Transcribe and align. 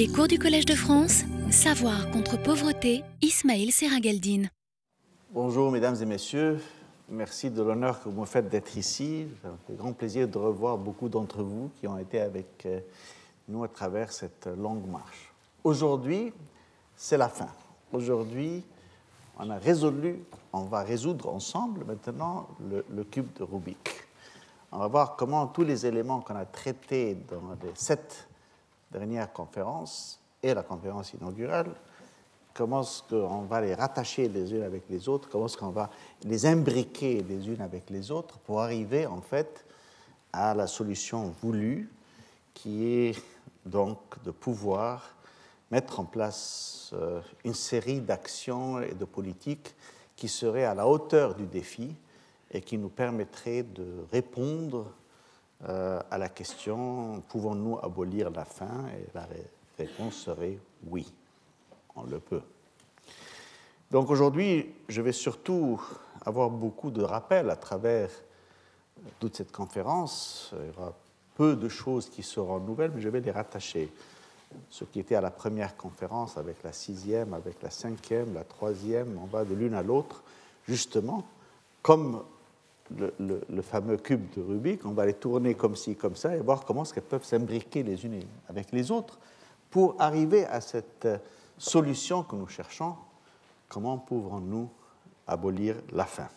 Les 0.00 0.08
cours 0.08 0.28
du 0.28 0.38
Collège 0.38 0.64
de 0.64 0.74
France, 0.74 1.24
Savoir 1.50 2.10
contre 2.10 2.42
pauvreté, 2.42 3.04
Ismaël 3.20 3.70
Serrageldine. 3.70 4.48
Bonjour 5.30 5.70
mesdames 5.70 5.96
et 6.00 6.06
messieurs, 6.06 6.58
merci 7.10 7.50
de 7.50 7.60
l'honneur 7.60 8.02
que 8.02 8.08
vous 8.08 8.22
me 8.22 8.24
faites 8.24 8.48
d'être 8.48 8.78
ici. 8.78 9.26
C'est 9.42 9.74
un 9.74 9.76
grand 9.76 9.92
plaisir 9.92 10.26
de 10.26 10.38
revoir 10.38 10.78
beaucoup 10.78 11.10
d'entre 11.10 11.42
vous 11.42 11.70
qui 11.78 11.86
ont 11.86 11.98
été 11.98 12.18
avec 12.18 12.64
euh, 12.64 12.80
nous 13.46 13.62
à 13.62 13.68
travers 13.68 14.10
cette 14.10 14.46
longue 14.46 14.88
marche. 14.88 15.34
Aujourd'hui, 15.64 16.32
c'est 16.96 17.18
la 17.18 17.28
fin. 17.28 17.50
Aujourd'hui, 17.92 18.64
on 19.38 19.50
a 19.50 19.58
résolu, 19.58 20.24
on 20.54 20.62
va 20.62 20.82
résoudre 20.82 21.28
ensemble 21.28 21.84
maintenant 21.84 22.48
le 22.58 23.04
cube 23.04 23.28
de 23.38 23.42
Rubik. 23.42 23.90
On 24.72 24.78
va 24.78 24.86
voir 24.86 25.16
comment 25.16 25.46
tous 25.46 25.64
les 25.64 25.84
éléments 25.84 26.20
qu'on 26.20 26.36
a 26.36 26.46
traités 26.46 27.18
dans 27.28 27.42
les 27.62 27.72
sept 27.74 28.29
dernières 28.90 29.32
conférences 29.32 30.20
et 30.42 30.54
la 30.54 30.62
conférence 30.62 31.12
inaugurale, 31.14 31.74
comment 32.54 32.82
est-ce 32.82 33.02
qu'on 33.02 33.42
va 33.42 33.60
les 33.60 33.74
rattacher 33.74 34.28
les 34.28 34.52
unes 34.52 34.62
avec 34.62 34.84
les 34.88 35.08
autres, 35.08 35.28
comment 35.28 35.46
est-ce 35.46 35.56
qu'on 35.56 35.70
va 35.70 35.90
les 36.24 36.46
imbriquer 36.46 37.22
les 37.22 37.48
unes 37.48 37.60
avec 37.60 37.90
les 37.90 38.10
autres 38.10 38.38
pour 38.38 38.60
arriver 38.60 39.06
en 39.06 39.20
fait 39.20 39.64
à 40.32 40.54
la 40.54 40.66
solution 40.66 41.34
voulue 41.42 41.90
qui 42.54 42.86
est 42.86 43.22
donc 43.66 43.98
de 44.24 44.30
pouvoir 44.30 45.14
mettre 45.70 46.00
en 46.00 46.04
place 46.04 46.90
euh, 46.92 47.20
une 47.44 47.54
série 47.54 48.00
d'actions 48.00 48.80
et 48.80 48.94
de 48.94 49.04
politiques 49.04 49.74
qui 50.16 50.28
seraient 50.28 50.64
à 50.64 50.74
la 50.74 50.86
hauteur 50.86 51.34
du 51.34 51.46
défi 51.46 51.94
et 52.50 52.60
qui 52.60 52.76
nous 52.76 52.88
permettrait 52.88 53.62
de 53.62 54.04
répondre 54.12 54.92
euh, 55.68 56.00
à 56.10 56.18
la 56.18 56.28
question 56.28 57.22
pouvons-nous 57.28 57.78
abolir 57.82 58.30
la 58.30 58.44
faim? 58.44 58.86
Et 58.96 59.06
la 59.14 59.26
réponse 59.78 60.14
serait 60.14 60.58
oui, 60.86 61.12
on 61.96 62.04
le 62.04 62.18
peut. 62.18 62.42
Donc 63.90 64.08
aujourd'hui, 64.10 64.72
je 64.88 65.02
vais 65.02 65.12
surtout 65.12 65.80
avoir 66.24 66.48
beaucoup 66.48 66.90
de 66.90 67.02
rappels 67.02 67.50
à 67.50 67.56
travers 67.56 68.10
toute 69.18 69.36
cette 69.36 69.52
conférence. 69.52 70.54
Il 70.60 70.66
y 70.66 70.70
aura 70.70 70.94
peu 71.34 71.56
de 71.56 71.68
choses 71.68 72.08
qui 72.08 72.22
seront 72.22 72.60
nouvelles, 72.60 72.92
mais 72.94 73.00
je 73.00 73.08
vais 73.08 73.20
les 73.20 73.30
rattacher. 73.30 73.90
Ce 74.68 74.84
qui 74.84 75.00
était 75.00 75.14
à 75.14 75.20
la 75.20 75.30
première 75.30 75.76
conférence 75.76 76.36
avec 76.36 76.62
la 76.62 76.72
sixième, 76.72 77.34
avec 77.34 77.62
la 77.62 77.70
cinquième, 77.70 78.34
la 78.34 78.44
troisième, 78.44 79.18
on 79.22 79.26
va 79.26 79.44
de 79.44 79.54
l'une 79.54 79.74
à 79.74 79.82
l'autre, 79.82 80.22
justement, 80.66 81.24
comme 81.82 82.22
le, 82.98 83.62
fameux 83.62 83.96
cube 83.96 84.30
de 84.36 84.42
Rubik, 84.42 84.84
on 84.84 84.92
va 84.92 85.06
les 85.06 85.14
tourner 85.14 85.54
comme 85.54 85.76
ci, 85.76 85.96
comme 85.96 86.16
ça, 86.16 86.36
et 86.36 86.40
voir 86.40 86.64
comment 86.64 86.82
qu'elles 86.82 87.02
peuvent 87.02 87.24
s'imbriquer 87.24 87.82
les 87.82 88.04
unes 88.04 88.22
avec 88.48 88.72
les 88.72 88.90
autres 88.90 89.18
pour 89.70 89.94
arriver 90.00 90.46
à 90.46 90.60
cette 90.60 91.08
solution 91.56 92.22
que 92.22 92.34
nous 92.34 92.48
cherchons, 92.48 92.96
comment 93.68 93.98
pouvons-nous 93.98 94.68
abolir 95.26 95.76
la 95.92 96.04
faim? 96.04 96.28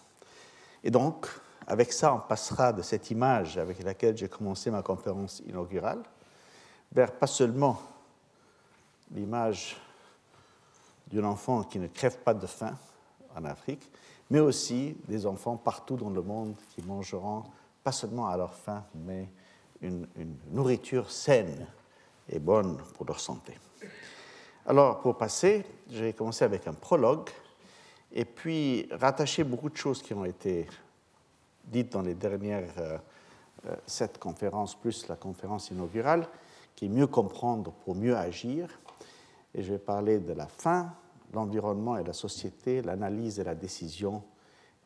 Et 0.83 0.91
donc, 0.91 1.27
avec 1.65 1.93
ça, 1.93 2.13
on 2.13 2.19
passera 2.19 2.73
de 2.73 2.81
cette 2.81 3.09
image 3.09 3.57
avec 3.57 3.81
laquelle 3.83 4.17
j'ai 4.17 4.27
commencé 4.27 4.69
ma 4.69 4.81
conférence 4.81 5.41
inaugurale 5.47 6.03
vers 6.91 7.11
pas 7.13 7.27
seulement 7.27 7.79
l'image 9.11 9.77
d'un 11.11 11.23
enfant 11.23 11.63
qui 11.63 11.79
ne 11.79 11.87
crève 11.87 12.17
pas 12.19 12.33
de 12.33 12.45
faim 12.45 12.77
en 13.35 13.45
Afrique, 13.45 13.89
mais 14.29 14.39
aussi 14.39 14.95
des 15.07 15.25
enfants 15.25 15.57
partout 15.57 15.95
dans 15.95 16.09
le 16.09 16.21
monde 16.21 16.55
qui 16.69 16.81
mangeront 16.81 17.43
pas 17.83 17.91
seulement 17.91 18.27
à 18.27 18.37
leur 18.37 18.53
faim, 18.53 18.83
mais 18.95 19.27
une, 19.81 20.07
nourriture 20.51 21.11
saine 21.11 21.67
et 22.29 22.39
bonne 22.39 22.77
pour 22.95 23.05
leur 23.05 23.19
santé. 23.19 23.57
Alors, 24.65 25.01
pour 25.01 25.17
passer, 25.17 25.65
je 25.91 26.05
vais 26.05 26.13
commencer 26.13 26.45
avec 26.45 26.67
un 26.67 26.73
prologue 26.73 27.29
et 28.13 28.23
puis 28.23 28.87
rattacher 28.91 29.43
beaucoup 29.43 29.69
de 29.69 29.75
choses 29.75 30.01
qui 30.01 30.13
ont 30.13 30.23
été 30.23 30.67
dites 31.65 31.91
dans 31.91 32.01
les 32.01 32.15
dernières 32.15 32.71
euh, 32.77 32.97
euh, 33.65 33.75
sept 33.85 34.17
conférences, 34.17 34.75
plus 34.75 35.07
la 35.07 35.15
conférence 35.15 35.69
inaugurale, 35.71 36.27
qui 36.75 36.85
est 36.85 36.89
mieux 36.89 37.07
comprendre 37.07 37.71
pour 37.83 37.95
mieux 37.95 38.15
agir. 38.15 38.69
Et 39.53 39.63
je 39.63 39.73
vais 39.73 39.79
parler 39.79 40.19
de 40.19 40.33
la 40.33 40.47
faim, 40.47 40.93
l'environnement 41.33 41.97
et 41.97 42.03
la 42.03 42.13
société, 42.13 42.81
l'analyse 42.81 43.39
et 43.39 43.43
la 43.43 43.55
décision, 43.55 44.23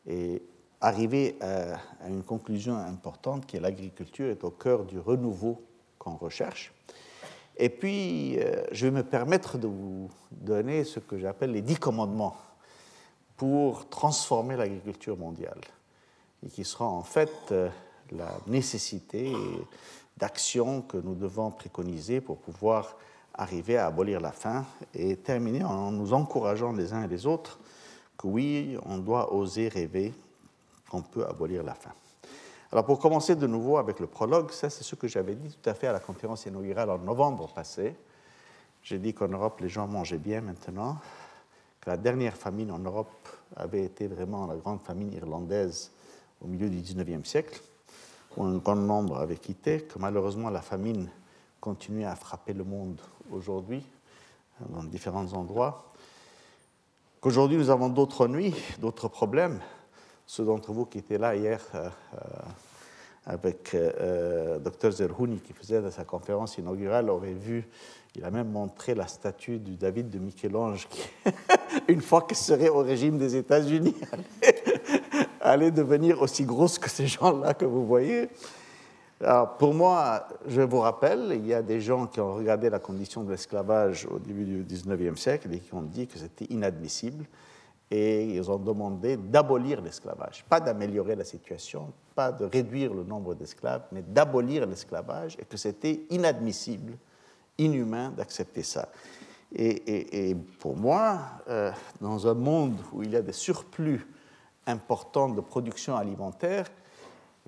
et 0.06 0.42
arriver 0.80 1.36
à, 1.40 1.78
une 2.08 2.22
conclusion 2.22 2.76
importante 2.76 3.46
qui 3.46 3.56
est 3.56 3.60
l'agriculture 3.60 4.30
est 4.30 4.44
au 4.44 4.50
cœur 4.50 4.84
du 4.84 4.98
renouveau 4.98 5.62
qu'on 5.98 6.16
recherche. 6.16 6.72
Et 7.56 7.68
puis, 7.68 8.38
euh, 8.38 8.62
je 8.70 8.86
vais 8.86 8.92
me 8.92 9.02
permettre 9.02 9.58
de 9.58 9.66
vous 9.66 10.08
donner 10.30 10.84
ce 10.84 11.00
que 11.00 11.18
j'appelle 11.18 11.52
les 11.52 11.62
dix 11.62 11.76
commandements 11.76 12.36
pour 13.36 13.88
transformer 13.88 14.56
l'agriculture 14.56 15.16
mondiale, 15.16 15.60
et 16.44 16.48
qui 16.48 16.64
sera 16.64 16.86
en 16.86 17.02
fait 17.02 17.32
euh, 17.50 17.68
la 18.12 18.38
nécessité 18.46 19.32
d'action 20.16 20.82
que 20.82 20.96
nous 20.96 21.14
devons 21.14 21.50
préconiser 21.50 22.20
pour 22.20 22.38
pouvoir 22.38 22.96
arriver 23.38 23.78
à 23.78 23.86
abolir 23.86 24.20
la 24.20 24.32
faim 24.32 24.66
et 24.92 25.16
terminer 25.16 25.64
en 25.64 25.92
nous 25.92 26.12
encourageant 26.12 26.72
les 26.72 26.92
uns 26.92 27.04
et 27.04 27.08
les 27.08 27.24
autres 27.24 27.58
que 28.18 28.26
oui, 28.26 28.76
on 28.84 28.98
doit 28.98 29.32
oser 29.32 29.68
rêver 29.68 30.12
qu'on 30.90 31.02
peut 31.02 31.24
abolir 31.24 31.62
la 31.62 31.74
faim. 31.74 31.92
Alors 32.72 32.84
pour 32.84 32.98
commencer 32.98 33.36
de 33.36 33.46
nouveau 33.46 33.78
avec 33.78 34.00
le 34.00 34.08
prologue, 34.08 34.50
ça 34.50 34.68
c'est 34.68 34.82
ce 34.82 34.96
que 34.96 35.06
j'avais 35.06 35.36
dit 35.36 35.56
tout 35.62 35.70
à 35.70 35.74
fait 35.74 35.86
à 35.86 35.92
la 35.92 36.00
conférence 36.00 36.44
inaugurale 36.46 36.90
en 36.90 36.98
novembre 36.98 37.48
passé. 37.54 37.94
J'ai 38.82 38.98
dit 38.98 39.14
qu'en 39.14 39.28
Europe 39.28 39.60
les 39.60 39.68
gens 39.68 39.86
mangeaient 39.86 40.18
bien 40.18 40.40
maintenant, 40.40 40.98
que 41.80 41.90
la 41.90 41.96
dernière 41.96 42.36
famine 42.36 42.72
en 42.72 42.78
Europe 42.78 43.28
avait 43.56 43.84
été 43.84 44.08
vraiment 44.08 44.46
la 44.46 44.56
grande 44.56 44.80
famine 44.82 45.12
irlandaise 45.12 45.92
au 46.42 46.48
milieu 46.48 46.68
du 46.68 46.78
19e 46.78 47.24
siècle, 47.24 47.60
où 48.36 48.44
un 48.44 48.56
grand 48.58 48.76
nombre 48.76 49.18
avait 49.18 49.36
quitté, 49.36 49.82
que 49.82 49.98
malheureusement 49.98 50.50
la 50.50 50.60
famine 50.60 51.08
continuait 51.60 52.04
à 52.04 52.14
frapper 52.14 52.52
le 52.52 52.64
monde 52.64 53.00
aujourd'hui 53.32 53.84
dans 54.70 54.82
différents 54.82 55.32
endroits, 55.34 55.92
qu'aujourd'hui 57.20 57.56
nous 57.56 57.70
avons 57.70 57.88
d'autres 57.88 58.28
nuits, 58.28 58.54
d'autres 58.80 59.08
problèmes. 59.08 59.60
Ceux 60.26 60.44
d'entre 60.44 60.72
vous 60.72 60.84
qui 60.84 60.98
étaient 60.98 61.18
là 61.18 61.34
hier 61.34 61.60
euh, 61.74 61.88
euh, 62.14 62.18
avec 63.26 63.74
euh, 63.74 64.58
Dr 64.58 64.90
Zerhouni 64.90 65.40
qui 65.40 65.52
faisait 65.52 65.90
sa 65.90 66.04
conférence 66.04 66.58
inaugurale 66.58 67.08
auraient 67.10 67.32
vu, 67.32 67.66
il 68.14 68.24
a 68.24 68.30
même 68.30 68.50
montré 68.50 68.94
la 68.94 69.06
statue 69.06 69.58
du 69.58 69.76
David 69.76 70.10
de 70.10 70.18
Michel-Ange 70.18 70.88
qui, 70.88 71.02
une 71.88 72.00
fois 72.00 72.22
qu'il 72.22 72.36
serait 72.36 72.68
au 72.68 72.78
régime 72.78 73.18
des 73.18 73.36
États-Unis, 73.36 73.94
allait 75.40 75.70
devenir 75.70 76.20
aussi 76.20 76.44
grosse 76.44 76.78
que 76.78 76.90
ces 76.90 77.06
gens-là 77.06 77.54
que 77.54 77.64
vous 77.64 77.86
voyez. 77.86 78.28
Alors, 79.20 79.56
pour 79.56 79.74
moi, 79.74 80.28
je 80.46 80.60
vous 80.60 80.78
rappelle, 80.78 81.32
il 81.32 81.46
y 81.46 81.52
a 81.52 81.62
des 81.62 81.80
gens 81.80 82.06
qui 82.06 82.20
ont 82.20 82.34
regardé 82.34 82.70
la 82.70 82.78
condition 82.78 83.24
de 83.24 83.32
l'esclavage 83.32 84.06
au 84.08 84.20
début 84.20 84.44
du 84.44 84.62
19e 84.62 85.16
siècle 85.16 85.52
et 85.52 85.58
qui 85.58 85.74
ont 85.74 85.82
dit 85.82 86.06
que 86.06 86.18
c'était 86.18 86.44
inadmissible 86.46 87.24
et 87.90 88.36
ils 88.36 88.50
ont 88.50 88.58
demandé 88.58 89.16
d'abolir 89.16 89.80
l'esclavage, 89.80 90.44
pas 90.48 90.60
d'améliorer 90.60 91.16
la 91.16 91.24
situation, 91.24 91.92
pas 92.14 92.30
de 92.30 92.44
réduire 92.44 92.92
le 92.94 93.02
nombre 93.02 93.34
d'esclaves, 93.34 93.82
mais 93.92 94.02
d'abolir 94.02 94.66
l'esclavage 94.66 95.36
et 95.40 95.44
que 95.44 95.56
c'était 95.56 96.02
inadmissible, 96.10 96.92
inhumain 97.56 98.10
d'accepter 98.10 98.62
ça. 98.62 98.88
Et, 99.54 100.36
pour 100.58 100.76
moi, 100.76 101.20
euh, 101.48 101.72
dans 102.02 102.28
un 102.28 102.34
monde 102.34 102.76
où 102.92 103.02
il 103.02 103.12
y 103.12 103.16
a 103.16 103.22
des 103.22 103.32
surplus 103.32 104.06
importants 104.66 105.30
de 105.30 105.40
production 105.40 105.96
alimentaire, 105.96 106.66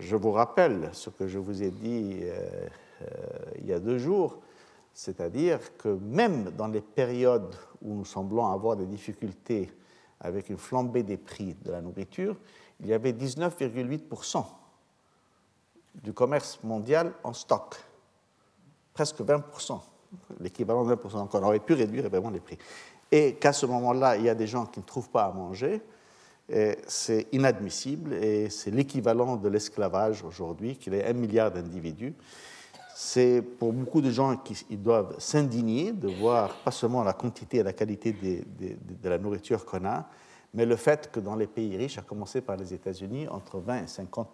je 0.00 0.16
vous 0.16 0.32
rappelle 0.32 0.90
ce 0.92 1.10
que 1.10 1.28
je 1.28 1.38
vous 1.38 1.62
ai 1.62 1.70
dit 1.70 2.20
euh, 2.22 2.68
euh, 3.02 3.06
il 3.58 3.66
y 3.66 3.72
a 3.72 3.78
deux 3.78 3.98
jours, 3.98 4.38
c'est-à-dire 4.92 5.76
que 5.76 5.88
même 5.88 6.50
dans 6.50 6.66
les 6.66 6.80
périodes 6.80 7.54
où 7.82 7.94
nous 7.94 8.04
semblons 8.04 8.46
avoir 8.46 8.76
des 8.76 8.86
difficultés 8.86 9.70
avec 10.20 10.50
une 10.50 10.56
flambée 10.56 11.02
des 11.02 11.16
prix 11.16 11.54
de 11.62 11.70
la 11.70 11.80
nourriture, 11.80 12.36
il 12.80 12.86
y 12.86 12.92
avait 12.92 13.12
19,8% 13.12 14.44
du 15.94 16.12
commerce 16.12 16.58
mondial 16.62 17.12
en 17.22 17.32
stock, 17.32 17.76
presque 18.94 19.20
20%, 19.20 19.80
l'équivalent 20.40 20.84
de 20.84 20.94
20%. 20.94 21.12
Donc 21.12 21.34
on 21.34 21.42
aurait 21.42 21.60
pu 21.60 21.74
réduire 21.74 22.08
vraiment 22.08 22.30
les 22.30 22.40
prix. 22.40 22.58
Et 23.12 23.34
qu'à 23.34 23.52
ce 23.52 23.66
moment-là, 23.66 24.16
il 24.16 24.24
y 24.24 24.28
a 24.28 24.34
des 24.34 24.46
gens 24.46 24.66
qui 24.66 24.80
ne 24.80 24.84
trouvent 24.84 25.10
pas 25.10 25.24
à 25.24 25.32
manger, 25.32 25.82
c'est 26.86 27.28
inadmissible 27.32 28.14
et 28.14 28.50
c'est 28.50 28.70
l'équivalent 28.70 29.36
de 29.36 29.48
l'esclavage 29.48 30.24
aujourd'hui, 30.24 30.76
qu'il 30.76 30.94
y 30.94 30.96
ait 30.96 31.06
un 31.06 31.12
milliard 31.12 31.50
d'individus. 31.50 32.14
C'est 32.94 33.40
pour 33.40 33.72
beaucoup 33.72 34.00
de 34.00 34.10
gens 34.10 34.36
qui 34.36 34.64
ils 34.68 34.82
doivent 34.82 35.14
s'indigner 35.18 35.92
de 35.92 36.08
voir 36.08 36.54
pas 36.64 36.70
seulement 36.70 37.02
la 37.02 37.12
quantité 37.12 37.58
et 37.58 37.62
la 37.62 37.72
qualité 37.72 38.12
de, 38.12 39.08
la 39.08 39.18
nourriture 39.18 39.64
qu'on 39.64 39.84
a, 39.84 40.06
mais 40.52 40.66
le 40.66 40.76
fait 40.76 41.10
que 41.10 41.20
dans 41.20 41.36
les 41.36 41.46
pays 41.46 41.76
riches, 41.76 41.98
à 41.98 42.02
commencer 42.02 42.40
par 42.40 42.56
les 42.56 42.74
États-Unis, 42.74 43.28
entre 43.28 43.58
20 43.58 43.84
et 43.84 43.86
50 43.86 44.28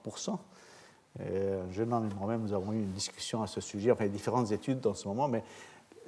un 1.19 1.71
jeune 1.71 1.93
homme 1.93 2.09
et 2.11 2.15
moi-même, 2.15 2.43
nous 2.43 2.53
avons 2.53 2.73
eu 2.73 2.79
une 2.79 2.93
discussion 2.93 3.43
à 3.43 3.47
ce 3.47 3.61
sujet, 3.61 3.91
enfin 3.91 4.07
différentes 4.07 4.53
études 4.53 4.81
dans 4.81 4.95
ce 4.95 5.09
moment, 5.09 5.29
mais 5.29 5.43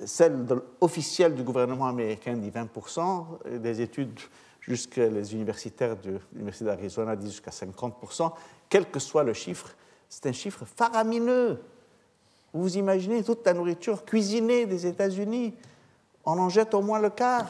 celle 0.05 0.45
officielle 0.81 1.35
du 1.35 1.43
gouvernement 1.43 1.87
américain 1.87 2.37
dit 2.37 2.51
20%, 2.51 3.59
des 3.59 3.81
études 3.81 4.19
jusqu'à 4.69 5.09
les 5.09 5.35
universitaires 5.35 5.97
de 5.97 6.21
l'Université 6.33 6.67
d'Arizona 6.67 7.17
disent 7.17 7.33
jusqu'à 7.33 7.51
50%, 7.51 8.33
quel 8.69 8.91
que 8.91 9.01
soit 9.01 9.25
le 9.25 9.33
chiffre, 9.33 9.75
c'est 10.09 10.27
un 10.27 10.33
chiffre 10.33 10.65
faramineux. 10.65 11.63
Vous 12.53 12.63
vous 12.63 12.77
imaginez 12.77 13.25
toute 13.25 13.45
la 13.47 13.55
nourriture 13.55 14.05
cuisinée 14.05 14.67
des 14.67 14.87
États-Unis, 14.87 15.55
on 16.25 16.39
en 16.39 16.51
jette 16.51 16.75
au 16.75 16.83
moins 16.83 17.01
le 17.01 17.11
quart. 17.11 17.47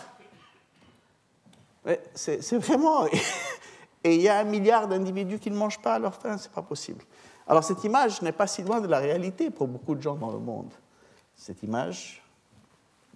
C'est 2.15 2.59
vraiment. 2.59 3.07
Et 4.05 4.15
il 4.15 4.21
y 4.21 4.29
a 4.29 4.39
un 4.39 4.45
milliard 4.45 4.87
d'individus 4.87 5.41
qui 5.41 5.51
ne 5.51 5.57
mangent 5.57 5.81
pas 5.81 5.95
à 5.95 5.99
leur 5.99 6.15
faim, 6.15 6.39
c'est 6.39 6.53
pas 6.53 6.63
possible. 6.63 7.03
Alors 7.49 7.65
cette 7.65 7.83
image 7.83 8.23
n'est 8.23 8.33
pas 8.33 8.47
si 8.47 8.63
loin 8.63 8.81
de 8.81 8.87
la 8.87 8.99
réalité 8.99 9.51
pour 9.51 9.67
beaucoup 9.67 9.97
de 9.97 10.01
gens 10.01 10.15
dans 10.15 10.31
le 10.31 10.39
monde. 10.39 10.73
Cette 11.35 11.63
image 11.65 12.23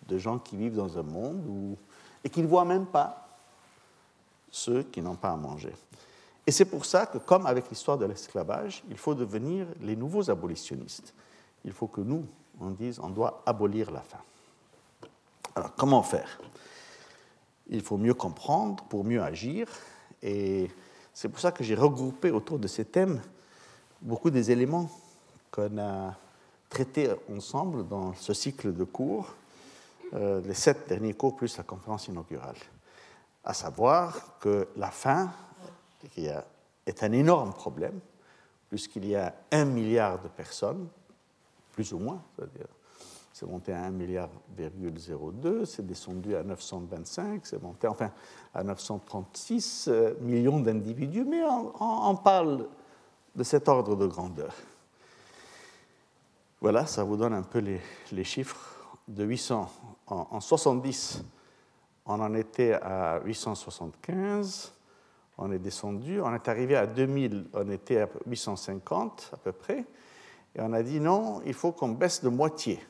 de 0.09 0.19
gens 0.19 0.39
qui 0.39 0.57
vivent 0.57 0.75
dans 0.75 0.99
un 0.99 1.03
monde 1.03 1.45
où, 1.47 1.77
et 2.25 2.31
qui 2.31 2.43
ne 2.43 2.49
voient 2.49 2.65
même 2.65 2.87
pas 2.87 3.22
ceux 4.53 4.85
qui 4.85 5.03
n'ont 5.03 5.17
pas 5.17 5.31
à 5.31 5.37
manger. 5.37 5.73
Et 6.47 6.53
c'est 6.53 6.67
pour 6.67 6.85
ça 6.85 7.07
que, 7.07 7.19
comme 7.19 7.47
avec 7.47 7.69
l'histoire 7.71 7.99
de 7.99 8.05
l'esclavage, 8.05 8.85
il 8.89 8.97
faut 8.97 9.15
devenir 9.15 9.67
les 9.81 9.97
nouveaux 9.97 10.31
abolitionnistes. 10.31 11.15
Il 11.65 11.73
faut 11.73 11.89
que 11.89 12.01
nous, 12.01 12.25
on 12.61 12.71
dise, 12.71 13.01
on 13.01 13.09
doit 13.09 13.43
abolir 13.47 13.91
la 13.91 14.01
faim. 14.01 14.23
Alors, 15.55 15.75
comment 15.75 16.03
faire? 16.03 16.39
Il 17.69 17.81
faut 17.81 17.97
mieux 17.97 18.15
comprendre 18.15 18.85
pour 18.85 19.05
mieux 19.05 19.23
agir. 19.23 19.69
Et 20.23 20.71
c'est 21.15 21.29
pour 21.29 21.41
ça 21.41 21.51
que 21.51 21.65
j'ai 21.65 21.75
regroupé 21.75 22.31
autour 22.31 22.59
de 22.59 22.69
ces 22.69 22.85
thèmes 22.85 23.21
beaucoup 24.03 24.31
des 24.31 24.51
éléments 24.51 24.91
qu'on 25.51 25.79
a 25.79 26.15
traités 26.69 27.11
ensemble 27.31 27.87
dans 27.87 28.15
ce 28.15 28.35
cycle 28.35 28.75
de 28.75 28.85
cours, 28.85 29.35
euh, 30.15 30.41
les 30.45 30.55
sept 30.55 30.89
derniers 30.89 31.15
cours 31.15 31.37
plus 31.37 31.57
la 31.57 31.63
conférence 31.63 32.09
inaugurale. 32.09 32.57
À 33.45 33.55
savoir 33.55 34.39
que 34.39 34.69
la 34.77 34.91
faim 34.91 35.31
est 36.17 37.03
un 37.03 37.13
énorme 37.13 37.53
problème, 37.53 37.99
puisqu'il 38.69 39.07
y 39.07 39.17
a 39.17 39.35
un 39.51 39.65
milliard 39.65 40.21
de 40.21 40.29
personnes, 40.29 40.89
plus 41.73 41.93
ou 41.93 41.99
moins, 41.99 42.23
c'est-à-dire 42.37 42.69
c'est 43.33 43.47
monté 43.47 43.73
à 43.73 43.83
1 43.85 43.91
milliard, 43.91 44.29
c'est 45.65 45.87
descendu 45.87 46.37
à 46.37 46.45
925, 46.45 47.45
c'est 47.45 47.61
monté 47.63 47.89
enfin 47.89 48.13
à 48.55 48.63
936 48.63 49.89
euh, 49.89 50.15
millions 50.21 50.61
d'individus, 50.61 51.25
mais 51.25 51.43
on, 51.81 52.15
parle 52.15 52.69
de 53.35 53.43
cet 53.43 53.69
ordre 53.69 53.97
de 53.97 54.07
grandeur. 54.07 54.55
Voilà, 56.61 56.87
ça 56.87 57.03
vous 57.03 57.17
donne 57.17 57.33
un 57.33 57.43
peu 57.43 57.59
les, 57.59 58.25
chiffres. 58.25 58.69
De 59.09 59.25
800 59.25 59.69
en, 60.07 60.27
en, 60.31 60.41
70, 60.41 61.25
on 62.07 62.21
en 62.21 62.35
était 62.35 62.75
à 62.75 63.21
875, 63.25 64.73
on 65.39 65.53
est 65.53 65.59
descendu, 65.59 66.21
on 66.21 66.35
est 66.35 66.49
arrivé 66.49 66.77
à 66.77 66.87
2000, 66.87 67.47
on 67.55 67.71
était 67.71 68.01
à 68.01 68.09
850 68.27 69.31
à 69.33 69.37
peu 69.37 69.53
près, 69.53 69.85
et 70.55 70.61
on 70.61 70.73
a 70.73 70.83
dit 70.83 71.01
non, 71.01 71.41
il 71.47 71.55
faut 71.55 71.73
qu'on 71.73 71.91
baisse 71.91 72.23
de 72.23 72.29
moitié. 72.29 72.81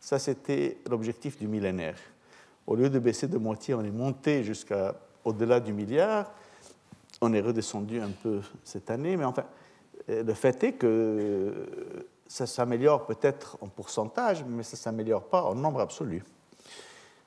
Ça, 0.00 0.18
c'était 0.18 0.78
l'objectif 0.88 1.38
du 1.38 1.48
millénaire. 1.48 1.98
Au 2.66 2.76
lieu 2.76 2.88
de 2.88 2.98
baisser 2.98 3.28
de 3.28 3.38
moitié, 3.38 3.74
on 3.74 3.82
est 3.82 3.90
monté 3.90 4.44
jusqu'à 4.44 4.94
au-delà 5.24 5.60
du 5.60 5.72
milliard. 5.72 6.30
On 7.20 7.32
est 7.32 7.40
redescendu 7.40 8.00
un 8.00 8.10
peu 8.10 8.40
cette 8.62 8.90
année, 8.90 9.16
mais 9.16 9.24
enfin, 9.24 9.44
euh, 10.08 10.22
le 10.22 10.34
fait 10.34 10.62
est 10.62 10.72
que 10.74 11.66
ça 12.28 12.46
s'améliore 12.46 13.06
peut-être 13.06 13.58
en 13.60 13.68
pourcentage, 13.68 14.44
mais 14.44 14.62
ça 14.62 14.76
ne 14.76 14.80
s'améliore 14.80 15.24
pas 15.24 15.42
en 15.42 15.54
nombre 15.54 15.80
absolu. 15.80 16.22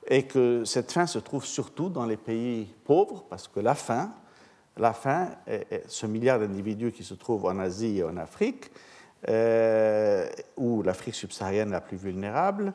Et 0.08 0.24
que 0.24 0.64
cette 0.64 0.92
faim 0.92 1.06
se 1.06 1.18
trouve 1.18 1.44
surtout 1.44 1.88
dans 1.88 2.06
les 2.06 2.16
pays 2.16 2.68
pauvres, 2.84 3.24
parce 3.30 3.48
que 3.48 3.60
la 3.60 3.74
faim, 3.74 4.12
la 4.76 4.92
faim, 4.92 5.30
ce 5.86 6.06
milliard 6.06 6.38
d'individus 6.38 6.92
qui 6.92 7.04
se 7.04 7.14
trouvent 7.14 7.44
en 7.44 7.58
Asie 7.58 7.98
et 7.98 8.04
en 8.04 8.16
Afrique, 8.16 8.70
euh, 9.28 10.28
ou 10.56 10.82
l'Afrique 10.82 11.14
subsaharienne 11.14 11.70
la 11.70 11.80
plus 11.80 11.96
vulnérable, 11.96 12.72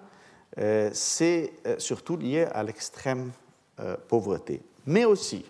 euh, 0.57 0.89
c'est 0.93 1.51
euh, 1.65 1.77
surtout 1.77 2.15
lié 2.15 2.47
à 2.53 2.63
l'extrême 2.63 3.31
pauvreté. 4.07 4.63
Mais 4.87 5.05
aussi, 5.05 5.45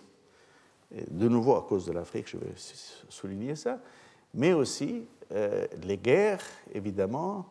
de 1.10 1.28
nouveau 1.28 1.56
à 1.56 1.62
cause 1.66 1.86
de 1.86 1.92
l'Afrique, 1.92 2.28
je 2.28 2.36
vais 2.36 2.52
souligner 3.08 3.56
ça, 3.56 3.78
mais 4.34 4.52
aussi 4.52 5.06
les 5.30 5.96
guerres, 5.96 6.44
évidemment, 6.74 7.46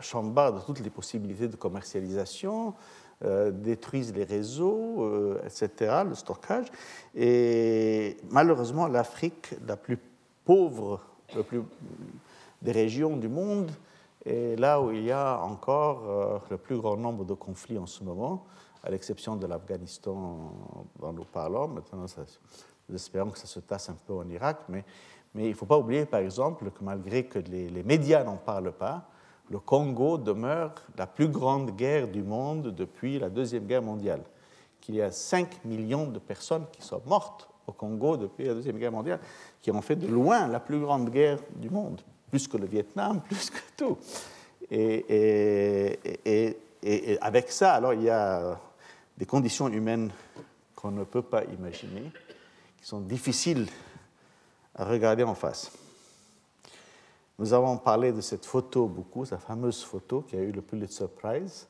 chambardent 0.00 0.64
toutes 0.64 0.80
les 0.80 0.90
possibilités 0.90 1.48
de 1.48 1.56
commercialisation, 1.56 2.74
euh, 3.24 3.50
détruisent 3.50 4.14
les 4.14 4.22
réseaux, 4.22 5.02
euh, 5.02 5.42
etc., 5.44 6.02
le 6.08 6.14
stockage. 6.14 6.66
Et 7.16 8.16
malheureusement, 8.30 8.86
l'Afrique, 8.86 9.56
la 9.66 9.76
plus 9.76 9.98
pauvre 10.44 11.00
plus, 11.48 11.62
des 12.62 12.70
régions 12.70 13.16
du 13.16 13.28
monde, 13.28 13.72
est 14.24 14.56
là 14.56 14.80
où 14.80 14.92
il 14.92 15.02
y 15.02 15.10
a 15.10 15.40
encore 15.40 16.08
euh, 16.08 16.38
le 16.50 16.58
plus 16.58 16.78
grand 16.78 16.96
nombre 16.96 17.24
de 17.24 17.34
conflits 17.34 17.78
en 17.78 17.86
ce 17.86 18.04
moment, 18.04 18.46
à 18.84 18.90
l'exception 18.90 19.34
de 19.34 19.46
l'Afghanistan 19.48 20.52
dont 21.00 21.12
nous 21.12 21.24
parlons. 21.24 21.66
Maintenant, 21.66 22.06
nous 22.88 22.94
espérons 22.94 23.30
que 23.30 23.38
ça 23.38 23.46
se 23.46 23.58
tasse 23.58 23.90
un 23.90 23.96
peu 24.06 24.14
en 24.14 24.28
Irak, 24.28 24.58
mais, 24.68 24.84
mais 25.34 25.44
il 25.44 25.50
ne 25.50 25.54
faut 25.54 25.66
pas 25.66 25.78
oublier, 25.78 26.06
par 26.06 26.20
exemple, 26.20 26.70
que 26.70 26.82
malgré 26.82 27.24
que 27.24 27.38
les, 27.38 27.82
médias 27.82 28.24
n'en 28.24 28.36
parlent 28.36 28.72
pas, 28.72 29.08
le 29.50 29.58
Congo 29.58 30.18
demeure 30.18 30.74
la 30.96 31.06
plus 31.06 31.28
grande 31.28 31.76
guerre 31.76 32.08
du 32.08 32.22
monde 32.22 32.74
depuis 32.74 33.18
la 33.18 33.30
Deuxième 33.30 33.66
Guerre 33.66 33.82
mondiale. 33.82 34.22
Qu'il 34.80 34.96
y 34.96 35.02
a 35.02 35.10
5 35.10 35.64
millions 35.64 36.06
de 36.06 36.18
personnes 36.18 36.64
qui 36.72 36.82
sont 36.82 37.02
mortes 37.06 37.48
au 37.66 37.72
Congo 37.72 38.16
depuis 38.16 38.44
la 38.44 38.54
Deuxième 38.54 38.78
Guerre 38.78 38.92
mondiale, 38.92 39.20
qui 39.60 39.70
ont 39.70 39.82
fait 39.82 39.96
de 39.96 40.06
loin 40.06 40.48
la 40.48 40.60
plus 40.60 40.80
grande 40.80 41.10
guerre 41.10 41.38
du 41.56 41.70
monde, 41.70 42.00
plus 42.30 42.48
que 42.48 42.56
le 42.56 42.66
Vietnam, 42.66 43.20
plus 43.28 43.50
que 43.50 43.60
tout. 43.76 43.98
Et, 44.70 45.98
et 46.82 47.18
avec 47.20 47.50
ça, 47.50 47.74
alors 47.74 47.94
il 47.94 48.02
y 48.02 48.10
a 48.10 48.58
des 49.16 49.26
conditions 49.26 49.68
humaines 49.68 50.10
qu'on 50.74 50.90
ne 50.92 51.04
peut 51.04 51.22
pas 51.22 51.44
imaginer, 51.44 52.12
qui 52.80 52.86
sont 52.86 53.00
difficiles 53.00 53.66
à 54.78 54.84
regarder 54.84 55.24
en 55.24 55.34
face. 55.34 55.70
Nous 57.38 57.52
avons 57.52 57.76
parlé 57.76 58.12
de 58.12 58.20
cette 58.20 58.46
photo 58.46 58.86
beaucoup, 58.86 59.24
sa 59.24 59.38
fameuse 59.38 59.82
photo 59.82 60.22
qui 60.22 60.36
a 60.36 60.40
eu 60.40 60.52
le 60.52 60.62
Pulitzer 60.62 61.06
Prize, 61.08 61.66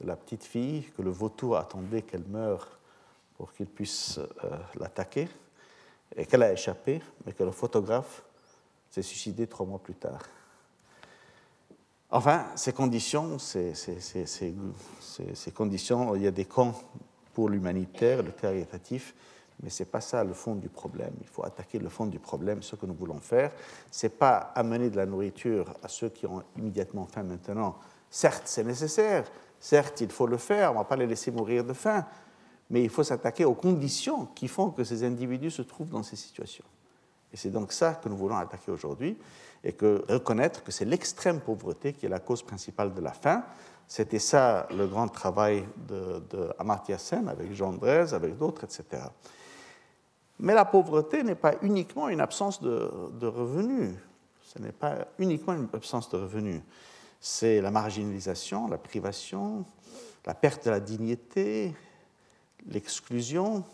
de 0.00 0.06
la 0.06 0.16
petite 0.16 0.44
fille 0.44 0.84
que 0.96 1.02
le 1.02 1.10
vautour 1.10 1.56
attendait 1.56 2.02
qu'elle 2.02 2.24
meure 2.24 2.68
pour 3.36 3.52
qu'il 3.52 3.66
puisse 3.66 4.18
euh, 4.18 4.58
l'attaquer, 4.78 5.28
et 6.16 6.26
qu'elle 6.26 6.42
a 6.42 6.52
échappé, 6.52 7.00
mais 7.24 7.32
que 7.32 7.44
le 7.44 7.50
photographe 7.50 8.22
s'est 8.90 9.02
suicidé 9.02 9.46
trois 9.46 9.66
mois 9.66 9.78
plus 9.78 9.94
tard. 9.94 10.22
Enfin, 12.10 12.46
ces 12.56 12.72
conditions, 12.72 13.38
ces, 13.38 13.72
ces, 13.74 15.52
conditions, 15.54 16.16
il 16.16 16.22
y 16.22 16.26
a 16.26 16.32
des 16.32 16.44
camps 16.44 16.74
pour 17.32 17.48
l'humanitaire, 17.48 18.22
le 18.24 18.32
caritatif, 18.32 19.14
mais 19.62 19.70
ce 19.70 19.82
n'est 19.82 19.88
pas 19.88 20.00
ça 20.00 20.24
le 20.24 20.32
fond 20.32 20.54
du 20.54 20.68
problème. 20.68 21.12
Il 21.20 21.28
faut 21.28 21.44
attaquer 21.44 21.78
le 21.78 21.88
fond 21.88 22.06
du 22.06 22.18
problème, 22.18 22.62
ce 22.62 22.76
que 22.76 22.86
nous 22.86 22.94
voulons 22.94 23.20
faire. 23.20 23.52
Ce 23.90 24.06
n'est 24.06 24.10
pas 24.10 24.52
amener 24.54 24.90
de 24.90 24.96
la 24.96 25.06
nourriture 25.06 25.74
à 25.82 25.88
ceux 25.88 26.08
qui 26.08 26.26
ont 26.26 26.42
immédiatement 26.56 27.06
faim 27.06 27.22
maintenant. 27.22 27.76
Certes, 28.08 28.44
c'est 28.46 28.64
nécessaire, 28.64 29.30
certes, 29.58 30.00
il 30.00 30.10
faut 30.10 30.26
le 30.26 30.38
faire, 30.38 30.70
on 30.70 30.74
ne 30.74 30.78
va 30.78 30.84
pas 30.84 30.96
les 30.96 31.06
laisser 31.06 31.30
mourir 31.30 31.64
de 31.64 31.72
faim, 31.72 32.04
mais 32.70 32.82
il 32.82 32.90
faut 32.90 33.04
s'attaquer 33.04 33.44
aux 33.44 33.54
conditions 33.54 34.26
qui 34.34 34.48
font 34.48 34.70
que 34.70 34.82
ces 34.84 35.04
individus 35.04 35.50
se 35.50 35.62
trouvent 35.62 35.90
dans 35.90 36.02
ces 36.02 36.16
situations. 36.16 36.64
Et 37.32 37.36
c'est 37.36 37.50
donc 37.50 37.72
ça 37.72 37.94
que 37.94 38.08
nous 38.08 38.16
voulons 38.16 38.36
attaquer 38.36 38.72
aujourd'hui, 38.72 39.16
et 39.62 39.72
que 39.72 40.04
reconnaître 40.08 40.62
que 40.62 40.72
c'est 40.72 40.84
l'extrême 40.84 41.40
pauvreté 41.40 41.92
qui 41.92 42.06
est 42.06 42.08
la 42.08 42.20
cause 42.20 42.42
principale 42.42 42.94
de 42.94 43.00
la 43.00 43.12
faim. 43.12 43.44
C'était 43.86 44.18
ça 44.18 44.66
le 44.70 44.86
grand 44.86 45.08
travail 45.08 45.66
de, 45.88 46.22
Sen 46.96 47.28
avec 47.28 47.52
Jean 47.52 47.72
Drèze, 47.72 48.14
avec 48.14 48.36
d'autres, 48.38 48.64
etc. 48.64 49.02
Mais 50.40 50.54
la 50.54 50.64
pauvreté 50.64 51.22
n'est 51.22 51.34
pas 51.34 51.54
uniquement 51.60 52.08
une 52.08 52.20
absence 52.20 52.62
de, 52.62 53.26
revenus. 53.26 53.94
Ce 54.42 54.58
n'est 54.58 54.72
pas 54.72 55.06
uniquement 55.18 55.52
une 55.52 55.68
absence 55.72 56.08
de 56.08 56.16
revenus. 56.16 56.62
C'est 57.20 57.60
la 57.60 57.70
marginalisation, 57.70 58.66
la 58.66 58.78
privation, 58.78 59.66
la 60.26 60.32
perte 60.32 60.64
de 60.64 60.70
la 60.70 60.80
dignité, 60.80 61.74
l'exclusion. 62.66 63.64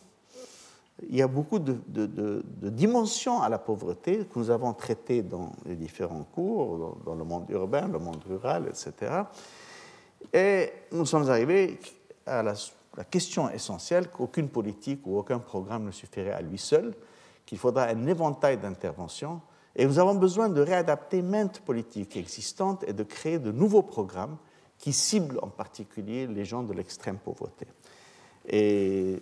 Il 1.08 1.14
y 1.14 1.22
a 1.22 1.28
beaucoup 1.28 1.60
de, 1.60 2.42
dimensions 2.62 3.42
à 3.42 3.48
la 3.48 3.58
pauvreté 3.58 4.26
que 4.26 4.38
nous 4.38 4.50
avons 4.50 4.72
traitées 4.72 5.22
dans 5.22 5.52
les 5.66 5.76
différents 5.76 6.24
cours, 6.24 6.98
dans 7.06 7.14
le 7.14 7.22
monde 7.22 7.48
urbain, 7.50 7.86
le 7.86 8.00
monde 8.00 8.24
rural, 8.28 8.66
etc. 8.68 9.22
Et 10.32 10.72
nous 10.90 11.06
sommes 11.06 11.30
arrivés 11.30 11.78
à 12.26 12.42
la 12.42 12.54
la 12.96 13.04
question 13.04 13.48
essentielle 13.50 14.08
qu'aucune 14.08 14.48
politique 14.48 15.06
ou 15.06 15.18
aucun 15.18 15.38
programme 15.38 15.84
ne 15.84 15.90
suffirait 15.90 16.32
à 16.32 16.40
lui 16.40 16.58
seul, 16.58 16.94
qu'il 17.44 17.58
faudra 17.58 17.84
un 17.84 18.06
éventail 18.06 18.58
d'interventions 18.58 19.40
Et 19.76 19.84
nous 19.84 19.98
avons 19.98 20.14
besoin 20.14 20.48
de 20.48 20.60
réadapter 20.62 21.20
maintes 21.20 21.60
politiques 21.60 22.16
existantes 22.16 22.82
et 22.88 22.94
de 22.94 23.02
créer 23.02 23.38
de 23.38 23.52
nouveaux 23.52 23.82
programmes 23.82 24.38
qui 24.78 24.92
ciblent 24.92 25.38
en 25.42 25.48
particulier 25.48 26.26
les 26.26 26.46
gens 26.46 26.62
de 26.62 26.72
l'extrême 26.72 27.18
pauvreté. 27.18 27.66
Et 28.48 29.20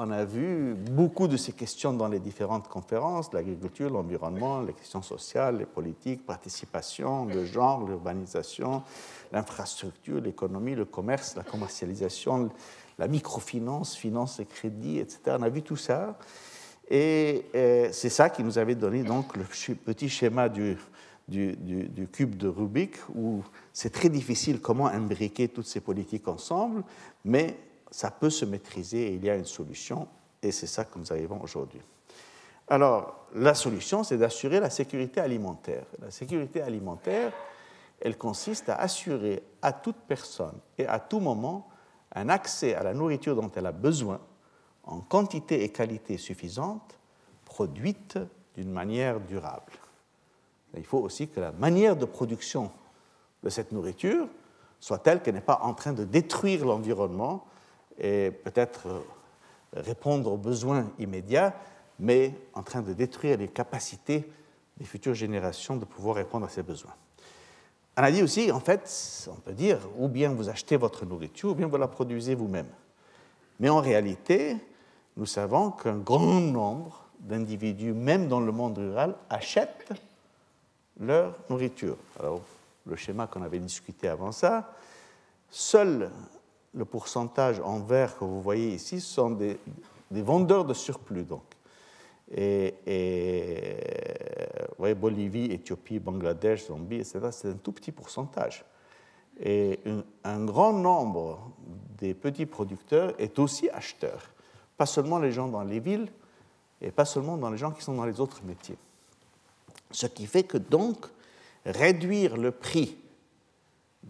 on 0.00 0.12
a 0.12 0.24
vu 0.24 0.74
beaucoup 0.74 1.26
de 1.26 1.36
ces 1.36 1.50
questions 1.50 1.92
dans 1.92 2.06
les 2.06 2.20
différentes 2.20 2.68
conférences, 2.68 3.32
l'agriculture, 3.32 3.90
l'environnement, 3.90 4.62
les 4.62 4.72
questions 4.72 5.02
sociales, 5.02 5.58
les 5.58 5.66
politiques, 5.66 6.24
participation, 6.24 7.24
le 7.24 7.44
genre, 7.44 7.84
l'urbanisation, 7.84 8.84
l'infrastructure, 9.32 10.20
l'économie, 10.20 10.76
le 10.76 10.84
commerce, 10.84 11.34
la 11.34 11.42
commercialisation, 11.42 12.48
la 12.96 13.08
microfinance, 13.08 13.96
finance 13.96 14.38
et 14.38 14.46
crédit, 14.46 15.00
etc. 15.00 15.36
On 15.40 15.42
a 15.42 15.48
vu 15.48 15.62
tout 15.62 15.76
ça. 15.76 16.16
Et 16.88 17.46
euh, 17.56 17.88
c'est 17.90 18.08
ça 18.08 18.30
qui 18.30 18.44
nous 18.44 18.56
avait 18.56 18.76
donné 18.76 19.02
donc 19.02 19.36
le 19.36 19.44
petit 19.74 20.08
schéma 20.08 20.48
du, 20.48 20.76
du, 21.26 21.56
du 21.56 22.06
cube 22.06 22.36
de 22.36 22.46
Rubik, 22.46 22.94
où 23.16 23.42
c'est 23.72 23.90
très 23.90 24.08
difficile 24.08 24.60
comment 24.60 24.86
imbriquer 24.86 25.48
toutes 25.48 25.66
ces 25.66 25.80
politiques 25.80 26.28
ensemble, 26.28 26.84
mais 27.24 27.56
ça 27.90 28.10
peut 28.10 28.30
se 28.30 28.44
maîtriser 28.44 29.08
et 29.08 29.14
il 29.14 29.24
y 29.24 29.30
a 29.30 29.36
une 29.36 29.44
solution, 29.44 30.08
et 30.42 30.52
c'est 30.52 30.66
ça 30.66 30.84
que 30.84 30.98
nous 30.98 31.12
arrivons 31.12 31.40
aujourd'hui. 31.42 31.80
Alors, 32.68 33.26
la 33.34 33.54
solution, 33.54 34.04
c'est 34.04 34.18
d'assurer 34.18 34.60
la 34.60 34.70
sécurité 34.70 35.20
alimentaire. 35.20 35.84
La 36.00 36.10
sécurité 36.10 36.60
alimentaire, 36.60 37.32
elle 38.00 38.18
consiste 38.18 38.68
à 38.68 38.76
assurer 38.76 39.42
à 39.62 39.72
toute 39.72 39.96
personne 40.06 40.58
et 40.76 40.86
à 40.86 40.98
tout 40.98 41.20
moment 41.20 41.68
un 42.14 42.28
accès 42.28 42.74
à 42.74 42.82
la 42.82 42.94
nourriture 42.94 43.34
dont 43.34 43.50
elle 43.56 43.66
a 43.66 43.72
besoin 43.72 44.20
en 44.84 45.00
quantité 45.00 45.64
et 45.64 45.70
qualité 45.70 46.16
suffisantes, 46.16 46.98
produite 47.44 48.18
d'une 48.54 48.70
manière 48.70 49.20
durable. 49.20 49.72
Il 50.76 50.84
faut 50.84 50.98
aussi 50.98 51.28
que 51.28 51.40
la 51.40 51.52
manière 51.52 51.96
de 51.96 52.04
production 52.04 52.70
de 53.42 53.50
cette 53.50 53.72
nourriture 53.72 54.26
soit 54.80 54.98
telle 54.98 55.22
qu'elle 55.22 55.34
n'est 55.34 55.40
pas 55.40 55.60
en 55.62 55.74
train 55.74 55.92
de 55.92 56.04
détruire 56.04 56.64
l'environnement 56.64 57.44
et 57.98 58.30
peut-être 58.30 58.86
euh, 58.88 59.00
répondre 59.74 60.32
aux 60.32 60.36
besoins 60.36 60.90
immédiats, 60.98 61.54
mais 61.98 62.34
en 62.54 62.62
train 62.62 62.82
de 62.82 62.92
détruire 62.92 63.38
les 63.38 63.48
capacités 63.48 64.30
des 64.76 64.84
futures 64.84 65.14
générations 65.14 65.76
de 65.76 65.84
pouvoir 65.84 66.16
répondre 66.16 66.46
à 66.46 66.48
ces 66.48 66.62
besoins. 66.62 66.94
On 67.96 68.02
a 68.02 68.12
dit 68.12 68.22
aussi, 68.22 68.52
en 68.52 68.60
fait, 68.60 69.28
on 69.28 69.40
peut 69.40 69.52
dire, 69.52 69.80
ou 69.98 70.06
bien 70.06 70.32
vous 70.32 70.48
achetez 70.48 70.76
votre 70.76 71.04
nourriture, 71.04 71.50
ou 71.50 71.54
bien 71.54 71.66
vous 71.66 71.76
la 71.76 71.88
produisez 71.88 72.36
vous-même. 72.36 72.68
Mais 73.58 73.68
en 73.68 73.80
réalité, 73.80 74.56
nous 75.16 75.26
savons 75.26 75.72
qu'un 75.72 75.96
grand 75.96 76.40
nombre 76.40 77.04
d'individus, 77.18 77.92
même 77.92 78.28
dans 78.28 78.38
le 78.38 78.52
monde 78.52 78.78
rural, 78.78 79.16
achètent 79.28 79.92
leur 81.00 81.34
nourriture. 81.50 81.96
Alors, 82.20 82.40
le 82.86 82.94
schéma 82.94 83.26
qu'on 83.26 83.42
avait 83.42 83.58
discuté 83.58 84.06
avant 84.06 84.30
ça, 84.30 84.72
seul 85.50 86.10
le 86.78 86.84
pourcentage 86.84 87.60
en 87.60 87.80
vert 87.80 88.16
que 88.16 88.24
vous 88.24 88.40
voyez 88.40 88.68
ici 88.68 89.00
sont 89.00 89.30
des, 89.30 89.58
vendeurs 90.10 90.64
de 90.64 90.72
surplus. 90.72 91.24
Donc. 91.24 91.42
Et, 92.34 92.74
vous 94.68 94.74
voyez, 94.78 94.94
Bolivie, 94.94 95.46
Éthiopie, 95.46 95.98
Bangladesh, 95.98 96.66
Zambie, 96.66 96.96
etc., 96.96 97.18
c'est 97.32 97.48
un 97.48 97.54
tout 97.54 97.72
petit 97.72 97.90
pourcentage. 97.90 98.64
Et 99.40 99.80
un, 100.24 100.44
grand 100.44 100.72
nombre 100.72 101.50
des 101.98 102.14
petits 102.14 102.46
producteurs 102.46 103.12
est 103.18 103.38
aussi 103.38 103.68
acheteur. 103.70 104.22
Pas 104.76 104.86
seulement 104.86 105.18
les 105.18 105.32
gens 105.32 105.48
dans 105.48 105.64
les 105.64 105.80
villes 105.80 106.08
et 106.80 106.92
pas 106.92 107.04
seulement 107.04 107.36
dans 107.36 107.50
les 107.50 107.58
gens 107.58 107.72
qui 107.72 107.82
sont 107.82 107.94
dans 107.94 108.04
les 108.04 108.20
autres 108.20 108.42
métiers. 108.44 108.78
Ce 109.90 110.06
qui 110.06 110.26
fait 110.26 110.44
que 110.44 110.58
donc, 110.58 111.06
réduire 111.64 112.36
le 112.36 112.52
prix 112.52 112.96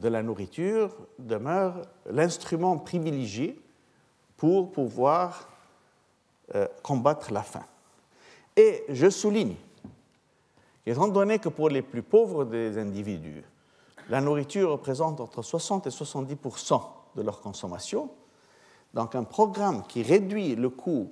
de 0.00 0.08
la 0.08 0.22
nourriture 0.22 0.94
demeure 1.18 1.82
l'instrument 2.06 2.78
privilégié 2.78 3.60
pour 4.36 4.70
pouvoir 4.70 5.48
euh, 6.54 6.66
combattre 6.82 7.32
la 7.32 7.42
faim. 7.42 7.64
Et 8.56 8.84
je 8.88 9.10
souligne, 9.10 9.56
étant 10.86 11.08
donné 11.08 11.38
que 11.38 11.48
pour 11.48 11.68
les 11.68 11.82
plus 11.82 12.02
pauvres 12.02 12.44
des 12.44 12.78
individus, 12.78 13.44
la 14.08 14.20
nourriture 14.20 14.70
représente 14.70 15.20
entre 15.20 15.42
60 15.42 15.86
et 15.86 15.90
70% 15.90 16.82
de 17.16 17.22
leur 17.22 17.40
consommation, 17.40 18.10
donc 18.94 19.14
un 19.14 19.24
programme 19.24 19.82
qui 19.86 20.02
réduit 20.02 20.54
le 20.54 20.70
coût 20.70 21.10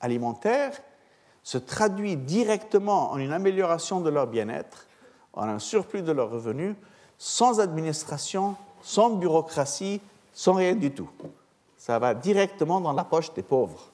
alimentaire 0.00 0.80
se 1.42 1.58
traduit 1.58 2.16
directement 2.16 3.12
en 3.12 3.18
une 3.18 3.32
amélioration 3.32 4.00
de 4.00 4.10
leur 4.10 4.26
bien-être, 4.26 4.86
en 5.32 5.42
un 5.42 5.58
surplus 5.58 6.02
de 6.02 6.12
leurs 6.12 6.30
revenus, 6.30 6.74
sans 7.18 7.60
administration, 7.60 8.56
sans 8.82 9.10
bureaucratie, 9.10 10.00
sans 10.32 10.54
rien 10.54 10.74
du 10.74 10.90
tout. 10.90 11.08
Ça 11.76 11.98
va 11.98 12.14
directement 12.14 12.80
dans 12.80 12.92
la 12.92 13.04
poche 13.04 13.32
des 13.34 13.42
pauvres. 13.42 13.90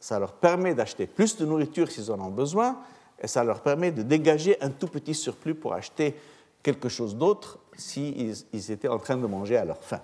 Ça 0.00 0.18
leur 0.18 0.32
permet 0.32 0.74
d'acheter 0.74 1.06
plus 1.06 1.36
de 1.36 1.46
nourriture 1.46 1.90
s'ils 1.90 2.10
en 2.10 2.20
ont 2.20 2.30
besoin, 2.30 2.78
et 3.20 3.26
ça 3.26 3.44
leur 3.44 3.60
permet 3.60 3.92
de 3.92 4.02
dégager 4.02 4.60
un 4.60 4.70
tout 4.70 4.88
petit 4.88 5.14
surplus 5.14 5.54
pour 5.54 5.74
acheter 5.74 6.14
quelque 6.62 6.88
chose 6.88 7.16
d'autre 7.16 7.58
s'ils 7.76 8.34
ils 8.52 8.70
étaient 8.70 8.88
en 8.88 8.98
train 8.98 9.16
de 9.16 9.26
manger 9.26 9.56
à 9.56 9.64
leur 9.64 9.82
faim. 9.82 10.00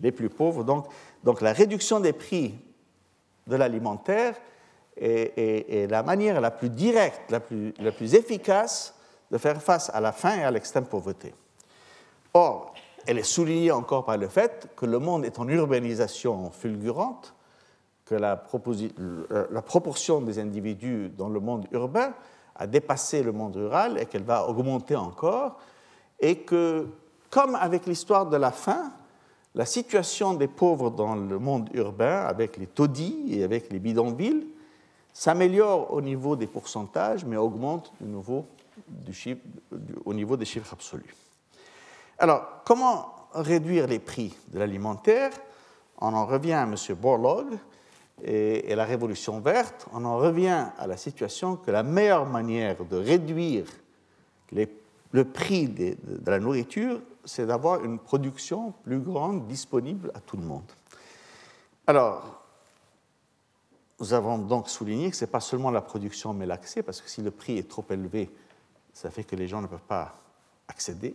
Les 0.00 0.12
plus 0.12 0.28
pauvres, 0.28 0.64
donc, 0.64 0.86
donc 1.22 1.40
la 1.40 1.52
réduction 1.52 2.00
des 2.00 2.12
prix 2.12 2.54
de 3.46 3.56
l'alimentaire 3.56 4.34
est, 4.96 5.90
la 5.90 6.02
manière 6.02 6.40
la 6.40 6.50
plus 6.50 6.70
directe, 6.70 7.30
la 7.30 7.40
plus, 7.40 7.74
la 7.78 7.92
plus 7.92 8.14
efficace 8.14 8.94
de 9.30 9.38
faire 9.38 9.60
face 9.62 9.90
à 9.92 10.00
la 10.00 10.12
faim 10.12 10.36
et 10.38 10.44
à 10.44 10.50
l'extrême 10.50 10.86
pauvreté. 10.86 11.34
Or, 12.32 12.74
elle 13.06 13.18
est 13.18 13.22
soulignée 13.22 13.70
encore 13.70 14.04
par 14.04 14.16
le 14.16 14.28
fait 14.28 14.68
que 14.76 14.86
le 14.86 14.98
monde 14.98 15.24
est 15.24 15.38
en 15.38 15.48
urbanisation 15.48 16.50
fulgurante, 16.50 17.34
que 18.04 18.14
la, 18.14 18.36
proportion 18.36 20.20
des 20.20 20.38
individus 20.38 21.10
dans 21.16 21.28
le 21.28 21.40
monde 21.40 21.66
urbain 21.72 22.12
a 22.56 22.66
dépassé 22.66 23.22
le 23.22 23.32
monde 23.32 23.56
rural 23.56 23.98
et 23.98 24.06
qu'elle 24.06 24.22
va 24.22 24.48
augmenter 24.48 24.96
encore, 24.96 25.58
et 26.20 26.38
que, 26.38 26.86
comme 27.30 27.54
avec 27.54 27.86
l'histoire 27.86 28.26
de 28.26 28.36
la 28.36 28.52
faim, 28.52 28.92
la 29.54 29.66
situation 29.66 30.34
des 30.34 30.48
pauvres 30.48 30.90
dans 30.90 31.14
le 31.14 31.38
monde 31.38 31.70
urbain, 31.74 32.24
avec 32.24 32.56
les 32.56 32.66
taudis 32.66 33.26
et 33.30 33.44
avec 33.44 33.70
les 33.72 33.78
bidonvilles, 33.78 34.46
s'améliore 35.12 35.92
au 35.92 36.00
niveau 36.00 36.36
des 36.36 36.46
pourcentages, 36.46 37.24
mais 37.24 37.36
augmente 37.36 37.92
de 38.00 38.06
nouveau 38.06 38.46
au 40.04 40.14
niveau 40.14 40.36
des 40.36 40.44
chiffres 40.44 40.72
absolus. 40.72 41.14
Alors, 42.18 42.62
comment 42.64 43.12
réduire 43.34 43.86
les 43.86 43.98
prix 43.98 44.34
de 44.48 44.58
l'alimentaire? 44.58 45.32
On 45.98 46.14
en 46.14 46.26
revient 46.26 46.52
à 46.52 46.62
M. 46.62 46.76
Borlaug 47.00 47.46
et, 48.22 48.74
la 48.74 48.84
Révolution 48.84 49.40
verte. 49.40 49.86
On 49.92 50.04
en 50.04 50.18
revient 50.18 50.68
à 50.78 50.86
la 50.86 50.96
situation 50.96 51.56
que 51.56 51.70
la 51.70 51.82
meilleure 51.82 52.26
manière 52.26 52.84
de 52.84 52.96
réduire 52.96 53.66
le 54.52 55.24
prix 55.24 55.68
de, 55.68 55.96
de 56.06 56.30
la 56.30 56.38
nourriture, 56.38 57.00
c'est 57.24 57.46
d'avoir 57.46 57.84
une 57.84 57.98
production 57.98 58.72
plus 58.84 59.00
grande 59.00 59.46
disponible 59.46 60.10
à 60.14 60.20
tout 60.20 60.36
le 60.36 60.44
monde. 60.44 60.70
Alors, 61.86 62.44
nous 64.00 64.12
avons 64.12 64.38
donc 64.38 64.68
souligné 64.68 65.10
que 65.10 65.16
ce 65.16 65.24
n'est 65.24 65.30
pas 65.30 65.40
seulement 65.40 65.70
la 65.70 65.80
production 65.80 66.32
mais 66.34 66.46
l'accès, 66.46 66.82
parce 66.82 67.00
que 67.00 67.08
si 67.08 67.22
le 67.22 67.30
prix 67.30 67.58
est 67.58 67.68
trop 67.68 67.84
élevé, 67.90 68.30
ça 68.94 69.10
fait 69.10 69.24
que 69.24 69.36
les 69.36 69.48
gens 69.48 69.60
ne 69.60 69.66
peuvent 69.66 69.80
pas 69.86 70.14
accéder. 70.68 71.14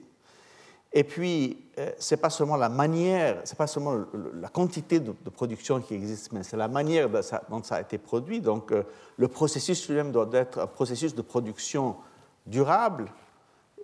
Et 0.92 1.04
puis, 1.04 1.66
euh, 1.78 1.92
ce 2.00 2.14
n'est 2.14 2.22
pas 2.22 2.30
seulement 2.30 2.58
la 2.58 2.70
manière, 2.70 3.42
ce 3.46 3.54
n'est 3.54 3.58
pas 3.58 3.68
seulement 3.68 4.06
la 4.34 4.50
quantité 4.50 5.00
de, 5.00 5.12
production 5.30 5.80
qui 5.82 5.94
existe, 5.94 6.32
mais 6.32 6.44
c'est 6.44 6.58
la 6.58 6.68
manière 6.68 7.10
dont 7.50 7.64
ça 7.64 7.76
a 7.76 7.82
été 7.82 7.98
produit. 7.98 8.42
Donc, 8.42 8.72
euh, 8.72 8.84
le 9.18 9.28
processus 9.28 9.88
lui-même 9.88 10.12
doit 10.12 10.30
être 10.34 10.60
un 10.60 10.68
processus 10.68 11.14
de 11.14 11.22
production 11.22 11.96
durable 12.48 13.12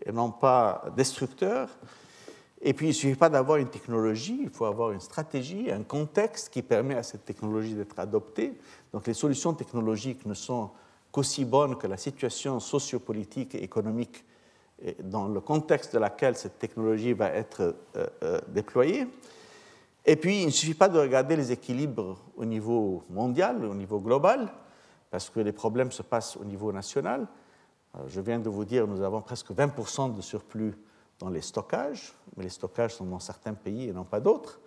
et 0.04 0.12
non 0.12 0.32
pas 0.32 0.84
destructeur. 0.98 1.70
Et 2.62 2.74
puis, 2.74 2.88
il 2.88 2.90
ne 2.90 2.94
suffit 2.94 3.16
pas 3.16 3.30
d'avoir 3.30 3.60
une 3.60 3.70
technologie, 3.70 4.40
il 4.42 4.50
faut 4.50 4.66
avoir 4.66 4.92
une 4.92 5.00
stratégie, 5.00 5.72
un 5.72 5.84
contexte 5.84 6.50
qui 6.50 6.64
permet 6.64 6.96
à 6.96 7.04
cette 7.04 7.24
technologie 7.24 7.76
d'être 7.76 8.00
adoptée. 8.00 8.58
Donc, 8.92 9.06
les 9.06 9.14
solutions 9.14 9.54
technologiques 9.54 10.26
ne 10.26 10.34
sont 10.34 10.72
qu'aussi 11.16 11.46
bonne 11.46 11.78
que 11.78 11.88
la 11.88 11.96
situation 11.96 12.60
sociopolitique 12.60 13.56
et 13.56 13.64
économique 13.64 14.26
dans 15.02 15.30
le 15.30 15.40
contexte 15.40 15.94
de 15.94 16.00
laquelle 16.00 16.36
cette 16.36 16.60
technologie 16.60 17.14
va 17.14 17.30
être 17.30 17.78
euh, 17.96 18.08
euh, 18.22 18.42
déployée. 18.50 19.08
Et 20.06 20.18
puis, 20.18 20.42
il 20.42 20.48
ne 20.48 20.52
suffit 20.52 20.74
pas 20.74 20.90
de 20.90 21.00
regarder 21.00 21.38
les 21.38 21.54
équilibres 21.54 22.18
au 22.36 22.44
niveau 22.44 23.06
mondial, 23.10 23.64
au 23.64 23.74
niveau 23.74 24.02
global, 24.02 24.52
parce 25.10 25.30
que 25.30 25.40
les 25.40 25.54
problèmes 25.54 25.94
se 25.94 26.04
passent 26.04 26.36
au 26.36 26.44
niveau 26.44 26.74
national. 26.74 27.26
Euh, 27.96 28.00
je 28.08 28.20
viens 28.20 28.40
de 28.40 28.50
vous 28.50 28.66
dire, 28.66 28.86
nous 28.86 29.02
avons 29.02 29.22
presque 29.22 29.52
20% 29.52 30.14
de 30.14 30.22
surplus 30.22 30.74
dans 31.20 31.30
les 31.30 31.40
stockages, 31.40 32.14
mais 32.36 32.44
les 32.44 32.50
stockages 32.50 32.96
sont 32.96 33.06
dans 33.06 33.22
certains 33.22 33.54
pays 33.54 33.88
et 33.88 33.94
non 33.94 34.04
pas 34.04 34.20
d'autres. 34.20 34.60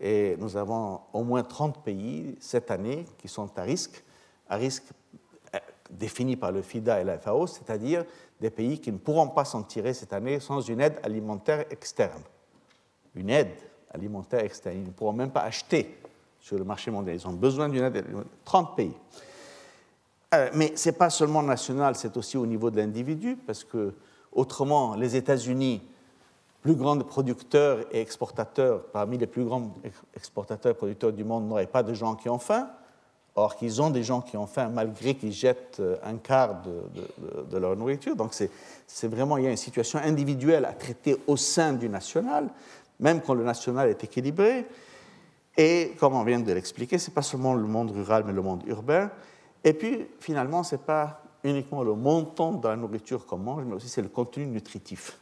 Et 0.00 0.36
nous 0.40 0.56
avons 0.56 1.02
au 1.12 1.22
moins 1.22 1.44
30 1.44 1.84
pays 1.84 2.36
cette 2.40 2.72
année 2.72 3.06
qui 3.18 3.28
sont 3.28 3.56
à 3.56 3.62
risque, 3.62 4.02
à 4.48 4.56
risque 4.56 4.92
définis 5.90 6.36
par 6.36 6.52
le 6.52 6.62
FIDA 6.62 7.00
et 7.00 7.04
la 7.04 7.18
FAO, 7.18 7.46
c'est-à-dire 7.46 8.04
des 8.40 8.50
pays 8.50 8.80
qui 8.80 8.92
ne 8.92 8.98
pourront 8.98 9.28
pas 9.28 9.44
s'en 9.44 9.62
tirer 9.62 9.94
cette 9.94 10.12
année 10.12 10.40
sans 10.40 10.60
une 10.60 10.80
aide 10.80 10.98
alimentaire 11.02 11.64
externe. 11.70 12.22
Une 13.14 13.30
aide 13.30 13.54
alimentaire 13.90 14.44
externe. 14.44 14.76
Ils 14.76 14.84
ne 14.84 14.90
pourront 14.90 15.12
même 15.12 15.30
pas 15.30 15.42
acheter 15.42 15.98
sur 16.40 16.56
le 16.56 16.64
marché 16.64 16.90
mondial. 16.90 17.16
Ils 17.16 17.26
ont 17.26 17.32
besoin 17.32 17.68
d'une 17.68 17.84
aide. 17.84 18.04
30 18.44 18.76
pays. 18.76 18.94
Euh, 20.34 20.50
mais 20.54 20.76
ce 20.76 20.88
n'est 20.88 20.96
pas 20.96 21.10
seulement 21.10 21.42
national, 21.42 21.94
c'est 21.94 22.16
aussi 22.16 22.36
au 22.36 22.46
niveau 22.46 22.70
de 22.70 22.76
l'individu, 22.76 23.36
parce 23.36 23.64
que 23.64 23.94
autrement, 24.30 24.94
les 24.94 25.16
États-Unis, 25.16 25.82
plus 26.60 26.74
grands 26.74 26.98
producteurs 26.98 27.86
et 27.92 28.00
exportateurs, 28.00 28.84
parmi 28.92 29.16
les 29.16 29.26
plus 29.26 29.44
grands 29.44 29.72
exportateurs 30.14 30.72
et 30.72 30.74
producteurs 30.74 31.12
du 31.12 31.24
monde, 31.24 31.48
n'auraient 31.48 31.66
pas 31.66 31.82
de 31.82 31.94
gens 31.94 32.14
qui 32.14 32.28
ont 32.28 32.38
faim. 32.38 32.68
Or 33.38 33.54
qu'ils 33.54 33.80
ont 33.80 33.90
des 33.90 34.02
gens 34.02 34.20
qui 34.20 34.36
ont 34.36 34.48
faim 34.48 34.68
malgré 34.68 35.14
qu'ils 35.14 35.30
jettent 35.30 35.78
euh, 35.78 35.96
un 36.02 36.16
quart 36.16 36.60
de, 36.62 37.56
leur 37.56 37.76
nourriture. 37.76 38.16
Donc 38.16 38.34
c'est 38.34 39.06
vraiment, 39.06 39.36
il 39.36 39.44
y 39.44 39.46
a 39.46 39.50
une 39.50 39.56
situation 39.56 40.00
individuelle 40.00 40.64
à 40.64 40.72
traiter 40.72 41.16
au 41.28 41.36
sein 41.36 41.72
du 41.72 41.88
national, 41.88 42.48
même 42.98 43.20
quand 43.20 43.34
le 43.34 43.44
national 43.44 43.90
est 43.90 44.02
équilibré. 44.02 44.66
Et 45.56 45.92
comme 46.00 46.14
on 46.14 46.24
vient 46.24 46.40
de 46.40 46.52
l'expliquer, 46.52 46.98
ce 46.98 47.10
n'est 47.10 47.14
pas 47.14 47.22
seulement 47.22 47.54
le 47.54 47.62
monde 47.62 47.92
rural, 47.92 48.24
mais 48.26 48.32
le 48.32 48.42
monde 48.42 48.64
urbain. 48.66 49.08
Et 49.62 49.72
puis 49.72 50.08
finalement, 50.18 50.64
ce 50.64 50.74
n'est 50.74 50.82
pas 50.82 51.22
uniquement 51.44 51.84
le 51.84 51.94
montant 51.94 52.54
de 52.54 52.66
la 52.66 52.74
nourriture 52.74 53.24
qu'on 53.24 53.38
mange, 53.38 53.62
mais 53.64 53.76
aussi 53.76 53.88
c'est 53.88 54.02
le 54.02 54.08
contenu 54.08 54.46
nutritif 54.46 55.16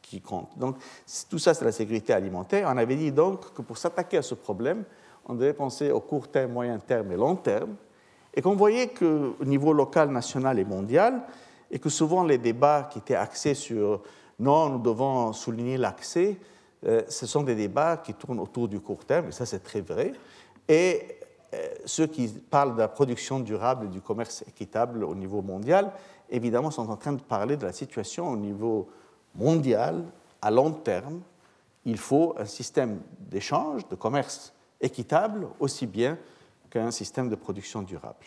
qui 0.00 0.20
compte. 0.20 0.56
Donc 0.56 0.76
tout 1.28 1.40
ça, 1.40 1.54
c'est 1.54 1.64
la 1.64 1.72
sécurité 1.72 2.12
alimentaire. 2.12 2.68
On 2.72 2.76
avait 2.76 2.94
dit 2.94 3.10
donc 3.10 3.52
que 3.52 3.62
pour 3.62 3.78
s'attaquer 3.78 4.18
à 4.18 4.22
ce 4.22 4.36
problème, 4.36 4.84
on 5.26 5.34
devait 5.34 5.52
penser 5.52 5.90
au 5.90 6.00
court 6.00 6.28
terme, 6.28 6.52
moyen 6.52 6.78
terme 6.78 7.12
et 7.12 7.16
long 7.16 7.36
terme, 7.36 7.74
et 8.34 8.42
qu'on 8.42 8.56
voyait 8.56 8.88
qu'au 8.88 9.44
niveau 9.44 9.72
local, 9.72 10.10
national 10.10 10.58
et 10.58 10.64
mondial, 10.64 11.22
et 11.70 11.78
que 11.78 11.88
souvent 11.88 12.24
les 12.24 12.38
débats 12.38 12.88
qui 12.90 12.98
étaient 12.98 13.14
axés 13.14 13.54
sur 13.54 14.02
non, 14.38 14.70
nous 14.70 14.78
devons 14.78 15.32
souligner 15.32 15.76
l'accès, 15.76 16.36
euh, 16.86 17.02
ce 17.08 17.26
sont 17.26 17.42
des 17.42 17.54
débats 17.54 17.98
qui 17.98 18.14
tournent 18.14 18.40
autour 18.40 18.68
du 18.68 18.80
court 18.80 19.04
terme, 19.04 19.28
et 19.28 19.32
ça 19.32 19.46
c'est 19.46 19.62
très 19.62 19.80
vrai, 19.80 20.12
et 20.68 21.18
euh, 21.54 21.68
ceux 21.84 22.06
qui 22.06 22.28
parlent 22.28 22.74
de 22.74 22.80
la 22.80 22.88
production 22.88 23.38
durable 23.38 23.86
et 23.86 23.88
du 23.88 24.00
commerce 24.00 24.42
équitable 24.48 25.04
au 25.04 25.14
niveau 25.14 25.42
mondial, 25.42 25.92
évidemment, 26.30 26.70
sont 26.70 26.88
en 26.88 26.96
train 26.96 27.12
de 27.12 27.20
parler 27.20 27.56
de 27.56 27.66
la 27.66 27.72
situation 27.72 28.30
au 28.30 28.36
niveau 28.36 28.88
mondial, 29.34 30.02
à 30.40 30.50
long 30.50 30.72
terme. 30.72 31.20
Il 31.84 31.98
faut 31.98 32.34
un 32.38 32.46
système 32.46 33.00
d'échange, 33.18 33.86
de 33.88 33.94
commerce 33.94 34.54
équitable 34.82 35.48
aussi 35.60 35.86
bien 35.86 36.18
qu'un 36.68 36.90
système 36.90 37.28
de 37.28 37.34
production 37.34 37.82
durable. 37.82 38.26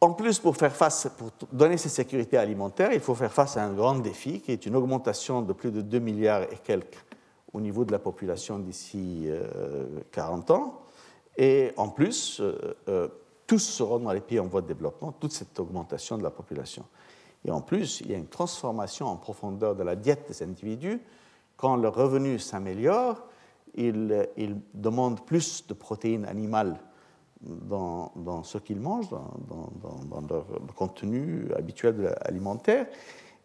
En 0.00 0.12
plus, 0.12 0.38
pour 0.38 0.56
faire 0.56 0.74
face, 0.74 1.08
pour 1.16 1.30
donner 1.52 1.76
cette 1.76 1.92
sécurité 1.92 2.36
alimentaire, 2.36 2.92
il 2.92 3.00
faut 3.00 3.16
faire 3.16 3.32
face 3.32 3.56
à 3.56 3.64
un 3.64 3.72
grand 3.72 3.96
défi 3.96 4.40
qui 4.40 4.52
est 4.52 4.64
une 4.64 4.76
augmentation 4.76 5.42
de 5.42 5.52
plus 5.52 5.72
de 5.72 5.82
2 5.82 5.98
milliards 5.98 6.42
et 6.44 6.58
quelques 6.62 7.04
au 7.52 7.60
niveau 7.60 7.84
de 7.84 7.92
la 7.92 7.98
population 7.98 8.58
d'ici 8.58 9.28
40 10.12 10.50
euh, 10.50 10.54
ans. 10.54 10.82
Et 11.36 11.72
en 11.76 11.88
plus, 11.88 12.40
euh, 12.40 12.76
euh, 12.88 13.08
tous 13.46 13.58
seront 13.58 13.98
dans 13.98 14.12
les 14.12 14.20
pays 14.20 14.38
en 14.38 14.46
voie 14.46 14.60
de 14.60 14.66
développement, 14.66 15.12
toute 15.12 15.32
cette 15.32 15.58
augmentation 15.58 16.18
de 16.18 16.22
la 16.22 16.30
population. 16.30 16.84
Et 17.44 17.50
en 17.50 17.60
plus, 17.60 18.00
il 18.00 18.10
y 18.10 18.14
a 18.14 18.18
une 18.18 18.28
transformation 18.28 19.06
en 19.06 19.16
profondeur 19.16 19.74
de 19.74 19.82
la 19.82 19.96
diète 19.96 20.28
des 20.28 20.42
individus. 20.42 21.00
Quand 21.56 21.76
le 21.76 21.88
revenu 21.88 22.38
s'améliore, 22.38 23.22
ils, 23.74 24.56
demandent 24.74 25.24
plus 25.24 25.66
de 25.66 25.74
protéines 25.74 26.24
animales 26.24 26.78
dans, 27.40 28.42
ce 28.42 28.58
qu'ils 28.58 28.80
mangent, 28.80 29.10
dans, 29.10 30.22
leur 30.28 30.46
contenu 30.74 31.48
habituel 31.56 32.14
alimentaire. 32.22 32.86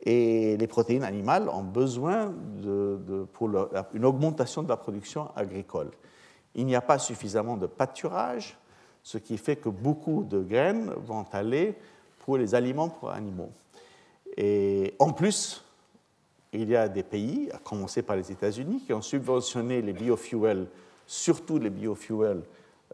Et 0.06 0.58
les 0.58 0.68
protéines 0.68 1.04
animales 1.04 1.48
ont 1.48 1.64
besoin 1.64 2.34
de, 2.62 3.26
pour 3.34 3.50
une 3.94 4.06
augmentation 4.06 4.64
de 4.64 4.70
la 4.70 4.78
production 4.78 5.30
agricole. 5.36 5.92
Il 6.56 6.66
n'y 6.66 6.76
a 6.76 6.82
pas 6.82 7.00
suffisamment 7.00 7.56
de 7.56 7.68
pâturage, 7.68 8.58
ce 9.02 9.18
qui 9.18 9.38
fait 9.38 9.56
que 9.56 9.70
beaucoup 9.70 10.24
de 10.24 10.42
graines 10.42 10.92
vont 11.06 11.26
aller 11.32 11.76
pour 12.20 12.38
les 12.38 12.54
aliments 12.56 12.90
pour 12.90 13.12
animaux. 13.12 13.52
Et 14.38 14.94
en 15.00 15.12
plus, 15.12 15.64
il 16.54 16.70
y 16.70 16.76
a 16.76 16.88
des 16.88 17.04
pays, 17.04 17.50
à 17.52 17.58
commencer 17.58 18.02
par 18.02 18.16
les 18.16 18.32
États-Unis, 18.32 18.84
qui 18.86 18.94
ont 18.94 19.02
subventionné 19.02 19.82
les 19.82 19.94
biofuels, 19.94 20.68
surtout 21.06 21.58
les 21.58 21.70
biofuels 21.70 22.44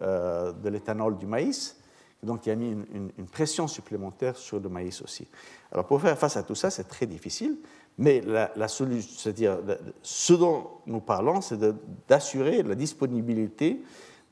euh, 0.02 0.52
de 0.54 0.70
l'éthanol 0.70 1.18
du 1.18 1.26
maïs. 1.26 1.78
Donc 2.24 2.46
il 2.46 2.50
y 2.50 2.52
a 2.52 2.56
mis 2.56 2.70
une, 2.70 3.28
pression 3.28 3.68
supplémentaire 3.68 4.36
sur 4.36 4.60
le 4.60 4.70
maïs 4.70 5.02
aussi. 5.02 5.28
Alors 5.72 5.86
pour 5.86 6.02
faire 6.02 6.18
face 6.18 6.36
à 6.38 6.44
tout 6.44 6.56
ça, 6.56 6.70
c'est 6.70 6.86
très 6.86 7.06
difficile, 7.06 7.58
mais 7.98 8.22
la, 8.22 8.68
solution, 8.68 9.12
c'est-à-dire 9.18 9.60
ce 10.02 10.34
dont 10.34 10.68
nous 10.86 11.00
parlons, 11.00 11.42
c'est 11.42 11.60
d'assurer 12.08 12.64
la 12.64 12.76
disponibilité 12.76 13.82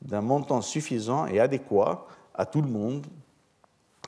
d'un 0.02 0.20
montant 0.20 0.60
suffisant 0.60 1.26
et 1.26 1.40
adéquat 1.40 2.06
à 2.34 2.46
tout 2.46 2.62
le 2.62 2.68
monde 2.68 3.06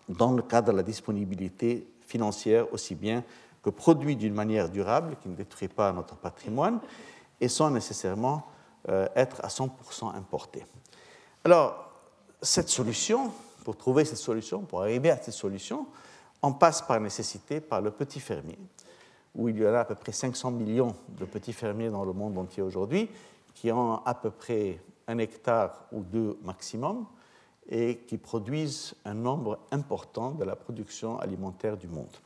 dans 0.09 0.33
le 0.33 0.43
cadre 0.43 0.73
de 0.73 0.77
la 0.77 0.83
disponibilité 0.83 1.87
financière 2.01 2.73
aussi 2.73 2.95
bien 2.95 3.25
que 3.63 3.71
produit 3.71 4.17
d'une 4.17 4.35
manière 4.35 4.69
durable, 4.69 5.17
qui 5.23 5.29
ne 5.29 5.35
détruit 5.35 5.69
pas 5.69 5.93
notre 5.93 6.17
patrimoine, 6.17 6.81
et 7.41 7.49
sans 7.49 7.71
nécessairement 7.71 8.47
euh, 8.89 9.09
être 9.15 9.45
à 9.45 9.49
100% 9.49 10.15
importé. 10.15 10.65
Alors, 11.45 11.91
cette 12.43 12.69
solution, 12.69 13.31
pour 13.65 13.77
trouver 13.77 14.05
cette 14.05 14.19
solution, 14.19 14.61
pour 14.61 14.83
arriver 14.83 15.11
à 15.11 15.17
cette 15.17 15.35
solution, 15.35 15.87
on 16.43 16.53
passe 16.53 16.83
par 16.83 17.01
nécessité 17.01 17.61
par 17.61 17.83
le 17.83 17.91
petit 17.91 18.21
fermier, 18.21 18.59
où 19.35 19.49
il 19.49 19.59
y 19.59 19.67
en 19.67 19.75
a 19.75 19.81
à 19.81 19.85
peu 19.85 19.95
près 19.95 20.13
500 20.13 20.51
millions 20.53 20.95
de 21.09 21.25
petits 21.27 21.53
fermiers 21.53 21.91
dans 21.91 22.05
le 22.05 22.13
monde 22.13 22.39
entier 22.39 22.63
aujourd'hui, 22.63 23.11
qui 23.55 23.71
ont 23.71 23.97
à 24.05 24.15
peu 24.15 24.31
près 24.31 24.81
un 25.07 25.19
hectare 25.19 25.85
ou 25.93 26.03
deux 26.03 26.39
maximum, 26.43 27.05
et 27.69 27.99
qui 28.07 28.17
produisent 28.17 28.95
un 29.05 29.15
nombre 29.15 29.59
important 29.71 30.31
de 30.33 30.45
la 30.45 30.57
production 30.57 31.19
alimentaire 31.19 31.77
du 31.77 31.87
monde 31.87 32.17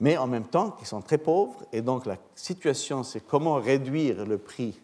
mais 0.00 0.16
en 0.16 0.26
même 0.26 0.46
temps 0.46 0.70
qui 0.70 0.86
sont 0.86 1.02
très 1.02 1.18
pauvres. 1.18 1.62
Et 1.72 1.82
donc 1.82 2.06
la 2.06 2.16
situation, 2.34 3.02
c'est 3.02 3.20
comment 3.20 3.54
réduire 3.54 4.24
le 4.26 4.38
prix 4.38 4.80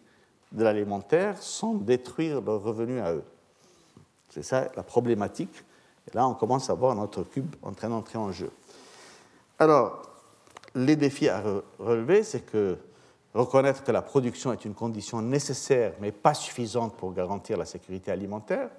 de 0.51 0.63
l'alimentaire 0.63 1.41
sans 1.41 1.73
détruire 1.73 2.41
leurs 2.41 2.61
revenus 2.61 3.01
à 3.01 3.13
eux. 3.13 3.23
C'est 4.29 4.43
ça 4.43 4.69
la 4.75 4.83
problématique. 4.83 5.63
Et 6.09 6.15
là, 6.15 6.27
on 6.27 6.35
commence 6.35 6.69
à 6.69 6.73
voir 6.73 6.95
notre 6.95 7.23
cube 7.23 7.53
en 7.63 7.73
train 7.73 7.89
d'entrer 7.89 8.17
en 8.17 8.31
jeu. 8.31 8.51
Alors, 9.59 10.03
les 10.75 10.95
défis 10.95 11.27
à 11.27 11.43
relever, 11.79 12.23
c'est 12.23 12.41
que 12.41 12.77
reconnaître 13.33 13.83
que 13.83 13.91
la 13.91 14.01
production 14.01 14.53
est 14.53 14.63
une 14.63 14.73
condition 14.73 15.21
nécessaire, 15.21 15.93
mais 15.99 16.11
pas 16.11 16.33
suffisante 16.33 16.95
pour 16.95 17.13
garantir 17.13 17.57
la 17.57 17.65
sécurité 17.65 18.11
alimentaire, 18.11 18.69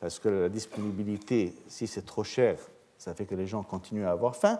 parce 0.00 0.18
que 0.18 0.28
la 0.28 0.48
disponibilité, 0.48 1.54
si 1.68 1.86
c'est 1.86 2.04
trop 2.04 2.24
cher, 2.24 2.58
ça 2.98 3.14
fait 3.14 3.24
que 3.24 3.34
les 3.34 3.46
gens 3.46 3.62
continuent 3.62 4.06
à 4.06 4.12
avoir 4.12 4.36
faim. 4.36 4.58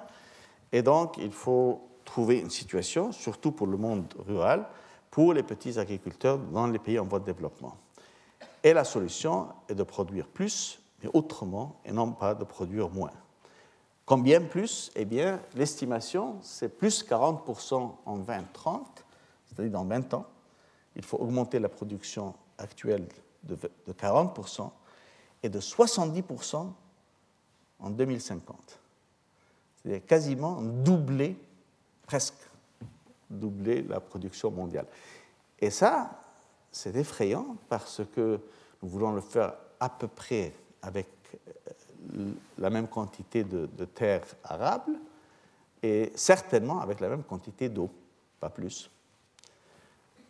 Et 0.74 0.82
donc, 0.82 1.18
il 1.18 1.30
faut 1.30 1.88
trouver 2.04 2.40
une 2.40 2.50
situation, 2.50 3.12
surtout 3.12 3.52
pour 3.52 3.68
le 3.68 3.76
monde 3.76 4.12
rural, 4.26 4.66
pour 5.08 5.32
les 5.32 5.44
petits 5.44 5.78
agriculteurs 5.78 6.36
dans 6.36 6.66
les 6.66 6.80
pays 6.80 6.98
en 6.98 7.04
voie 7.04 7.20
de 7.20 7.26
développement. 7.26 7.76
Et 8.60 8.72
la 8.72 8.82
solution 8.82 9.50
est 9.68 9.76
de 9.76 9.84
produire 9.84 10.26
plus, 10.26 10.80
mais 11.00 11.08
autrement, 11.14 11.80
et 11.84 11.92
non 11.92 12.10
pas 12.10 12.34
de 12.34 12.42
produire 12.42 12.90
moins. 12.90 13.12
Combien 14.04 14.40
plus? 14.40 14.90
Eh 14.96 15.04
bien, 15.04 15.40
l'estimation, 15.54 16.38
c'est 16.42 16.76
plus 16.76 17.04
40% 17.04 17.92
en 18.04 18.16
2030, 18.16 19.04
c'est-à-dire 19.46 19.70
dans 19.70 19.84
20 19.84 20.14
ans. 20.14 20.26
Il 20.96 21.04
faut 21.04 21.18
augmenter 21.18 21.60
la 21.60 21.68
production 21.68 22.34
actuelle 22.58 23.06
de 23.44 23.56
40% 23.92 24.68
et 25.44 25.48
de 25.48 25.60
70% 25.60 26.66
en 27.78 27.90
2050 27.90 28.80
c'est 29.84 30.00
quasiment 30.00 30.60
doubler, 30.62 31.36
presque 32.06 32.34
doubler 33.28 33.82
la 33.82 34.00
production 34.00 34.50
mondiale. 34.50 34.86
Et 35.60 35.70
ça, 35.70 36.10
c'est 36.70 36.94
effrayant 36.96 37.56
parce 37.68 38.02
que 38.14 38.40
nous 38.82 38.88
voulons 38.88 39.12
le 39.12 39.20
faire 39.20 39.54
à 39.80 39.88
peu 39.88 40.08
près 40.08 40.52
avec 40.82 41.08
euh, 42.16 42.32
la 42.58 42.70
même 42.70 42.88
quantité 42.88 43.44
de, 43.44 43.66
de 43.66 43.84
terre 43.84 44.24
arable 44.44 44.92
et 45.82 46.12
certainement 46.14 46.80
avec 46.80 47.00
la 47.00 47.08
même 47.08 47.22
quantité 47.22 47.68
d'eau, 47.68 47.90
pas 48.40 48.50
plus. 48.50 48.90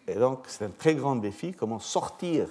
Et 0.07 0.14
donc, 0.14 0.47
c'est 0.49 0.64
un 0.64 0.71
très 0.71 0.95
grand 0.95 1.17
défi, 1.17 1.53
comment 1.53 1.79
sortir 1.79 2.49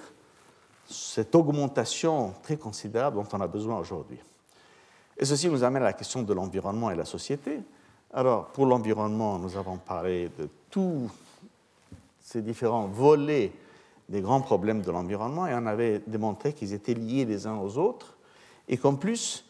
cette 0.86 1.34
augmentation 1.34 2.34
très 2.42 2.56
considérable 2.56 3.16
dont 3.16 3.28
on 3.32 3.40
a 3.40 3.46
besoin 3.46 3.78
aujourd'hui. 3.78 4.18
Et 5.18 5.24
ceci 5.24 5.48
nous 5.48 5.62
amène 5.62 5.82
à 5.82 5.86
la 5.86 5.92
question 5.92 6.22
de 6.22 6.32
l'environnement 6.32 6.90
et 6.90 6.96
la 6.96 7.04
société. 7.04 7.60
Alors, 8.12 8.46
pour 8.46 8.66
l'environnement, 8.66 9.38
nous 9.38 9.56
avons 9.56 9.76
parlé 9.76 10.30
de 10.38 10.48
tous 10.70 11.10
ces 12.20 12.42
différents 12.42 12.86
volets 12.86 13.52
des 14.08 14.20
grands 14.20 14.40
problèmes 14.40 14.82
de 14.82 14.90
l'environnement 14.90 15.46
et 15.46 15.54
on 15.54 15.66
avait 15.66 16.02
démontré 16.06 16.52
qu'ils 16.52 16.74
étaient 16.74 16.94
liés 16.94 17.24
les 17.24 17.46
uns 17.46 17.56
aux 17.56 17.78
autres 17.78 18.16
et 18.68 18.76
qu'en 18.76 18.96
plus, 18.96 19.44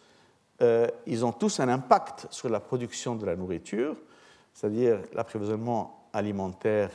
euh, 0.63 0.87
ils 1.07 1.25
ont 1.25 1.33
tous 1.33 1.61
un 1.61 1.69
impact 1.69 2.27
sur 2.31 2.49
la 2.49 2.61
production 2.61 3.17
de 3.17 3.27
la 3.27 3.37
nourriture, 3.37 3.97
c'est-à-dire 4.53 5.01
l'approvisionnement 5.13 6.09
alimentaire 6.13 6.91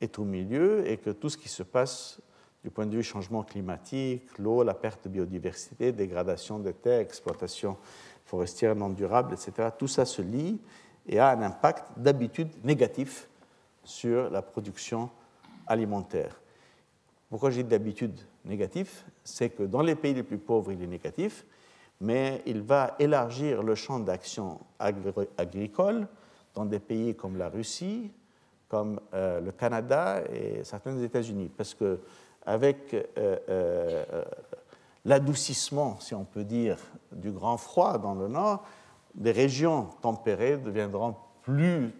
est 0.00 0.18
au 0.18 0.24
milieu 0.24 0.88
et 0.88 0.98
que 0.98 1.10
tout 1.10 1.30
ce 1.30 1.38
qui 1.38 1.48
se 1.48 1.62
passe 1.62 2.18
du 2.64 2.70
point 2.70 2.86
de 2.86 2.96
vue 2.96 3.02
changement 3.02 3.42
climatique, 3.42 4.38
l'eau, 4.38 4.62
la 4.62 4.72
perte 4.72 5.04
de 5.04 5.10
biodiversité, 5.10 5.92
dégradation 5.92 6.58
des 6.58 6.72
terres, 6.72 7.00
exploitation 7.00 7.76
forestière 8.24 8.74
non 8.74 8.88
durable, 8.88 9.34
etc., 9.34 9.68
tout 9.78 9.86
ça 9.86 10.06
se 10.06 10.22
lie 10.22 10.58
et 11.06 11.18
a 11.18 11.28
un 11.28 11.42
impact 11.42 11.98
d'habitude 11.98 12.48
négatif 12.64 13.28
sur 13.84 14.30
la 14.30 14.40
production 14.40 15.10
alimentaire. 15.66 16.40
Pourquoi 17.28 17.50
j'ai 17.50 17.62
dit 17.62 17.68
d'habitude 17.68 18.18
négatif? 18.46 19.04
C'est 19.22 19.50
que 19.50 19.64
dans 19.64 19.82
les 19.82 19.94
pays 19.94 20.14
les 20.14 20.22
plus 20.22 20.38
pauvres, 20.38 20.72
il 20.72 20.82
est 20.82 20.86
négatif, 20.86 21.44
mais 22.00 22.42
il 22.46 22.62
va 22.62 22.96
élargir 22.98 23.62
le 23.62 23.74
champ 23.74 24.00
d'action 24.00 24.58
agricole 24.78 26.08
dans 26.54 26.64
des 26.64 26.78
pays 26.78 27.14
comme 27.14 27.36
la 27.36 27.50
Russie, 27.50 28.10
comme 28.68 29.00
euh, 29.12 29.40
le 29.40 29.52
Canada 29.52 30.22
et 30.32 30.64
certains 30.64 30.98
États-Unis. 30.98 31.50
Parce 31.54 31.74
que 31.74 32.00
avec 32.46 32.94
euh, 32.94 33.36
euh, 33.48 34.24
l'adoucissement, 35.04 35.98
si 36.00 36.14
on 36.14 36.24
peut 36.24 36.44
dire, 36.44 36.78
du 37.12 37.30
grand 37.30 37.56
froid 37.56 37.98
dans 37.98 38.14
le 38.14 38.28
nord, 38.28 38.64
des 39.14 39.32
régions 39.32 39.88
tempérées 40.02 40.56
deviendront 40.56 41.16
plus 41.42 41.92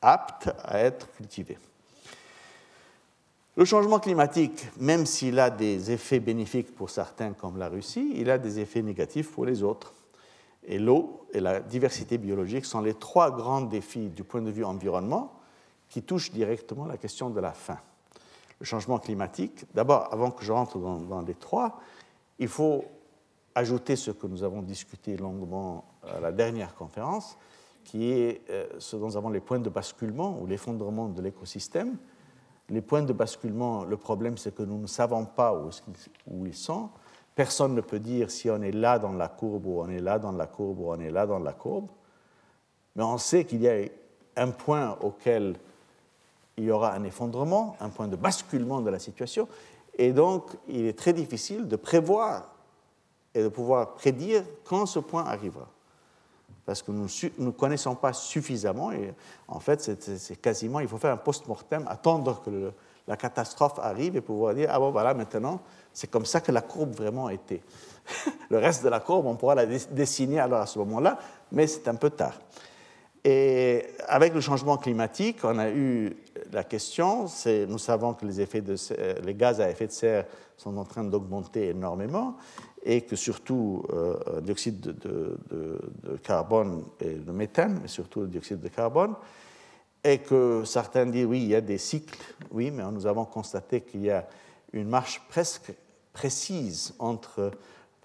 aptes 0.00 0.50
à 0.62 0.78
être 0.78 1.10
cultivées. 1.12 1.58
Le 3.58 3.64
changement 3.64 3.98
climatique, 3.98 4.68
même 4.78 5.04
s'il 5.04 5.40
a 5.40 5.50
des 5.50 5.90
effets 5.90 6.20
bénéfiques 6.20 6.76
pour 6.76 6.90
certains 6.90 7.32
comme 7.32 7.58
la 7.58 7.68
Russie, 7.68 8.12
il 8.14 8.30
a 8.30 8.38
des 8.38 8.60
effets 8.60 8.82
négatifs 8.82 9.32
pour 9.32 9.44
les 9.44 9.64
autres. 9.64 9.92
Et 10.64 10.78
l'eau 10.78 11.26
et 11.32 11.40
la 11.40 11.58
diversité 11.58 12.18
biologique 12.18 12.64
sont 12.64 12.80
les 12.80 12.94
trois 12.94 13.32
grands 13.32 13.62
défis 13.62 14.10
du 14.10 14.22
point 14.22 14.42
de 14.42 14.52
vue 14.52 14.64
environnement 14.64 15.32
qui 15.88 16.02
touchent 16.02 16.30
directement 16.30 16.86
la 16.86 16.98
question 16.98 17.30
de 17.30 17.40
la 17.40 17.50
faim. 17.50 17.78
Le 18.60 18.66
changement 18.66 18.98
climatique, 18.98 19.64
d'abord, 19.74 20.12
avant 20.12 20.30
que 20.30 20.44
je 20.44 20.52
rentre 20.52 20.78
dans, 20.78 21.22
les 21.22 21.34
trois, 21.34 21.80
il 22.38 22.48
faut 22.48 22.84
ajouter 23.54 23.96
ce 23.96 24.10
que 24.10 24.26
nous 24.26 24.42
avons 24.42 24.62
discuté 24.62 25.16
longuement 25.16 25.84
à 26.02 26.20
la 26.20 26.32
dernière 26.32 26.74
conférence, 26.74 27.38
qui 27.84 28.10
est 28.10 28.42
euh, 28.50 28.66
ce 28.78 28.96
dont 28.96 29.06
nous 29.06 29.16
avons 29.16 29.30
les 29.30 29.40
points 29.40 29.60
de 29.60 29.68
basculement 29.68 30.38
ou 30.40 30.46
l'effondrement 30.46 31.08
de 31.08 31.22
l'écosystème, 31.22 31.96
les 32.70 32.82
points 32.82 33.02
de 33.02 33.12
basculement, 33.12 33.84
le 33.84 33.96
problème, 33.96 34.36
c'est 34.36 34.54
que 34.54 34.62
nous 34.62 34.78
ne 34.78 34.86
savons 34.86 35.24
pas 35.24 35.54
où, 35.54 36.46
ils 36.46 36.54
sont. 36.54 36.90
Personne 37.34 37.74
ne 37.74 37.80
peut 37.80 37.98
dire 37.98 38.30
si 38.30 38.50
on 38.50 38.60
est 38.60 38.72
là 38.72 38.98
dans 38.98 39.12
la 39.12 39.28
courbe 39.28 39.66
ou 39.66 39.80
on 39.80 39.88
est 39.88 40.00
là 40.00 40.18
dans 40.18 40.32
la 40.32 40.46
courbe 40.46 40.80
ou 40.80 40.90
on 40.90 41.00
est 41.00 41.10
là 41.10 41.26
dans 41.26 41.38
la 41.38 41.52
courbe. 41.52 41.88
Mais 42.94 43.02
on 43.02 43.16
sait 43.16 43.44
qu'il 43.44 43.62
y 43.62 43.68
a 43.68 43.88
un 44.36 44.50
point 44.50 44.98
auquel 45.00 45.54
il 46.58 46.64
y 46.64 46.70
aura 46.70 46.92
un 46.92 47.04
effondrement, 47.04 47.76
un 47.80 47.88
point 47.88 48.08
de 48.08 48.16
basculement 48.16 48.80
de 48.80 48.90
la 48.90 48.98
situation. 48.98 49.48
Et 49.96 50.12
donc, 50.12 50.50
il 50.68 50.86
est 50.86 50.98
très 50.98 51.12
difficile 51.12 51.66
de 51.66 51.76
prévoir 51.76 52.50
et 53.34 53.42
de 53.42 53.48
pouvoir 53.48 53.94
prédire 53.94 54.42
quand 54.64 54.84
ce 54.86 54.98
point 54.98 55.24
arrivera 55.24 55.68
parce 56.68 56.82
que 56.82 56.90
nous 56.90 57.08
ne 57.38 57.50
connaissons 57.50 57.94
pas 57.94 58.12
suffisamment. 58.12 58.92
Et 58.92 59.14
en 59.48 59.58
fait, 59.58 59.80
c'est 60.18 60.36
quasiment, 60.36 60.80
il 60.80 60.86
faut 60.86 60.98
faire 60.98 61.14
un 61.14 61.16
post-mortem, 61.16 61.86
attendre 61.88 62.42
que 62.44 62.72
la 63.06 63.16
catastrophe 63.16 63.78
arrive 63.78 64.16
et 64.16 64.20
pouvoir 64.20 64.54
dire, 64.54 64.68
ah 64.70 64.78
bon, 64.78 64.90
voilà, 64.90 65.14
maintenant, 65.14 65.62
c'est 65.94 66.10
comme 66.10 66.26
ça 66.26 66.42
que 66.42 66.52
la 66.52 66.60
courbe 66.60 66.94
vraiment 66.94 67.30
était. 67.30 67.62
le 68.50 68.58
reste 68.58 68.84
de 68.84 68.90
la 68.90 69.00
courbe, 69.00 69.24
on 69.24 69.36
pourra 69.36 69.54
la 69.54 69.64
dessiner 69.64 70.40
alors 70.40 70.60
à 70.60 70.66
ce 70.66 70.78
moment-là, 70.80 71.18
mais 71.52 71.66
c'est 71.66 71.88
un 71.88 71.94
peu 71.94 72.10
tard. 72.10 72.34
Et 73.30 73.84
avec 74.06 74.32
le 74.32 74.40
changement 74.40 74.78
climatique, 74.78 75.40
on 75.42 75.58
a 75.58 75.68
eu 75.68 76.16
la 76.50 76.64
question, 76.64 77.26
nous 77.68 77.76
savons 77.76 78.14
que 78.14 78.24
les, 78.24 78.46
de, 78.62 79.30
gaz 79.32 79.60
à 79.60 79.68
effet 79.68 79.86
de 79.86 79.92
serre 79.92 80.24
sont 80.56 80.74
en 80.78 80.84
train 80.86 81.04
d'augmenter 81.04 81.68
énormément 81.68 82.38
et 82.82 83.02
que 83.02 83.16
surtout 83.16 83.84
euh, 83.92 84.16
le 84.36 84.40
dioxyde 84.40 84.80
de, 84.80 85.36
carbone 86.22 86.84
et 87.00 87.16
le 87.16 87.32
méthane, 87.34 87.80
mais 87.82 87.88
surtout 87.88 88.22
le 88.22 88.28
dioxyde 88.28 88.60
de 88.60 88.68
carbone, 88.68 89.14
et 90.02 90.20
que 90.20 90.62
certains 90.64 91.04
disent 91.04 91.26
oui, 91.26 91.42
il 91.42 91.48
y 91.48 91.54
a 91.54 91.60
des 91.60 91.76
cycles, 91.76 92.34
oui, 92.50 92.70
mais 92.70 92.82
nous 92.90 93.06
avons 93.06 93.26
constaté 93.26 93.82
qu'il 93.82 94.04
y 94.04 94.10
a 94.10 94.26
une 94.72 94.88
marche 94.88 95.20
presque 95.28 95.74
précise 96.14 96.94
entre 96.98 97.50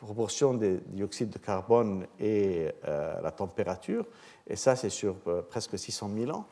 proportion 0.06 0.54
de 0.54 0.80
dioxyde 0.88 1.30
de 1.30 1.38
carbone 1.38 2.06
et 2.20 2.70
euh, 2.86 3.22
la 3.22 3.32
température, 3.32 4.06
et 4.48 4.56
ça 4.56 4.76
c'est 4.76 4.90
sur 4.90 5.16
euh, 5.28 5.42
presque 5.42 5.78
600 5.78 6.12
000 6.16 6.32
ans, 6.32 6.46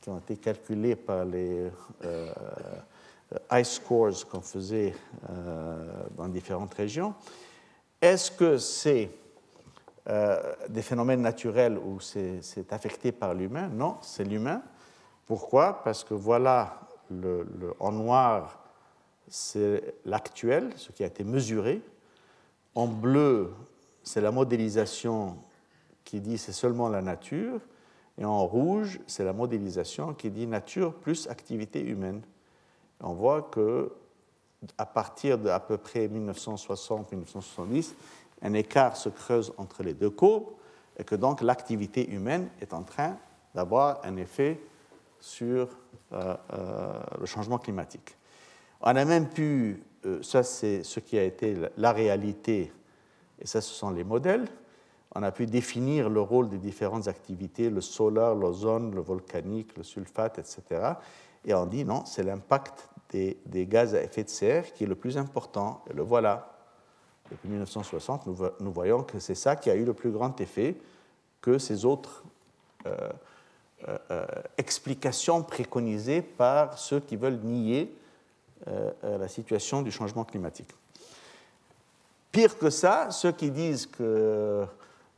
qui 0.00 0.08
ont 0.10 0.18
été 0.18 0.36
calculés 0.36 0.96
par 0.96 1.24
les 1.24 1.70
ice 3.52 3.68
scores 3.68 4.26
qu'on 4.30 4.40
faisait 4.40 4.94
dans 6.16 6.26
différentes 6.28 6.72
régions. 6.72 7.14
Est-ce 8.00 8.30
que 8.30 8.56
c'est 8.56 9.10
euh, 10.08 10.54
des 10.68 10.80
phénomènes 10.80 11.20
naturels 11.20 11.76
ou 11.76 12.00
c'est 12.00 12.72
affecté 12.72 13.12
par 13.12 13.34
l'humain? 13.34 13.68
Non, 13.68 13.98
c'est 14.00 14.24
l'humain. 14.24 14.62
Pourquoi? 15.26 15.82
Parce 15.84 16.02
que 16.02 16.14
voilà, 16.14 16.80
en 17.78 17.92
noir, 17.92 18.64
c'est 19.28 19.96
l'actuel, 20.06 20.70
ce 20.76 20.92
qui 20.92 21.04
a 21.04 21.06
été 21.06 21.22
mesuré. 21.22 21.82
En 22.74 22.86
bleu, 22.86 23.52
c'est 24.02 24.20
la 24.20 24.30
modélisation 24.30 25.36
qui 26.04 26.20
dit 26.20 26.38
c'est 26.38 26.52
seulement 26.52 26.88
la 26.88 27.02
nature. 27.02 27.60
Et 28.18 28.24
en 28.24 28.46
rouge, 28.46 29.00
c'est 29.06 29.24
la 29.24 29.32
modélisation 29.32 30.14
qui 30.14 30.30
dit 30.30 30.46
nature 30.46 30.94
plus 30.94 31.28
activité 31.28 31.80
humaine. 31.82 32.22
on 33.00 33.14
voit 33.14 33.42
que 33.42 33.92
à 34.76 34.84
partir 34.84 35.38
de 35.38 35.48
à 35.48 35.58
peu 35.58 35.78
près 35.78 36.06
1960-1970, 36.08 37.94
un 38.42 38.52
écart 38.54 38.96
se 38.96 39.08
creuse 39.08 39.52
entre 39.56 39.82
les 39.82 39.94
deux 39.94 40.10
courbes 40.10 40.50
et 40.98 41.04
que 41.04 41.14
donc 41.14 41.40
l'activité 41.40 42.10
humaine 42.10 42.48
est 42.60 42.74
en 42.74 42.82
train 42.82 43.16
d'avoir 43.54 44.00
un 44.04 44.16
effet 44.16 44.60
sur 45.18 45.68
euh, 46.12 46.36
euh, 46.52 47.00
le 47.18 47.26
changement 47.26 47.58
climatique. 47.58 48.16
On 48.80 48.96
a 48.96 49.04
même 49.04 49.28
pu, 49.28 49.82
ça 50.22 50.42
c'est 50.42 50.82
ce 50.82 51.00
qui 51.00 51.18
a 51.18 51.24
été 51.24 51.56
la 51.76 51.92
réalité, 51.92 52.72
et 53.40 53.46
ça 53.46 53.60
ce 53.60 53.72
sont 53.72 53.90
les 53.90 54.04
modèles, 54.04 54.46
on 55.14 55.22
a 55.22 55.32
pu 55.32 55.46
définir 55.46 56.08
le 56.08 56.20
rôle 56.20 56.48
des 56.48 56.58
différentes 56.58 57.08
activités, 57.08 57.68
le 57.68 57.80
solaire, 57.80 58.34
l'ozone, 58.34 58.94
le 58.94 59.00
volcanique, 59.00 59.76
le 59.76 59.82
sulfate, 59.82 60.38
etc. 60.38 60.92
Et 61.44 61.52
on 61.54 61.66
dit 61.66 61.84
non, 61.84 62.04
c'est 62.04 62.22
l'impact 62.22 62.88
des, 63.10 63.66
gaz 63.66 63.94
à 63.94 64.02
effet 64.02 64.22
de 64.22 64.28
serre 64.28 64.72
qui 64.72 64.84
est 64.84 64.86
le 64.86 64.94
plus 64.94 65.18
important. 65.18 65.82
Et 65.90 65.94
le 65.94 66.02
voilà. 66.02 66.46
Depuis 67.30 67.48
1960, 67.48 68.26
nous, 68.26 68.72
voyons 68.72 69.04
que 69.04 69.20
c'est 69.20 69.36
ça 69.36 69.54
qui 69.54 69.70
a 69.70 69.76
eu 69.76 69.84
le 69.84 69.94
plus 69.94 70.10
grand 70.10 70.40
effet 70.40 70.76
que 71.40 71.58
ces 71.58 71.84
autres 71.84 72.24
euh, 72.86 72.96
euh, 73.88 73.98
euh, 74.10 74.26
explications 74.58 75.42
préconisées 75.44 76.22
par 76.22 76.76
ceux 76.76 76.98
qui 76.98 77.14
veulent 77.14 77.38
nier 77.44 77.94
la 78.66 79.28
situation 79.28 79.82
du 79.82 79.90
changement 79.90 80.24
climatique. 80.24 80.70
Pire 82.32 82.58
que 82.58 82.70
ça, 82.70 83.10
ceux 83.10 83.32
qui 83.32 83.50
disent 83.50 83.86
que 83.86 84.64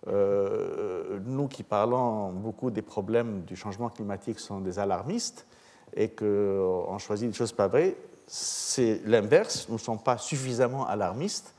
nous 0.07 1.48
qui 1.48 1.62
parlons 1.62 2.31
beaucoup 2.33 2.70
des 2.70 2.83
problèmes 2.83 3.42
du 3.42 3.57
changement 3.57 3.88
climatique 3.88 4.40
sont 4.40 4.61
des 4.61 4.78
alarmistes, 4.78 5.46
et 5.94 6.09
qu'on 6.09 6.96
choisit 6.98 7.28
des 7.28 7.37
choses 7.37 7.52
pas 7.52 7.68
vraies, 7.68 7.96
c'est 8.26 9.02
l'inverse. 9.05 9.66
Nous 9.68 9.74
ne 9.74 9.81
sommes 9.81 9.98
pas 9.98 10.16
suffisamment 10.16 10.87
alarmistes. 10.87 11.52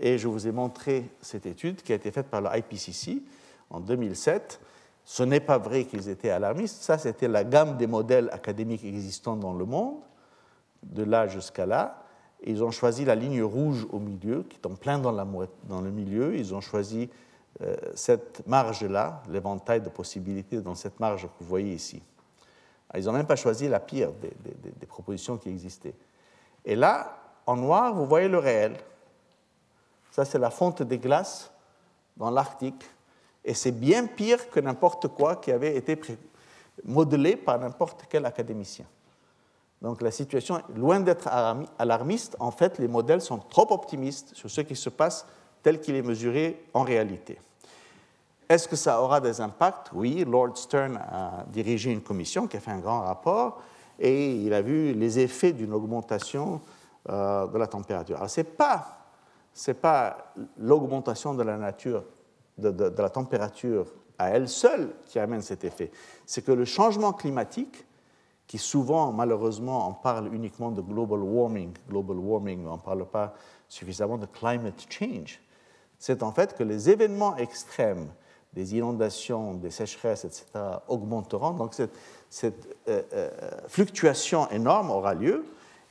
Et 0.00 0.16
je 0.16 0.28
vous 0.28 0.46
ai 0.46 0.52
montré 0.52 1.10
cette 1.20 1.44
étude 1.44 1.82
qui 1.82 1.92
a 1.92 1.96
été 1.96 2.10
faite 2.10 2.28
par 2.28 2.40
le 2.40 2.48
IPCC 2.56 3.22
en 3.68 3.80
2007. 3.80 4.60
Ce 5.04 5.22
n'est 5.22 5.40
pas 5.40 5.58
vrai 5.58 5.84
qu'ils 5.84 6.08
étaient 6.08 6.30
alarmistes. 6.30 6.82
Ça, 6.82 6.96
c'était 6.96 7.28
la 7.28 7.44
gamme 7.44 7.76
des 7.76 7.86
modèles 7.86 8.30
académiques 8.32 8.84
existants 8.84 9.36
dans 9.36 9.52
le 9.52 9.66
monde, 9.66 9.96
de 10.90 11.02
là 11.02 11.26
jusqu'à 11.26 11.66
là. 11.66 12.02
ils 12.44 12.62
ont 12.62 12.70
choisi 12.70 13.04
la 13.04 13.14
ligne 13.14 13.42
rouge 13.42 13.86
au 13.90 13.98
milieu, 13.98 14.42
qui 14.42 14.56
est 14.56 14.66
en 14.66 14.74
plein 14.74 14.98
dans, 14.98 15.12
le 15.12 15.90
milieu. 15.90 16.36
Ils 16.36 16.54
ont 16.54 16.60
choisi 16.60 17.10
euh, 17.62 17.76
cette 17.94 18.46
marge-là, 18.46 19.22
l'éventail 19.28 19.80
de 19.80 19.88
possibilités 19.88 20.60
dans 20.60 20.74
cette 20.74 21.00
marge 21.00 21.22
que 21.22 21.32
vous 21.40 21.46
voyez 21.46 21.74
ici. 21.74 22.02
Ils 22.94 23.04
n'ont 23.04 23.12
même 23.12 23.26
pas 23.26 23.36
choisi 23.36 23.68
la 23.68 23.80
pire 23.80 24.10
des, 24.12 24.86
propositions 24.86 25.36
qui 25.36 25.48
existaient. 25.48 25.94
Et 26.64 26.76
là, 26.76 27.16
en 27.46 27.56
noir, 27.56 27.94
vous 27.94 28.06
voyez 28.06 28.28
le 28.28 28.38
réel. 28.38 28.76
Ça, 30.12 30.24
c'est 30.24 30.38
la 30.38 30.50
fonte 30.50 30.82
des 30.82 30.98
glaces 30.98 31.50
dans 32.16 32.30
l'Arctique. 32.30 32.84
Et 33.44 33.54
c'est 33.54 33.72
bien 33.72 34.06
pire 34.06 34.50
que 34.50 34.60
n'importe 34.60 35.08
quoi 35.08 35.36
qui 35.36 35.52
avait 35.52 35.76
été 35.76 36.00
modelé 36.84 37.36
par 37.36 37.58
n'importe 37.58 38.04
quel 38.08 38.24
académicien. 38.24 38.86
Donc 39.82 40.00
la 40.02 40.10
situation, 40.10 40.60
loin 40.74 41.00
d'être 41.00 41.28
alarmiste, 41.78 42.36
en 42.40 42.50
fait, 42.50 42.78
les 42.78 42.88
modèles 42.88 43.20
sont 43.20 43.38
trop 43.38 43.70
optimistes 43.72 44.34
sur 44.34 44.50
ce 44.50 44.62
qui 44.62 44.76
se 44.76 44.88
passe 44.88 45.26
tel 45.62 45.80
qu'il 45.80 45.94
est 45.96 46.02
mesuré 46.02 46.64
en 46.74 46.82
réalité. 46.82 47.38
Est-ce 48.48 48.68
que 48.68 48.76
ça 48.76 49.02
aura 49.02 49.20
des 49.20 49.40
impacts? 49.40 49.90
Oui, 49.92 50.24
Lord 50.24 50.56
Stern 50.56 50.96
a 50.96 51.44
dirigé 51.48 51.90
une 51.90 52.00
commission 52.00 52.46
qui 52.46 52.56
a 52.56 52.60
fait 52.60 52.70
un 52.70 52.78
grand 52.78 53.00
rapport 53.00 53.60
et 53.98 54.34
il 54.36 54.52
a 54.52 54.62
vu 54.62 54.92
les 54.92 55.18
effets 55.18 55.52
d'une 55.52 55.72
augmentation 55.72 56.60
euh, 57.08 57.46
de 57.46 57.58
la 57.58 57.66
température. 57.66 58.16
Alors, 58.16 58.30
ce 58.30 58.40
n'est 58.40 58.44
pas, 58.44 59.08
pas 59.80 60.32
l'augmentation 60.58 61.34
de 61.34 61.42
la 61.42 61.56
nature, 61.56 62.04
de, 62.58 62.92
la 62.96 63.10
température 63.10 63.86
à 64.18 64.30
elle 64.30 64.48
seule 64.48 64.90
qui 65.06 65.18
amène 65.18 65.42
cet 65.42 65.64
effet. 65.64 65.90
C'est 66.24 66.44
que 66.44 66.52
le 66.52 66.64
changement 66.64 67.12
climatique, 67.12 67.85
qui 68.46 68.58
souvent, 68.58 69.12
malheureusement, 69.12 69.88
on 69.88 69.94
parle 69.94 70.32
uniquement 70.32 70.70
de 70.70 70.80
global 70.80 71.20
warming, 71.20 71.72
global 71.88 72.18
warming, 72.18 72.62
mais 72.62 72.70
on 72.70 72.76
ne 72.76 72.80
parle 72.80 73.04
pas 73.06 73.34
suffisamment 73.68 74.18
de 74.18 74.26
climate 74.26 74.86
change, 74.88 75.40
c'est 75.98 76.22
en 76.22 76.32
fait 76.32 76.54
que 76.54 76.62
les 76.62 76.90
événements 76.90 77.36
extrêmes, 77.36 78.08
des 78.52 78.76
inondations, 78.76 79.54
des 79.54 79.70
sécheresses, 79.70 80.24
etc., 80.24 80.46
augmenteront. 80.88 81.52
Donc 81.52 81.74
cette, 81.74 81.92
cette 82.30 82.76
euh, 82.88 83.02
euh, 83.12 83.30
fluctuation 83.68 84.48
énorme 84.50 84.90
aura 84.90 85.14
lieu. 85.14 85.44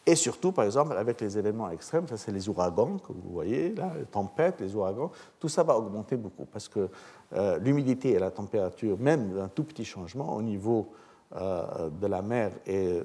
Et 0.08 0.15
surtout, 0.15 0.52
par 0.52 0.65
exemple, 0.65 0.96
avec 0.96 1.20
les 1.20 1.38
événements 1.38 1.70
extrêmes, 1.72 2.08
ça 2.08 2.18
c'est 2.18 2.32
les 2.32 2.48
ouragans 2.48 3.00
que 3.00 3.12
vous 3.12 3.32
voyez 3.32 3.70
les 3.70 4.06
tempêtes, 4.12 4.62
les 4.62 4.76
ouragans, 4.76 5.12
tout 5.39 5.50
ça 5.50 5.63
va 5.63 5.76
augmenter 5.76 6.15
beaucoup 6.15 6.46
parce 6.46 6.68
que 6.68 6.89
euh, 7.34 7.58
l'humidité 7.58 8.12
et 8.12 8.20
la 8.20 8.30
température, 8.30 9.00
même 9.00 9.34
d'un 9.34 9.48
tout 9.48 9.63
petit 9.63 9.86
changement 9.86 10.36
au 10.36 10.44
niveau 10.44 10.94
de 11.36 12.08
la 12.08 12.21
mer 12.21 12.52
et, 12.65 13.02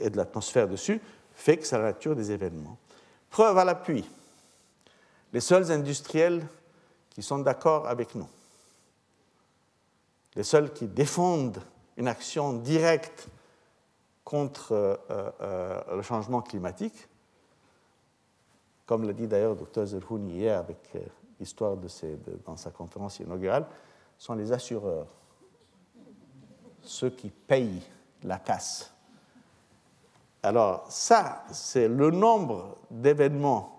et, 0.00 0.10
de 0.10 0.16
l'atmosphère 0.16 0.68
dessus, 0.68 1.00
fait 1.34 1.56
que 1.56 1.66
c'est 1.66 1.78
la 1.78 1.84
nature 1.84 2.14
des 2.14 2.30
événements. 2.32 2.76
Preuve 3.30 3.56
à 3.56 3.64
l'appui, 3.64 4.04
les 5.32 5.40
seuls 5.40 5.72
industriels 5.72 6.46
qui 7.10 7.22
sont 7.22 7.38
d'accord 7.38 7.86
avec 7.86 8.14
nous, 8.14 8.28
les 10.36 10.42
seuls 10.42 10.72
qui 10.72 10.86
défendent 10.86 11.62
une 11.96 12.08
action 12.08 12.52
directe 12.54 13.28
contre 14.24 14.72
euh, 14.72 14.96
euh, 15.40 15.96
le 15.96 16.02
changement 16.02 16.40
climatique, 16.40 17.08
comme 18.86 19.04
l'a 19.04 19.12
dit 19.12 19.26
d'ailleurs 19.26 19.54
le 19.54 19.58
docteur 19.58 19.86
Zerhouni 19.86 20.34
hier 20.34 20.58
avec 20.58 20.78
euh, 20.94 21.00
l'histoire 21.38 21.76
de, 21.76 21.88
dans 22.44 22.56
sa 22.56 22.70
conférence 22.70 23.18
inaugurale, 23.20 23.66
sont 24.18 24.34
les 24.34 24.52
assureurs, 24.52 25.06
ceux 26.90 27.10
qui 27.10 27.30
payent 27.30 27.82
la 28.24 28.38
casse. 28.38 28.92
Alors 30.42 30.86
ça, 30.88 31.44
c'est 31.52 31.86
le 31.86 32.10
nombre 32.10 32.78
d'événements 32.90 33.76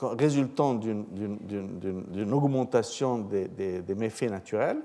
résultant 0.00 0.74
d'une 0.74 2.32
augmentation 2.32 3.18
des, 3.18 3.94
méfaits 3.96 4.30
naturels. 4.30 4.80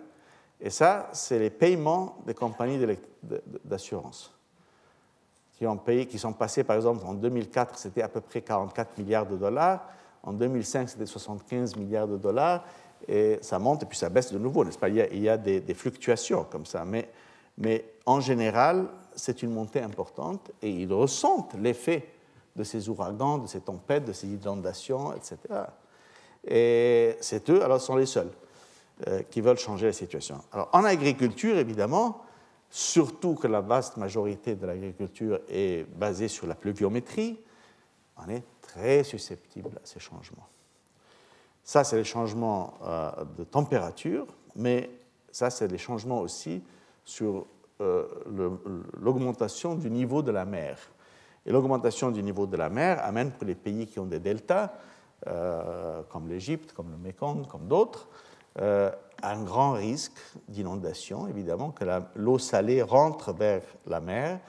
Et 0.59 0.69
ça, 0.69 1.09
c'est 1.13 1.39
les 1.39 1.49
paiements 1.49 2.17
des 2.25 2.33
compagnies 2.33 2.83
d'assurance 3.63 4.33
qui 5.53 5.67
ont 5.67 5.77
payé, 5.77 6.07
qui 6.07 6.17
sont 6.17 6.33
passés, 6.33 6.63
par 6.63 6.75
exemple, 6.75 7.05
en 7.05 7.13
2004, 7.13 7.77
c'était 7.77 8.01
à 8.01 8.09
peu 8.09 8.21
près 8.21 8.41
44 8.41 8.97
milliards 8.97 9.27
de 9.27 9.37
dollars. 9.37 9.87
En 10.23 10.33
2005, 10.33 10.89
c'était 10.89 11.05
75 11.05 11.75
milliards 11.75 12.07
de 12.07 12.17
dollars. 12.17 12.65
Et 13.07 13.39
ça 13.41 13.59
monte 13.59 13.83
et 13.83 13.85
puis 13.85 13.97
ça 13.97 14.09
baisse 14.09 14.31
de 14.31 14.37
nouveau, 14.37 14.63
n'est-ce 14.63 14.77
pas? 14.77 14.89
Il 14.89 15.21
y, 15.21 15.29
a, 15.29 15.37
des, 15.37 15.73
fluctuations 15.73 16.45
comme 16.49 16.65
ça. 16.65 16.85
Mais, 16.85 17.09
mais 17.57 17.85
en 18.05 18.19
général, 18.19 18.87
c'est 19.15 19.43
une 19.43 19.51
montée 19.51 19.81
importante 19.81 20.51
et 20.61 20.69
ils 20.69 20.91
ressentent 20.91 21.55
l'effet 21.55 22.07
de 22.55 22.63
ces 22.63 22.89
ouragans, 22.89 23.39
de 23.39 23.47
ces 23.47 23.61
tempêtes, 23.61 24.05
de 24.05 24.13
ces 24.13 24.27
inondations, 24.27 25.13
etc. 25.13 25.37
Et 26.45 27.15
c'est 27.21 27.49
eux, 27.49 27.63
alors, 27.63 27.81
sont 27.81 27.95
les 27.95 28.05
seuls 28.05 28.31
euh, 29.07 29.23
qui 29.23 29.41
veulent 29.41 29.57
changer 29.57 29.87
la 29.87 29.93
situation. 29.93 30.41
Alors, 30.51 30.69
en 30.73 30.83
agriculture, 30.83 31.57
évidemment, 31.57 32.21
surtout 32.69 33.35
que 33.35 33.47
la 33.47 33.61
vaste 33.61 33.97
majorité 33.97 34.55
de 34.55 34.65
l'agriculture 34.65 35.39
est 35.49 35.87
basée 35.95 36.27
sur 36.27 36.47
la 36.47 36.55
pluviométrie, 36.55 37.39
on 38.17 38.29
est 38.29 38.43
très 38.61 39.03
susceptible 39.03 39.71
à 39.75 39.85
ces 39.85 39.99
changements. 39.99 40.47
Ça, 41.63 41.83
c'est 41.83 41.95
les 41.95 42.03
changements 42.03 42.73
euh, 42.83 43.11
de 43.37 43.43
température, 43.45 44.27
mais 44.55 44.89
ça, 45.31 45.49
c'est 45.49 45.67
les 45.67 45.77
changements 45.77 46.19
aussi 46.19 46.61
sur 47.05 47.45
euh, 47.81 48.05
l'augmentation 48.99 49.75
du 49.75 49.89
niveau 49.89 50.21
de 50.21 50.31
la 50.31 50.45
mer. 50.45 50.77
Et 51.45 51.51
l'augmentation 51.51 52.11
du 52.11 52.21
niveau 52.21 52.47
de 52.47 52.57
la 52.57 52.69
mer 52.69 53.03
amène 53.03 53.31
pour 53.31 53.47
les 53.47 53.55
pays 53.55 53.87
qui 53.87 53.99
ont 53.99 54.05
des 54.05 54.19
deltas, 54.19 54.73
euh, 55.27 56.01
comme 56.09 56.27
l'Égypte, 56.27 56.73
comme 56.73 56.91
le 56.91 56.97
Mekong, 56.97 57.47
comme 57.47 57.67
d'autres, 57.67 58.07
un 58.55 59.43
grand 59.43 59.71
risque 59.71 60.19
d'inondation, 60.47 61.27
évidemment, 61.27 61.71
que 61.71 61.85
l'eau 62.15 62.37
salée 62.37 62.83
rentre 62.83 63.33
vers 63.33 63.63
la 63.87 63.99
mer, 63.99 64.39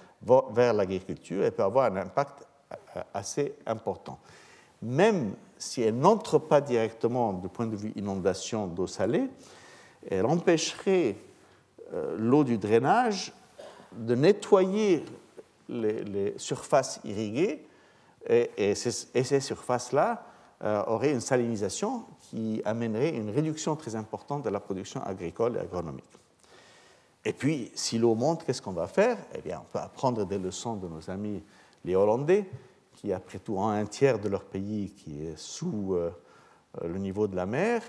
vers 0.50 0.74
l'agriculture 0.74 1.42
et 1.42 1.50
peut 1.50 1.62
avoir 1.62 1.90
un 1.90 1.96
impact 1.96 2.46
assez 3.14 3.54
important. 3.64 4.18
Même 4.82 5.34
si 5.64 5.82
elle 5.82 5.96
n'entre 5.96 6.38
pas 6.38 6.60
directement 6.60 7.32
du 7.32 7.48
point 7.48 7.66
de 7.66 7.76
vue 7.76 7.92
inondation 7.96 8.66
d'eau 8.66 8.86
salée, 8.86 9.28
elle 10.10 10.26
empêcherait 10.26 11.16
l'eau 12.16 12.44
du 12.44 12.58
drainage 12.58 13.32
de 13.92 14.14
nettoyer 14.14 15.04
les, 15.68 16.34
surfaces 16.36 17.00
irriguées, 17.04 17.66
et, 18.28 18.74
ces, 18.74 19.40
surfaces-là 19.40 20.26
euh, 20.62 20.82
auraient 20.86 21.12
une 21.12 21.20
salinisation 21.20 22.04
qui 22.20 22.62
amènerait 22.64 23.10
une 23.10 23.30
réduction 23.30 23.76
très 23.76 23.96
importante 23.96 24.44
de 24.44 24.50
la 24.50 24.60
production 24.60 25.02
agricole 25.02 25.56
et 25.56 25.60
agronomique. 25.60 26.04
Et 27.24 27.32
puis, 27.32 27.70
si 27.74 27.98
l'eau 27.98 28.14
monte, 28.14 28.44
qu'est-ce 28.44 28.62
qu'on 28.62 28.72
va 28.72 28.86
faire? 28.86 29.16
Eh 29.34 29.40
bien, 29.40 29.62
on 29.62 29.72
peut 29.72 29.82
apprendre 29.82 30.24
des 30.26 30.38
leçons 30.38 30.76
de 30.76 30.88
nos 30.88 31.10
amis 31.10 31.42
les 31.84 31.96
Hollandais, 31.96 32.46
qui, 33.04 33.12
après 33.12 33.38
tout, 33.38 33.60
un 33.60 33.84
tiers 33.84 34.18
de 34.18 34.28
leur 34.28 34.44
pays 34.44 34.90
qui 34.96 35.26
est 35.26 35.36
sous 35.36 35.94
euh, 35.94 36.10
le 36.82 36.98
niveau 36.98 37.26
de 37.26 37.36
la 37.36 37.44
mer. 37.44 37.82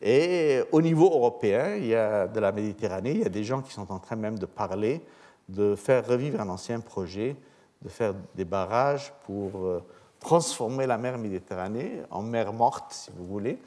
Et 0.00 0.62
au 0.72 0.80
niveau 0.80 1.06
européen, 1.06 1.76
il 1.76 1.86
y 1.86 1.94
a 1.94 2.26
de 2.26 2.40
la 2.40 2.52
Méditerranée, 2.52 3.12
il 3.12 3.22
y 3.22 3.26
a 3.26 3.30
des 3.30 3.44
gens 3.44 3.62
qui 3.62 3.72
sont 3.72 3.90
en 3.92 3.98
train 3.98 4.16
même 4.16 4.38
de 4.38 4.46
parler 4.46 5.02
de 5.48 5.74
faire 5.76 6.06
revivre 6.06 6.40
un 6.40 6.48
ancien 6.48 6.80
projet, 6.80 7.36
de 7.82 7.88
faire 7.88 8.14
des 8.34 8.44
barrages 8.44 9.12
pour 9.24 9.64
euh, 9.64 9.82
transformer 10.18 10.86
la 10.86 10.98
mer 10.98 11.18
Méditerranée 11.18 12.02
en 12.10 12.22
mer 12.22 12.52
morte, 12.52 12.92
si 12.92 13.10
vous 13.16 13.26
voulez, 13.26 13.58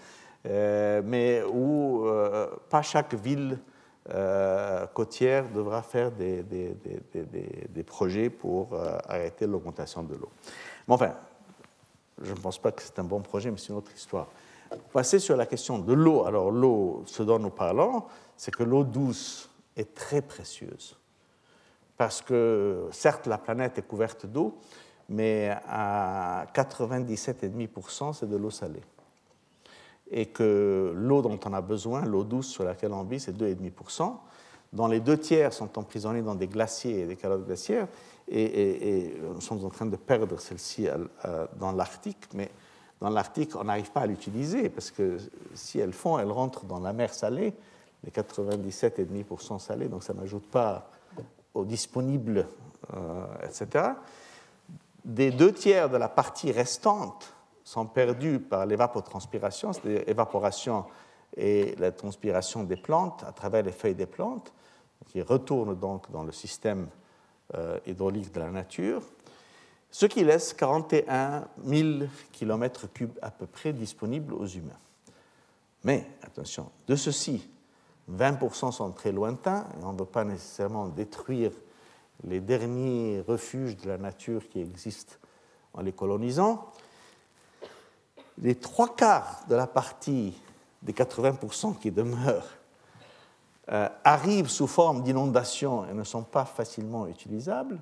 euh, 0.45 1.01
mais 1.05 1.41
où 1.43 2.05
euh, 2.05 2.47
pas 2.69 2.81
chaque 2.81 3.13
ville 3.13 3.59
côtière 4.95 5.47
devra 5.49 5.83
faire 5.83 6.11
des, 6.11 6.41
des, 6.41 7.83
projets 7.83 8.31
pour 8.31 8.69
arrêter 9.07 9.45
l'augmentation 9.45 10.01
de 10.01 10.15
l'eau. 10.15 10.31
Mais 10.89 10.95
enfin, 10.95 11.13
je 12.21 12.31
ne 12.33 12.37
pense 12.37 12.57
pas 12.57 12.71
que 12.71 12.81
c'est 12.81 12.97
un 12.99 13.03
bon 13.03 13.21
projet, 13.21 13.51
mais 13.51 13.57
c'est 13.57 13.69
une 13.69 13.75
autre 13.75 13.93
histoire. 13.95 14.27
Passer 14.91 15.19
sur 15.19 15.37
la 15.37 15.45
question 15.45 15.79
de 15.79 15.93
l'eau. 15.93 16.25
Alors 16.25 16.51
l'eau, 16.51 17.03
ce 17.05 17.23
dont 17.23 17.39
nous 17.39 17.51
parlons, 17.51 18.03
c'est 18.35 18.53
que 18.53 18.63
l'eau 18.63 18.83
douce 18.83 19.49
est 19.77 19.93
très 19.93 20.21
précieuse 20.21 20.97
parce 21.95 22.21
que 22.21 22.87
certes 22.91 23.27
la 23.27 23.37
planète 23.37 23.77
est 23.77 23.81
couverte 23.81 24.25
d'eau, 24.25 24.57
mais 25.09 25.53
à 25.67 26.45
97,5% 26.55 28.13
c'est 28.13 28.29
de 28.29 28.37
l'eau 28.37 28.49
salée. 28.49 28.83
Et 30.09 30.27
que 30.27 30.93
l'eau 30.95 31.21
dont 31.21 31.37
on 31.45 31.53
a 31.53 31.61
besoin, 31.61 32.05
l'eau 32.05 32.23
douce 32.23 32.47
sur 32.47 32.63
laquelle 32.63 32.93
on 32.93 33.03
vit, 33.03 33.19
c'est 33.19 33.37
2,5%, 33.37 34.15
dont 34.71 34.87
les 34.87 35.01
deux 35.01 35.17
tiers 35.17 35.51
sont 35.51 35.77
emprisonnés 35.77 36.21
dans 36.21 36.35
des 36.35 36.47
glaciers 36.47 37.01
et 37.01 37.05
des 37.05 37.17
calottes 37.17 37.45
glaciaires, 37.45 37.87
et, 38.31 39.15
nous 39.21 39.41
sommes 39.41 39.65
en 39.65 39.69
train 39.69 39.85
de 39.85 39.95
perdre 39.95 40.39
celle-ci 40.39 40.87
dans 41.57 41.71
l'Arctique, 41.71 42.27
mais 42.33 42.51
dans 43.01 43.09
l'Arctique, 43.09 43.55
on 43.55 43.63
n'arrive 43.63 43.91
pas 43.91 44.01
à 44.01 44.07
l'utiliser, 44.07 44.69
parce 44.69 44.91
que 44.91 45.17
si 45.53 45.79
elles 45.79 45.93
font, 45.93 46.19
elles 46.19 46.31
rentrent 46.31 46.65
dans 46.65 46.79
la 46.79 46.93
mer 46.93 47.13
salée, 47.13 47.53
les 48.03 48.11
97,5% 48.11 49.59
salés, 49.59 49.87
donc 49.87 50.03
ça 50.03 50.13
n'ajoute 50.13 50.45
pas 50.49 50.89
disponibles, 51.55 52.47
euh, 52.93 53.25
etc., 53.43 53.85
des 55.05 55.31
deux 55.31 55.53
tiers 55.53 55.89
de 55.89 55.97
la 55.97 56.09
partie 56.09 56.51
restante 56.51 57.33
sont 57.63 57.85
perdus 57.85 58.39
par 58.39 58.65
l'évapotranspiration, 58.65 59.73
c'est-à-dire 59.73 60.03
l'évaporation 60.05 60.85
et 61.37 61.75
la 61.79 61.91
transpiration 61.91 62.63
des 62.63 62.75
plantes 62.75 63.23
à 63.25 63.31
travers 63.31 63.63
les 63.63 63.71
feuilles 63.71 63.95
des 63.95 64.05
plantes, 64.05 64.51
qui 65.07 65.21
retournent 65.21 65.75
donc 65.75 66.11
dans 66.11 66.23
le 66.23 66.31
système 66.31 66.81
euh, 66.81 66.98
hydraulique 67.85 68.31
de 68.33 68.39
la 68.39 68.51
nature, 68.51 69.01
ce 69.91 70.05
qui 70.05 70.23
laisse 70.23 70.53
41 70.53 71.47
000 71.65 71.89
km3 72.33 73.09
à 73.21 73.31
peu 73.31 73.47
près 73.47 73.73
disponibles 73.73 74.33
aux 74.33 74.45
humains. 74.45 74.79
Mais 75.83 76.05
attention, 76.21 76.71
de 76.87 76.95
ceci, 76.95 77.49
20% 78.11 78.71
sont 78.71 78.91
très 78.91 79.11
lointains, 79.11 79.65
et 79.79 79.83
on 79.83 79.93
ne 79.93 79.99
veut 79.99 80.05
pas 80.05 80.23
nécessairement 80.23 80.87
détruire 80.87 81.51
les 82.23 82.39
derniers 82.39 83.21
refuges 83.27 83.77
de 83.77 83.87
la 83.87 83.97
nature 83.97 84.47
qui 84.49 84.59
existent 84.59 85.15
en 85.73 85.81
les 85.81 85.93
colonisant. 85.93 86.71
Les 88.39 88.55
trois 88.55 88.95
quarts 88.95 89.45
de 89.47 89.55
la 89.55 89.67
partie 89.67 90.33
des 90.81 90.93
80% 90.93 91.77
qui 91.77 91.91
demeurent 91.91 92.25
euh, 92.27 92.58
arrivent 93.69 94.49
sous 94.49 94.67
forme 94.67 95.03
d'inondations 95.03 95.87
et 95.87 95.93
ne 95.93 96.03
sont 96.03 96.23
pas 96.23 96.45
facilement 96.45 97.05
utilisables. 97.07 97.75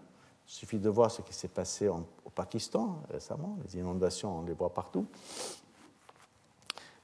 Il 0.48 0.52
suffit 0.52 0.80
de 0.80 0.90
voir 0.90 1.12
ce 1.12 1.22
qui 1.22 1.34
s'est 1.34 1.48
passé 1.48 1.88
au 1.88 2.30
Pakistan 2.34 3.02
récemment. 3.10 3.58
Les 3.66 3.80
inondations, 3.80 4.40
on 4.40 4.42
les 4.44 4.54
voit 4.54 4.74
partout. 4.74 5.06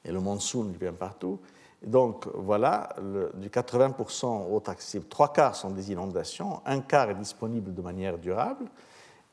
Et 0.06 0.12
le 0.12 0.20
monsoon 0.20 0.74
vient 0.80 0.94
partout. 0.94 1.40
Donc 1.86 2.28
voilà, 2.34 2.96
du 3.36 3.50
80% 3.50 4.50
autres 4.54 4.72
accessibles, 4.72 5.08
trois 5.08 5.34
quarts 5.34 5.56
sont 5.56 5.70
des 5.70 5.92
inondations, 5.92 6.62
un 6.66 6.80
quart 6.80 7.10
est 7.10 7.16
disponible 7.16 7.74
de 7.74 7.82
manière 7.82 8.18
durable, 8.18 8.68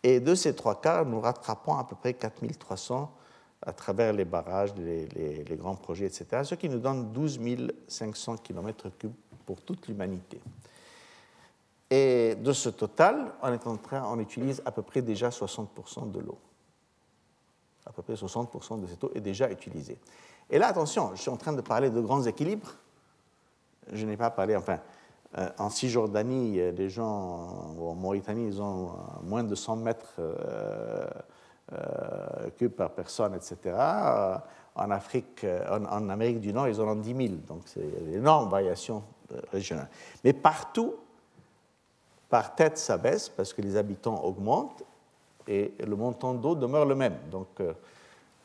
et 0.03 0.19
de 0.19 0.35
ces 0.35 0.57
trois 0.57 0.81
quarts, 0.81 1.07
nous 1.07 1.21
rattrapons 1.21 1.77
à 1.77 1.85
peu 1.85 1.95
près 1.95 2.15
4300 2.15 3.13
à 3.63 3.73
travers 3.73 4.13
les 4.13 4.25
barrages, 4.25 4.75
les, 4.75 5.07
les 5.45 5.57
grands 5.57 5.77
projets, 5.77 6.07
etc., 6.07 6.43
ce 6.43 6.55
qui 6.57 6.69
nous 6.69 6.79
donne 6.79 7.13
12 7.13 7.39
500 7.87 8.37
km3 8.37 9.11
pour 9.51 9.63
toute 9.63 9.89
l'humanité. 9.89 10.41
Et 11.91 12.37
de 12.37 12.53
ce 12.53 12.69
total, 12.69 13.33
on, 13.43 13.53
en 13.53 13.77
train, 13.79 14.05
on 14.07 14.21
utilise 14.21 14.63
à 14.65 14.71
peu 14.71 14.83
près 14.83 15.03
déjà 15.03 15.31
60% 15.31 16.13
de 16.13 16.21
l'eau. 16.21 16.39
À 17.85 17.91
peu 17.91 18.03
près 18.03 18.15
60% 18.15 18.81
de 18.81 18.87
cette 18.87 19.03
eau 19.03 19.11
est 19.13 19.21
déjà 19.21 19.51
utilisée. 19.51 19.99
Et 20.49 20.57
là, 20.57 20.69
attention, 20.69 21.11
je 21.17 21.23
suis 21.23 21.31
en 21.31 21.37
train 21.37 21.53
de 21.53 21.63
parler 21.63 21.91
de 21.91 22.01
grands 22.01 22.23
équilibres. 22.23 22.77
Je 23.93 24.07
n'ai 24.07 24.17
pas 24.17 24.31
parlé, 24.31 24.55
enfin, 24.55 24.79
euh, 25.37 25.49
en 25.59 25.69
Cisjordanie, 25.69 26.61
les 26.71 26.89
gens, 26.89 27.75
en 27.77 27.95
Mauritanie, 27.97 28.47
ils 28.47 28.63
ont 28.63 28.91
euh, 28.91 28.91
moins 29.25 29.43
de 29.43 29.57
100 29.57 29.77
mètres 29.79 30.15
euh, 30.21 31.09
cubes 32.57 32.71
par 32.71 32.91
personne, 32.91 33.35
etc. 33.35 33.77
En 34.77 34.93
Afrique, 34.93 35.45
en, 35.69 36.09
Amérique 36.09 36.39
du 36.39 36.53
Nord, 36.53 36.69
ils 36.69 36.81
en 36.81 36.87
ont 36.87 36.95
10 36.95 37.17
000. 37.17 37.29
Donc, 37.49 37.63
c'est 37.65 37.81
une 37.81 38.15
énorme 38.15 38.49
variation 38.49 39.03
Mais 40.25 40.33
partout, 40.33 40.95
par 42.29 42.55
tête, 42.55 42.79
ça 42.79 42.97
baisse 42.97 43.29
parce 43.29 43.53
que 43.53 43.63
les 43.63 43.77
habitants 43.77 44.23
augmentent 44.25 44.83
et 45.49 45.75
le 45.79 45.97
montant 45.97 46.35
d'eau 46.35 46.55
demeure 46.55 46.85
le 46.85 46.95
même. 46.95 47.17
Donc, 47.31 47.49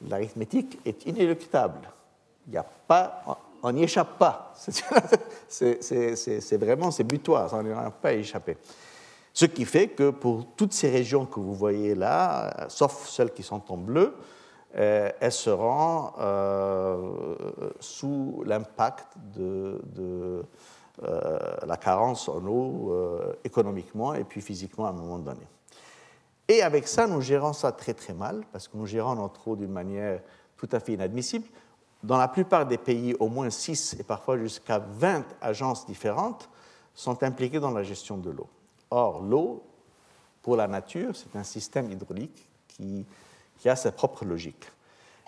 l'arithmétique 0.07 0.79
est 0.85 1.05
inéluctable. 1.05 1.89
Il 2.47 2.51
n'y 2.51 2.57
a 2.57 2.63
pas, 2.63 3.23
on 3.61 3.71
n'y 3.71 3.83
échappe 3.83 4.17
pas. 4.17 4.53
C'est 5.47 6.57
vraiment, 6.57 6.91
c'est 6.91 7.03
butoir, 7.03 7.53
on 7.53 7.63
n'y 7.63 7.71
a 7.71 7.91
pas 7.91 8.13
échappé. 8.13 8.57
Ce 9.33 9.45
qui 9.45 9.65
fait 9.65 9.89
que 9.89 10.11
pour 10.11 10.45
toutes 10.55 10.73
ces 10.73 10.89
régions 10.89 11.25
que 11.25 11.39
vous 11.39 11.53
voyez 11.53 11.93
là, 11.93 12.67
sauf 12.69 13.09
celles 13.09 13.33
qui 13.33 13.43
sont 13.43 13.61
en 13.69 13.77
bleu, 13.77 14.15
euh, 14.77 15.09
elles 15.19 15.31
seront 15.31 16.11
euh, 16.19 17.35
sous 17.79 18.43
l'impact 18.45 19.07
de, 19.35 19.81
euh, 19.99 20.43
la 21.01 21.77
carence 21.77 22.29
en 22.29 22.45
eau 22.45 22.91
économiquement 23.43 24.13
et 24.13 24.23
puis 24.23 24.41
physiquement 24.41 24.85
à 24.85 24.89
un 24.89 24.93
moment 24.93 25.19
donné. 25.19 25.45
Et 26.47 26.61
avec 26.61 26.87
ça, 26.87 27.07
nous 27.07 27.21
gérons 27.21 27.53
ça 27.53 27.71
très 27.71 27.93
très 27.93 28.13
mal, 28.13 28.43
parce 28.51 28.67
que 28.67 28.77
nous 28.77 28.85
gérons 28.85 29.15
notre 29.15 29.47
eau 29.47 29.55
d'une 29.55 29.71
manière 29.71 30.21
tout 30.57 30.69
à 30.71 30.79
fait 30.79 30.93
inadmissible. 30.93 31.47
Dans 32.03 32.17
la 32.17 32.27
plupart 32.27 32.67
des 32.67 32.77
pays, 32.77 33.15
au 33.19 33.29
moins 33.29 33.49
6 33.49 33.97
et 33.99 34.03
parfois 34.03 34.37
jusqu'à 34.37 34.77
20 34.77 35.25
agences 35.41 35.87
différentes 35.87 36.49
sont 36.93 37.23
impliquées 37.23 37.59
dans 37.59 37.71
la 37.71 37.83
gestion 37.83 38.17
de 38.17 38.29
l'eau. 38.29 38.47
Or, 38.91 39.21
l'eau, 39.21 39.63
pour 40.43 40.55
la 40.55 40.67
nature, 40.67 41.15
c'est 41.15 41.35
un 41.35 41.43
système 41.43 41.91
hydraulique 41.91 42.47
qui, 42.67 43.05
a 43.65 43.75
sa 43.75 43.91
propre 43.91 44.23
logique. 44.23 44.69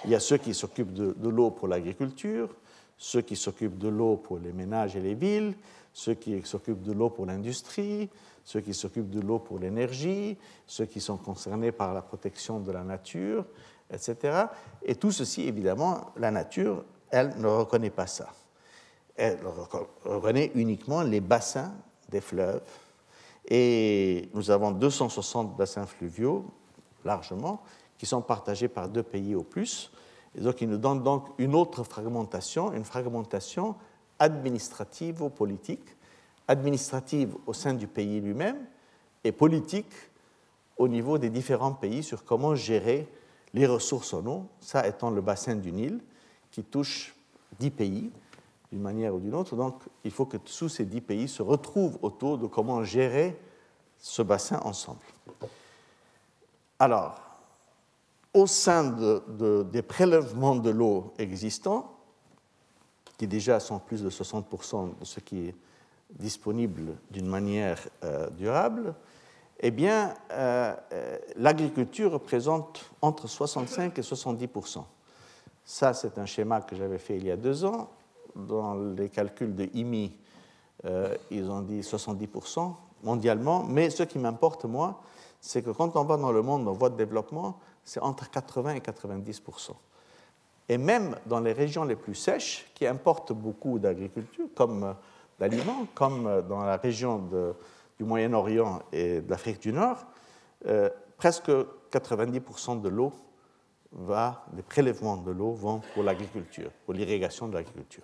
Il 0.06 0.12
y 0.12 0.16
a 0.16 0.20
ceux 0.20 0.38
qui 0.38 0.54
s'occupent 0.54 0.94
de, 0.94 1.16
de 1.18 1.30
l'eau 1.30 1.50
pour 1.50 1.68
l'agriculture, 1.68 2.50
ceux 2.98 3.22
qui 3.22 3.36
s'occupent 3.36 3.78
de 3.78 3.88
l'eau 3.88 4.18
pour 4.18 4.40
les 4.40 4.52
ménages 4.52 4.96
et 4.96 5.00
les 5.00 5.14
villes, 5.14 5.56
ceux 5.94 6.16
qui 6.16 6.42
s'occupent 6.44 6.82
de 6.82 6.92
l'eau 6.92 7.10
pour 7.10 7.26
l'industrie, 7.26 8.10
ceux 8.44 8.62
qui 8.62 8.74
s'occupent 8.74 9.10
de 9.10 9.22
l'eau 9.22 9.40
pour 9.40 9.60
l'énergie, 9.60 10.38
ceux 10.66 10.86
qui 10.86 11.02
sont 11.02 11.18
concernés 11.18 11.72
par 11.72 11.94
la 11.94 12.02
protection 12.02 12.60
de 12.60 12.72
la 12.72 12.84
nature, 12.84 13.46
etc. 13.92 14.46
Et 14.84 14.96
tout 14.96 15.12
ceci, 15.12 15.48
évidemment, 15.48 16.12
la 16.18 16.32
nature, 16.32 16.84
elle 17.10 17.34
ne 17.38 17.48
reconnaît 17.48 17.90
pas 17.90 18.08
ça. 18.08 18.30
Elle 19.16 19.40
reconnaît 20.04 20.52
uniquement 20.56 21.02
les 21.02 21.22
bassins 21.22 21.74
des 22.10 22.22
fleuves. 22.22 22.62
Et 23.50 24.30
nous 24.34 24.52
avons 24.52 24.72
260 24.72 25.56
bassins 25.56 25.86
fluviaux, 25.86 26.46
largement, 27.06 27.62
qui 27.98 28.06
sont 28.06 28.22
partagés 28.22 28.68
par 28.68 28.90
deux 28.90 29.04
pays 29.04 29.36
au 29.36 29.44
plus. 29.44 29.92
Et 30.38 30.42
donc, 30.42 30.62
ils 30.62 30.70
nous 30.70 30.78
donnent 30.78 31.04
donc 31.04 31.28
une 31.38 31.56
autre 31.56 31.84
fragmentation, 31.84 32.72
une 32.74 32.86
fragmentation 32.86 33.76
administrative 34.20 35.22
ou 35.22 35.30
politique 35.30 35.98
administrative 36.48 37.36
au 37.46 37.54
sein 37.54 37.74
du 37.74 37.88
pays 37.88 38.22
lui-même 38.22 38.58
et 39.24 39.32
politique 39.32 39.92
au 40.78 40.88
niveau 40.88 41.18
des 41.18 41.30
différents 41.30 41.74
pays 41.74 42.04
sur 42.04 42.24
comment 42.24 42.56
gérer 42.56 43.08
les 43.54 43.66
ressources 43.66 44.14
en 44.14 44.26
eau, 44.26 44.46
ça 44.60 44.88
étant 44.88 45.10
le 45.10 45.22
bassin 45.22 45.56
du 45.56 45.72
Nil 45.72 46.00
qui 46.52 46.64
touche 46.64 47.16
dix 47.60 47.72
pays 47.72 48.12
d'une 48.72 48.82
manière 48.82 49.16
ou 49.16 49.20
d'une 49.20 49.34
autre. 49.34 49.56
Donc 49.56 49.82
il 50.04 50.12
faut 50.12 50.26
que 50.26 50.38
tous 50.38 50.70
ces 50.70 50.86
dix 50.86 51.02
pays 51.02 51.28
se 51.28 51.42
retrouvent 51.42 51.98
autour 52.02 52.38
de 52.38 52.48
comment 52.48 52.84
gérer 52.84 53.40
ce 53.98 54.22
bassin 54.22 54.60
ensemble. 54.64 55.00
Alors, 56.80 57.20
au 58.38 58.46
sein 58.46 58.96
des 59.72 59.82
prélèvements 59.82 60.56
de 60.56 60.70
l'eau 60.70 61.14
existants, 61.18 61.98
qui 63.18 63.28
déjà 63.28 63.60
sont 63.60 63.80
plus 63.80 64.04
de 64.04 64.10
60% 64.10 65.00
de 65.00 65.06
ce 65.06 65.20
qui 65.20 65.48
est 65.48 65.56
disponible 66.12 66.98
d'une 67.10 67.28
manière 67.28 67.80
euh, 68.04 68.30
durable, 68.30 68.94
eh 69.60 69.72
bien, 69.72 70.14
euh, 70.32 70.76
euh, 70.94 71.18
l'agriculture 71.36 72.12
représente 72.12 72.92
entre 73.02 73.28
65 73.28 73.98
et 73.98 74.02
70% 74.02 74.84
Ça, 75.66 75.94
c'est 75.94 76.20
un 76.20 76.28
schéma 76.28 76.62
que 76.62 76.76
j'avais 76.76 77.00
fait 77.00 77.18
il 77.18 77.26
y 77.26 77.32
a 77.32 77.38
deux 77.38 77.66
ans. 77.66 77.90
Dans 78.36 78.76
les 78.76 79.10
calculs 79.10 79.56
de 79.56 79.68
IMI, 79.74 80.16
ils 81.32 81.50
ont 81.50 81.62
dit 81.62 81.82
70% 81.82 82.72
mondialement. 83.02 83.64
Mais 83.64 83.90
ce 83.90 84.04
qui 84.04 84.20
m'importe, 84.20 84.66
moi, 84.66 85.02
c'est 85.42 85.64
que 85.64 85.72
quand 85.72 85.96
on 85.96 86.04
va 86.04 86.18
dans 86.18 86.32
le 86.32 86.44
monde 86.44 86.68
en 86.68 86.74
voie 86.74 86.92
de 86.92 86.98
développement, 86.98 87.58
c'est 87.88 88.02
entre 88.02 88.30
80 88.30 88.76
et 88.76 88.80
90% 88.80 89.72
Et 90.68 90.78
même 90.78 91.16
dans 91.26 91.40
les 91.40 91.54
régions 91.54 91.86
les 91.86 91.96
plus 91.96 92.16
sèches, 92.16 92.70
qui 92.76 92.86
importent 92.86 93.32
beaucoup 93.32 93.80
d'agriculture, 93.80 94.48
comme 94.54 94.94
d'aliments, 95.40 95.88
comme 95.96 96.44
dans 96.50 96.64
la 96.64 96.76
région 96.76 97.30
du 97.98 98.04
Moyen-Orient 98.04 98.82
et 98.92 99.22
de 99.22 99.30
l'Afrique 99.30 99.62
du 99.62 99.72
Nord, 99.72 100.06
euh, 100.66 100.90
presque 101.16 101.50
90% 101.50 102.82
de 102.82 102.90
l'eau 102.90 103.14
va, 103.94 104.44
des 104.52 104.64
prélèvements 104.64 105.16
de 105.16 105.32
l'eau 105.32 105.54
vont 105.54 105.82
pour 105.94 106.04
l'agriculture, 106.04 106.72
pour 106.84 106.94
l'irrigation 106.94 107.48
de 107.48 107.54
l'agriculture. 107.54 108.04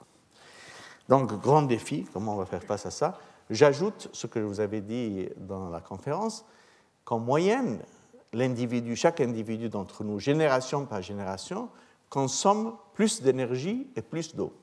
Donc, 1.10 1.34
grand 1.42 1.64
défi, 1.64 2.08
comment 2.14 2.36
on 2.36 2.38
va 2.38 2.46
faire 2.46 2.64
face 2.64 2.86
à 2.86 2.92
ça? 2.92 3.20
J'ajoute 3.50 4.08
ce 4.14 4.28
que 4.28 4.40
je 4.40 4.46
vous 4.46 4.62
avais 4.62 4.80
dit 4.80 5.28
dans 5.36 5.70
la 5.70 5.82
conférence, 5.82 6.46
qu'en 7.04 7.20
moyenne, 7.20 7.82
l'individu, 8.34 8.96
chaque 8.96 9.22
individu 9.22 9.70
d'entre 9.70 10.04
nous, 10.04 10.20
génération 10.20 10.86
par 10.86 11.02
génération, 11.02 11.70
consomme 12.10 12.76
plus 12.94 13.22
d'énergie 13.22 13.88
et 13.96 14.02
plus 14.02 14.36
d'eau. 14.36 14.54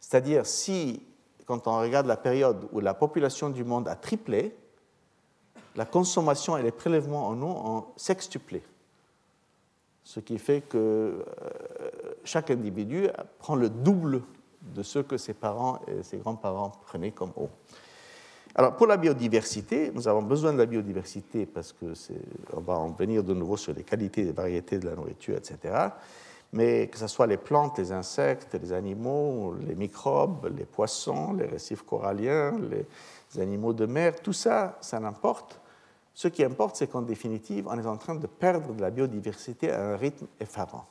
C'est-à-dire, 0.00 0.46
si 0.46 1.02
quand 1.46 1.66
on 1.66 1.78
regarde 1.78 2.06
la 2.06 2.16
période 2.16 2.68
où 2.72 2.80
la 2.80 2.94
population 2.94 3.50
du 3.50 3.64
monde 3.64 3.88
a 3.88 3.96
triplé, 3.96 4.56
la 5.76 5.84
consommation 5.84 6.56
et 6.56 6.62
les 6.62 6.70
prélèvements 6.70 7.28
en 7.28 7.40
eau 7.42 7.46
ont 7.46 7.86
sextuplé. 7.96 8.62
Ce 10.04 10.20
qui 10.20 10.38
fait 10.38 10.62
que 10.62 10.76
euh, 10.78 11.22
chaque 12.24 12.50
individu 12.50 13.08
prend 13.38 13.54
le 13.54 13.68
double 13.68 14.22
de 14.74 14.82
ce 14.82 14.98
que 14.98 15.16
ses 15.16 15.34
parents 15.34 15.80
et 15.86 16.02
ses 16.02 16.18
grands-parents 16.18 16.70
prenaient 16.82 17.12
comme 17.12 17.32
eau. 17.36 17.48
Alors 18.54 18.76
pour 18.76 18.86
la 18.86 18.96
biodiversité, 18.96 19.90
nous 19.94 20.06
avons 20.08 20.22
besoin 20.22 20.52
de 20.52 20.58
la 20.58 20.66
biodiversité 20.66 21.46
parce 21.46 21.72
que 21.72 21.94
on 22.52 22.60
va 22.60 22.74
en 22.74 22.90
venir 22.90 23.24
de 23.24 23.32
nouveau 23.32 23.56
sur 23.56 23.72
les 23.72 23.82
qualités 23.82 24.24
les 24.24 24.32
variétés 24.32 24.78
de 24.78 24.86
la 24.86 24.94
nourriture, 24.94 25.36
etc 25.36 25.90
mais 26.52 26.88
que 26.88 26.98
ce 26.98 27.06
soit 27.06 27.26
les 27.26 27.38
plantes, 27.38 27.78
les 27.78 27.92
insectes, 27.92 28.54
les 28.60 28.72
animaux, 28.72 29.54
les 29.66 29.74
microbes, 29.74 30.52
les 30.56 30.66
poissons, 30.66 31.32
les 31.32 31.46
récifs 31.46 31.82
coralliens, 31.82 32.54
les 32.70 33.40
animaux 33.40 33.72
de 33.72 33.86
mer, 33.86 34.20
tout 34.20 34.34
ça, 34.34 34.76
ça 34.82 35.00
n'importe. 35.00 35.58
Ce 36.14 36.28
qui 36.28 36.44
importe, 36.44 36.76
c'est 36.76 36.88
qu'en 36.88 37.00
définitive, 37.00 37.66
on 37.68 37.78
est 37.78 37.86
en 37.86 37.96
train 37.96 38.14
de 38.14 38.26
perdre 38.26 38.74
de 38.74 38.82
la 38.82 38.90
biodiversité 38.90 39.70
à 39.70 39.82
un 39.92 39.96
rythme 39.96 40.26
effarant. 40.38 40.84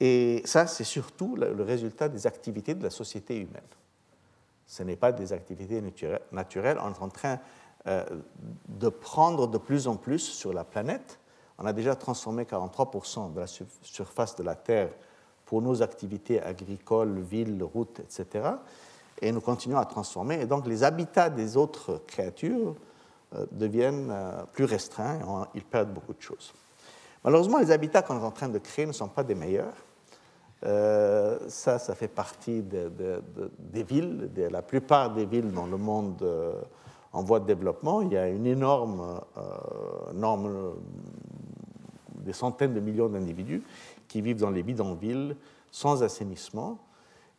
Et 0.00 0.40
ça, 0.46 0.66
c'est 0.66 0.84
surtout 0.84 1.36
le 1.36 1.62
résultat 1.62 2.08
des 2.08 2.26
activités 2.26 2.74
de 2.74 2.82
la 2.82 2.90
société 2.90 3.36
humaine. 3.36 3.60
Ce 4.68 4.82
n'est 4.82 4.96
pas 4.96 5.12
des 5.12 5.32
activités 5.32 5.82
naturelles. 6.30 6.78
On 6.80 6.92
est 6.92 7.02
en 7.02 7.08
train 7.08 7.40
euh, 7.86 8.04
de 8.68 8.90
prendre 8.90 9.48
de 9.48 9.56
plus 9.56 9.88
en 9.88 9.96
plus 9.96 10.18
sur 10.18 10.52
la 10.52 10.62
planète 10.62 11.18
On 11.58 11.64
a 11.64 11.72
déjà 11.72 11.96
transformé 11.96 12.44
43% 12.44 13.32
de 13.32 13.40
la 13.40 13.46
surface 13.82 14.36
de 14.36 14.42
la 14.42 14.54
Terre 14.54 14.90
pour 15.46 15.62
nos 15.62 15.80
activités 15.80 16.42
agricoles, 16.42 17.18
villes, 17.20 17.62
routes, 17.62 18.00
etc. 18.00 18.46
Et 19.22 19.32
nous 19.32 19.40
continuons 19.40 19.78
à 19.78 19.86
transformer. 19.86 20.42
Et 20.42 20.46
donc 20.46 20.66
les 20.66 20.84
habitats 20.84 21.30
des 21.30 21.56
autres 21.56 22.02
créatures 22.06 22.76
euh, 23.34 23.46
deviennent 23.50 24.10
euh, 24.10 24.44
plus 24.52 24.64
restreints 24.64 25.18
ils 25.54 25.64
perdent 25.64 25.94
beaucoup 25.94 26.12
de 26.12 26.20
choses. 26.20 26.52
Malheureusement, 27.24 27.58
les 27.58 27.70
habitats 27.70 28.02
qu'on 28.02 28.20
est 28.20 28.24
en 28.24 28.30
train 28.30 28.48
de 28.48 28.58
créer 28.58 28.84
ne 28.84 28.92
sont 28.92 29.08
pas 29.08 29.24
des 29.24 29.34
meilleurs. 29.34 29.74
Euh, 30.64 31.38
ça, 31.48 31.78
ça 31.78 31.94
fait 31.94 32.08
partie 32.08 32.62
des 32.62 33.82
villes. 33.82 34.30
De 34.34 34.42
la 34.44 34.62
plupart 34.62 35.12
des 35.12 35.24
villes 35.24 35.52
dans 35.52 35.66
le 35.66 35.76
monde 35.76 36.22
en 37.12 37.22
voie 37.22 37.40
de 37.40 37.46
développement, 37.46 38.02
il 38.02 38.12
y 38.12 38.16
a 38.16 38.28
une 38.28 38.46
énorme, 38.46 39.20
euh, 39.36 40.72
des 42.16 42.32
centaines 42.32 42.74
de 42.74 42.80
millions 42.80 43.08
d'individus 43.08 43.62
qui 44.06 44.20
vivent 44.20 44.38
dans 44.38 44.50
les 44.50 44.62
bidonvilles 44.62 45.34
sans 45.70 46.02
assainissement. 46.02 46.78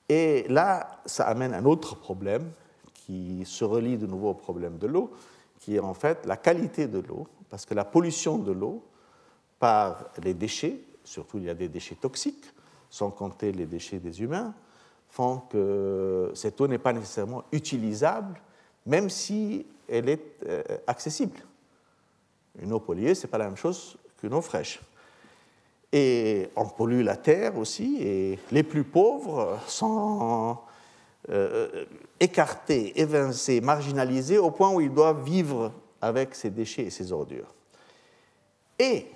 Et 0.07 0.45
là, 0.49 0.99
ça 1.05 1.27
amène 1.27 1.53
un 1.53 1.65
autre 1.65 1.95
problème 1.95 2.49
qui 2.93 3.43
se 3.45 3.63
relie 3.63 3.97
de 3.97 4.07
nouveau 4.07 4.29
au 4.29 4.33
problème 4.33 4.77
de 4.77 4.87
l'eau, 4.87 5.11
qui 5.59 5.75
est 5.75 5.79
en 5.79 5.93
fait 5.93 6.25
la 6.25 6.37
qualité 6.37 6.87
de 6.87 6.99
l'eau, 6.99 7.27
parce 7.49 7.65
que 7.65 7.73
la 7.73 7.85
pollution 7.85 8.37
de 8.37 8.51
l'eau 8.51 8.83
par 9.59 10.05
les 10.23 10.33
déchets, 10.33 10.79
surtout 11.03 11.37
il 11.37 11.45
y 11.45 11.49
a 11.49 11.53
des 11.53 11.69
déchets 11.69 11.95
toxiques, 11.95 12.45
sans 12.89 13.11
compter 13.11 13.51
les 13.51 13.65
déchets 13.65 13.99
des 13.99 14.21
humains, 14.21 14.53
font 15.09 15.41
que 15.49 16.31
cette 16.35 16.59
eau 16.61 16.67
n'est 16.67 16.77
pas 16.77 16.93
nécessairement 16.93 17.43
utilisable, 17.51 18.39
même 18.85 19.09
si 19.09 19.65
elle 19.87 20.09
est 20.09 20.21
euh, 20.47 20.63
accessible. 20.87 21.39
Une 22.61 22.73
eau 22.73 22.79
polluée, 22.79 23.15
ce 23.15 23.25
n'est 23.25 23.31
pas 23.31 23.37
la 23.37 23.45
même 23.45 23.57
chose 23.57 23.97
qu'une 24.17 24.33
eau 24.33 24.41
fraîche. 24.41 24.79
Et 25.91 26.49
on 26.55 26.65
pollue 26.65 27.01
la 27.01 27.17
terre 27.17 27.57
aussi, 27.57 27.97
et 28.01 28.39
les 28.51 28.63
plus 28.63 28.83
pauvres 28.83 29.59
sont 29.67 30.57
euh, 31.29 31.85
écartés, 32.19 32.99
évincés, 32.99 33.61
marginalisés 33.61 34.37
au 34.37 34.51
point 34.51 34.71
où 34.71 34.81
ils 34.81 34.93
doivent 34.93 35.23
vivre 35.23 35.71
avec 36.01 36.35
ces 36.35 36.49
déchets 36.49 36.83
et 36.83 36.89
ces 36.89 37.11
ordures. 37.11 37.53
Et 38.77 39.07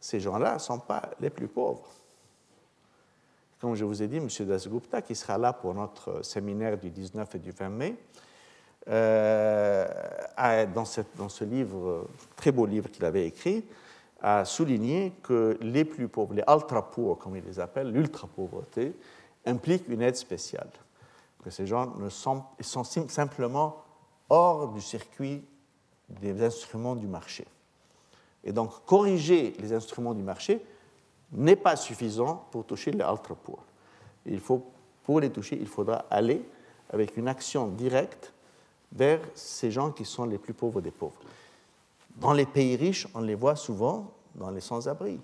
ces 0.00 0.20
gens-là 0.20 0.54
ne 0.54 0.58
sont 0.58 0.78
pas 0.78 1.10
les 1.20 1.30
plus 1.30 1.48
pauvres. 1.48 1.88
Comme 3.60 3.74
je 3.74 3.84
vous 3.84 4.02
ai 4.02 4.08
dit, 4.08 4.18
M. 4.18 4.28
Dasgupta, 4.40 5.00
qui 5.00 5.14
sera 5.14 5.38
là 5.38 5.52
pour 5.52 5.74
notre 5.74 6.22
séminaire 6.22 6.76
du 6.76 6.90
19 6.90 7.34
et 7.34 7.38
du 7.38 7.50
20 7.50 7.68
mai, 7.70 7.96
euh, 8.88 9.86
dans, 10.74 10.84
ce 10.84 11.44
livre, 11.44 12.06
très 12.36 12.52
beau 12.52 12.66
livre 12.66 12.90
qu'il 12.90 13.04
avait 13.04 13.26
écrit, 13.26 13.64
a 14.20 14.44
souligné 14.44 15.12
que 15.22 15.58
les 15.60 15.84
plus 15.84 16.08
pauvres, 16.08 16.34
les 16.34 16.44
ultra-pauvres, 16.48 17.16
comme 17.16 17.36
il 17.36 17.44
les 17.44 17.58
appelle, 17.58 17.90
l'ultra-pauvreté, 17.90 18.94
implique 19.44 19.88
une 19.88 20.02
aide 20.02 20.16
spéciale. 20.16 20.70
Que 21.42 21.50
ces 21.50 21.66
gens 21.66 21.94
ne 21.96 22.08
sont, 22.08 22.44
sont 22.60 22.84
simplement 22.84 23.84
hors 24.28 24.68
du 24.68 24.80
circuit 24.80 25.44
des 26.08 26.42
instruments 26.42 26.96
du 26.96 27.06
marché. 27.06 27.46
Et 28.44 28.52
donc, 28.52 28.84
corriger 28.84 29.54
les 29.58 29.72
instruments 29.72 30.14
du 30.14 30.22
marché 30.22 30.64
n'est 31.32 31.56
pas 31.56 31.76
suffisant 31.76 32.46
pour 32.50 32.64
toucher 32.64 32.90
les 32.92 33.04
ultra-pauvres. 33.04 33.64
Il 34.24 34.40
faut, 34.40 34.64
pour 35.04 35.20
les 35.20 35.30
toucher, 35.30 35.58
il 35.60 35.66
faudra 35.66 36.04
aller 36.10 36.42
avec 36.90 37.16
une 37.16 37.28
action 37.28 37.68
directe 37.68 38.32
vers 38.92 39.20
ces 39.34 39.70
gens 39.70 39.90
qui 39.90 40.04
sont 40.04 40.24
les 40.24 40.38
plus 40.38 40.54
pauvres 40.54 40.80
des 40.80 40.90
pauvres. 40.90 41.20
Dans 42.16 42.32
les 42.32 42.46
pays 42.46 42.76
riches, 42.76 43.06
on 43.14 43.20
les 43.20 43.34
voit 43.34 43.56
souvent 43.56 44.12
dans 44.34 44.50
les 44.50 44.60
sans-abri, 44.60 45.20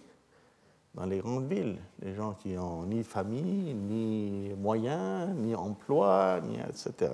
dans 0.94 1.06
les 1.06 1.18
grandes 1.18 1.48
villes, 1.48 1.78
les 2.00 2.14
gens 2.14 2.34
qui 2.34 2.50
n'ont 2.50 2.82
ni 2.84 3.02
famille, 3.02 3.74
ni 3.74 4.52
moyens, 4.54 5.34
ni 5.36 5.54
emploi, 5.54 6.40
ni 6.42 6.56
etc. 6.56 7.12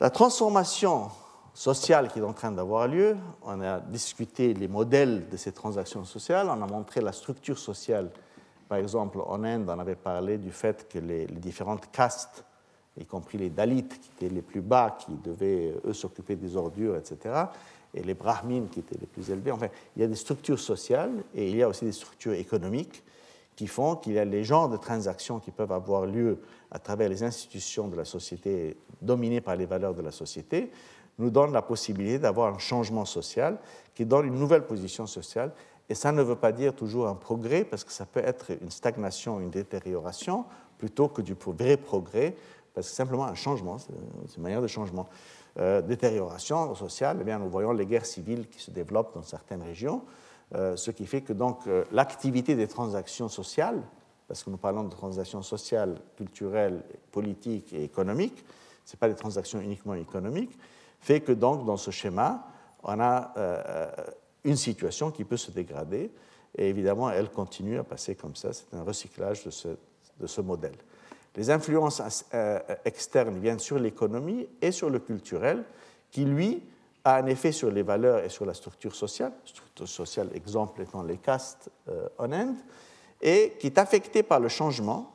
La 0.00 0.10
transformation 0.10 1.10
sociale 1.54 2.08
qui 2.10 2.18
est 2.18 2.22
en 2.22 2.32
train 2.32 2.52
d'avoir 2.52 2.88
lieu, 2.88 3.16
on 3.42 3.60
a 3.60 3.80
discuté 3.80 4.54
les 4.54 4.68
modèles 4.68 5.28
de 5.28 5.36
ces 5.36 5.52
transactions 5.52 6.04
sociales, 6.04 6.48
on 6.48 6.62
a 6.62 6.66
montré 6.66 7.00
la 7.00 7.12
structure 7.12 7.58
sociale. 7.58 8.10
Par 8.68 8.78
exemple, 8.78 9.18
en 9.26 9.42
Inde, 9.44 9.68
on 9.68 9.78
avait 9.78 9.96
parlé 9.96 10.38
du 10.38 10.52
fait 10.52 10.88
que 10.88 10.98
les, 10.98 11.26
les 11.26 11.40
différentes 11.40 11.90
castes 11.90 12.44
y 13.00 13.06
compris 13.06 13.38
les 13.38 13.50
Dalits, 13.50 13.88
qui 13.88 14.10
étaient 14.16 14.34
les 14.34 14.42
plus 14.42 14.60
bas, 14.60 14.96
qui 14.98 15.12
devaient, 15.14 15.74
eux, 15.84 15.92
s'occuper 15.92 16.36
des 16.36 16.56
ordures, 16.56 16.96
etc., 16.96 17.44
et 17.92 18.02
les 18.02 18.14
Brahmines, 18.14 18.68
qui 18.68 18.80
étaient 18.80 18.98
les 19.00 19.06
plus 19.06 19.30
élevés. 19.30 19.50
Enfin, 19.50 19.68
il 19.96 20.02
y 20.02 20.04
a 20.04 20.08
des 20.08 20.14
structures 20.14 20.60
sociales 20.60 21.24
et 21.34 21.50
il 21.50 21.56
y 21.56 21.62
a 21.62 21.68
aussi 21.68 21.84
des 21.84 21.92
structures 21.92 22.34
économiques 22.34 23.02
qui 23.56 23.66
font 23.66 23.96
qu'il 23.96 24.12
y 24.12 24.18
a 24.20 24.24
les 24.24 24.44
genres 24.44 24.68
de 24.68 24.76
transactions 24.76 25.40
qui 25.40 25.50
peuvent 25.50 25.72
avoir 25.72 26.06
lieu 26.06 26.38
à 26.70 26.78
travers 26.78 27.08
les 27.08 27.24
institutions 27.24 27.88
de 27.88 27.96
la 27.96 28.04
société 28.04 28.76
dominées 29.02 29.40
par 29.40 29.56
les 29.56 29.66
valeurs 29.66 29.94
de 29.94 30.02
la 30.02 30.12
société, 30.12 30.70
nous 31.20 31.30
donnent 31.30 31.52
la 31.52 31.62
possibilité 31.62 32.18
d'avoir 32.18 32.54
un 32.54 32.58
changement 32.58 33.04
social 33.04 33.58
qui 33.94 34.04
donne 34.04 34.26
une 34.26 34.38
nouvelle 34.38 34.66
position 34.66 35.06
sociale. 35.06 35.52
Et 35.88 35.94
ça 35.94 36.12
ne 36.12 36.22
veut 36.22 36.36
pas 36.36 36.52
dire 36.52 36.74
toujours 36.74 37.08
un 37.08 37.14
progrès, 37.14 37.64
parce 37.64 37.84
que 37.84 37.92
ça 37.92 38.06
peut 38.06 38.22
être 38.24 38.52
une 38.60 38.70
stagnation, 38.70 39.40
une 39.40 39.50
détérioration, 39.50 40.44
plutôt 40.78 41.08
que 41.08 41.20
du 41.20 41.34
vrai 41.34 41.76
progrès, 41.76 42.34
parce 42.74 42.88
que 42.88 42.94
simplement 42.94 43.26
un 43.26 43.34
changement, 43.34 43.78
c'est 43.78 44.36
une 44.36 44.42
manière 44.42 44.62
de 44.62 44.68
changement. 44.68 45.08
Euh, 45.58 45.82
détérioration 45.82 46.74
sociale, 46.76 47.18
eh 47.20 47.24
bien, 47.24 47.38
nous 47.38 47.50
voyons 47.50 47.72
les 47.72 47.86
guerres 47.86 48.06
civiles 48.06 48.48
qui 48.48 48.62
se 48.62 48.70
développent 48.70 49.14
dans 49.14 49.22
certaines 49.22 49.62
régions, 49.62 50.02
euh, 50.54 50.76
ce 50.76 50.90
qui 50.92 51.06
fait 51.06 51.22
que 51.22 51.32
donc 51.32 51.66
euh, 51.66 51.84
l'activité 51.92 52.54
des 52.54 52.68
transactions 52.68 53.28
sociales, 53.28 53.82
parce 54.28 54.44
que 54.44 54.50
nous 54.50 54.56
parlons 54.56 54.84
de 54.84 54.90
transactions 54.90 55.42
sociales, 55.42 56.00
culturelles, 56.16 56.82
politiques 57.10 57.72
et 57.72 57.82
économiques, 57.82 58.44
ce 58.84 58.96
pas 58.96 59.08
des 59.08 59.16
transactions 59.16 59.60
uniquement 59.60 59.94
économiques, 59.94 60.56
fait 61.00 61.20
que 61.20 61.32
donc 61.32 61.64
dans 61.64 61.76
ce 61.76 61.90
schéma, 61.90 62.46
on 62.82 63.00
a 63.00 63.32
une 64.44 64.56
situation 64.56 65.10
qui 65.10 65.24
peut 65.24 65.36
se 65.36 65.50
dégrader, 65.50 66.10
et 66.56 66.68
évidemment, 66.68 67.10
elle 67.10 67.30
continue 67.30 67.78
à 67.78 67.84
passer 67.84 68.14
comme 68.14 68.34
ça, 68.34 68.52
c'est 68.52 68.74
un 68.74 68.82
recyclage 68.82 69.44
de 69.44 69.50
ce, 70.26 70.40
modèle. 70.40 70.74
Les 71.36 71.50
influences 71.50 72.24
euh, 72.34 72.58
externes 72.84 73.38
viennent 73.38 73.60
sur 73.60 73.78
l'économie 73.78 74.48
et 74.60 74.72
sur 74.72 74.90
le 74.90 74.98
culturel, 74.98 75.64
qui, 76.10 76.24
lui, 76.24 76.62
a 77.04 77.16
un 77.16 77.26
effet 77.26 77.52
sur 77.52 77.70
les 77.70 77.82
valeurs 77.82 78.24
et 78.24 78.28
sur 78.28 78.44
la 78.44 78.54
structure 78.54 78.94
sociale, 78.94 79.32
structure 79.44 79.88
sociale, 79.88 80.30
exemple 80.34 80.82
étant 80.82 81.02
les 81.02 81.18
castes 81.18 81.70
euh, 81.88 82.08
en 82.18 82.32
Inde, 82.32 82.56
et 83.22 83.56
qui 83.60 83.68
est 83.68 83.78
affecté 83.78 84.22
par 84.22 84.40
le 84.40 84.48
changement. 84.48 85.14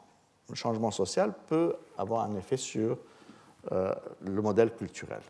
Le 0.50 0.56
changement 0.56 0.92
social 0.92 1.34
peut 1.48 1.76
avoir 1.98 2.24
un 2.24 2.36
effet 2.36 2.58
sur 2.58 2.98
euh, 3.72 3.94
le 4.22 4.42
modèle 4.42 4.74
culturel. 4.74 5.22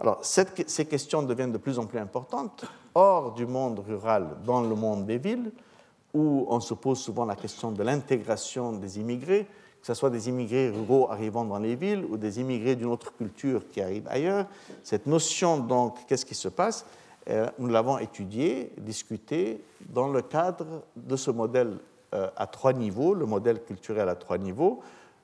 Alors, 0.00 0.18
ces 0.22 0.84
questions 0.86 1.22
deviennent 1.22 1.52
de 1.52 1.58
plus 1.58 1.78
en 1.78 1.86
plus 1.86 1.98
importantes 1.98 2.64
hors 2.94 3.32
du 3.32 3.46
monde 3.46 3.80
rural, 3.80 4.36
dans 4.44 4.60
le 4.60 4.74
monde 4.74 5.06
des 5.06 5.18
villes, 5.18 5.52
où 6.12 6.46
on 6.48 6.60
se 6.60 6.74
pose 6.74 6.98
souvent 6.98 7.24
la 7.24 7.36
question 7.36 7.72
de 7.72 7.82
l'intégration 7.82 8.72
des 8.72 8.98
immigrés, 8.98 9.46
que 9.80 9.86
ce 9.86 9.94
soit 9.94 10.10
des 10.10 10.28
immigrés 10.28 10.70
ruraux 10.70 11.10
arrivant 11.10 11.44
dans 11.44 11.58
les 11.58 11.76
villes 11.76 12.06
ou 12.08 12.16
des 12.16 12.40
immigrés 12.40 12.76
d'une 12.76 12.88
autre 12.88 13.14
culture 13.16 13.68
qui 13.70 13.80
arrivent 13.80 14.08
ailleurs. 14.08 14.46
Cette 14.82 15.06
notion, 15.06 15.58
donc, 15.58 16.06
qu'est-ce 16.06 16.24
qui 16.24 16.34
se 16.34 16.48
passe? 16.48 16.86
Euh, 17.28 17.48
Nous 17.58 17.68
l'avons 17.68 17.98
étudiée, 17.98 18.72
discutée 18.78 19.62
dans 19.88 20.08
le 20.08 20.22
cadre 20.22 20.82
de 20.96 21.16
ce 21.16 21.30
modèle 21.30 21.78
euh, 22.14 22.30
à 22.36 22.46
trois 22.46 22.72
niveaux, 22.72 23.12
le 23.14 23.26
modèle 23.26 23.62
culturel 23.62 24.08
à 24.08 24.14
trois 24.14 24.38
niveaux. 24.38 24.80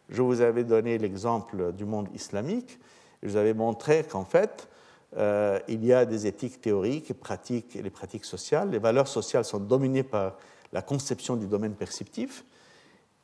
Je 0.08 0.22
vous 0.22 0.40
avais 0.40 0.64
donné 0.64 0.98
l'exemple 0.98 1.72
du 1.72 1.84
monde 1.84 2.08
islamique. 2.14 2.78
Je 3.22 3.28
vous 3.28 3.36
avais 3.36 3.54
montré 3.54 4.04
qu'en 4.04 4.24
fait, 4.24 4.68
euh, 5.16 5.58
il 5.68 5.84
y 5.84 5.92
a 5.92 6.04
des 6.04 6.26
éthiques 6.26 6.60
théoriques, 6.60 7.12
pratiques 7.12 7.76
et 7.76 7.82
les 7.82 7.90
pratiques 7.90 8.24
sociales. 8.24 8.70
Les 8.70 8.78
valeurs 8.78 9.08
sociales 9.08 9.44
sont 9.44 9.58
dominées 9.58 10.02
par 10.02 10.36
la 10.72 10.82
conception 10.82 11.36
du 11.36 11.46
domaine 11.46 11.74
perceptif. 11.74 12.44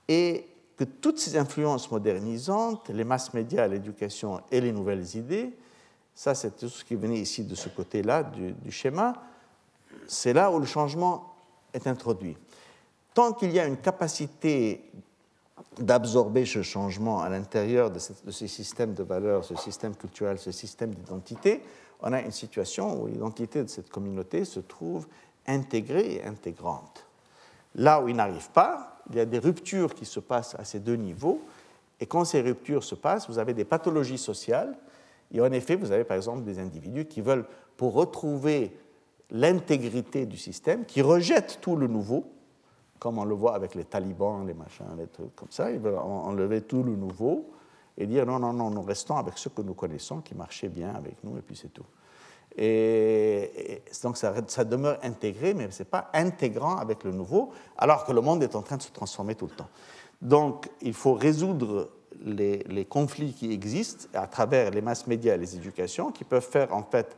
Et 0.08 0.46
que 0.76 0.84
toutes 0.84 1.18
ces 1.18 1.36
influences 1.36 1.90
modernisantes, 1.90 2.90
les 2.90 3.04
masses 3.04 3.32
médias, 3.32 3.66
l'éducation 3.66 4.40
et 4.50 4.60
les 4.60 4.72
nouvelles 4.72 5.16
idées, 5.16 5.56
ça 6.14 6.34
c'est 6.34 6.56
tout 6.56 6.68
ce 6.68 6.84
qui 6.84 6.94
venait 6.94 7.18
ici 7.18 7.44
de 7.44 7.54
ce 7.54 7.68
côté-là 7.68 8.22
du, 8.22 8.70
schéma, 8.70 9.14
c'est 10.06 10.32
là 10.32 10.50
où 10.50 10.58
le 10.58 10.66
changement 10.66 11.34
est 11.72 11.86
introduit. 11.86 12.36
Tant 13.14 13.32
qu'il 13.32 13.52
y 13.52 13.58
a 13.58 13.66
une 13.66 13.78
capacité 13.78 14.90
d'absorber 15.78 16.44
ce 16.44 16.62
changement 16.62 17.20
à 17.20 17.28
l'intérieur 17.28 17.90
de, 17.90 17.98
de, 18.24 18.30
ces 18.30 18.48
systèmes 18.48 18.94
de 18.94 19.02
valeurs, 19.02 19.44
ce 19.44 19.56
système 19.56 19.94
culturel, 19.94 20.38
ce 20.38 20.52
système 20.52 20.94
d'identité, 20.94 21.62
on 22.00 22.12
a 22.12 22.20
une 22.20 22.32
situation 22.32 23.02
où 23.02 23.06
l'identité 23.06 23.62
de 23.62 23.68
cette 23.68 23.88
communauté 23.88 24.44
se 24.44 24.60
trouve 24.60 25.06
intégrée 25.46 26.16
et 26.16 26.24
intégrante. 26.24 27.06
Là 27.74 28.00
où 28.02 28.08
il 28.08 28.16
n'arrive 28.16 28.50
pas, 28.50 29.02
il 29.10 29.16
y 29.16 29.20
a 29.20 29.24
des 29.24 29.38
ruptures 29.38 29.94
qui 29.94 30.04
se 30.04 30.20
passent 30.20 30.56
à 30.58 30.64
ces 30.64 30.80
deux 30.80 30.96
niveaux. 30.96 31.40
Et 32.00 32.06
quand 32.06 32.24
ces 32.24 32.40
ruptures 32.40 32.84
se 32.84 32.94
passent, 32.94 33.28
vous 33.28 33.38
avez 33.38 33.54
des 33.54 33.64
pathologies 33.64 34.18
sociales. 34.18 34.76
Et 35.32 35.40
en 35.40 35.52
effet, 35.52 35.76
vous 35.76 35.92
avez 35.92 36.04
par 36.04 36.16
exemple 36.16 36.42
des 36.42 36.58
individus 36.58 37.06
qui 37.06 37.20
veulent, 37.20 37.46
pour 37.76 37.92
retrouver 37.94 38.76
l'intégrité 39.30 40.24
du 40.26 40.36
système, 40.36 40.84
qui 40.84 41.02
rejette 41.02 41.58
tout 41.60 41.76
le 41.76 41.86
nouveau, 41.86 42.24
comme 42.98 43.18
on 43.18 43.24
le 43.24 43.34
voit 43.34 43.54
avec 43.54 43.74
les 43.74 43.84
talibans, 43.84 44.46
les 44.46 44.54
machins, 44.54 44.86
les 44.98 45.06
trucs 45.06 45.34
comme 45.34 45.50
ça. 45.50 45.70
Ils 45.70 45.78
veulent 45.78 45.98
enlever 45.98 46.62
tout 46.62 46.82
le 46.82 46.96
nouveau 46.96 47.50
et 47.98 48.06
dire 48.06 48.26
non, 48.26 48.38
non, 48.38 48.52
non, 48.52 48.70
nous 48.70 48.82
restons 48.82 49.16
avec 49.16 49.38
ce 49.38 49.48
que 49.48 49.62
nous 49.62 49.74
connaissons, 49.74 50.20
qui 50.20 50.34
marchait 50.34 50.68
bien 50.68 50.94
avec 50.94 51.22
nous, 51.24 51.36
et 51.38 51.40
puis 51.40 51.56
c'est 51.56 51.72
tout. 51.72 51.84
Et, 52.58 53.82
donc 54.02 54.16
ça, 54.16 54.64
demeure 54.64 54.98
intégré, 55.02 55.54
mais 55.54 55.70
ce 55.70 55.82
n'est 55.82 55.88
pas 55.88 56.10
intégrant 56.14 56.76
avec 56.76 57.04
le 57.04 57.12
nouveau, 57.12 57.52
alors 57.76 58.04
que 58.04 58.12
le 58.12 58.20
monde 58.20 58.42
est 58.42 58.54
en 58.54 58.62
train 58.62 58.76
de 58.76 58.82
se 58.82 58.92
transformer 58.92 59.34
tout 59.34 59.46
le 59.46 59.54
temps. 59.54 59.68
Donc 60.22 60.70
il 60.80 60.94
faut 60.94 61.14
résoudre 61.14 61.90
les, 62.24 62.58
les 62.64 62.86
conflits 62.86 63.34
qui 63.34 63.52
existent 63.52 64.08
à 64.14 64.26
travers 64.26 64.70
les 64.70 64.80
masses 64.80 65.06
médias 65.06 65.34
et 65.34 65.38
les 65.38 65.56
éducations, 65.56 66.12
qui 66.12 66.24
peuvent 66.24 66.48
faire 66.48 66.74
en 66.74 66.82
fait 66.82 67.16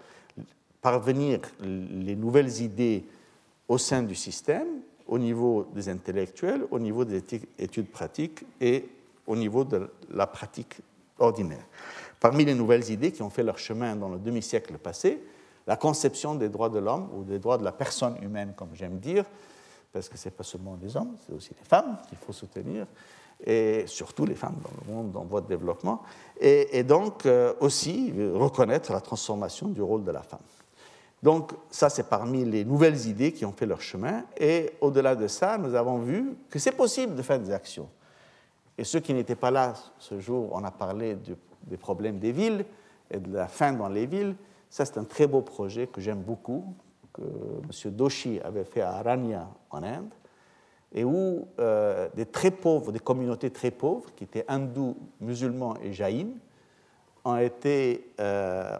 parvenir 0.80 1.40
les 1.60 2.16
nouvelles 2.16 2.60
idées 2.62 3.04
au 3.68 3.78
sein 3.78 4.02
du 4.02 4.14
système, 4.14 4.66
au 5.08 5.18
niveau 5.18 5.66
des 5.74 5.88
intellectuels, 5.88 6.66
au 6.70 6.78
niveau 6.78 7.04
des 7.04 7.22
études 7.58 7.90
pratiques 7.90 8.44
et 8.60 8.88
au 9.26 9.34
niveau 9.34 9.64
de 9.64 9.90
la 10.10 10.26
pratique 10.26 10.76
ordinaire. 11.18 11.66
Parmi 12.20 12.44
les 12.44 12.54
nouvelles 12.54 12.90
idées 12.90 13.12
qui 13.12 13.22
ont 13.22 13.30
fait 13.30 13.42
leur 13.42 13.58
chemin 13.58 13.96
dans 13.96 14.08
le 14.08 14.18
demi-siècle 14.18 14.76
passé, 14.78 15.22
la 15.66 15.76
conception 15.76 16.34
des 16.34 16.48
droits 16.48 16.68
de 16.68 16.78
l'homme 16.78 17.08
ou 17.14 17.24
des 17.24 17.38
droits 17.38 17.58
de 17.58 17.64
la 17.64 17.72
personne 17.72 18.16
humaine, 18.22 18.52
comme 18.56 18.70
j'aime 18.74 18.98
dire, 18.98 19.24
parce 19.92 20.08
que 20.08 20.16
ce 20.16 20.28
n'est 20.28 20.34
pas 20.34 20.44
seulement 20.44 20.78
les 20.80 20.96
hommes, 20.96 21.16
c'est 21.26 21.32
aussi 21.32 21.50
les 21.58 21.64
femmes 21.64 21.98
qu'il 22.08 22.18
faut 22.18 22.32
soutenir, 22.32 22.86
et 23.44 23.84
surtout 23.86 24.26
les 24.26 24.34
femmes 24.34 24.56
dans 24.62 24.70
le 24.86 24.92
monde 24.92 25.16
en 25.16 25.24
voie 25.24 25.40
de 25.40 25.46
développement, 25.46 26.02
et, 26.40 26.82
donc 26.82 27.24
euh, 27.26 27.54
aussi 27.60 28.12
reconnaître 28.34 28.92
la 28.92 29.00
transformation 29.00 29.68
du 29.68 29.80
rôle 29.80 30.04
de 30.04 30.10
la 30.10 30.22
femme. 30.22 30.40
Donc 31.22 31.52
ça, 31.70 31.88
c'est 31.88 32.08
parmi 32.08 32.44
les 32.44 32.64
nouvelles 32.64 33.06
idées 33.06 33.32
qui 33.32 33.44
ont 33.44 33.52
fait 33.52 33.66
leur 33.66 33.80
chemin, 33.80 34.24
et 34.36 34.72
au-delà 34.80 35.16
de 35.16 35.26
ça, 35.26 35.58
nous 35.58 35.74
avons 35.74 35.98
vu 35.98 36.36
que 36.48 36.58
c'est 36.58 36.72
possible 36.72 37.16
de 37.16 37.22
faire 37.22 37.40
des 37.40 37.50
actions. 37.50 37.88
Et 38.76 38.84
ceux 38.84 39.00
qui 39.00 39.12
n'étaient 39.12 39.34
pas 39.34 39.50
là 39.50 39.74
ce 39.98 40.20
jour, 40.20 40.50
on 40.52 40.62
a 40.62 40.70
parlé 40.70 41.16
des 41.64 41.76
problèmes 41.76 42.18
des 42.18 42.30
villes 42.30 42.64
et 43.10 43.18
de 43.18 43.34
la 43.34 43.48
faim 43.48 43.72
dans 43.72 43.88
les 43.88 44.06
villes. 44.06 44.36
Ça, 44.70 44.84
c'est 44.84 44.98
un 44.98 45.04
très 45.04 45.26
beau 45.26 45.40
projet 45.40 45.88
que 45.88 46.00
j'aime 46.00 46.22
beaucoup, 46.22 46.74
que 47.12 47.22
M. 47.22 47.90
Doshi 47.90 48.38
avait 48.44 48.64
fait 48.64 48.82
à 48.82 48.92
Aranya 48.92 49.48
en 49.70 49.82
Inde, 49.82 50.14
et 50.92 51.04
où 51.04 51.48
euh, 51.58 52.08
des 52.14 52.26
très 52.26 52.52
pauvres, 52.52 52.92
des 52.92 53.00
communautés 53.00 53.50
très 53.50 53.72
pauvres, 53.72 54.14
qui 54.14 54.24
étaient 54.24 54.44
hindous, 54.46 54.96
musulmans 55.20 55.74
et 55.82 55.92
jaïns, 55.92 56.34
ont 57.24 57.36
été 57.36 58.12
euh, 58.20 58.76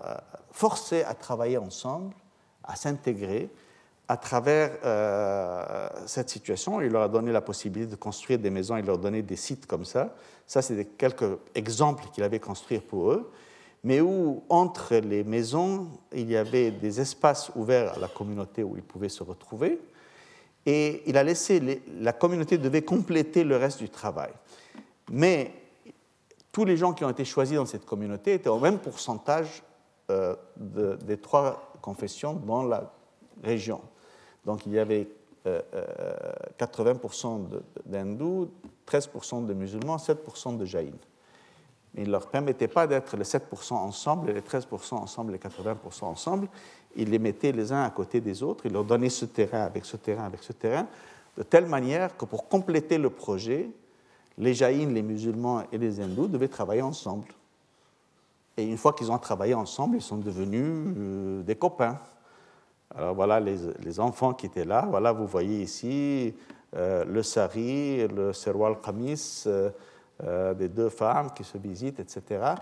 forcés 0.53 1.03
à 1.03 1.15
travailler 1.15 1.59
ensemble, 1.59 2.15
à 2.69 2.77
s'intégrer, 2.77 3.51
à 4.07 4.17
travers 4.17 4.79
euh, 4.85 5.89
cette 6.07 6.31
situation, 6.31 6.81
il 6.81 6.91
leur 6.91 7.03
a 7.03 7.09
donné 7.09 7.33
la 7.33 7.41
possibilité 7.41 7.91
de 7.91 7.97
construire 7.97 8.39
des 8.39 8.51
maisons, 8.51 8.77
il 8.77 8.85
leur 8.87 8.97
a 8.97 8.99
donné 8.99 9.23
des 9.23 9.37
sites 9.37 9.67
comme 9.67 9.85
ça. 9.85 10.15
Ça, 10.47 10.63
c'est 10.63 10.97
quelques 10.97 11.39
exemples 11.55 12.05
qu'il 12.13 12.25
avait 12.25 12.41
construits 12.41 12.79
pour 12.79 13.11
eux, 13.13 13.31
mais 13.85 14.01
où 14.01 14.43
entre 14.49 14.97
les 14.97 15.25
maisons, 15.25 15.89
il 16.15 16.31
y 16.31 16.37
avait 16.37 16.71
des 16.71 17.01
espaces 17.01 17.51
ouverts 17.55 17.95
à 17.95 17.99
la 17.99 18.09
communauté 18.09 18.63
où 18.63 18.77
ils 18.77 18.83
pouvaient 18.83 19.11
se 19.11 19.23
retrouver. 19.23 19.79
Et 20.65 21.03
il 21.07 21.17
a 21.19 21.23
laissé, 21.23 21.83
la 22.01 22.13
communauté 22.13 22.59
devait 22.59 22.83
compléter 22.83 23.45
le 23.45 23.57
reste 23.57 23.79
du 23.79 23.91
travail. 23.91 24.31
Mais 25.11 25.53
tous 26.51 26.65
les 26.65 26.77
gens 26.77 26.93
qui 26.93 27.05
ont 27.05 27.11
été 27.11 27.25
choisis 27.25 27.57
dans 27.57 27.67
cette 27.67 27.85
communauté 27.85 28.35
étaient 28.35 28.49
au 28.49 28.59
même 28.59 28.79
pourcentage 28.79 29.63
euh, 30.11 30.35
des 30.57 31.19
trois 31.19 31.68
confessions 31.89 32.35
dans 32.35 32.63
la 32.63 32.93
région. 33.43 33.81
Donc 34.45 34.67
il 34.67 34.73
y 34.73 34.79
avait 34.79 35.09
80% 35.47 35.47
euh, 35.47 35.63
euh, 36.59 37.61
d'hindous, 37.87 38.51
13% 38.87 39.47
de 39.47 39.55
musulmans, 39.55 39.97
7% 39.97 40.59
de 40.59 40.65
jaïns. 40.67 41.01
Il 41.95 42.05
ne 42.05 42.11
leur 42.11 42.29
permettait 42.29 42.69
pas 42.69 42.87
d'être 42.87 43.17
les 43.17 43.25
7% 43.25 43.73
ensemble, 43.73 44.33
les 44.33 44.43
13% 44.43 44.97
ensemble, 44.97 45.33
les 45.33 45.39
80% 45.39 46.05
ensemble. 46.05 46.49
Il 46.95 47.11
les 47.11 47.19
mettait 47.19 47.53
les 47.53 47.73
uns 47.73 47.83
à 47.83 47.91
côté 47.91 48.21
des 48.21 48.43
autres, 48.43 48.67
il 48.67 48.73
leur 48.73 48.85
donnait 48.85 49.09
ce 49.09 49.25
terrain 49.25 49.63
avec 49.63 49.87
ce 49.87 49.97
terrain 49.97 50.25
avec 50.25 50.43
ce 50.43 50.53
terrain, 50.53 50.87
de 51.39 51.43
telle 51.43 51.67
manière 51.67 52.15
que 52.19 52.27
pour 52.27 52.49
compléter 52.49 52.99
le 52.99 53.09
projet, 53.09 53.71
les 54.37 54.53
jaïns, 54.53 54.93
les 54.93 55.03
musulmans 55.03 55.63
et 55.73 55.79
les 55.79 56.01
hindous 56.01 56.29
devaient 56.29 56.49
travailler 56.49 56.83
ensemble. 56.83 57.29
Et 58.59 58.65
une 58.65 58.77
fois 58.77 58.93
qu'ils 58.93 59.11
ont 59.13 59.19
travaillé 59.19 59.55
ensemble, 59.55 59.99
ils 59.99 60.03
sont 60.03 60.17
devenus 60.17 60.65
euh, 60.99 61.43
des 61.45 61.55
copains. 61.55 61.97
Alors 62.93 63.15
voilà 63.15 63.39
les, 63.39 64.01
enfants 64.01 64.35
qui 64.35 64.47
étaient 64.47 64.65
là. 64.65 64.85
Voilà, 64.91 65.13
vous 65.13 65.29
voyez 65.29 65.63
ici 65.63 66.35
euh, 66.75 67.05
le 67.05 67.23
sari, 67.23 68.09
le 68.09 68.33
serwal 68.33 68.81
kamis, 68.81 69.45
euh, 69.47 70.55
des 70.55 70.69
deux 70.69 70.89
femmes 70.89 71.31
qui 71.33 71.45
se 71.45 71.57
visitent, 71.57 72.01
etc. 72.01 72.55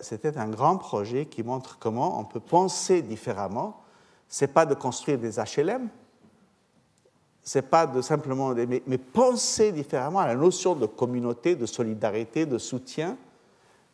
C'était 0.00 0.38
un 0.38 0.48
grand 0.48 0.76
projet 0.78 1.26
qui 1.26 1.42
montre 1.44 1.78
comment 1.78 2.18
on 2.18 2.24
peut 2.24 2.40
penser 2.40 3.02
différemment. 3.02 3.82
C'est 4.26 4.52
pas 4.52 4.64
de 4.64 4.74
construire 4.74 5.18
des 5.18 5.38
HLM, 5.38 5.88
c'est 7.42 7.68
pas 7.70 7.86
de 7.86 8.00
simplement, 8.00 8.54
mais, 8.54 8.82
mais, 8.86 8.98
penser 8.98 9.70
différemment 9.70 10.20
à 10.20 10.26
la 10.26 10.34
notion 10.34 10.74
de 10.74 10.86
communauté, 10.86 11.54
de 11.54 11.66
solidarité, 11.66 12.46
de 12.46 12.58
soutien, 12.58 13.16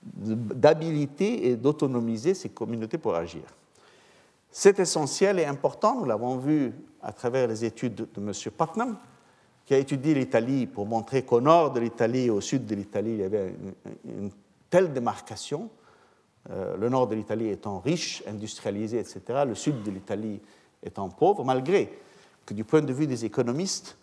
d'habilité 0.02 1.48
et 1.48 1.56
d'autonomiser 1.56 2.34
ces 2.34 2.48
communautés 2.48 2.98
pour 2.98 3.14
agir. 3.14 3.42
C'est 4.50 4.78
essentiel 4.78 5.38
et 5.38 5.44
important, 5.44 5.96
nous 6.00 6.04
l'avons 6.04 6.38
vu 6.38 6.72
à 7.02 7.12
travers 7.12 7.46
les 7.46 7.64
études 7.64 7.94
de 7.94 8.08
M. 8.16 8.32
Putnam, 8.56 8.96
qui 9.66 9.74
a 9.74 9.78
étudié 9.78 10.14
l'Italie 10.14 10.66
pour 10.66 10.86
montrer 10.86 11.22
qu'au 11.22 11.40
nord 11.40 11.72
de 11.72 11.80
l'Italie 11.80 12.26
et 12.26 12.30
au 12.30 12.40
sud 12.40 12.64
de 12.64 12.74
l'Italie, 12.74 13.12
il 13.12 13.20
y 13.20 13.24
avait 13.24 13.54
une, 14.04 14.30
telle 14.70 14.92
démarcation, 14.92 15.68
euh, 16.50 16.76
le 16.76 16.88
nord 16.88 17.06
de 17.06 17.14
l'Italie 17.14 17.48
étant 17.48 17.78
riche, 17.78 18.22
industrialisé, 18.26 18.98
etc., 18.98 19.44
le 19.46 19.54
sud 19.54 19.82
de 19.82 19.90
l'Italie 19.90 20.40
étant 20.82 21.08
pauvre, 21.10 21.44
malgré 21.44 21.92
que 22.46 22.54
du 22.54 22.64
point 22.64 22.80
de 22.80 22.92
vue 22.92 23.06
des 23.06 23.26
économistes, 23.26 23.98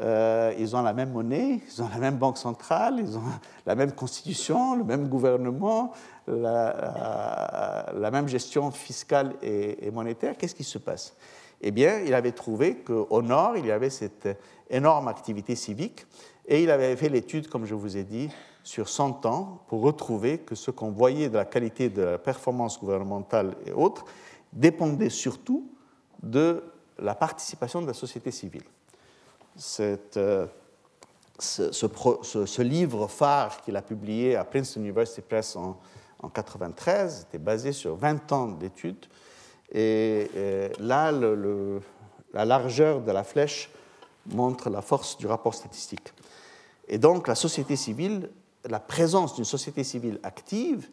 euh, 0.00 0.54
ils 0.58 0.74
ont 0.74 0.82
la 0.82 0.94
même 0.94 1.12
monnaie, 1.12 1.60
ils 1.66 1.82
ont 1.82 1.88
la 1.88 1.98
même 1.98 2.16
banque 2.16 2.38
centrale, 2.38 2.96
ils 2.98 3.16
ont 3.16 3.22
la 3.66 3.74
même 3.74 3.92
constitution, 3.92 4.74
le 4.74 4.84
même 4.84 5.08
gouvernement, 5.08 5.92
la, 6.26 7.92
la 7.94 8.10
même 8.10 8.26
gestion 8.26 8.70
fiscale 8.70 9.34
et, 9.42 9.90
monétaire. 9.90 10.36
Qu'est-ce 10.38 10.54
qui 10.54 10.64
se 10.64 10.78
passe? 10.78 11.14
Eh 11.60 11.70
bien, 11.70 12.00
il 12.00 12.14
avait 12.14 12.32
trouvé 12.32 12.76
qu'au 12.76 13.22
nord, 13.22 13.56
il 13.56 13.66
y 13.66 13.70
avait 13.70 13.90
cette 13.90 14.28
énorme 14.70 15.08
activité 15.08 15.54
civique 15.54 16.06
et 16.46 16.62
il 16.62 16.70
avait 16.70 16.96
fait 16.96 17.08
l'étude, 17.08 17.48
comme 17.48 17.66
je 17.66 17.74
vous 17.74 17.96
ai 17.96 18.02
dit, 18.02 18.30
sur 18.64 18.88
100 18.88 19.26
ans 19.26 19.62
pour 19.68 19.82
retrouver 19.82 20.38
que 20.38 20.54
ce 20.54 20.70
qu'on 20.70 20.90
voyait 20.90 21.28
de 21.28 21.36
la 21.36 21.44
qualité 21.44 21.88
de 21.88 22.02
la 22.02 22.18
performance 22.18 22.80
gouvernementale 22.80 23.54
et 23.66 23.72
autres 23.72 24.04
dépendait 24.52 25.10
surtout 25.10 25.70
de 26.22 26.64
la 26.98 27.14
participation 27.14 27.82
de 27.82 27.86
la 27.86 27.94
société 27.94 28.30
civile 28.30 28.62
euh, 29.80 30.46
ce, 31.38 32.62
livre 32.62 33.06
phare 33.06 33.60
qu'il 33.62 33.76
a 33.76 33.82
publié 33.82 34.36
à 34.36 34.44
Princeton 34.44 34.80
University 34.80 35.20
Press 35.20 35.56
en, 35.56 35.78
en 36.22 36.28
93 36.28 37.26
était 37.28 37.38
basé 37.38 37.72
sur 37.72 37.96
20 37.96 38.32
ans 38.32 38.48
d'études. 38.48 39.06
Et, 39.72 40.28
là, 40.78 41.10
le, 41.12 41.80
la 42.32 42.44
largeur 42.44 43.00
de 43.00 43.10
la 43.10 43.24
flèche 43.24 43.70
montre 44.26 44.70
la 44.70 44.82
force 44.82 45.16
du 45.18 45.26
rapport 45.26 45.54
statistique. 45.54 46.12
Et 46.88 46.98
donc, 46.98 47.26
la 47.26 47.34
société 47.34 47.76
civile, 47.76 48.30
la 48.68 48.80
présence 48.80 49.34
d'une 49.34 49.44
société 49.44 49.82
civile 49.82 50.20
active, 50.22 50.88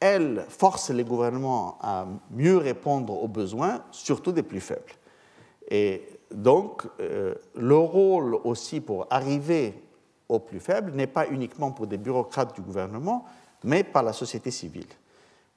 elle 0.00 0.44
force 0.48 0.90
les 0.90 1.04
gouvernements 1.04 1.78
à 1.82 2.06
mieux 2.30 2.56
répondre 2.56 3.22
aux 3.22 3.28
besoins, 3.28 3.84
surtout 3.90 4.32
des 4.32 4.42
plus 4.42 4.60
faibles. 4.60 4.92
Et 5.70 6.19
donc, 6.32 6.86
euh, 7.00 7.34
le 7.54 7.76
rôle 7.76 8.36
aussi 8.44 8.80
pour 8.80 9.06
arriver 9.10 9.74
aux 10.28 10.38
plus 10.38 10.60
faibles 10.60 10.92
n'est 10.92 11.08
pas 11.08 11.26
uniquement 11.28 11.72
pour 11.72 11.86
des 11.86 11.98
bureaucrates 11.98 12.54
du 12.54 12.60
gouvernement, 12.60 13.24
mais 13.64 13.82
par 13.82 14.02
la 14.02 14.12
société 14.12 14.50
civile. 14.50 14.86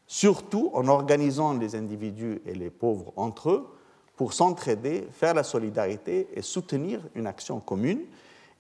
Surtout 0.07 0.71
en 0.73 0.87
organisant 0.87 1.53
les 1.53 1.75
individus 1.75 2.41
et 2.45 2.53
les 2.53 2.69
pauvres 2.69 3.13
entre 3.15 3.51
eux 3.51 3.67
pour 4.15 4.33
s'entraider, 4.33 5.07
faire 5.11 5.33
la 5.33 5.43
solidarité 5.43 6.27
et 6.33 6.41
soutenir 6.41 7.01
une 7.15 7.27
action 7.27 7.59
commune. 7.59 8.01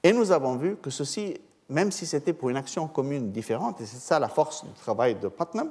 Et 0.03 0.13
nous 0.13 0.31
avons 0.31 0.55
vu 0.55 0.75
que 0.77 0.89
ceci, 0.89 1.37
même 1.69 1.91
si 1.91 2.05
c'était 2.05 2.33
pour 2.33 2.49
une 2.49 2.57
action 2.57 2.87
commune 2.87 3.31
différente, 3.31 3.81
et 3.81 3.85
c'est 3.85 3.97
ça 3.97 4.19
la 4.19 4.29
force 4.29 4.63
du 4.65 4.73
travail 4.73 5.15
de 5.15 5.27
Putnam, 5.27 5.69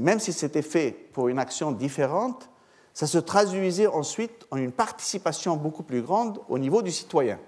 même 0.00 0.20
si 0.20 0.32
c'était 0.32 0.62
fait 0.62 0.90
pour 1.12 1.28
une 1.28 1.38
action 1.38 1.72
différente, 1.72 2.48
ça 2.96 3.06
se 3.06 3.18
traduisait 3.18 3.88
ensuite 3.88 4.46
en 4.50 4.56
une 4.56 4.72
participation 4.72 5.54
beaucoup 5.58 5.82
plus 5.82 6.00
grande 6.00 6.40
au 6.48 6.58
niveau 6.58 6.80
du 6.80 6.90
citoyen. 6.90 7.38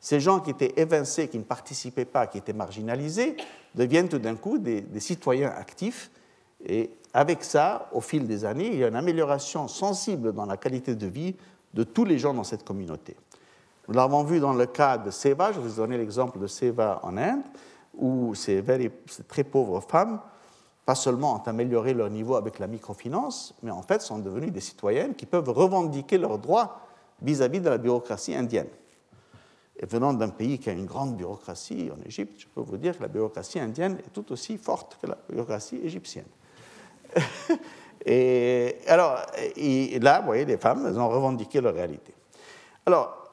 Ces 0.00 0.20
gens 0.20 0.40
qui 0.40 0.48
étaient 0.48 0.72
évincés, 0.80 1.28
qui 1.28 1.36
ne 1.36 1.42
participaient 1.42 2.06
pas, 2.06 2.26
qui 2.26 2.38
étaient 2.38 2.54
marginalisés, 2.54 3.36
deviennent 3.74 4.08
tout 4.08 4.18
d'un 4.18 4.36
coup 4.36 4.56
des, 4.56 4.86
citoyens 5.00 5.50
actifs 5.50 6.10
et 6.64 6.88
avec 7.12 7.44
ça, 7.44 7.90
au 7.92 8.00
fil 8.00 8.26
des 8.26 8.46
années, 8.46 8.68
il 8.68 8.78
y 8.78 8.84
a 8.84 8.88
une 8.88 8.96
amélioration 8.96 9.68
sensible 9.68 10.32
dans 10.32 10.46
la 10.46 10.56
qualité 10.56 10.94
de 10.94 11.06
vie 11.06 11.36
de 11.74 11.84
tous 11.84 12.06
les 12.06 12.18
gens 12.18 12.32
dans 12.32 12.42
cette 12.42 12.64
communauté. 12.64 13.16
Nous 13.86 13.92
l'avons 13.92 14.24
vu 14.24 14.40
dans 14.40 14.54
le 14.54 14.64
cas 14.64 14.96
de 14.96 15.10
Seva, 15.10 15.52
je 15.52 15.60
vous 15.60 15.74
ai 15.74 15.76
donné 15.76 15.98
l'exemple 15.98 16.38
de 16.38 16.46
Seva 16.46 17.00
en 17.02 17.18
Inde, 17.18 17.42
où 17.94 18.34
ces, 18.34 18.64
très 19.28 19.44
pauvres 19.44 19.82
femmes, 19.82 20.22
pas 20.88 20.94
seulement 20.94 21.34
ont 21.34 21.46
amélioré 21.46 21.92
leur 21.92 22.08
niveau 22.08 22.36
avec 22.36 22.58
la 22.58 22.66
microfinance, 22.66 23.54
mais 23.62 23.70
en 23.70 23.82
fait 23.82 24.00
sont 24.00 24.20
devenues 24.20 24.50
des 24.50 24.62
citoyennes 24.62 25.14
qui 25.14 25.26
peuvent 25.26 25.50
revendiquer 25.50 26.16
leurs 26.16 26.38
droits 26.38 26.80
vis-à-vis 27.20 27.60
de 27.60 27.68
la 27.68 27.76
bureaucratie 27.76 28.34
indienne. 28.34 28.70
Et 29.78 29.84
venant 29.84 30.14
d'un 30.14 30.30
pays 30.30 30.58
qui 30.58 30.70
a 30.70 30.72
une 30.72 30.86
grande 30.86 31.14
bureaucratie, 31.14 31.90
en 31.94 32.02
Égypte, 32.06 32.40
je 32.40 32.46
peux 32.46 32.62
vous 32.62 32.78
dire 32.78 32.96
que 32.96 33.02
la 33.02 33.08
bureaucratie 33.08 33.60
indienne 33.60 33.98
est 33.98 34.10
tout 34.14 34.32
aussi 34.32 34.56
forte 34.56 34.96
que 34.98 35.08
la 35.08 35.18
bureaucratie 35.28 35.78
égyptienne. 35.84 36.24
et 38.06 38.76
alors, 38.86 39.20
là, 40.00 40.20
vous 40.20 40.26
voyez, 40.26 40.46
les 40.46 40.56
femmes, 40.56 40.86
elles 40.86 40.98
ont 40.98 41.10
revendiqué 41.10 41.60
leur 41.60 41.74
réalité. 41.74 42.14
Alors, 42.86 43.30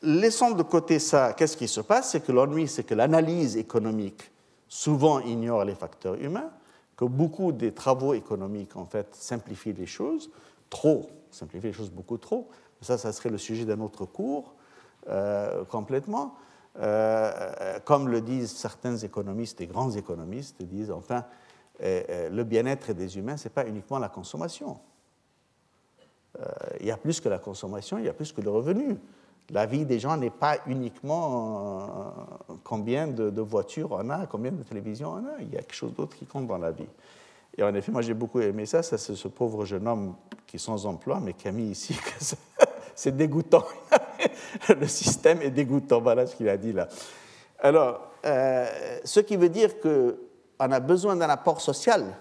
laissons 0.00 0.52
de 0.52 0.62
côté 0.62 0.98
ça, 0.98 1.34
qu'est-ce 1.34 1.58
qui 1.58 1.68
se 1.68 1.82
passe? 1.82 2.12
C'est 2.12 2.24
que 2.24 2.32
l'ennui, 2.32 2.66
c'est 2.66 2.84
que 2.84 2.94
l'analyse 2.94 3.58
économique 3.58 4.30
souvent 4.68 5.20
ignore 5.20 5.66
les 5.66 5.74
facteurs 5.74 6.14
humains, 6.14 6.50
que 6.96 7.04
beaucoup 7.04 7.52
des 7.52 7.72
travaux 7.72 8.14
économiques, 8.14 8.76
en 8.76 8.84
fait, 8.84 9.14
simplifient 9.14 9.72
les 9.72 9.86
choses, 9.86 10.30
trop, 10.70 11.10
simplifient 11.30 11.68
les 11.68 11.72
choses 11.72 11.90
beaucoup 11.90 12.18
trop. 12.18 12.48
Ça, 12.80 12.98
ça 12.98 13.12
serait 13.12 13.30
le 13.30 13.38
sujet 13.38 13.64
d'un 13.64 13.80
autre 13.80 14.04
cours, 14.04 14.54
euh, 15.08 15.64
complètement. 15.64 16.34
Euh, 16.80 17.78
comme 17.84 18.08
le 18.08 18.20
disent 18.20 18.50
certains 18.50 18.96
économistes, 18.96 19.58
des 19.58 19.66
grands 19.66 19.90
économistes, 19.92 20.62
disent, 20.62 20.90
enfin, 20.90 21.24
euh, 21.82 22.28
le 22.30 22.44
bien-être 22.44 22.92
des 22.92 23.16
humains, 23.16 23.36
ce 23.36 23.48
n'est 23.48 23.54
pas 23.54 23.66
uniquement 23.66 23.98
la 23.98 24.08
consommation. 24.08 24.78
il 26.80 26.86
y 26.86 26.90
a 26.90 26.96
plus 26.96 27.20
que 27.20 27.28
la 27.28 27.38
consommation, 27.38 27.98
il 27.98 28.04
y 28.04 28.08
a 28.08 28.12
plus 28.12 28.32
que 28.32 28.40
le 28.40 28.50
revenu. 28.50 28.98
La 29.50 29.66
vie 29.66 29.84
des 29.84 29.98
gens 29.98 30.16
n'est 30.16 30.30
pas 30.30 30.56
uniquement 30.66 32.14
euh, 32.18 32.24
combien 32.62 33.06
de, 33.06 33.40
voitures 33.40 33.92
on 33.92 34.08
a, 34.10 34.26
combien 34.26 34.52
de 34.52 34.62
télévisions 34.62 35.12
on 35.12 35.26
a. 35.26 35.40
Il 35.40 35.52
y 35.52 35.56
a 35.56 35.60
quelque 35.60 35.74
chose 35.74 35.94
d'autre 35.94 36.16
qui 36.16 36.24
compte 36.24 36.46
dans 36.46 36.58
la 36.58 36.70
vie. 36.70 36.88
Et 37.56 37.62
en 37.62 37.74
effet, 37.74 37.92
moi 37.92 38.02
j'ai 38.02 38.14
beaucoup 38.14 38.40
aimé 38.40 38.66
ça. 38.66 38.82
c'est 38.82 38.98
ce 38.98 39.28
pauvre 39.28 39.64
jeune 39.64 39.86
homme 39.86 40.14
qui 40.46 40.56
est 40.56 40.58
sans 40.58 40.86
emploi, 40.86 41.20
mais 41.22 41.34
qui 41.34 41.46
a 41.46 41.52
mis 41.52 41.70
ici 41.70 41.94
que 42.18 42.36
c'est 42.94 43.16
dégoûtant. 43.16 43.64
Le 44.68 44.86
système 44.86 45.42
est 45.42 45.50
dégoûtant. 45.50 46.00
Voilà 46.00 46.26
ce 46.26 46.36
qu'il 46.36 46.48
a 46.48 46.56
dit 46.56 46.72
là. 46.72 46.88
Alors, 47.58 48.00
euh, 48.24 48.66
ce 49.04 49.20
qui 49.20 49.36
veut 49.36 49.50
dire 49.50 49.78
qu'on 49.80 50.14
a 50.58 50.80
besoin 50.80 51.16
d'un 51.16 51.28
apport 51.28 51.60
social 51.60 52.16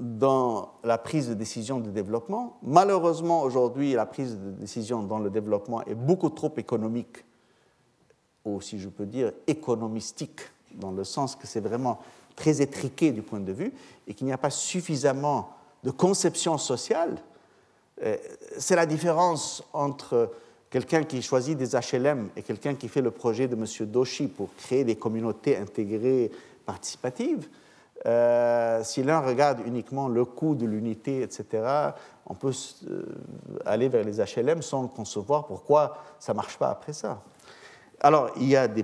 dans 0.00 0.72
la 0.82 0.96
prise 0.96 1.28
de 1.28 1.34
décision 1.34 1.78
de 1.78 1.90
développement. 1.90 2.58
Malheureusement, 2.62 3.42
aujourd'hui, 3.42 3.92
la 3.92 4.06
prise 4.06 4.38
de 4.38 4.50
décision 4.52 5.02
dans 5.02 5.18
le 5.18 5.28
développement 5.28 5.84
est 5.84 5.94
beaucoup 5.94 6.30
trop 6.30 6.52
économique, 6.56 7.24
ou 8.46 8.62
si 8.62 8.78
je 8.78 8.88
peux 8.88 9.04
dire 9.04 9.32
économistique, 9.46 10.40
dans 10.74 10.90
le 10.90 11.04
sens 11.04 11.36
que 11.36 11.46
c'est 11.46 11.60
vraiment 11.60 12.00
très 12.34 12.62
étriqué 12.62 13.12
du 13.12 13.20
point 13.20 13.40
de 13.40 13.52
vue, 13.52 13.74
et 14.08 14.14
qu'il 14.14 14.26
n'y 14.26 14.32
a 14.32 14.38
pas 14.38 14.50
suffisamment 14.50 15.50
de 15.84 15.90
conception 15.90 16.56
sociale. 16.56 17.18
Euh, 18.02 18.16
c'est 18.56 18.76
la 18.76 18.86
différence 18.86 19.62
entre 19.74 20.32
quelqu'un 20.70 21.02
qui 21.02 21.20
choisit 21.20 21.58
des 21.58 21.76
HLM 21.76 22.30
et 22.36 22.42
quelqu'un 22.42 22.74
qui 22.74 22.88
fait 22.88 23.02
le 23.02 23.10
projet 23.10 23.48
de 23.48 23.54
M. 23.54 23.66
Doshi 23.86 24.28
pour 24.28 24.54
créer 24.56 24.84
des 24.84 24.96
communautés 24.96 25.58
intégrées 25.58 26.30
participatives. 26.64 27.48
Euh, 28.06 28.82
si 28.82 29.02
l'un 29.02 29.20
regarde 29.20 29.60
uniquement 29.66 30.08
le 30.08 30.24
coût 30.24 30.54
de 30.54 30.64
l'unité, 30.64 31.22
etc., 31.22 31.90
on 32.26 32.34
peut 32.34 32.52
euh, 32.88 33.02
aller 33.66 33.88
vers 33.88 34.04
les 34.04 34.20
HLM 34.20 34.62
sans 34.62 34.88
concevoir 34.88 35.46
pourquoi 35.46 35.98
ça 36.18 36.32
ne 36.32 36.36
marche 36.36 36.56
pas 36.56 36.70
après 36.70 36.94
ça? 36.94 37.22
Alors, 38.00 38.30
il 38.36 38.48
y 38.48 38.56
a 38.56 38.66
des, 38.66 38.82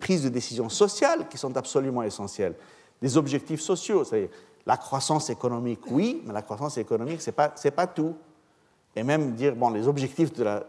prises 0.00 0.24
de 0.24 0.28
décision 0.28 0.68
sociales 0.68 1.28
qui 1.28 1.38
sont 1.38 1.56
absolument 1.56 2.02
essentielles, 2.02 2.56
des 3.00 3.16
objectifs 3.16 3.60
sociaux, 3.60 4.02
c'est-à-dire 4.02 4.30
la 4.66 4.76
croissance 4.76 5.30
économique, 5.30 5.80
oui, 5.90 6.22
mais 6.26 6.32
la 6.32 6.42
croissance 6.42 6.78
économique, 6.78 7.22
ce 7.22 7.30
n'est 7.30 7.34
pas, 7.34 7.50
pas 7.50 7.86
tout 7.86 8.16
et 8.96 9.02
même 9.02 9.32
dire 9.32 9.56
bon, 9.56 9.70
les 9.70 9.88
objectifs 9.88 10.32
de 10.32 10.44
la 10.44 10.64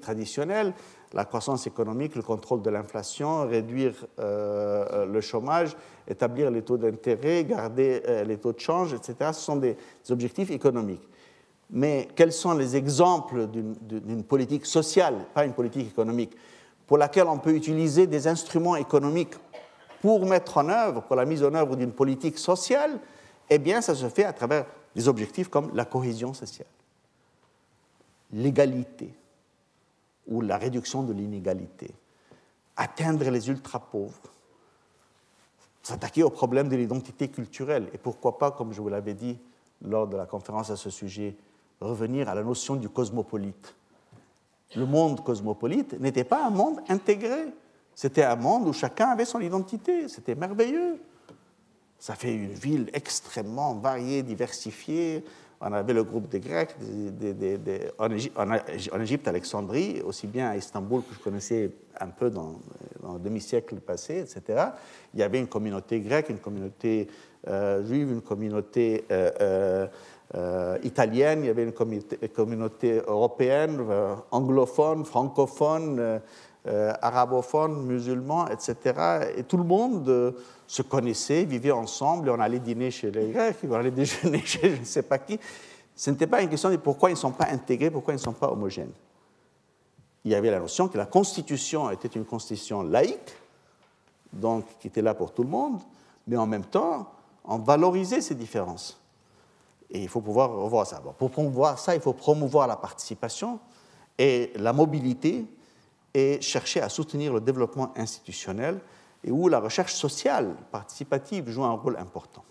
traditionnelle, 0.00 0.72
la 1.12 1.24
croissance 1.24 1.66
économique, 1.66 2.16
le 2.16 2.22
contrôle 2.22 2.62
de 2.62 2.70
l'inflation, 2.70 3.46
réduire 3.46 3.94
euh, 4.18 5.06
le 5.06 5.20
chômage, 5.20 5.76
établir 6.08 6.50
les 6.50 6.62
taux 6.62 6.76
d'intérêt, 6.76 7.44
garder 7.44 8.02
euh, 8.08 8.24
les 8.24 8.38
taux 8.38 8.52
de 8.52 8.58
change, 8.58 8.92
etc. 8.92 9.30
Ce 9.32 9.40
sont 9.40 9.56
des, 9.56 9.76
objectifs 10.10 10.50
économiques. 10.50 11.08
Mais 11.70 12.08
quels 12.14 12.32
sont 12.32 12.52
les 12.54 12.76
exemples 12.76 13.46
d'une 13.46 14.22
politique 14.24 14.66
sociale, 14.66 15.14
pas 15.32 15.44
une 15.44 15.54
politique 15.54 15.88
économique, 15.88 16.36
pour 16.86 16.98
laquelle 16.98 17.26
on 17.26 17.38
peut 17.38 17.54
utiliser 17.54 18.06
des 18.06 18.26
instruments 18.26 18.76
économiques 18.76 19.34
pour 20.02 20.26
mettre 20.26 20.58
en 20.58 20.68
œuvre, 20.68 21.02
pour 21.02 21.16
la 21.16 21.24
mise 21.24 21.42
en 21.42 21.54
œuvre 21.54 21.76
d'une 21.76 21.92
politique 21.92 22.38
sociale? 22.38 22.98
Eh 23.48 23.58
bien, 23.58 23.80
ça 23.80 23.94
se 23.94 24.08
fait 24.08 24.24
à 24.24 24.32
travers 24.32 24.66
des 24.94 25.08
objectifs 25.08 25.48
comme 25.48 25.70
la 25.74 25.84
cohésion 25.84 26.34
sociale 26.34 26.66
l'égalité 28.34 29.14
ou 30.26 30.40
la 30.40 30.58
réduction 30.58 31.02
de 31.04 31.12
l'inégalité, 31.12 31.94
atteindre 32.76 33.30
les 33.30 33.48
ultra-pauvres, 33.48 34.30
s'attaquer 35.82 36.22
au 36.22 36.30
problème 36.30 36.68
de 36.68 36.76
l'identité 36.76 37.28
culturelle 37.28 37.88
et 37.92 37.98
pourquoi 37.98 38.38
pas, 38.38 38.50
comme 38.50 38.72
je 38.72 38.80
vous 38.80 38.88
l'avais 38.88 39.14
dit 39.14 39.38
lors 39.82 40.08
de 40.08 40.16
la 40.16 40.26
conférence 40.26 40.70
à 40.70 40.76
ce 40.76 40.90
sujet, 40.90 41.36
revenir 41.80 42.28
à 42.28 42.34
la 42.34 42.42
notion 42.42 42.74
du 42.74 42.88
cosmopolite. 42.88 43.74
Le 44.74 44.86
monde 44.86 45.22
cosmopolite 45.22 45.98
n'était 46.00 46.24
pas 46.24 46.44
un 46.44 46.50
monde 46.50 46.80
intégré, 46.88 47.46
c'était 47.94 48.24
un 48.24 48.36
monde 48.36 48.66
où 48.66 48.72
chacun 48.72 49.10
avait 49.10 49.26
son 49.26 49.40
identité, 49.40 50.08
c'était 50.08 50.34
merveilleux. 50.34 51.00
Ça 52.00 52.16
fait 52.16 52.34
une 52.34 52.52
ville 52.52 52.90
extrêmement 52.92 53.74
variée, 53.74 54.22
diversifiée, 54.22 55.24
on 55.66 55.72
avait 55.72 55.94
le 55.94 56.04
groupe 56.04 56.28
des 56.28 56.40
Grecs 56.40 56.76
en, 57.98 59.00
Égypte, 59.00 59.26
Alexandrie, 59.26 60.02
aussi 60.04 60.26
bien 60.26 60.50
à 60.50 60.56
Istanbul 60.56 61.02
que 61.02 61.14
je 61.14 61.20
connaissais 61.20 61.70
un 61.98 62.08
peu 62.08 62.28
dans, 62.28 62.56
le 63.02 63.18
demi-siècle 63.18 63.76
passé, 63.76 64.18
etc. 64.18 64.66
Il 65.14 65.20
y 65.20 65.22
avait 65.22 65.38
une 65.38 65.46
communauté 65.46 66.00
grecque, 66.00 66.28
une 66.28 66.38
communauté 66.38 67.08
euh, 67.48 67.84
juive, 67.86 68.12
une 68.12 68.20
communauté 68.20 69.04
euh, 69.10 69.86
euh, 70.34 70.78
italienne, 70.82 71.40
il 71.42 71.46
y 71.46 71.50
avait 71.50 71.64
une 71.64 72.28
communauté, 72.28 73.00
européenne, 73.06 73.80
anglophone, 74.30 75.04
francophone, 75.06 76.20
arabophone, 76.66 77.86
musulman, 77.86 78.48
etc. 78.48 79.32
Et 79.36 79.44
tout 79.44 79.58
le 79.58 79.64
monde 79.64 80.34
se 80.66 80.82
connaissaient, 80.82 81.44
vivaient 81.44 81.70
ensemble, 81.70 82.30
on 82.30 82.40
allait 82.40 82.58
dîner 82.58 82.90
chez 82.90 83.10
les 83.10 83.30
Grecs, 83.30 83.56
on 83.68 83.74
allait 83.74 83.90
déjeuner 83.90 84.40
chez 84.44 84.74
je 84.74 84.80
ne 84.80 84.84
sais 84.84 85.02
pas 85.02 85.18
qui. 85.18 85.38
Ce 85.94 86.10
n'était 86.10 86.26
pas 86.26 86.42
une 86.42 86.48
question 86.48 86.70
de 86.70 86.76
pourquoi 86.76 87.10
ils 87.10 87.14
ne 87.14 87.18
sont 87.18 87.30
pas 87.30 87.48
intégrés, 87.50 87.90
pourquoi 87.90 88.14
ils 88.14 88.18
ne 88.18 88.22
sont 88.22 88.32
pas 88.32 88.50
homogènes. 88.50 88.92
Il 90.24 90.32
y 90.32 90.34
avait 90.34 90.50
la 90.50 90.58
notion 90.58 90.88
que 90.88 90.96
la 90.96 91.06
Constitution 91.06 91.90
était 91.90 92.08
une 92.08 92.24
constitution 92.24 92.82
laïque, 92.82 93.34
donc 94.32 94.64
qui 94.80 94.88
était 94.88 95.02
là 95.02 95.14
pour 95.14 95.32
tout 95.32 95.42
le 95.42 95.50
monde, 95.50 95.80
mais 96.26 96.36
en 96.36 96.46
même 96.46 96.64
temps, 96.64 97.12
on 97.44 97.58
valorisait 97.58 98.22
ces 98.22 98.34
différences. 98.34 98.98
Et 99.90 100.02
il 100.02 100.08
faut 100.08 100.22
pouvoir 100.22 100.50
revoir 100.50 100.86
ça. 100.86 101.00
pour 101.18 101.30
promouvoir 101.30 101.78
ça, 101.78 101.94
il 101.94 102.00
faut 102.00 102.14
promouvoir 102.14 102.66
la 102.66 102.76
participation 102.76 103.60
et 104.18 104.52
la 104.56 104.72
mobilité 104.72 105.44
et 106.14 106.40
chercher 106.40 106.80
à 106.80 106.88
soutenir 106.88 107.32
le 107.32 107.40
développement 107.40 107.92
institutionnel 107.96 108.80
et 109.24 109.30
où 109.30 109.48
la 109.48 109.58
recherche 109.58 109.94
sociale 109.94 110.54
participative 110.70 111.48
joue 111.48 111.64
un 111.64 111.72
rôle 111.72 111.96
important. 111.96 112.44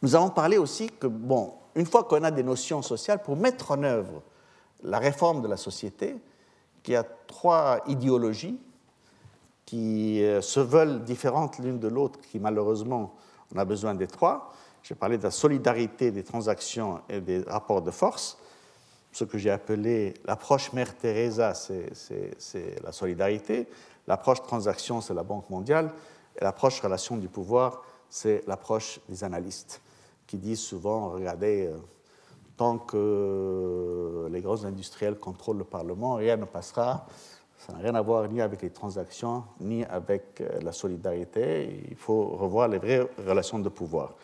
Nous 0.00 0.14
avons 0.14 0.30
parlé 0.30 0.58
aussi 0.58 0.88
que, 0.88 1.08
bon, 1.08 1.54
une 1.74 1.86
fois 1.86 2.04
qu'on 2.04 2.22
a 2.22 2.30
des 2.30 2.44
notions 2.44 2.82
sociales, 2.82 3.22
pour 3.22 3.36
mettre 3.36 3.72
en 3.72 3.82
œuvre 3.82 4.22
la 4.82 4.98
réforme 4.98 5.42
de 5.42 5.48
la 5.48 5.56
société, 5.56 6.16
qu'il 6.82 6.94
y 6.94 6.96
a 6.96 7.04
trois 7.26 7.80
idéologies 7.88 8.58
qui 9.66 10.22
euh, 10.22 10.40
se 10.40 10.60
veulent 10.60 11.02
différentes 11.02 11.58
l'une 11.58 11.80
de 11.80 11.88
l'autre, 11.88 12.20
qui 12.20 12.38
malheureusement, 12.38 13.14
on 13.54 13.58
a 13.58 13.64
besoin 13.64 13.94
des 13.94 14.06
trois. 14.06 14.52
J'ai 14.82 14.94
parlé 14.94 15.18
de 15.18 15.24
la 15.24 15.30
solidarité 15.30 16.12
des 16.12 16.22
transactions 16.22 17.00
et 17.08 17.20
des 17.20 17.42
rapports 17.42 17.82
de 17.82 17.90
force. 17.90 18.38
Ce 19.12 19.24
que 19.24 19.36
j'ai 19.36 19.50
appelé 19.50 20.14
l'approche 20.24 20.72
Mère 20.72 20.96
Teresa, 20.96 21.54
c'est 21.54 22.82
la 22.82 22.92
solidarité. 22.92 23.66
L'approche 24.08 24.42
transaction, 24.42 25.02
c'est 25.02 25.12
la 25.12 25.22
Banque 25.22 25.50
mondiale, 25.50 25.92
et 26.34 26.42
l'approche 26.42 26.80
relation 26.80 27.18
du 27.18 27.28
pouvoir, 27.28 27.82
c'est 28.08 28.42
l'approche 28.46 29.00
des 29.06 29.22
analystes, 29.22 29.82
qui 30.26 30.38
disent 30.38 30.60
souvent, 30.60 31.10
regardez, 31.10 31.66
euh, 31.66 31.76
tant 32.56 32.78
que 32.78 34.26
les 34.30 34.40
grands 34.40 34.64
industriels 34.64 35.18
contrôlent 35.18 35.58
le 35.58 35.64
Parlement, 35.64 36.14
rien 36.14 36.38
ne 36.38 36.46
passera. 36.46 37.06
Ça 37.58 37.74
n'a 37.74 37.80
rien 37.80 37.94
à 37.96 38.00
voir 38.00 38.26
ni 38.28 38.40
avec 38.40 38.62
les 38.62 38.70
transactions, 38.70 39.44
ni 39.60 39.84
avec 39.84 40.40
euh, 40.40 40.58
la 40.62 40.72
solidarité. 40.72 41.84
Il 41.90 41.96
faut 41.96 42.28
revoir 42.28 42.68
les 42.68 42.78
vraies 42.78 43.06
relations 43.26 43.58
de 43.58 43.68
pouvoir. 43.68 44.14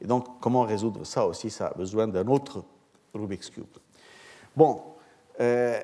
Et 0.00 0.06
donc, 0.06 0.40
comment 0.40 0.62
résoudre 0.62 1.04
ça 1.04 1.26
aussi? 1.26 1.50
Ça 1.50 1.66
a 1.66 1.74
besoin 1.74 2.08
d'un 2.08 2.26
autre 2.28 2.64
Rubik's 3.12 3.50
Cube. 3.50 3.76
Bon, 4.56 4.80
euh, 5.40 5.80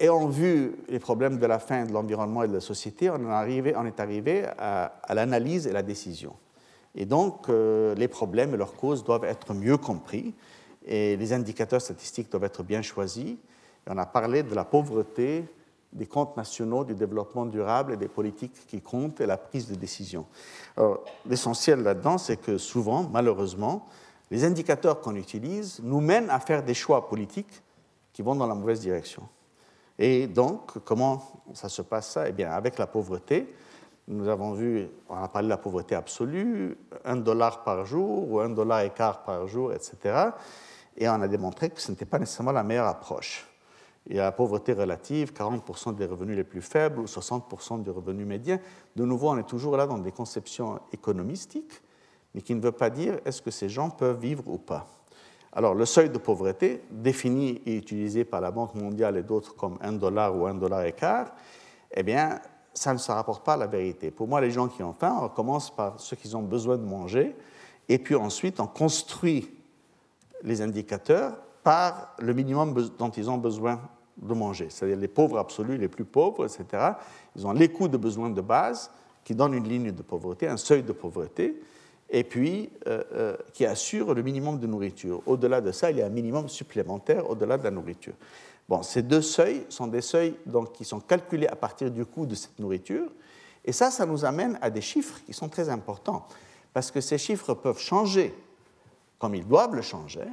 ayant 0.00 0.26
vu 0.26 0.76
les 0.88 0.98
problèmes 0.98 1.38
de 1.38 1.46
la 1.46 1.58
fin 1.58 1.84
de 1.84 1.92
l'environnement 1.92 2.42
et 2.42 2.48
de 2.48 2.54
la 2.54 2.60
société, 2.60 3.10
on, 3.10 3.16
est 3.28 4.00
arrivé, 4.00 4.44
à, 4.58 5.14
l'analyse 5.14 5.66
et 5.66 5.72
la 5.72 5.82
décision. 5.82 6.34
Et 6.94 7.06
donc, 7.06 7.48
euh, 7.48 7.94
les 7.94 8.08
problèmes 8.08 8.54
et 8.54 8.56
leurs 8.56 8.74
causes 8.74 9.04
doivent 9.04 9.24
être 9.24 9.52
mieux 9.54 9.76
compris 9.76 10.34
et 10.86 11.16
les 11.16 11.32
indicateurs 11.32 11.80
statistiques 11.80 12.30
doivent 12.30 12.44
être 12.44 12.62
bien 12.62 12.82
choisis. 12.82 13.32
Et 13.86 13.90
on 13.90 13.98
a 13.98 14.06
parlé 14.06 14.42
de 14.42 14.54
la 14.54 14.64
pauvreté, 14.64 15.44
des 15.92 16.06
comptes 16.06 16.36
nationaux 16.36 16.84
du 16.84 16.94
développement 16.94 17.46
durable 17.46 17.92
et 17.92 17.96
des 17.96 18.08
politiques 18.08 18.66
qui 18.66 18.80
comptent 18.80 19.20
et 19.20 19.26
la 19.26 19.36
prise 19.36 19.68
de 19.68 19.74
décision. 19.74 20.26
L'essentiel 21.26 21.82
là-dedans, 21.82 22.18
c'est 22.18 22.36
que 22.36 22.58
souvent, 22.58 23.08
malheureusement, 23.12 23.86
les 24.30 24.44
indicateurs 24.44 25.00
qu'on 25.00 25.14
utilise 25.14 25.80
nous 25.82 26.00
mènent 26.00 26.30
à 26.30 26.40
faire 26.40 26.62
des 26.62 26.74
choix 26.74 27.08
politiques 27.08 27.62
qui 28.12 28.22
vont 28.22 28.34
dans 28.34 28.46
la 28.46 28.54
mauvaise 28.54 28.80
direction. 28.80 29.22
Et 29.98 30.26
donc, 30.26 30.78
comment 30.84 31.22
ça 31.52 31.68
se 31.68 31.82
passe 31.82 32.12
ça? 32.12 32.28
Eh 32.28 32.32
bien, 32.32 32.50
avec 32.50 32.78
la 32.78 32.86
pauvreté, 32.86 33.54
nous 34.08 34.28
avons 34.28 34.52
vu, 34.52 34.88
on 35.08 35.16
a 35.16 35.28
parlé 35.28 35.46
de 35.46 35.50
la 35.50 35.56
pauvreté 35.56 35.94
absolue, 35.94 36.76
un 37.04 37.16
dollar 37.16 37.64
par 37.64 37.86
jour 37.86 38.30
ou 38.30 38.40
un 38.40 38.50
dollar 38.50 38.80
et 38.80 38.90
quart 38.90 39.22
par 39.22 39.46
jour, 39.46 39.72
etc. 39.72 40.30
Et 40.96 41.08
on 41.08 41.20
a 41.20 41.28
démontré 41.28 41.70
que 41.70 41.80
ce 41.80 41.90
n'était 41.90 42.04
pas 42.04 42.18
nécessairement 42.18 42.52
la 42.52 42.64
meilleure 42.64 42.86
approche. 42.86 43.46
Il 44.06 44.16
y 44.16 44.20
a 44.20 44.24
la 44.24 44.32
pauvreté 44.32 44.74
relative, 44.74 45.32
40% 45.32 45.94
des 45.94 46.04
revenus 46.04 46.36
les 46.36 46.44
plus 46.44 46.60
faibles 46.60 47.00
ou 47.00 47.04
60% 47.04 47.82
des 47.82 47.90
revenus 47.90 48.26
médiens. 48.26 48.60
De 48.94 49.04
nouveau, 49.04 49.30
on 49.30 49.38
est 49.38 49.48
toujours 49.48 49.76
là 49.78 49.86
dans 49.86 49.98
des 49.98 50.12
conceptions 50.12 50.78
économistiques, 50.92 51.80
mais 52.34 52.42
qui 52.42 52.54
ne 52.54 52.60
veut 52.60 52.72
pas 52.72 52.90
dire 52.90 53.18
est-ce 53.24 53.40
que 53.40 53.50
ces 53.50 53.70
gens 53.70 53.88
peuvent 53.88 54.20
vivre 54.20 54.42
ou 54.46 54.58
pas. 54.58 54.86
Alors, 55.54 55.74
le 55.74 55.86
seuil 55.86 56.10
de 56.10 56.18
pauvreté, 56.18 56.82
défini 56.90 57.62
et 57.64 57.76
utilisé 57.76 58.24
par 58.24 58.40
la 58.40 58.50
Banque 58.50 58.74
mondiale 58.74 59.16
et 59.16 59.22
d'autres 59.22 59.54
comme 59.54 59.78
1 59.80 59.92
dollar 59.92 60.36
ou 60.36 60.46
1 60.46 60.54
dollar 60.54 60.84
et 60.84 60.92
quart, 60.92 61.32
eh 61.94 62.02
bien, 62.02 62.40
ça 62.74 62.92
ne 62.92 62.98
se 62.98 63.12
rapporte 63.12 63.44
pas 63.44 63.54
à 63.54 63.56
la 63.56 63.68
vérité. 63.68 64.10
Pour 64.10 64.26
moi, 64.26 64.40
les 64.40 64.50
gens 64.50 64.66
qui 64.66 64.82
ont 64.82 64.92
faim, 64.92 65.16
on 65.22 65.28
commence 65.28 65.74
par 65.74 66.00
ceux 66.00 66.16
qui 66.16 66.34
ont 66.34 66.42
besoin 66.42 66.76
de 66.76 66.82
manger, 66.84 67.36
et 67.88 67.98
puis 67.98 68.16
ensuite, 68.16 68.58
on 68.58 68.66
construit 68.66 69.48
les 70.42 70.60
indicateurs 70.60 71.36
par 71.62 72.16
le 72.18 72.34
minimum 72.34 72.74
dont 72.98 73.10
ils 73.10 73.30
ont 73.30 73.38
besoin 73.38 73.80
de 74.16 74.34
manger. 74.34 74.66
C'est-à-dire 74.70 74.98
les 74.98 75.08
pauvres 75.08 75.38
absolus, 75.38 75.78
les 75.78 75.88
plus 75.88 76.04
pauvres, 76.04 76.46
etc. 76.46 76.92
Ils 77.36 77.46
ont 77.46 77.52
les 77.52 77.68
coûts 77.68 77.88
de 77.88 77.96
besoins 77.96 78.30
de 78.30 78.40
base 78.40 78.90
qui 79.22 79.34
donnent 79.34 79.54
une 79.54 79.68
ligne 79.68 79.92
de 79.92 80.02
pauvreté, 80.02 80.48
un 80.48 80.56
seuil 80.56 80.82
de 80.82 80.92
pauvreté, 80.92 81.60
et 82.10 82.24
puis 82.24 82.70
euh, 82.86 83.02
euh, 83.12 83.36
qui 83.52 83.66
assure 83.66 84.14
le 84.14 84.22
minimum 84.22 84.58
de 84.58 84.66
nourriture. 84.66 85.22
Au-delà 85.26 85.60
de 85.60 85.72
ça, 85.72 85.90
il 85.90 85.98
y 85.98 86.02
a 86.02 86.06
un 86.06 86.10
minimum 86.10 86.48
supplémentaire 86.48 87.28
au-delà 87.28 87.58
de 87.58 87.64
la 87.64 87.70
nourriture. 87.70 88.14
Bon, 88.68 88.82
ces 88.82 89.02
deux 89.02 89.22
seuils 89.22 89.64
sont 89.68 89.86
des 89.86 90.00
seuils 90.00 90.36
donc, 90.46 90.72
qui 90.72 90.84
sont 90.84 91.00
calculés 91.00 91.48
à 91.48 91.56
partir 91.56 91.90
du 91.90 92.04
coût 92.04 92.26
de 92.26 92.34
cette 92.34 92.58
nourriture, 92.58 93.10
et 93.64 93.72
ça, 93.72 93.90
ça 93.90 94.06
nous 94.06 94.24
amène 94.24 94.58
à 94.60 94.70
des 94.70 94.80
chiffres 94.80 95.20
qui 95.26 95.32
sont 95.32 95.48
très 95.48 95.68
importants, 95.68 96.26
parce 96.72 96.90
que 96.90 97.00
ces 97.00 97.18
chiffres 97.18 97.54
peuvent 97.54 97.78
changer 97.78 98.34
comme 99.24 99.34
ils 99.34 99.46
doivent 99.46 99.74
le 99.74 99.80
changer, 99.80 100.26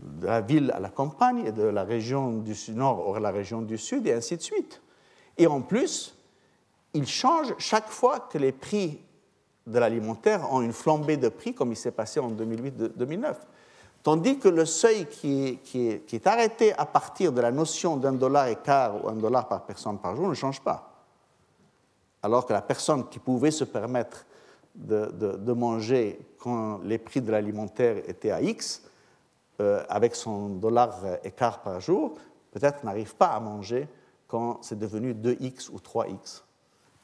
de 0.00 0.26
la 0.26 0.40
ville 0.40 0.72
à 0.72 0.80
la 0.80 0.88
campagne 0.88 1.44
et 1.46 1.52
de 1.52 1.62
la 1.62 1.84
région 1.84 2.38
du 2.38 2.54
nord 2.72 3.16
à 3.16 3.20
la 3.20 3.30
région 3.30 3.62
du 3.62 3.78
sud 3.78 4.06
et 4.06 4.12
ainsi 4.12 4.36
de 4.36 4.42
suite. 4.42 4.82
Et 5.38 5.46
en 5.46 5.62
plus, 5.62 6.16
il 6.92 7.06
change 7.06 7.54
chaque 7.58 7.88
fois 7.88 8.18
que 8.20 8.36
les 8.36 8.50
prix 8.50 8.98
de 9.66 9.78
l'alimentaire 9.78 10.52
ont 10.52 10.62
une 10.62 10.72
flambée 10.72 11.16
de 11.16 11.28
prix, 11.28 11.54
comme 11.54 11.72
il 11.72 11.76
s'est 11.76 11.90
passé 11.90 12.20
en 12.20 12.30
2008-2009. 12.30 13.34
Tandis 14.02 14.38
que 14.38 14.48
le 14.48 14.64
seuil 14.64 15.06
qui 15.06 15.58
est, 15.74 16.26
arrêté 16.28 16.72
à 16.74 16.86
partir 16.86 17.32
de 17.32 17.40
la 17.40 17.50
notion 17.50 17.96
d'un 17.96 18.12
dollar 18.12 18.46
et 18.46 18.56
quart 18.56 19.04
ou 19.04 19.08
un 19.08 19.16
dollar 19.16 19.48
par 19.48 19.64
personne 19.64 19.98
par 19.98 20.14
jour 20.14 20.28
ne 20.28 20.34
change 20.34 20.60
pas. 20.60 20.92
Alors 22.22 22.46
que 22.46 22.52
la 22.52 22.62
personne 22.62 23.08
qui 23.08 23.18
pouvait 23.18 23.50
se 23.50 23.64
permettre 23.64 24.24
de, 24.76 25.52
manger 25.52 26.20
quand 26.38 26.78
les 26.84 26.98
prix 26.98 27.20
de 27.20 27.32
l'alimentaire 27.32 27.96
étaient 28.08 28.30
à 28.30 28.40
X, 28.40 28.82
euh, 29.60 29.82
avec 29.88 30.14
son 30.14 30.50
dollar 30.50 30.94
écart 31.24 31.62
par 31.62 31.80
jour, 31.80 32.14
peut-être 32.52 32.84
n'arrive 32.84 33.16
pas 33.16 33.28
à 33.28 33.40
manger 33.40 33.88
quand 34.28 34.62
c'est 34.62 34.78
devenu 34.78 35.14
2x 35.14 35.70
ou 35.72 35.78
3x. 35.78 36.42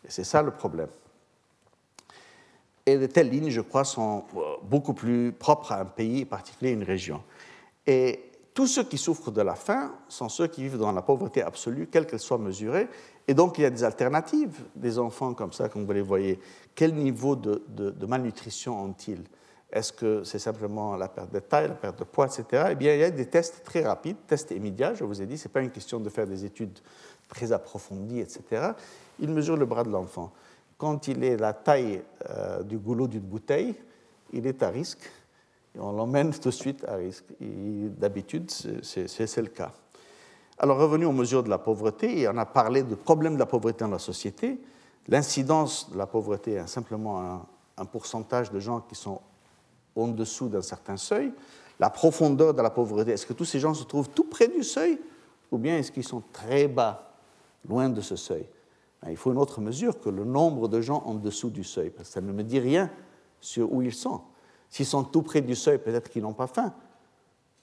Et 0.04 0.10
c'est 0.10 0.24
ça 0.24 0.40
le 0.42 0.52
problème. 0.52 0.88
Et 2.86 2.98
de 2.98 3.06
telles 3.06 3.30
lignes, 3.30 3.50
je 3.50 3.60
crois, 3.60 3.84
sont 3.84 4.24
euh, 4.36 4.40
beaucoup 4.62 4.94
plus 4.94 5.32
propres 5.32 5.72
à 5.72 5.80
un 5.80 5.84
pays, 5.84 6.22
en 6.22 6.26
particulier 6.26 6.72
une 6.72 6.82
région. 6.82 7.22
Et 7.86 8.30
tous 8.54 8.66
ceux 8.66 8.84
qui 8.84 8.98
souffrent 8.98 9.30
de 9.30 9.40
la 9.40 9.54
faim 9.54 9.92
sont 10.08 10.28
ceux 10.28 10.46
qui 10.46 10.62
vivent 10.62 10.78
dans 10.78 10.92
la 10.92 11.02
pauvreté 11.02 11.42
absolue, 11.42 11.88
quelle 11.90 12.06
qu'elle 12.06 12.20
soit 12.20 12.38
mesurée. 12.38 12.88
Et 13.28 13.34
donc, 13.34 13.56
il 13.58 13.62
y 13.62 13.64
a 13.64 13.70
des 13.70 13.84
alternatives. 13.84 14.58
Des 14.74 14.98
enfants 14.98 15.32
comme 15.34 15.52
ça, 15.52 15.68
comme 15.68 15.84
vous 15.84 15.92
les 15.92 16.02
voyez, 16.02 16.40
quel 16.74 16.94
niveau 16.94 17.36
de, 17.36 17.62
de 17.68 18.06
malnutrition 18.06 18.82
ont-ils? 18.82 19.22
Est-ce 19.72 19.92
que 19.94 20.22
c'est 20.22 20.38
simplement 20.38 20.96
la 20.96 21.08
perte 21.08 21.32
de 21.32 21.38
taille, 21.38 21.68
la 21.68 21.74
perte 21.74 21.98
de 21.98 22.04
poids, 22.04 22.26
etc. 22.26 22.66
Eh 22.72 22.74
bien, 22.74 22.92
il 22.92 23.00
y 23.00 23.04
a 23.04 23.10
des 23.10 23.24
tests 23.24 23.62
très 23.64 23.82
rapides, 23.82 24.18
tests 24.26 24.50
immédiats, 24.50 24.92
je 24.92 25.02
vous 25.02 25.22
ai 25.22 25.26
dit, 25.26 25.38
ce 25.38 25.48
n'est 25.48 25.52
pas 25.52 25.62
une 25.62 25.70
question 25.70 25.98
de 25.98 26.10
faire 26.10 26.26
des 26.26 26.44
études 26.44 26.78
très 27.26 27.52
approfondies, 27.52 28.20
etc. 28.20 28.72
Il 29.18 29.30
mesure 29.30 29.56
le 29.56 29.64
bras 29.64 29.82
de 29.82 29.88
l'enfant. 29.88 30.30
Quand 30.82 31.06
il 31.06 31.22
est 31.22 31.36
la 31.36 31.52
taille 31.52 32.02
euh, 32.28 32.64
du 32.64 32.76
goulot 32.76 33.06
d'une 33.06 33.20
bouteille, 33.20 33.72
il 34.32 34.48
est 34.48 34.64
à 34.64 34.68
risque, 34.68 35.08
on 35.78 35.92
l'emmène 35.92 36.32
tout 36.40 36.48
de 36.48 36.50
suite 36.50 36.84
à 36.88 36.96
risque. 36.96 37.24
D'habitude, 37.40 38.50
c'est 38.50 39.36
le 39.36 39.46
cas. 39.46 39.70
Alors, 40.58 40.78
revenons 40.78 41.10
aux 41.10 41.12
mesures 41.12 41.44
de 41.44 41.50
la 41.50 41.58
pauvreté, 41.58 42.22
et 42.22 42.28
on 42.28 42.36
a 42.36 42.46
parlé 42.46 42.82
du 42.82 42.96
problème 42.96 43.34
de 43.34 43.38
la 43.38 43.46
pauvreté 43.46 43.84
dans 43.84 43.92
la 43.92 44.00
société. 44.00 44.58
L'incidence 45.06 45.88
de 45.88 45.96
la 45.96 46.08
pauvreté 46.08 46.54
est 46.54 46.66
simplement 46.66 47.20
un, 47.20 47.46
un 47.76 47.84
pourcentage 47.84 48.50
de 48.50 48.58
gens 48.58 48.80
qui 48.80 48.96
sont 48.96 49.20
en 49.94 50.08
dessous 50.08 50.48
d'un 50.48 50.62
certain 50.62 50.96
seuil, 50.96 51.32
la 51.78 51.90
profondeur 51.90 52.54
de 52.54 52.60
la 52.60 52.70
pauvreté, 52.70 53.12
est-ce 53.12 53.26
que 53.26 53.34
tous 53.34 53.44
ces 53.44 53.60
gens 53.60 53.72
se 53.72 53.84
trouvent 53.84 54.10
tout 54.10 54.24
près 54.24 54.48
du 54.48 54.64
seuil 54.64 54.98
ou 55.52 55.58
bien 55.58 55.78
est-ce 55.78 55.92
qu'ils 55.92 56.02
sont 56.02 56.24
très 56.32 56.66
bas, 56.66 57.14
loin 57.68 57.88
de 57.88 58.00
ce 58.00 58.16
seuil? 58.16 58.48
Il 59.08 59.16
faut 59.16 59.32
une 59.32 59.38
autre 59.38 59.60
mesure 59.60 60.00
que 60.00 60.08
le 60.08 60.24
nombre 60.24 60.68
de 60.68 60.80
gens 60.80 61.02
en 61.06 61.14
dessous 61.14 61.50
du 61.50 61.64
seuil, 61.64 61.90
parce 61.90 62.08
que 62.08 62.14
ça 62.14 62.20
ne 62.20 62.32
me 62.32 62.42
dit 62.42 62.60
rien 62.60 62.90
sur 63.40 63.72
où 63.72 63.82
ils 63.82 63.94
sont. 63.94 64.20
S'ils 64.70 64.86
sont 64.86 65.04
tout 65.04 65.22
près 65.22 65.40
du 65.40 65.54
seuil, 65.54 65.78
peut-être 65.78 66.08
qu'ils 66.08 66.22
n'ont 66.22 66.32
pas 66.32 66.46
faim. 66.46 66.72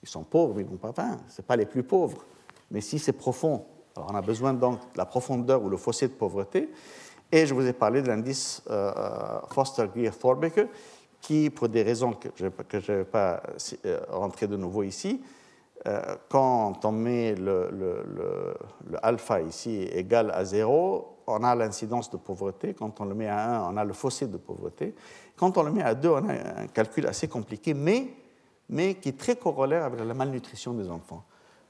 Ils 0.02 0.08
sont 0.08 0.22
pauvres, 0.22 0.60
ils 0.60 0.66
n'ont 0.66 0.76
pas 0.76 0.92
faim. 0.92 1.18
Ce 1.28 1.42
pas 1.42 1.56
les 1.56 1.66
plus 1.66 1.82
pauvres. 1.82 2.24
Mais 2.70 2.80
si 2.80 2.98
c'est 2.98 3.12
profond, 3.12 3.64
alors 3.96 4.10
on 4.12 4.14
a 4.14 4.22
besoin 4.22 4.54
donc 4.54 4.80
de 4.92 4.98
la 4.98 5.06
profondeur 5.06 5.62
ou 5.62 5.68
le 5.68 5.76
fossé 5.76 6.08
de 6.08 6.12
pauvreté. 6.12 6.70
Et 7.32 7.46
je 7.46 7.54
vous 7.54 7.66
ai 7.66 7.72
parlé 7.72 8.02
de 8.02 8.08
l'indice 8.08 8.62
euh, 8.70 8.92
euh, 8.96 9.40
Foster-Greer-Thorbecke, 9.52 10.68
qui, 11.20 11.50
pour 11.50 11.68
des 11.68 11.82
raisons 11.82 12.12
que 12.12 12.28
je 12.34 12.46
ne 12.46 12.98
vais 12.98 13.04
pas 13.04 13.42
euh, 13.84 14.00
rentrer 14.08 14.46
de 14.46 14.56
nouveau 14.56 14.82
ici, 14.82 15.20
quand 16.28 16.84
on 16.84 16.92
met 16.92 17.34
le, 17.34 17.70
le, 17.70 18.54
alpha 19.02 19.40
ici 19.40 19.88
égal 19.90 20.30
à 20.34 20.44
0, 20.44 21.19
on 21.30 21.44
a 21.44 21.54
l'incidence 21.54 22.10
de 22.10 22.16
pauvreté. 22.16 22.74
Quand 22.74 23.00
on 23.00 23.04
le 23.04 23.14
met 23.14 23.28
à 23.28 23.66
1, 23.66 23.72
on 23.72 23.76
a 23.76 23.84
le 23.84 23.92
fossé 23.92 24.26
de 24.26 24.36
pauvreté. 24.36 24.94
Quand 25.36 25.56
on 25.56 25.62
le 25.62 25.70
met 25.70 25.82
à 25.82 25.94
2, 25.94 26.08
on 26.08 26.28
a 26.28 26.62
un 26.62 26.66
calcul 26.66 27.06
assez 27.06 27.28
compliqué, 27.28 27.74
mais, 27.74 28.08
mais 28.68 28.94
qui 28.94 29.10
est 29.10 29.18
très 29.18 29.36
corollaire 29.36 29.84
avec 29.84 30.00
la 30.00 30.14
malnutrition 30.14 30.74
des 30.74 30.90
enfants. 30.90 31.24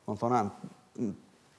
Quand 0.06 0.22
on 0.22 0.32
a 0.32 0.40
un 0.40 0.52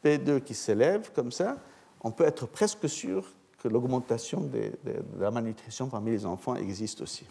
P2 0.03 0.41
qui 0.41 0.53
s'élève 0.53 1.11
comme 1.13 1.31
ça, 1.31 1.57
on 2.03 2.11
peut 2.11 2.25
être 2.25 2.47
presque 2.47 2.89
sûr 2.89 3.25
que 3.61 3.67
l'augmentation 3.67 4.41
de, 4.41 4.71
la 5.19 5.31
malnutrition 5.31 5.87
parmi 5.87 6.11
les 6.11 6.25
enfants 6.25 6.55
existe 6.55 7.01
aussi. 7.01 7.25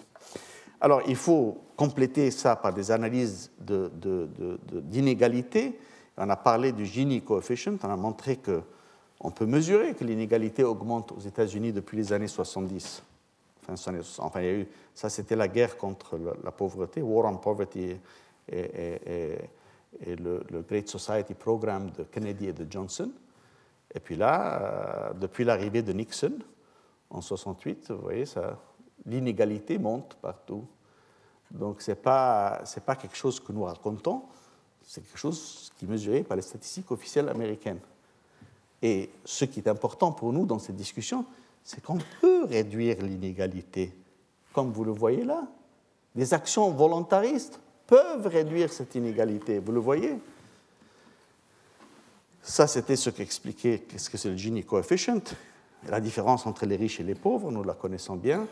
Alors, 0.80 1.02
il 1.06 1.16
faut 1.16 1.58
compléter 1.76 2.30
ça 2.30 2.56
par 2.56 2.72
des 2.72 2.90
analyses 2.90 3.50
d'inégalité. 4.84 5.78
on 6.16 6.30
a 6.30 6.36
parlé 6.36 6.72
du 6.72 6.86
Gini 6.86 7.20
coefficient, 7.20 7.76
on 7.82 7.90
a 7.90 7.96
montré 7.96 8.38
qu'on 9.20 9.30
peut 9.30 9.44
mesurer 9.44 9.94
que 9.94 10.02
l'inégalité 10.02 10.64
augmente 10.64 11.12
aux 11.12 11.20
États-Unis 11.20 11.72
depuis 11.72 11.98
les 11.98 12.12
années 12.14 12.26
70. 12.26 13.02
Enfin, 13.68 14.64
ça 14.94 15.10
c'était 15.10 15.36
la 15.36 15.46
guerre 15.46 15.76
contre 15.76 16.18
la 16.42 16.50
pauvreté, 16.50 17.02
War 17.02 17.30
on 17.30 17.36
Poverty 17.36 17.96
et, 18.48 18.88
le, 20.06 20.62
Great 20.66 20.88
Society 20.88 21.34
Program 21.34 21.90
de 21.90 22.04
Kennedy 22.04 22.48
et 22.48 22.54
de 22.54 22.66
Johnson. 22.68 23.12
Et 23.94 24.00
puis 24.00 24.16
là, 24.16 25.10
euh, 25.10 25.12
depuis 25.12 25.44
l'arrivée 25.44 25.82
de 25.82 25.92
Nixon 25.92 26.38
en 27.10 27.20
68, 27.20 27.90
vous 27.90 28.00
voyez, 28.00 28.24
l'inégalité 29.04 29.76
monte 29.76 30.16
partout. 30.22 30.64
Donc 31.50 31.82
ce 31.82 31.90
n'est 31.90 31.96
pas, 31.96 32.62
pas 32.86 32.96
quelque 32.96 33.16
chose 33.16 33.38
que 33.38 33.52
nous 33.52 33.64
racontons, 33.64 34.22
c'est 34.82 35.02
quelque 35.02 35.18
chose 35.18 35.70
qui 35.76 35.84
est 35.84 35.88
mesuré 35.88 36.22
par 36.22 36.36
les 36.36 36.42
statistiques 36.42 36.90
officielles 36.90 37.28
américaines. 37.28 37.80
Et 38.82 39.10
ce 39.24 39.44
qui 39.44 39.60
est 39.60 39.68
important 39.68 40.12
pour 40.12 40.32
nous 40.32 40.46
dans 40.46 40.58
cette 40.58 40.76
discussion, 40.76 41.24
c'est 41.64 41.82
qu'on 41.82 41.98
peut 42.20 42.44
réduire 42.44 43.02
l'inégalité. 43.02 43.92
Comme 44.52 44.72
vous 44.72 44.84
le 44.84 44.92
voyez 44.92 45.24
là, 45.24 45.46
des 46.14 46.34
actions 46.34 46.70
volontaristes 46.70 47.60
peuvent 47.86 48.26
réduire 48.26 48.72
cette 48.72 48.94
inégalité. 48.94 49.58
Vous 49.58 49.72
le 49.72 49.80
voyez? 49.80 50.18
Ça, 52.42 52.66
c'était 52.66 52.96
ce 52.96 53.10
qu'expliquait 53.10 53.84
ce 53.96 54.08
que 54.08 54.16
c'est 54.16 54.30
le 54.30 54.36
Gini 54.36 54.64
coefficient, 54.64 55.22
la 55.88 56.00
différence 56.00 56.46
entre 56.46 56.66
les 56.66 56.76
riches 56.76 57.00
et 57.00 57.04
les 57.04 57.14
pauvres, 57.14 57.50
nous 57.50 57.62
la 57.62 57.74
connaissons 57.74 58.16
bien. 58.16 58.46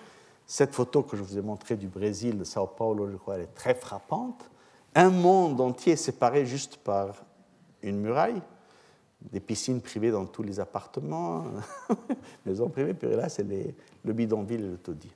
Cette 0.46 0.74
photo 0.74 1.02
que 1.02 1.16
je 1.16 1.22
vous 1.22 1.38
ai 1.38 1.42
montrée 1.42 1.76
du 1.76 1.88
Brésil, 1.88 2.38
de 2.38 2.44
Sao 2.44 2.66
Paulo, 2.66 3.10
je 3.10 3.16
crois, 3.16 3.36
elle 3.36 3.42
est 3.42 3.54
très 3.54 3.74
frappante. 3.74 4.50
Un 4.94 5.10
monde 5.10 5.60
entier 5.60 5.96
séparé 5.96 6.46
juste 6.46 6.76
par 6.78 7.24
une 7.82 8.00
muraille, 8.00 8.40
des 9.20 9.40
piscines 9.40 9.80
privées 9.80 10.10
dans 10.10 10.26
tous 10.26 10.42
les 10.42 10.60
appartements, 10.60 11.44
maisons 12.46 12.68
privées, 12.68 12.94
puis 12.94 13.10
là, 13.10 13.28
c'est 13.28 13.46
le 14.04 14.12
bidonville 14.12 14.60
et 14.60 14.68
le 14.68 14.76
taudis. 14.76 15.12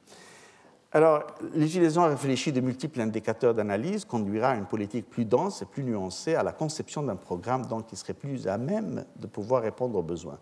Alors, 0.94 1.26
l'utilisation 1.55 2.03
réfléchie 2.03 2.53
de 2.53 2.61
multiples 2.61 3.00
indicateurs 3.00 3.55
d'analyse 3.55 4.05
conduira 4.05 4.50
à 4.50 4.57
une 4.57 4.66
politique 4.66 5.09
plus 5.09 5.24
dense 5.24 5.62
et 5.62 5.64
plus 5.64 5.84
nuancée, 5.84 6.34
à 6.34 6.42
la 6.42 6.53
conception 6.53 7.03
d'un 7.03 7.16
programme 7.16 7.64
donc, 7.66 7.86
qui 7.86 7.96
serait 7.96 8.12
plus 8.12 8.46
à 8.46 8.59
même 8.59 9.05
de 9.16 9.26
pouvoir 9.26 9.62
répondre 9.62 9.98
aux 9.98 10.03
besoins. 10.03 10.38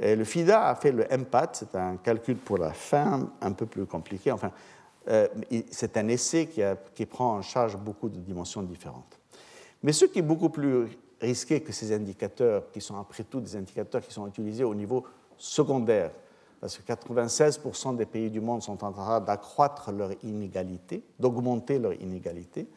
le 0.00 0.24
FIDA 0.24 0.68
a 0.68 0.74
fait 0.74 0.90
le 0.90 1.04
MPAT, 1.04 1.50
c'est 1.52 1.76
un 1.76 1.96
calcul 1.98 2.36
pour 2.36 2.58
la 2.58 2.72
fin 2.72 3.30
un 3.40 3.52
peu 3.52 3.66
plus 3.66 3.86
compliqué. 3.86 4.32
Enfin, 4.32 4.50
euh, 5.08 5.28
c'est 5.70 5.96
un 5.96 6.08
essai 6.08 6.48
qui, 6.94 7.06
prend 7.06 7.36
en 7.36 7.42
charge 7.42 7.76
beaucoup 7.76 8.08
de 8.08 8.18
dimensions 8.18 8.62
différentes. 8.62 9.20
Mais 9.82 9.92
ce 9.92 10.06
qui 10.06 10.20
est 10.20 10.22
beaucoup 10.22 10.48
plus 10.48 10.88
risqué 11.20 11.60
que 11.60 11.72
ces 11.72 11.92
indicateurs, 11.92 12.70
qui 12.70 12.80
sont 12.80 12.98
après 12.98 13.24
tout 13.24 13.40
des 13.40 13.56
indicateurs 13.56 14.02
qui 14.02 14.12
sont 14.12 14.26
utilisés 14.26 14.64
au 14.64 14.74
niveau 14.74 15.04
secondaire, 15.36 16.10
parce 16.60 16.78
que 16.78 16.92
96% 16.92 17.96
des 17.96 18.06
pays 18.06 18.30
du 18.30 18.40
monde 18.40 18.62
sont 18.62 18.82
en 18.84 18.92
train 18.92 19.20
d'accroître 19.20 19.92
leur 19.92 20.12
inégalité, 20.22 21.04
d'augmenter 21.18 21.78
leur 21.78 21.92
inégalité 21.92 22.68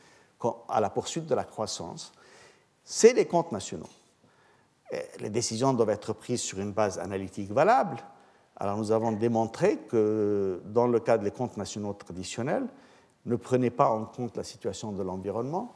à 0.69 0.81
la 0.81 0.89
poursuite 0.89 1.25
de 1.25 1.35
la 1.35 1.43
croissance, 1.43 2.11
c'est 2.83 3.13
les 3.13 3.25
comptes 3.25 3.51
nationaux. 3.51 3.89
Les 5.19 5.29
décisions 5.29 5.73
doivent 5.73 5.89
être 5.89 6.13
prises 6.13 6.41
sur 6.41 6.59
une 6.59 6.71
base 6.71 6.99
analytique 6.99 7.51
valable. 7.51 7.97
Alors 8.55 8.77
nous 8.77 8.91
avons 8.91 9.11
démontré 9.11 9.77
que 9.89 10.61
dans 10.65 10.87
le 10.87 10.99
cas 10.99 11.17
des 11.17 11.31
comptes 11.31 11.57
nationaux 11.57 11.93
traditionnels, 11.93 12.67
ne 13.25 13.35
prenez 13.35 13.69
pas 13.69 13.89
en 13.89 14.05
compte 14.05 14.37
la 14.37 14.43
situation 14.43 14.91
de 14.91 15.03
l'environnement, 15.03 15.75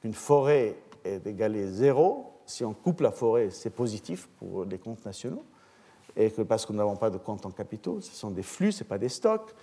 qu'une 0.00 0.14
forêt 0.14 0.76
est 1.04 1.26
égalé 1.26 1.66
zéro. 1.66 2.40
Si 2.46 2.64
on 2.64 2.74
coupe 2.74 3.00
la 3.00 3.10
forêt, 3.10 3.50
c'est 3.50 3.70
positif 3.70 4.28
pour 4.38 4.64
les 4.64 4.78
comptes 4.78 5.04
nationaux. 5.04 5.44
Et 6.16 6.30
que 6.30 6.42
parce 6.42 6.66
que 6.66 6.72
nous 6.72 6.78
n'avons 6.78 6.96
pas 6.96 7.10
de 7.10 7.18
comptes 7.18 7.46
en 7.46 7.50
capitaux, 7.50 8.00
ce 8.00 8.14
sont 8.14 8.30
des 8.30 8.42
flux, 8.42 8.72
ce 8.72 8.82
n'est 8.82 8.88
pas 8.88 8.98
des 8.98 9.08
stocks. 9.08 9.54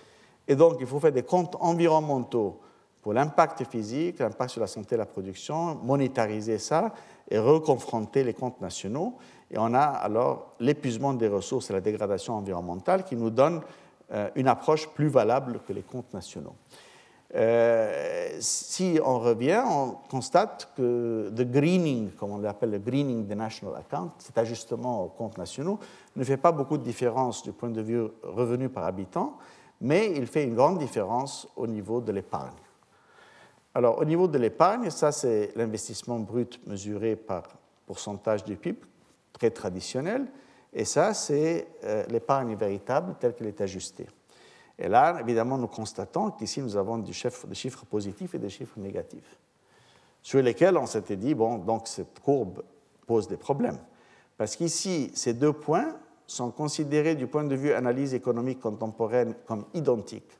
Et 0.48 0.56
donc, 0.56 0.78
il 0.80 0.86
faut 0.86 0.98
faire 0.98 1.12
des 1.12 1.22
comptes 1.22 1.56
environnementaux 1.60 2.60
pour 3.02 3.12
l'impact 3.12 3.64
physique, 3.64 4.18
l'impact 4.18 4.50
sur 4.50 4.60
la 4.60 4.66
santé 4.66 4.94
et 4.94 4.98
la 4.98 5.06
production, 5.06 5.76
monétariser 5.76 6.58
ça 6.58 6.92
et 7.30 7.38
reconfronter 7.38 8.24
les 8.24 8.34
comptes 8.34 8.60
nationaux. 8.60 9.16
Et 9.50 9.58
on 9.58 9.72
a 9.74 9.80
alors 9.80 10.54
l'épuisement 10.60 11.14
des 11.14 11.28
ressources 11.28 11.70
et 11.70 11.72
la 11.72 11.80
dégradation 11.80 12.34
environnementale 12.34 13.04
qui 13.04 13.16
nous 13.16 13.30
donne 13.30 13.60
euh, 14.12 14.28
une 14.34 14.48
approche 14.48 14.88
plus 14.88 15.08
valable 15.08 15.60
que 15.66 15.72
les 15.72 15.82
comptes 15.82 16.12
nationaux. 16.12 16.54
Euh, 17.34 18.36
si 18.40 18.98
on 19.04 19.20
revient, 19.20 19.62
on 19.64 19.92
constate 20.08 20.72
que 20.76 21.32
le 21.36 21.44
greening, 21.44 22.10
comme 22.12 22.32
on 22.32 22.38
l'appelle 22.38 22.70
le 22.70 22.78
greening 22.78 23.26
des 23.26 23.36
national 23.36 23.76
accounts, 23.76 24.12
cet 24.18 24.36
ajustement 24.36 25.04
aux 25.04 25.08
comptes 25.08 25.38
nationaux, 25.38 25.78
ne 26.16 26.24
fait 26.24 26.36
pas 26.36 26.50
beaucoup 26.50 26.76
de 26.76 26.82
différence 26.82 27.42
du 27.42 27.52
point 27.52 27.70
de 27.70 27.80
vue 27.82 28.02
revenu 28.22 28.68
par 28.68 28.84
habitant, 28.84 29.36
mais 29.80 30.12
il 30.16 30.26
fait 30.26 30.44
une 30.44 30.54
grande 30.54 30.78
différence 30.78 31.46
au 31.56 31.66
niveau 31.66 32.00
de 32.00 32.10
l'épargne. 32.10 32.56
Alors, 33.74 33.98
au 33.98 34.04
niveau 34.04 34.26
de 34.26 34.36
l'épargne, 34.36 34.90
ça 34.90 35.12
c'est 35.12 35.52
l'investissement 35.54 36.18
brut 36.18 36.60
mesuré 36.66 37.14
par 37.14 37.44
pourcentage 37.86 38.44
du 38.44 38.56
PIB, 38.56 38.80
très 39.32 39.50
traditionnel, 39.50 40.26
et 40.72 40.84
ça 40.84 41.14
c'est 41.14 41.68
euh, 41.84 42.04
l'épargne 42.08 42.56
véritable 42.56 43.14
telle 43.20 43.34
qu'elle 43.34 43.46
est 43.46 43.60
ajustée. 43.60 44.08
Et 44.80 44.88
là, 44.88 45.18
évidemment, 45.20 45.58
nous 45.58 45.66
constatons 45.66 46.30
qu'ici, 46.30 46.62
nous 46.62 46.74
avons 46.74 46.96
des 46.96 47.12
chiffres, 47.12 47.84
positifs 47.84 48.34
et 48.34 48.38
des 48.38 48.48
chiffres 48.48 48.78
négatifs, 48.78 49.38
sur 50.22 50.40
lesquels 50.40 50.78
on 50.78 50.86
s'était 50.86 51.16
dit, 51.16 51.34
bon, 51.34 51.58
donc 51.58 51.86
cette 51.86 52.18
courbe 52.20 52.62
pose 53.06 53.28
des 53.28 53.36
problèmes. 53.36 53.78
Parce 54.38 54.56
qu'ici, 54.56 55.12
ces 55.14 55.34
deux 55.34 55.52
points 55.52 55.96
sont 56.26 56.50
considérés 56.50 57.14
du 57.14 57.26
point 57.26 57.44
de 57.44 57.54
vue 57.54 57.74
analyse 57.74 58.14
économique 58.14 58.60
contemporaine 58.60 59.34
comme 59.46 59.66
identiques 59.74 60.38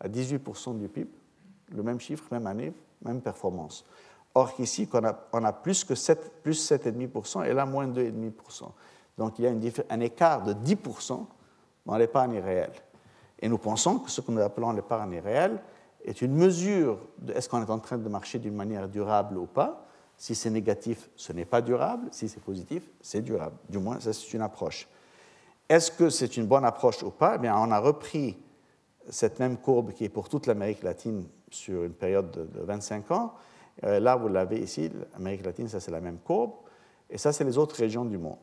à 0.00 0.08
18% 0.08 0.76
du 0.76 0.88
PIB, 0.88 1.10
le 1.70 1.82
même 1.84 2.00
chiffre, 2.00 2.24
même 2.32 2.48
année, 2.48 2.72
même 3.02 3.20
performance. 3.20 3.84
Or 4.34 4.54
qu'ici, 4.54 4.88
on 5.32 5.44
a, 5.44 5.52
plus 5.52 5.84
que 5.84 5.94
7, 5.94 6.42
plus 6.42 6.68
7,5% 6.68 7.46
et 7.46 7.52
là, 7.52 7.64
moins 7.64 7.86
2,5%. 7.86 8.70
Donc 9.16 9.38
il 9.38 9.44
y 9.44 9.48
a 9.48 9.52
un 9.90 10.00
écart 10.00 10.42
de 10.42 10.52
10% 10.52 11.26
dans 11.86 11.96
l'épargne 11.96 12.40
réelle. 12.40 12.72
Et 13.40 13.48
nous 13.48 13.58
pensons 13.58 13.98
que 13.98 14.10
ce 14.10 14.20
que 14.20 14.30
nous 14.30 14.40
appelons 14.40 14.72
l'épargne 14.72 15.18
réelle 15.18 15.60
est 16.04 16.22
une 16.22 16.34
mesure 16.34 16.98
de 17.18 17.32
est-ce 17.32 17.48
qu'on 17.48 17.62
est 17.62 17.70
en 17.70 17.78
train 17.78 17.98
de 17.98 18.08
marcher 18.08 18.38
d'une 18.38 18.54
manière 18.54 18.88
durable 18.88 19.38
ou 19.38 19.46
pas. 19.46 19.86
Si 20.16 20.34
c'est 20.34 20.50
négatif, 20.50 21.08
ce 21.14 21.32
n'est 21.32 21.44
pas 21.44 21.60
durable. 21.60 22.08
Si 22.10 22.28
c'est 22.28 22.42
positif, 22.42 22.82
c'est 23.00 23.22
durable. 23.22 23.56
Du 23.68 23.78
moins, 23.78 24.00
ça, 24.00 24.12
c'est 24.12 24.32
une 24.32 24.42
approche. 24.42 24.88
Est-ce 25.68 25.90
que 25.90 26.10
c'est 26.10 26.36
une 26.36 26.46
bonne 26.46 26.64
approche 26.64 27.02
ou 27.02 27.10
pas? 27.10 27.34
Eh 27.36 27.38
bien, 27.38 27.56
On 27.56 27.70
a 27.70 27.78
repris 27.78 28.36
cette 29.08 29.38
même 29.38 29.56
courbe 29.58 29.92
qui 29.92 30.04
est 30.04 30.08
pour 30.08 30.28
toute 30.28 30.46
l'Amérique 30.46 30.82
latine 30.82 31.26
sur 31.50 31.84
une 31.84 31.92
période 31.92 32.30
de 32.30 32.60
25 32.62 33.10
ans. 33.10 33.34
Euh, 33.84 34.00
là, 34.00 34.16
vous 34.16 34.28
l'avez 34.28 34.60
ici, 34.60 34.90
l'Amérique 35.12 35.44
latine, 35.44 35.68
ça 35.68 35.80
c'est 35.80 35.90
la 35.90 36.00
même 36.00 36.18
courbe. 36.18 36.52
Et 37.10 37.16
ça, 37.16 37.32
c'est 37.32 37.44
les 37.44 37.56
autres 37.56 37.76
régions 37.76 38.04
du 38.04 38.18
monde. 38.18 38.36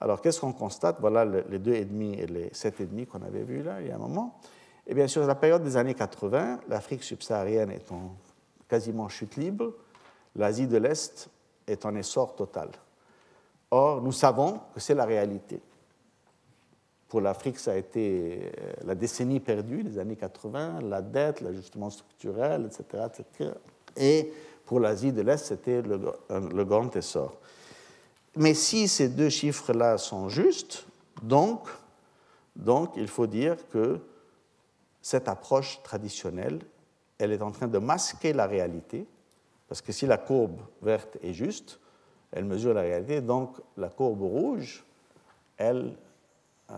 Alors, 0.00 0.22
qu'est-ce 0.22 0.40
qu'on 0.40 0.52
constate? 0.52 0.96
Voilà 1.00 1.24
les 1.24 1.58
2,5 1.58 2.18
et 2.18 2.26
les 2.26 2.48
7,5 2.48 3.06
qu'on 3.06 3.22
avait 3.22 3.42
vus 3.42 3.62
là, 3.62 3.80
il 3.80 3.88
y 3.88 3.90
a 3.90 3.96
un 3.96 3.98
moment. 3.98 4.40
Et 4.86 4.94
bien, 4.94 5.06
sur 5.06 5.26
la 5.26 5.34
période 5.34 5.62
des 5.62 5.76
années 5.76 5.94
80, 5.94 6.60
l'Afrique 6.68 7.02
subsaharienne 7.02 7.70
est 7.70 7.92
en 7.92 8.14
quasiment 8.66 9.08
chute 9.08 9.36
libre, 9.36 9.74
l'Asie 10.36 10.66
de 10.66 10.78
l'Est 10.78 11.28
est 11.66 11.84
en 11.84 11.94
essor 11.96 12.34
total. 12.34 12.70
Or, 13.70 14.00
nous 14.00 14.12
savons 14.12 14.60
que 14.74 14.80
c'est 14.80 14.94
la 14.94 15.04
réalité. 15.04 15.60
Pour 17.08 17.20
l'Afrique, 17.20 17.58
ça 17.58 17.72
a 17.72 17.76
été 17.76 18.52
euh, 18.58 18.72
la 18.84 18.94
décennie 18.94 19.40
perdue, 19.40 19.82
les 19.82 19.98
années 19.98 20.16
80, 20.16 20.80
la 20.82 21.02
dette, 21.02 21.40
l'ajustement 21.40 21.90
structurel, 21.90 22.66
etc., 22.66 23.04
etc. 23.06 23.50
Et 23.96 24.32
pour 24.64 24.80
l'Asie 24.80 25.12
de 25.12 25.20
l'Est, 25.20 25.44
c'était 25.44 25.82
le 25.82 26.64
grand 26.64 26.94
essor. 26.96 27.36
Mais 28.36 28.54
si 28.54 28.86
ces 28.88 29.08
deux 29.08 29.28
chiffres-là 29.28 29.98
sont 29.98 30.28
justes, 30.28 30.86
donc, 31.22 31.68
il 32.96 33.08
faut 33.08 33.26
dire 33.26 33.56
que 33.68 34.00
cette 35.02 35.28
approche 35.28 35.82
traditionnelle, 35.82 36.60
elle 37.18 37.32
est 37.32 37.42
en 37.42 37.50
train 37.50 37.68
de 37.68 37.78
masquer 37.78 38.32
la 38.32 38.46
réalité, 38.46 39.06
parce 39.68 39.82
que 39.82 39.92
si 39.92 40.06
la 40.06 40.18
courbe 40.18 40.60
verte 40.82 41.18
est 41.22 41.32
juste, 41.32 41.78
elle 42.32 42.44
mesure 42.44 42.74
la 42.74 42.82
réalité, 42.82 43.20
donc 43.20 43.56
la 43.76 43.88
courbe 43.88 44.22
rouge, 44.22 44.84
elle, 45.56 45.96
euh, 46.70 46.74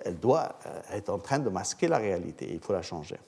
elle 0.00 0.18
doit 0.18 0.58
être 0.92 1.10
en 1.10 1.18
train 1.18 1.38
de 1.38 1.48
masquer 1.48 1.88
la 1.88 1.98
réalité, 1.98 2.48
il 2.52 2.60
faut 2.60 2.72
la 2.72 2.82
changer. 2.82 3.18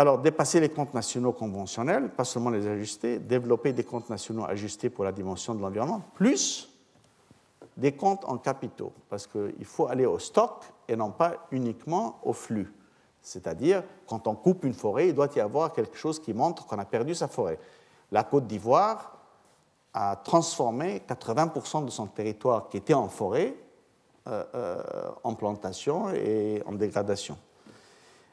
Alors, 0.00 0.16
dépasser 0.16 0.60
les 0.60 0.70
comptes 0.70 0.94
nationaux 0.94 1.32
conventionnels, 1.32 2.08
pas 2.08 2.24
seulement 2.24 2.48
les 2.48 2.66
ajuster, 2.66 3.18
développer 3.18 3.74
des 3.74 3.84
comptes 3.84 4.08
nationaux 4.08 4.46
ajustés 4.46 4.88
pour 4.88 5.04
la 5.04 5.12
dimension 5.12 5.54
de 5.54 5.60
l'environnement, 5.60 6.00
plus 6.14 6.70
des 7.76 7.92
comptes 7.92 8.24
en 8.24 8.38
capitaux, 8.38 8.94
parce 9.10 9.26
qu'il 9.26 9.66
faut 9.66 9.88
aller 9.88 10.06
au 10.06 10.18
stock 10.18 10.64
et 10.88 10.96
non 10.96 11.10
pas 11.10 11.46
uniquement 11.50 12.18
au 12.24 12.32
flux. 12.32 12.72
C'est-à-dire, 13.20 13.82
quand 14.06 14.26
on 14.26 14.34
coupe 14.34 14.64
une 14.64 14.72
forêt, 14.72 15.08
il 15.08 15.14
doit 15.14 15.28
y 15.36 15.40
avoir 15.40 15.74
quelque 15.74 15.98
chose 15.98 16.18
qui 16.18 16.32
montre 16.32 16.66
qu'on 16.66 16.78
a 16.78 16.86
perdu 16.86 17.14
sa 17.14 17.28
forêt. 17.28 17.58
La 18.10 18.24
Côte 18.24 18.46
d'Ivoire 18.46 19.18
a 19.92 20.16
transformé 20.16 21.02
80% 21.06 21.84
de 21.84 21.90
son 21.90 22.06
territoire 22.06 22.70
qui 22.70 22.78
était 22.78 22.94
en 22.94 23.10
forêt 23.10 23.54
euh, 24.26 24.44
euh, 24.54 24.82
en 25.24 25.34
plantation 25.34 26.08
et 26.14 26.62
en 26.64 26.72
dégradation. 26.72 27.36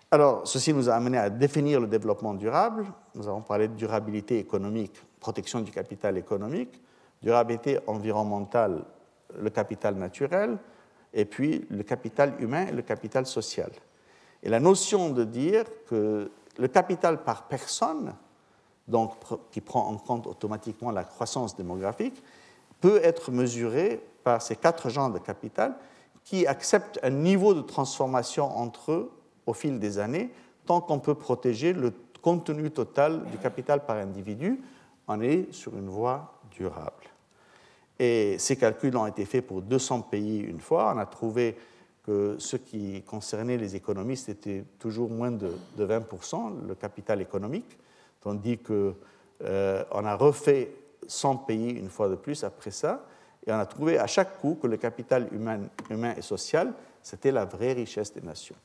Alors, 0.09 0.47
ceci 0.47 0.73
nous 0.73 0.89
a 0.89 0.93
amené 0.93 1.17
à 1.17 1.29
définir 1.29 1.81
le 1.81 1.87
développement 1.87 2.33
durable. 2.33 2.85
Nous 3.13 3.27
avons 3.27 3.41
parlé 3.41 3.67
de 3.67 3.73
durabilité 3.73 4.39
économique, 4.39 4.93
protection 5.19 5.59
du 5.59 5.71
capital 5.71 6.17
économique, 6.17 6.81
durabilité 7.21 7.79
environnementale, 7.87 8.85
le 9.37 9.49
capital 9.49 9.95
naturel, 9.95 10.57
et 11.13 11.25
puis 11.25 11.65
le 11.69 11.83
capital 11.83 12.35
humain 12.39 12.67
et 12.67 12.71
le 12.71 12.83
capital 12.83 13.25
social. 13.25 13.69
Et 14.43 14.49
la 14.49 14.61
notion 14.61 15.09
de 15.09 15.25
dire 15.25 15.65
que 15.89 16.31
le 16.57 16.67
capital 16.69 17.23
par 17.23 17.49
personne, 17.49 18.15
donc 18.87 19.11
qui 19.51 19.59
prend 19.59 19.87
en 19.87 19.97
compte 19.97 20.25
automatiquement 20.25 20.91
la 20.91 21.03
croissance 21.03 21.57
démographique, 21.57 22.23
peut 22.79 23.01
être 23.03 23.31
mesurée 23.31 24.01
par 24.23 24.41
ces 24.41 24.55
quatre 24.55 24.87
genres 24.89 25.11
de 25.11 25.19
capital 25.19 25.75
qui 26.23 26.47
acceptent 26.47 26.99
un 27.03 27.09
niveau 27.09 27.53
de 27.53 27.61
transformation 27.61 28.45
entre 28.57 28.91
eux 28.91 29.11
au 29.47 29.53
fil 29.53 29.79
des 29.79 29.97
années, 29.97 30.29
tant 30.65 30.81
qu'on 30.81 30.99
peut 30.99 31.15
protéger 31.15 31.73
le 31.73 31.91
contenu 32.21 32.69
total 32.69 33.23
du 33.31 33.37
capital 33.37 33.85
par 33.85 33.95
individu, 33.95 34.59
on 35.07 35.21
est 35.21 35.51
sur 35.53 35.75
une 35.77 35.87
voie 35.87 36.33
durable. 36.51 37.05
Et 37.99 38.37
ces 38.37 38.57
calculs 38.57 38.95
ont 38.95 39.07
été 39.07 39.25
faits 39.25 39.47
pour 39.47 39.61
200 39.61 40.01
pays 40.01 40.39
une 40.39 40.59
fois. 40.59 40.93
On 40.95 40.99
a 40.99 41.05
trouvé 41.05 41.57
que 42.05 42.35
ce 42.37 42.57
qui 42.57 43.01
concernait 43.03 43.57
les 43.57 43.75
économistes 43.75 44.29
était 44.29 44.63
toujours 44.79 45.09
moins 45.09 45.31
de, 45.31 45.51
20%, 45.77 46.67
le 46.67 46.75
capital 46.75 47.21
économique, 47.21 47.77
tandis 48.21 48.57
qu'on 48.57 48.95
euh, 49.43 49.83
a 49.91 50.15
refait 50.15 50.71
100 51.07 51.37
pays 51.37 51.71
une 51.71 51.89
fois 51.89 52.09
de 52.09 52.15
plus 52.15 52.43
après 52.43 52.71
ça, 52.71 53.05
et 53.45 53.51
on 53.51 53.57
a 53.57 53.65
trouvé 53.65 53.97
à 53.97 54.07
chaque 54.07 54.39
coup 54.39 54.57
que 54.61 54.67
le 54.67 54.77
capital 54.77 55.27
humain, 55.31 55.61
humain 55.89 56.13
et 56.17 56.21
social, 56.21 56.73
c'était 57.01 57.31
la 57.31 57.45
vraie 57.45 57.73
richesse 57.73 58.13
des 58.13 58.21
nations. 58.21 58.55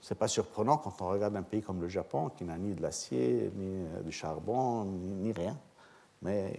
Ce 0.00 0.12
n'est 0.12 0.18
pas 0.18 0.28
surprenant 0.28 0.78
quand 0.78 1.00
on 1.00 1.08
regarde 1.08 1.36
un 1.36 1.42
pays 1.42 1.62
comme 1.62 1.80
le 1.80 1.88
Japon, 1.88 2.30
qui 2.30 2.44
n'a 2.44 2.58
ni 2.58 2.74
de 2.74 2.82
l'acier, 2.82 3.50
ni 3.54 3.86
euh, 3.86 4.02
du 4.02 4.12
charbon, 4.12 4.84
ni 4.84 5.32
rien 5.32 5.56
mais 6.22 6.54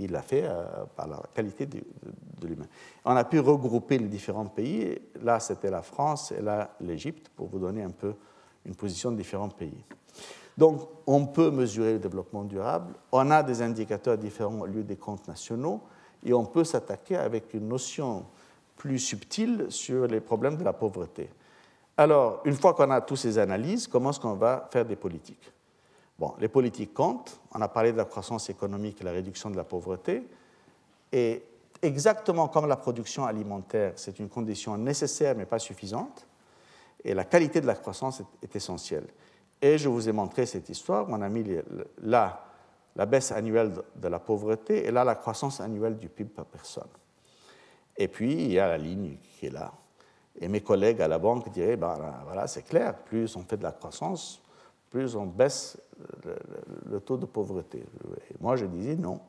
il 0.00 0.10
l'a 0.10 0.22
fait 0.22 0.44
euh, 0.44 0.64
par 0.96 1.08
la 1.08 1.20
qualité 1.34 1.66
de, 1.66 1.82
l'humain. 2.46 2.66
On 3.04 3.16
a 3.16 3.24
pu 3.24 3.40
regrouper 3.40 3.98
les 3.98 4.06
différents 4.06 4.46
pays. 4.46 4.98
Là, 5.22 5.40
c'était 5.40 5.70
la 5.70 5.82
France 5.82 6.32
et 6.32 6.40
là, 6.40 6.76
l'Égypte, 6.80 7.28
pour 7.34 7.48
vous 7.48 7.58
donner 7.58 7.82
un 7.82 7.90
peu 7.90 8.14
une 8.64 8.76
position 8.76 9.10
de 9.10 9.16
différents 9.16 9.48
pays. 9.48 9.84
Donc, 10.56 10.88
on 11.06 11.26
peut 11.26 11.50
mesurer 11.50 11.94
le 11.94 11.98
développement 11.98 12.44
durable. 12.44 12.94
On 13.10 13.30
a 13.30 13.42
des 13.42 13.62
indicateurs 13.62 14.16
différents 14.16 14.60
au 14.60 14.66
lieu 14.66 14.84
des 14.84 14.96
comptes 14.96 15.26
nationaux 15.26 15.82
et 16.24 16.32
on 16.32 16.44
peut 16.44 16.64
s'attaquer 16.64 17.16
avec 17.16 17.54
une 17.54 17.68
notion 17.68 18.26
plus 18.76 19.00
subtile 19.00 19.66
sur 19.70 20.06
les 20.06 20.20
problèmes 20.20 20.56
de 20.56 20.64
la 20.64 20.72
pauvreté. 20.72 21.30
Alors, 21.98 22.42
une 22.44 22.54
fois 22.54 22.74
qu'on 22.74 22.90
a 22.92 23.00
toutes 23.00 23.18
ces 23.18 23.38
analyses, 23.38 23.88
comment 23.88 24.10
est-ce 24.10 24.20
qu'on 24.20 24.34
va 24.34 24.68
faire 24.70 24.84
des 24.84 24.94
politiques? 24.94 25.52
Bon, 26.16 26.32
les 26.38 26.46
politiques 26.46 26.94
comptent. 26.94 27.40
On 27.52 27.60
a 27.60 27.66
parlé 27.66 27.90
de 27.90 27.96
la 27.96 28.04
croissance 28.04 28.48
économique 28.48 29.00
et 29.00 29.04
la 29.04 29.10
réduction 29.10 29.50
de 29.50 29.56
la 29.56 29.64
pauvreté. 29.64 30.22
Et 31.10 31.42
exactement 31.82 32.46
comme 32.46 32.68
la 32.68 32.76
production 32.76 33.24
alimentaire, 33.24 33.94
c'est 33.96 34.20
une 34.20 34.28
condition 34.28 34.78
nécessaire 34.78 35.34
mais 35.36 35.44
pas 35.44 35.58
suffisante. 35.58 36.24
Et 37.02 37.14
la 37.14 37.24
qualité 37.24 37.60
de 37.60 37.66
la 37.66 37.74
croissance 37.74 38.22
est, 38.42 38.54
essentielle. 38.54 39.08
Et 39.60 39.76
je 39.76 39.88
vous 39.88 40.08
ai 40.08 40.12
montré 40.12 40.46
cette 40.46 40.68
histoire. 40.68 41.04
On 41.08 41.20
a 41.20 41.28
mis 41.28 41.44
là 42.02 42.44
la 42.94 43.06
baisse 43.06 43.32
annuelle 43.32 43.72
de 43.96 44.08
la 44.08 44.20
pauvreté 44.20 44.86
et 44.86 44.92
là 44.92 45.02
la 45.02 45.16
croissance 45.16 45.60
annuelle 45.60 45.98
du 45.98 46.08
PIB 46.08 46.30
par 46.30 46.46
personne. 46.46 46.88
Et 47.96 48.06
puis, 48.06 48.34
il 48.34 48.52
y 48.52 48.58
a 48.60 48.68
la 48.68 48.78
ligne 48.78 49.16
qui 49.36 49.46
est 49.46 49.50
là. 49.50 49.72
Et 50.40 50.48
mes 50.48 50.60
collègues 50.60 51.00
à 51.02 51.08
la 51.08 51.18
banque 51.18 51.50
diraient, 51.50 51.76
ben, 51.76 51.96
voilà, 52.24 52.46
c'est 52.46 52.62
clair, 52.62 52.96
plus 52.96 53.34
on 53.36 53.42
fait 53.42 53.56
de 53.56 53.62
la 53.62 53.72
croissance, 53.72 54.40
plus 54.90 55.16
on 55.16 55.26
baisse 55.26 55.78
le, 56.86 57.00
taux 57.00 57.16
de 57.16 57.26
pauvreté. 57.26 57.78
Et 58.30 58.34
moi, 58.40 58.56
je 58.56 58.66
disais 58.66 58.96
non, 58.96 59.20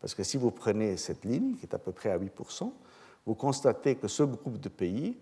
parce 0.00 0.14
que 0.14 0.22
si 0.22 0.36
vous 0.36 0.50
prenez 0.50 0.96
cette 0.96 1.24
ligne, 1.24 1.56
qui 1.56 1.66
est 1.66 1.74
à 1.74 1.78
peu 1.78 1.92
près 1.92 2.10
à 2.10 2.18
8%, 2.18 2.70
vous 3.26 3.34
constatez 3.34 3.96
que 3.96 4.08
ce 4.08 4.22
groupe 4.22 4.58
de 4.58 4.68
pays 4.68 5.18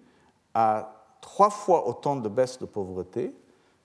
a 0.54 1.16
trois 1.20 1.50
fois 1.50 1.86
autant 1.86 2.16
de 2.16 2.28
baisse 2.28 2.58
de 2.58 2.66
pauvreté 2.66 3.34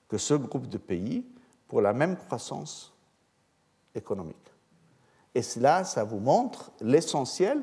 que 0.08 0.18
ce 0.18 0.34
groupe 0.34 0.68
de 0.68 0.78
pays 0.78 1.26
pour 1.68 1.82
la 1.82 1.94
même 1.94 2.16
croissance 2.16 2.94
économique. 3.94 4.38
Et 5.34 5.42
cela, 5.42 5.84
ça 5.84 6.04
vous 6.04 6.20
montre 6.20 6.72
l'essentiel 6.80 7.62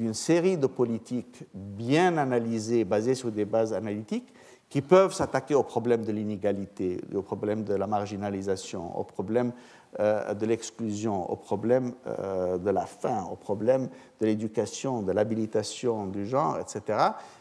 d'une 0.00 0.14
série 0.14 0.56
de 0.56 0.66
politiques 0.66 1.44
bien 1.52 2.16
analysées, 2.16 2.84
basées 2.84 3.14
sur 3.14 3.30
des 3.30 3.44
bases 3.44 3.74
analytiques, 3.74 4.32
qui 4.70 4.80
peuvent 4.80 5.12
s'attaquer 5.12 5.54
au 5.54 5.62
problème 5.62 6.06
de 6.06 6.12
l'inégalité, 6.12 7.02
au 7.14 7.20
problème 7.20 7.64
de 7.64 7.74
la 7.74 7.86
marginalisation, 7.86 8.98
au 8.98 9.04
problème 9.04 9.52
euh, 9.98 10.32
de 10.32 10.46
l'exclusion, 10.46 11.30
au 11.30 11.36
problème 11.36 11.92
euh, 12.06 12.56
de 12.56 12.70
la 12.70 12.86
faim, 12.86 13.28
au 13.30 13.36
problème 13.36 13.90
de 14.20 14.26
l'éducation, 14.26 15.02
de 15.02 15.12
l'habilitation 15.12 16.06
du 16.06 16.24
genre, 16.24 16.58
etc., 16.58 16.98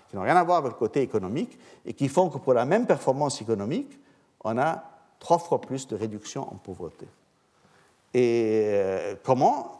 qui 0.10 0.18
n'ont 0.18 0.24
rien 0.24 0.36
à 0.36 0.44
voir 0.44 0.58
avec 0.58 0.74
le 0.74 0.78
côté 0.78 1.02
économique 1.02 1.58
et 1.86 1.94
qui 1.94 2.10
font 2.10 2.28
que 2.28 2.40
pour 2.40 2.54
la 2.54 2.66
même 2.66 2.86
performance 2.86 3.42
économique, 3.42 3.98
on 4.44 4.58
a 4.58 4.84
trois 5.18 5.40
fois 5.40 5.62
plus 5.62 5.88
de 5.88 5.96
réduction 5.96 6.42
en 6.42 6.58
pauvreté. 6.58 7.08
Et 8.14 8.64
euh, 8.74 9.16
comment? 9.24 9.79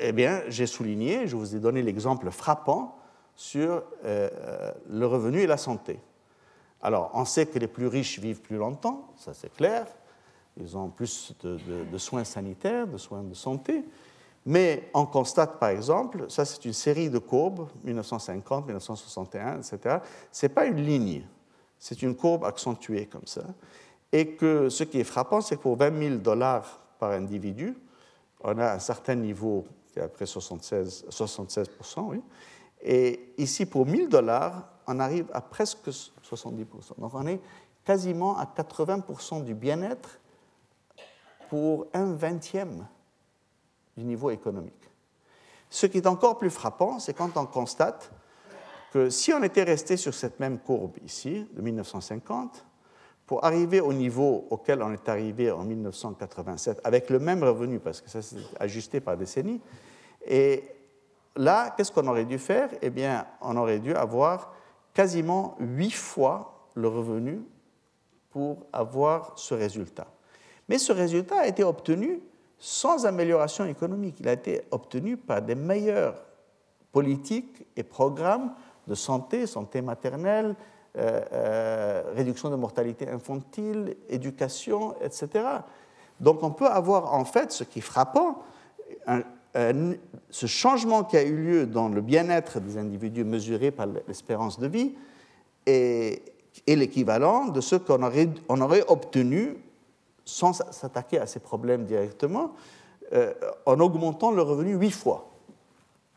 Eh 0.00 0.12
bien, 0.12 0.42
j'ai 0.48 0.66
souligné, 0.66 1.26
je 1.26 1.36
vous 1.36 1.54
ai 1.54 1.58
donné 1.58 1.82
l'exemple 1.82 2.30
frappant 2.30 2.98
sur 3.34 3.82
le 4.02 5.06
revenu 5.06 5.40
et 5.40 5.46
la 5.46 5.56
santé. 5.56 6.00
Alors, 6.82 7.10
on 7.14 7.24
sait 7.24 7.46
que 7.46 7.58
les 7.58 7.66
plus 7.66 7.86
riches 7.86 8.18
vivent 8.18 8.40
plus 8.40 8.56
longtemps, 8.56 9.08
ça 9.16 9.34
c'est 9.34 9.52
clair. 9.52 9.86
Ils 10.58 10.76
ont 10.76 10.88
plus 10.88 11.34
de, 11.42 11.98
soins 11.98 12.24
sanitaires, 12.24 12.86
de 12.86 12.96
soins 12.96 13.22
de 13.22 13.34
santé. 13.34 13.84
Mais 14.46 14.88
on 14.94 15.04
constate, 15.04 15.58
par 15.58 15.70
exemple, 15.70 16.26
ça 16.28 16.44
c'est 16.44 16.64
une 16.64 16.72
série 16.72 17.10
de 17.10 17.18
courbes, 17.18 17.68
1950, 17.84 18.66
1961, 18.66 19.58
etc. 19.58 19.98
Ce 20.30 20.46
n'est 20.46 20.52
pas 20.52 20.66
une 20.66 20.80
ligne, 20.80 21.26
c'est 21.78 22.02
une 22.02 22.14
courbe 22.14 22.44
accentuée 22.44 23.06
comme 23.06 23.26
ça. 23.26 23.42
Et 24.12 24.34
que 24.34 24.68
ce 24.68 24.84
qui 24.84 25.00
est 25.00 25.04
frappant, 25.04 25.40
c'est 25.40 25.56
que 25.56 25.62
pour 25.62 25.76
20 25.76 25.98
000 25.98 26.14
dollars 26.16 26.78
par 27.00 27.10
individu, 27.10 27.76
on 28.40 28.56
a 28.58 28.74
un 28.74 28.78
certain 28.78 29.16
niveau, 29.16 29.66
qui 29.96 30.00
est 30.00 30.02
à 30.02 30.08
peu 30.08 30.26
76, 30.26 31.06
76 31.08 31.68
oui. 32.08 32.22
Et 32.82 33.32
ici, 33.38 33.64
pour 33.64 33.86
1000 33.86 34.10
dollars, 34.10 34.68
on 34.86 35.00
arrive 35.00 35.26
à 35.32 35.40
presque 35.40 35.88
70%. 35.88 36.98
Donc 36.98 37.14
on 37.14 37.26
est 37.26 37.40
quasiment 37.82 38.36
à 38.36 38.44
80% 38.44 39.42
du 39.42 39.54
bien-être 39.54 40.20
pour 41.48 41.86
un 41.94 42.12
vingtième 42.12 42.86
du 43.96 44.04
niveau 44.04 44.28
économique. 44.28 44.74
Ce 45.70 45.86
qui 45.86 45.96
est 45.96 46.06
encore 46.06 46.36
plus 46.36 46.50
frappant, 46.50 46.98
c'est 46.98 47.14
quand 47.14 47.34
on 47.38 47.46
constate 47.46 48.12
que 48.92 49.08
si 49.08 49.32
on 49.32 49.42
était 49.42 49.62
resté 49.62 49.96
sur 49.96 50.12
cette 50.12 50.38
même 50.40 50.58
courbe 50.58 50.98
ici, 51.02 51.48
de 51.54 51.62
1950, 51.62 52.66
pour 53.26 53.44
arriver 53.44 53.80
au 53.80 53.92
niveau 53.92 54.46
auquel 54.50 54.82
on 54.82 54.92
est 54.92 55.08
arrivé 55.08 55.50
en 55.50 55.64
1987, 55.64 56.80
avec 56.84 57.10
le 57.10 57.18
même 57.18 57.42
revenu, 57.42 57.80
parce 57.80 58.00
que 58.00 58.08
ça 58.08 58.22
s'est 58.22 58.36
ajusté 58.60 59.00
par 59.00 59.16
décennie, 59.16 59.60
et 60.24 60.64
là, 61.34 61.74
qu'est-ce 61.76 61.92
qu'on 61.92 62.06
aurait 62.06 62.24
dû 62.24 62.38
faire? 62.38 62.70
Eh 62.82 62.90
bien, 62.90 63.26
on 63.40 63.56
aurait 63.56 63.80
dû 63.80 63.94
avoir 63.94 64.52
quasiment 64.94 65.56
huit 65.58 65.90
fois 65.92 66.68
le 66.74 66.88
revenu 66.88 67.42
pour 68.30 68.58
avoir 68.72 69.32
ce 69.36 69.54
résultat. 69.54 70.06
Mais 70.68 70.78
ce 70.78 70.92
résultat 70.92 71.40
a 71.40 71.46
été 71.46 71.64
obtenu 71.64 72.20
sans 72.58 73.06
amélioration 73.06 73.64
économique. 73.66 74.16
Il 74.20 74.28
a 74.28 74.32
été 74.32 74.62
obtenu 74.70 75.16
par 75.16 75.42
des 75.42 75.54
meilleures 75.54 76.22
politiques 76.92 77.66
et 77.76 77.82
programmes 77.82 78.54
de 78.86 78.94
santé, 78.94 79.46
santé 79.46 79.82
maternelle, 79.82 80.56
réduction 82.14 82.50
de 82.50 82.56
mortalité 82.56 83.08
infantile, 83.08 83.96
éducation, 84.08 84.94
etc. 85.02 85.44
Donc 86.20 86.42
on 86.42 86.50
peut 86.50 86.66
avoir 86.66 87.12
en 87.12 87.24
fait, 87.24 87.52
ce 87.52 87.64
qui 87.64 87.80
est 87.80 87.82
frappant, 87.82 88.42
euh, 89.56 89.94
ce 90.28 90.46
changement 90.46 91.04
qui 91.04 91.16
a 91.16 91.22
eu 91.22 91.34
lieu 91.34 91.66
dans 91.66 91.88
le 91.88 92.02
bien-être 92.02 92.60
des 92.60 92.76
individus 92.76 93.24
mesuré 93.24 93.70
par 93.70 93.86
l'espérance 94.06 94.58
de 94.58 94.66
vie 94.66 94.94
est, 95.64 96.22
l'équivalent 96.66 97.46
de 97.46 97.60
ce 97.62 97.76
qu'on 97.76 98.02
aurait, 98.02 98.28
on 98.50 98.60
aurait 98.60 98.84
obtenu 98.88 99.56
sans 100.26 100.52
s'attaquer 100.52 101.18
à 101.20 101.26
ces 101.26 101.40
problèmes 101.40 101.84
directement, 101.84 102.52
euh, 103.14 103.32
en 103.64 103.80
augmentant 103.80 104.30
le 104.30 104.42
revenu 104.42 104.74
huit 104.74 104.90
fois, 104.90 105.30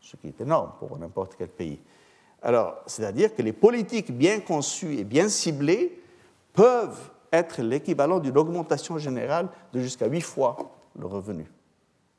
ce 0.00 0.16
qui 0.16 0.28
est 0.28 0.40
énorme 0.40 0.72
pour 0.78 0.98
n'importe 0.98 1.36
quel 1.38 1.48
pays. 1.48 1.78
Alors, 2.42 2.76
c'est-à-dire 2.86 3.34
que 3.34 3.42
les 3.42 3.52
politiques 3.52 4.12
bien 4.12 4.40
conçues 4.40 4.98
et 4.98 5.04
bien 5.04 5.28
ciblées 5.28 6.00
peuvent 6.52 7.10
être 7.32 7.62
l'équivalent 7.62 8.18
d'une 8.18 8.36
augmentation 8.38 8.98
générale 8.98 9.48
de 9.72 9.80
jusqu'à 9.80 10.06
huit 10.06 10.22
fois 10.22 10.56
le 10.98 11.06
revenu. 11.06 11.46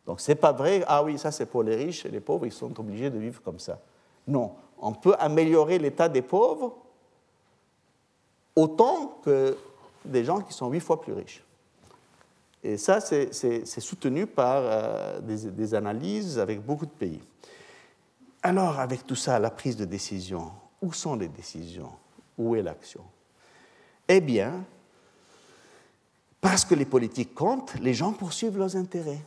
Donc 0.06 0.22
ce 0.22 0.32
n'est 0.32 0.36
pas 0.36 0.52
vrai, 0.52 0.84
ah 0.88 1.04
oui, 1.04 1.18
ça 1.18 1.32
c'est 1.32 1.46
pour 1.46 1.64
les 1.64 1.76
riches 1.76 2.06
et 2.06 2.10
les 2.10 2.20
pauvres, 2.20 2.46
ils 2.46 2.52
sont 2.52 2.80
obligés 2.80 3.10
de 3.10 3.20
vivre 3.20 3.42
comme 3.42 3.60
ça. 3.60 3.80
Non, 4.28 4.54
on 4.80 4.94
peut 4.94 5.16
améliorer 5.20 5.80
l'état 5.80 6.10
des 6.10 6.22
pauvres 6.22 6.76
autant 8.56 9.20
que 9.24 9.58
des 10.06 10.24
gens 10.24 10.42
qui 10.42 10.54
sont 10.54 10.70
huit 10.70 10.80
fois 10.80 11.02
plus 11.02 11.14
riches. 11.14 11.44
Et 12.64 12.78
ça, 12.78 13.02
c'est 13.02 13.80
soutenu 13.80 14.28
par 14.28 14.62
euh, 14.64 15.20
des, 15.20 15.74
analyses 15.74 16.38
avec 16.38 16.64
beaucoup 16.64 16.86
de 16.86 16.92
pays. 16.92 17.20
Alors, 18.44 18.80
avec 18.80 19.06
tout 19.06 19.16
ça, 19.16 19.38
la 19.40 19.52
prise 19.52 19.78
de 19.78 19.86
décision, 19.86 20.52
où 20.82 20.94
sont 20.94 21.16
les 21.16 21.28
décisions? 21.28 21.92
Où 22.38 22.56
est 22.56 22.64
l'action? 22.64 23.04
Eh 24.08 24.20
bien, 24.20 24.66
parce 26.40 26.66
que 26.66 26.74
les 26.74 26.86
politiques 26.86 27.36
comptent, 27.36 27.76
les 27.80 27.94
gens 27.94 28.14
poursuivent 28.14 28.58
leurs 28.58 28.76
intérêts. 28.76 29.22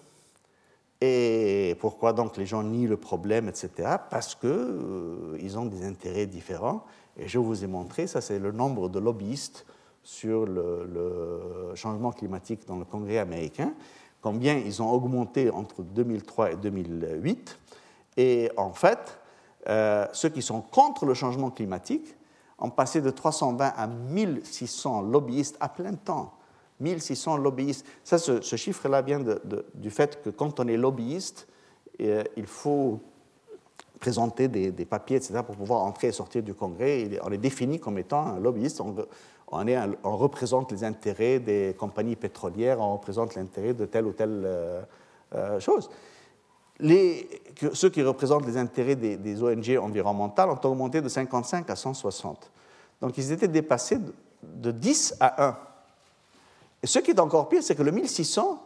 Et 1.01 1.77
pourquoi 1.81 2.13
donc 2.13 2.37
les 2.37 2.47
gens 2.47 2.63
nient 2.63 2.89
le 2.89 2.97
problème, 2.97 3.49
etc. 3.49 3.97
Parce 4.11 4.35
qu'ils 4.35 4.49
euh, 4.51 5.57
ont 5.57 5.67
des 5.67 5.85
intérêts 5.85 6.27
différents. 6.27 6.85
Et 7.17 7.29
je 7.29 7.39
vous 7.39 7.63
ai 7.63 7.67
montré, 7.69 8.07
ça 8.07 8.21
c'est 8.21 8.39
le 8.39 8.51
nombre 8.51 8.89
de 8.89 8.99
lobbyistes 8.99 9.65
sur 10.03 10.45
le, 10.45 10.89
le, 10.93 11.75
changement 11.75 12.11
climatique 12.11 12.67
dans 12.67 12.77
le 12.77 12.85
Congrès 12.85 13.19
américain, 13.19 13.73
combien 14.21 14.57
ils 14.57 14.83
ont 14.83 14.91
augmenté 14.91 15.51
entre 15.51 15.83
2003 15.83 16.53
et 16.53 16.57
2008. 16.57 17.59
Et 18.17 18.51
en 18.57 18.73
fait, 18.73 19.19
euh, 19.69 20.07
ceux 20.13 20.29
qui 20.29 20.43
sont 20.43 20.61
contre 20.61 21.07
le 21.07 21.15
changement 21.15 21.51
climatique 21.51 22.15
ont 22.59 22.71
passé 22.71 23.01
de 23.01 23.11
320 23.11 23.73
à 23.77 23.87
1600 23.87 25.03
lobbyistes 25.03 25.57
à 25.61 25.69
plein 25.69 25.95
temps. 25.95 26.35
1600 26.81 27.39
lobbyistes. 27.39 27.87
Ça, 28.03 28.19
ce, 28.19 28.41
chiffre-là 28.41 29.03
vient 29.03 29.21
du 29.75 29.91
fait 29.91 30.23
que 30.23 30.31
quand 30.31 30.61
on 30.61 30.69
est 30.69 30.77
lobbyiste, 30.77 31.49
euh, 32.01 32.25
il 32.37 32.47
faut 32.47 33.01
présenter 34.01 34.49
des, 34.49 34.85
papiers, 34.85 35.17
etc., 35.17 35.41
pour 35.47 35.57
pouvoir 35.57 35.83
entrer 35.83 36.09
et 36.09 36.13
sortir 36.13 36.43
du 36.43 36.53
Congrès. 36.53 37.09
on 37.23 37.33
est 37.33 37.39
défini 37.39 37.81
comme 37.81 37.97
étant 37.97 38.27
un 38.27 38.39
lobbyiste. 38.41 38.81
On, 38.81 38.95
représente 40.03 40.73
les 40.73 40.85
intérêts 40.85 41.39
des 41.39 41.75
compagnies 41.79 42.17
pétrolières, 42.17 42.81
on 42.81 42.95
représente 42.95 43.35
l'intérêt 43.35 43.73
de 43.73 43.87
telle 43.87 44.07
ou 44.07 44.13
telle 44.13 44.43
euh, 44.45 45.61
chose 45.61 45.89
ceux 46.81 47.89
qui 47.91 48.03
représentent 48.03 48.47
les 48.47 48.57
intérêts 48.57 48.97
des, 48.97 49.43
ONG 49.43 49.79
environnementales 49.81 50.51
ont 50.51 50.61
augmenté 50.65 51.01
de 51.01 51.09
55 51.09 51.71
à 51.71 51.77
160. 51.77 52.51
Donc 53.01 53.17
ils 53.17 53.33
étaient 53.33 53.49
dépassés 53.49 53.99
de, 54.43 54.71
10 54.71 55.17
à 55.21 55.49
1. 55.49 55.59
Et 56.83 56.87
ce 56.87 56.99
qui 56.99 57.13
est 57.13 57.21
encore 57.21 57.49
pire, 57.49 57.63
c'est 57.63 57.75
que 57.75 57.83
le 57.83 57.93
1600 57.93 58.63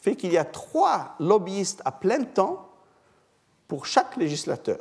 fait 0.00 0.16
qu'il 0.16 0.32
y 0.32 0.38
a 0.38 0.44
trois 0.44 1.14
lobbyistes 1.20 1.82
à 1.84 1.92
plein 1.92 2.24
temps 2.24 2.68
pour 3.68 3.86
chaque 3.86 4.16
législateur, 4.16 4.78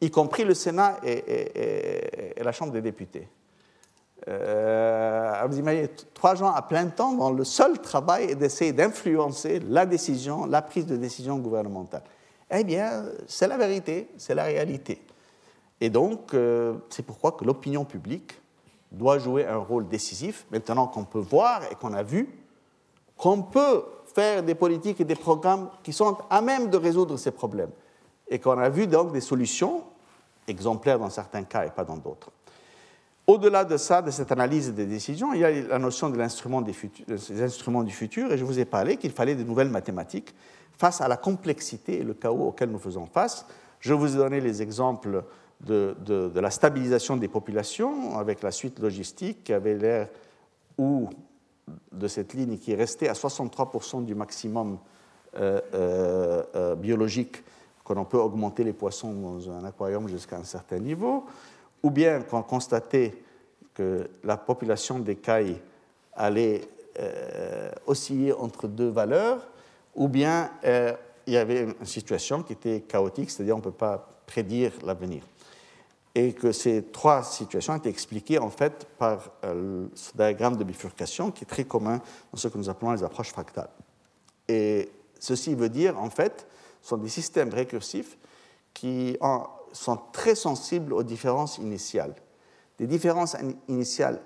y 0.00 0.10
compris 0.10 0.44
le 0.44 0.54
Sénat 0.54 0.98
et 1.04 2.42
la 2.42 2.52
Chambre 2.52 2.72
des 2.72 2.80
députés. 2.80 3.28
Euh, 4.28 5.46
vous 5.48 5.58
imaginez 5.58 5.88
trois 6.14 6.34
gens 6.34 6.52
à 6.52 6.62
plein 6.62 6.86
temps 6.86 7.12
dont 7.12 7.30
le 7.30 7.44
seul 7.44 7.80
travail 7.80 8.30
est 8.30 8.34
d'essayer 8.36 8.72
d'influencer 8.72 9.60
la 9.60 9.84
décision, 9.84 10.46
la 10.46 10.62
prise 10.62 10.86
de 10.86 10.96
décision 10.96 11.38
gouvernementale. 11.38 12.04
Eh 12.50 12.64
bien, 12.64 13.04
c'est 13.26 13.48
la 13.48 13.56
vérité, 13.56 14.10
c'est 14.16 14.34
la 14.34 14.44
réalité. 14.44 15.02
Et 15.80 15.90
donc, 15.90 16.34
euh, 16.34 16.74
c'est 16.90 17.04
pourquoi 17.04 17.32
que 17.32 17.44
l'opinion 17.44 17.84
publique 17.84 18.40
doit 18.92 19.18
jouer 19.18 19.46
un 19.46 19.56
rôle 19.56 19.88
décisif, 19.88 20.46
maintenant 20.50 20.86
qu'on 20.86 21.04
peut 21.04 21.18
voir 21.18 21.62
et 21.70 21.74
qu'on 21.74 21.94
a 21.94 22.02
vu 22.02 22.28
qu'on 23.16 23.42
peut 23.42 23.84
faire 24.14 24.42
des 24.42 24.54
politiques 24.54 25.00
et 25.00 25.04
des 25.04 25.14
programmes 25.14 25.70
qui 25.82 25.92
sont 25.92 26.18
à 26.28 26.40
même 26.40 26.70
de 26.70 26.76
résoudre 26.76 27.16
ces 27.16 27.30
problèmes. 27.30 27.70
Et 28.28 28.38
qu'on 28.38 28.58
a 28.58 28.68
vu 28.68 28.86
donc 28.86 29.12
des 29.12 29.20
solutions 29.20 29.84
exemplaires 30.48 30.98
dans 30.98 31.10
certains 31.10 31.44
cas 31.44 31.64
et 31.64 31.70
pas 31.70 31.84
dans 31.84 31.96
d'autres. 31.96 32.30
Au-delà 33.26 33.64
de 33.64 33.76
ça, 33.76 34.02
de 34.02 34.10
cette 34.10 34.32
analyse 34.32 34.72
des 34.74 34.86
décisions, 34.86 35.32
il 35.32 35.40
y 35.40 35.44
a 35.44 35.50
la 35.50 35.78
notion 35.78 36.10
de 36.10 36.16
l'instrument 36.16 36.60
des, 36.60 36.74
instruments 37.40 37.84
du 37.84 37.92
futur, 37.92 38.32
et 38.32 38.38
je 38.38 38.44
vous 38.44 38.58
ai 38.58 38.64
parlé 38.64 38.96
qu'il 38.96 39.12
fallait 39.12 39.36
de 39.36 39.44
nouvelles 39.44 39.70
mathématiques 39.70 40.34
face 40.72 41.00
à 41.00 41.06
la 41.06 41.16
complexité 41.16 42.00
et 42.00 42.02
le 42.02 42.14
chaos 42.14 42.48
auquel 42.48 42.70
nous 42.70 42.80
faisons 42.80 43.06
face. 43.06 43.46
Je 43.78 43.94
vous 43.94 44.14
ai 44.14 44.16
donné 44.16 44.40
les 44.40 44.60
exemples 44.60 45.22
de, 45.60 45.94
la 46.34 46.50
stabilisation 46.50 47.16
des 47.16 47.28
populations 47.28 48.18
avec 48.18 48.42
la 48.42 48.50
suite 48.50 48.80
logistique 48.80 49.44
qui 49.44 49.52
avait 49.52 49.74
l'air 49.74 50.08
ou 50.76 51.08
de 51.92 52.08
cette 52.08 52.34
ligne 52.34 52.58
qui 52.58 52.72
est 52.72 52.76
restée 52.76 53.08
à 53.08 53.12
63% 53.12 54.04
du 54.04 54.16
maximum 54.16 54.78
euh, 55.36 55.60
euh, 55.74 56.42
euh, 56.56 56.74
biologique, 56.74 57.44
peut 58.08 58.18
augmenter 58.18 58.64
les 58.64 58.72
poissons 58.72 59.12
dans 59.12 59.50
un 59.50 59.64
aquarium 59.64 60.08
jusqu'à 60.08 60.36
un 60.38 60.44
certain 60.44 60.78
niveau, 60.78 61.26
ou 61.82 61.90
bien 61.90 62.22
qu'on 62.22 62.42
constatait 62.42 63.14
que 63.74 64.08
la 64.22 64.36
population 64.36 64.98
des 64.98 65.16
cailles 65.16 65.60
allait 66.14 66.62
euh, 66.98 67.70
osciller 67.86 68.32
entre 68.32 68.68
deux 68.68 68.88
valeurs, 68.88 69.48
ou 69.94 70.08
bien 70.08 70.50
euh, 70.64 70.92
il 71.26 71.34
y 71.34 71.36
avait 71.36 71.62
une 71.62 71.86
situation 71.86 72.42
qui 72.42 72.52
était 72.52 72.82
chaotique, 72.82 73.30
c'est-à-dire 73.30 73.54
on 73.54 73.60
ne 73.60 73.64
peut 73.64 73.70
pas 73.70 74.08
prédire 74.26 74.72
l'avenir. 74.84 75.22
Et 76.14 76.34
que 76.34 76.52
ces 76.52 76.84
trois 76.84 77.22
situations 77.22 77.74
étaient 77.74 77.88
expliquées 77.88 78.38
en 78.38 78.50
fait 78.50 78.86
par 78.98 79.30
euh, 79.44 79.86
ce 79.94 80.14
diagramme 80.14 80.56
de 80.56 80.64
bifurcation 80.64 81.30
qui 81.30 81.44
est 81.44 81.46
très 81.46 81.64
commun 81.64 82.02
dans 82.30 82.38
ce 82.38 82.48
que 82.48 82.58
nous 82.58 82.68
appelons 82.68 82.92
les 82.92 83.02
approches 83.02 83.30
fractales. 83.30 83.70
Et 84.46 84.90
ceci 85.18 85.54
veut 85.54 85.70
dire 85.70 85.98
en 85.98 86.10
fait, 86.10 86.46
ce 86.82 86.90
sont 86.90 86.98
des 86.98 87.08
systèmes 87.08 87.50
récursifs 87.50 88.18
qui 88.74 89.16
ont 89.22 89.44
sont 89.72 89.98
très 90.12 90.34
sensibles 90.34 90.92
aux 90.92 91.02
différences 91.02 91.58
initiales. 91.58 92.14
Des 92.78 92.86
différences 92.86 93.36
initiales 93.68 94.20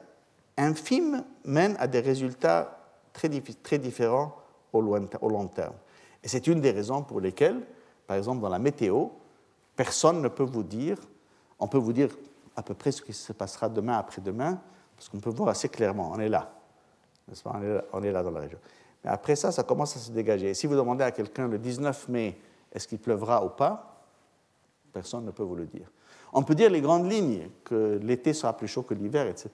infimes 0.56 1.24
mènent 1.44 1.76
à 1.78 1.86
des 1.86 2.00
résultats 2.00 2.78
très, 3.12 3.78
différents 3.78 4.36
au, 4.72 4.80
long 4.80 5.48
terme. 5.48 5.74
Et 6.22 6.28
c'est 6.28 6.46
une 6.46 6.60
des 6.60 6.70
raisons 6.70 7.02
pour 7.02 7.20
lesquelles, 7.20 7.60
par 8.06 8.16
exemple, 8.16 8.42
dans 8.42 8.48
la 8.48 8.58
météo, 8.58 9.06
personne 9.74 10.20
ne 10.20 10.28
peut 10.28 10.44
vous 10.44 10.62
dire, 10.62 10.98
on 11.58 11.68
peut 11.68 11.78
vous 11.78 11.92
dire 11.92 12.10
à 12.56 12.62
peu 12.62 12.74
près 12.74 12.92
ce 12.92 13.02
qui 13.02 13.12
se 13.12 13.32
passera 13.32 13.68
demain 13.68 13.98
après-demain, 13.98 14.60
parce 14.96 15.08
qu'on 15.08 15.20
peut 15.20 15.30
voir 15.30 15.50
assez 15.50 15.68
clairement, 15.68 16.12
on 16.14 16.20
est 16.20 16.28
là, 16.28 16.52
on 17.44 17.62
est 17.62 17.74
là, 17.74 17.84
on 17.92 18.02
est 18.02 18.12
là 18.12 18.22
dans 18.22 18.30
la 18.30 18.40
région. 18.40 18.58
Mais 19.04 19.10
après 19.10 19.36
ça, 19.36 19.52
ça 19.52 19.62
commence 19.62 19.96
à 19.96 20.00
se 20.00 20.10
dégager. 20.10 20.50
Et 20.50 20.54
si 20.54 20.66
vous 20.66 20.74
demandez 20.74 21.04
à 21.04 21.10
quelqu'un 21.10 21.48
le 21.48 21.58
19 21.58 22.08
mai, 22.08 22.38
est-ce 22.72 22.88
qu'il 22.88 22.98
pleuvra 22.98 23.44
ou 23.44 23.50
pas, 23.50 23.95
Personne 24.96 25.26
ne 25.26 25.30
peut 25.30 25.42
vous 25.42 25.56
le 25.56 25.66
dire. 25.66 25.92
On 26.32 26.42
peut 26.42 26.54
dire 26.54 26.70
les 26.70 26.80
grandes 26.80 27.12
lignes, 27.12 27.50
que 27.64 28.00
l'été 28.02 28.32
sera 28.32 28.56
plus 28.56 28.66
chaud 28.66 28.80
que 28.80 28.94
l'hiver, 28.94 29.26
etc. 29.26 29.50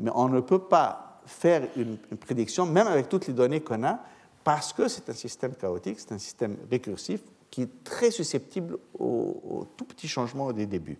Mais 0.00 0.10
on 0.12 0.28
ne 0.28 0.40
peut 0.40 0.58
pas 0.58 1.20
faire 1.26 1.62
une, 1.76 1.96
prédiction, 2.18 2.66
même 2.66 2.88
avec 2.88 3.08
toutes 3.08 3.28
les 3.28 3.34
données 3.34 3.60
qu'on 3.60 3.84
a, 3.84 4.00
parce 4.42 4.72
que 4.72 4.88
c'est 4.88 5.08
un 5.08 5.14
système 5.14 5.54
chaotique, 5.54 6.00
c'est 6.00 6.10
un 6.10 6.18
système 6.18 6.56
récursif 6.68 7.20
qui 7.52 7.62
est 7.62 7.84
très 7.84 8.10
susceptible 8.10 8.78
aux, 8.98 9.64
tout 9.76 9.84
petits 9.84 10.08
changements 10.08 10.52
des 10.52 10.66
débuts. 10.66 10.98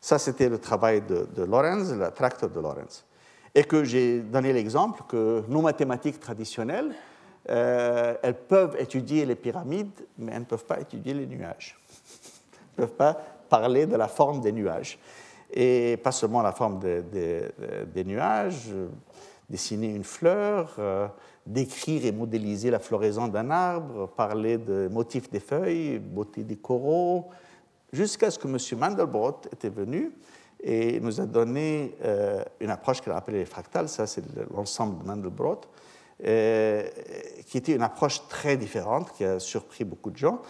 Ça, 0.00 0.18
c'était 0.18 0.48
le 0.48 0.58
travail 0.58 1.02
de, 1.02 1.44
Lorenz, 1.44 1.94
la 1.94 2.10
tracteur 2.10 2.50
de 2.50 2.58
Lorenz. 2.58 3.04
Et 3.54 3.62
que 3.62 3.84
j'ai 3.84 4.18
donné 4.18 4.52
l'exemple 4.52 5.04
que 5.06 5.44
nos 5.46 5.62
mathématiques 5.62 6.18
traditionnelles, 6.18 6.92
euh, 7.50 8.16
elles 8.20 8.34
peuvent 8.34 8.74
étudier 8.80 9.24
les 9.24 9.36
pyramides, 9.36 10.04
mais 10.18 10.32
elles 10.32 10.40
ne 10.40 10.44
peuvent 10.44 10.66
pas 10.66 10.80
étudier 10.80 11.14
les 11.14 11.26
nuages 11.26 11.78
ne 12.76 12.84
peuvent 12.84 12.96
pas 12.96 13.14
parler 13.48 13.86
de 13.86 13.96
la 13.96 14.08
forme 14.08 14.40
des 14.40 14.52
nuages. 14.52 14.98
Et 15.52 15.96
pas 16.02 16.12
seulement 16.12 16.42
la 16.42 16.52
forme 16.52 16.80
des 16.80 18.04
nuages, 18.04 18.72
dessiner 19.48 19.88
une 19.88 20.04
fleur, 20.04 20.74
euh, 20.78 21.06
décrire 21.46 22.04
et 22.04 22.12
modéliser 22.12 22.70
la 22.70 22.78
floraison 22.78 23.28
d'un 23.28 23.50
arbre, 23.50 24.08
parler 24.08 24.58
de 24.58 24.88
motifs 24.90 25.30
des 25.30 25.40
feuilles, 25.40 25.98
beauté 25.98 26.42
des 26.42 26.56
coraux, 26.56 27.30
jusqu'à 27.92 28.30
ce 28.30 28.38
que 28.38 28.48
M. 28.48 28.78
Mandelbrot 28.78 29.42
était 29.52 29.68
venu 29.68 30.12
et 30.62 30.98
nous 31.00 31.20
a 31.20 31.26
donné 31.26 31.96
euh, 32.04 32.42
une 32.60 32.70
approche 32.70 33.00
qu'il 33.00 33.12
a 33.12 33.16
appelée 33.16 33.38
les 33.38 33.44
fractales, 33.44 33.88
ça 33.88 34.06
c'est 34.06 34.24
l'ensemble 34.52 35.02
de 35.02 35.06
Mandelbrot, 35.06 35.60
euh, 36.24 36.88
qui 37.46 37.58
était 37.58 37.74
une 37.74 37.82
approche 37.82 38.26
très 38.28 38.56
différente, 38.56 39.12
qui 39.12 39.24
a 39.24 39.38
surpris 39.38 39.84
beaucoup 39.84 40.10
de 40.10 40.16
gens. 40.16 40.40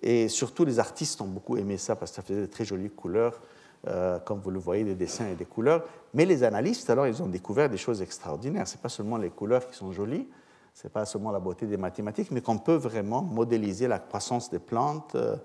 Et 0.00 0.28
surtout, 0.28 0.64
les 0.64 0.78
artistes 0.78 1.20
ont 1.20 1.26
beaucoup 1.26 1.56
aimé 1.56 1.76
ça 1.76 1.96
parce 1.96 2.12
que 2.12 2.16
ça 2.16 2.22
faisait 2.22 2.40
de 2.40 2.46
très 2.46 2.64
jolies 2.64 2.90
couleurs, 2.90 3.40
euh, 3.88 4.18
comme 4.20 4.40
vous 4.40 4.50
le 4.50 4.58
voyez, 4.58 4.84
des 4.84 4.94
dessins 4.94 5.28
et 5.28 5.34
des 5.34 5.44
couleurs. 5.44 5.84
Mais 6.14 6.24
les 6.24 6.44
analystes, 6.44 6.88
alors, 6.88 7.06
ils 7.06 7.22
ont 7.22 7.26
découvert 7.26 7.68
des 7.68 7.76
choses 7.76 8.00
extraordinaires. 8.00 8.66
Ce 8.66 8.76
n'est 8.76 8.80
pas 8.80 8.88
seulement 8.88 9.16
les 9.16 9.30
couleurs 9.30 9.68
qui 9.68 9.76
sont 9.76 9.92
jolies, 9.92 10.28
ce 10.74 10.86
n'est 10.86 10.90
pas 10.90 11.04
seulement 11.04 11.30
la 11.30 11.40
beauté 11.40 11.66
des 11.66 11.76
mathématiques, 11.76 12.30
mais 12.30 12.40
qu'on 12.40 12.58
peut 12.58 12.76
vraiment 12.76 13.22
modéliser 13.22 13.88
la 13.88 13.98
croissance 13.98 14.50
des 14.50 14.58
plantes, 14.58 15.14
euh, 15.14 15.36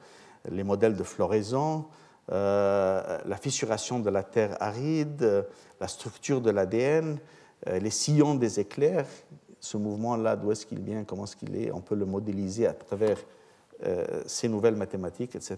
les 0.49 0.63
modèles 0.63 0.95
de 0.95 1.03
floraison, 1.03 1.85
euh, 2.31 3.19
la 3.25 3.37
fissuration 3.37 3.99
de 3.99 4.09
la 4.09 4.23
terre 4.23 4.55
aride, 4.59 5.45
la 5.79 5.87
structure 5.87 6.41
de 6.41 6.49
l'ADN, 6.49 7.19
les 7.65 7.89
sillons 7.89 8.35
des 8.35 8.59
éclairs. 8.59 9.07
Ce 9.59 9.77
mouvement-là, 9.77 10.35
d'où 10.35 10.51
est-ce 10.51 10.65
qu'il 10.65 10.79
vient, 10.79 11.03
comment 11.03 11.23
est-ce 11.23 11.35
qu'il 11.35 11.55
est, 11.55 11.71
on 11.71 11.81
peut 11.81 11.95
le 11.95 12.05
modéliser 12.05 12.67
à 12.67 12.73
travers 12.73 13.17
ces 14.25 14.49
nouvelles 14.49 14.75
mathématiques, 14.75 15.35
etc. 15.35 15.57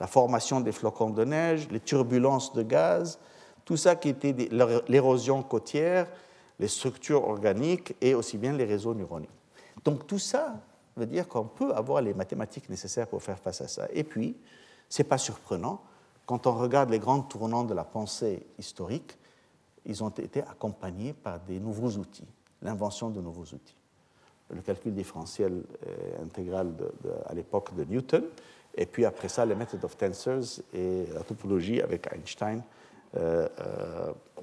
La 0.00 0.06
formation 0.06 0.60
des 0.60 0.72
flocons 0.72 1.10
de 1.10 1.24
neige, 1.24 1.68
les 1.70 1.80
turbulences 1.80 2.52
de 2.52 2.62
gaz, 2.62 3.18
tout 3.64 3.76
ça 3.76 3.96
qui 3.96 4.10
était 4.10 4.34
l'érosion 4.88 5.42
côtière, 5.42 6.06
les 6.58 6.68
structures 6.68 7.26
organiques 7.28 7.94
et 8.00 8.14
aussi 8.14 8.38
bien 8.38 8.52
les 8.52 8.64
réseaux 8.64 8.94
neuroniques. 8.94 9.30
Donc 9.84 10.06
tout 10.06 10.18
ça 10.18 10.60
veut 10.96 11.06
dire 11.06 11.28
qu'on 11.28 11.44
peut 11.44 11.74
avoir 11.74 12.00
les 12.00 12.14
mathématiques 12.14 12.68
nécessaires 12.70 13.06
pour 13.06 13.22
faire 13.22 13.38
face 13.38 13.60
à 13.60 13.68
ça. 13.68 13.86
Et 13.92 14.04
puis, 14.04 14.36
ce 14.88 15.02
n'est 15.02 15.08
pas 15.08 15.18
surprenant, 15.18 15.82
quand 16.24 16.46
on 16.46 16.54
regarde 16.54 16.90
les 16.90 16.98
grands 16.98 17.20
tournants 17.20 17.64
de 17.64 17.74
la 17.74 17.84
pensée 17.84 18.46
historique, 18.58 19.16
ils 19.84 20.02
ont 20.02 20.10
été 20.10 20.42
accompagnés 20.42 21.12
par 21.12 21.38
des 21.40 21.60
nouveaux 21.60 21.90
outils, 21.98 22.26
l'invention 22.62 23.10
de 23.10 23.20
nouveaux 23.20 23.44
outils. 23.44 23.76
Le 24.50 24.60
calcul 24.62 24.94
différentiel 24.94 25.62
intégral 26.22 26.72
à 27.26 27.34
l'époque 27.34 27.74
de 27.74 27.84
Newton, 27.84 28.24
et 28.74 28.86
puis 28.86 29.04
après 29.04 29.28
ça, 29.28 29.44
les 29.44 29.54
Method 29.54 29.84
of 29.84 29.96
Tensors 29.96 30.62
et 30.72 31.06
la 31.14 31.20
topologie 31.20 31.80
avec 31.80 32.08
Einstein 32.12 32.62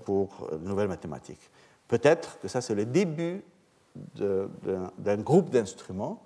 pour 0.03 0.49
nouvelles 0.61 0.87
mathématiques. 0.87 1.49
Peut-être 1.87 2.39
que 2.39 2.47
ça, 2.47 2.59
c'est 2.61 2.75
le 2.75 2.85
début 2.85 3.43
d'un 4.15 5.17
groupe 5.17 5.51
d'instruments 5.51 6.21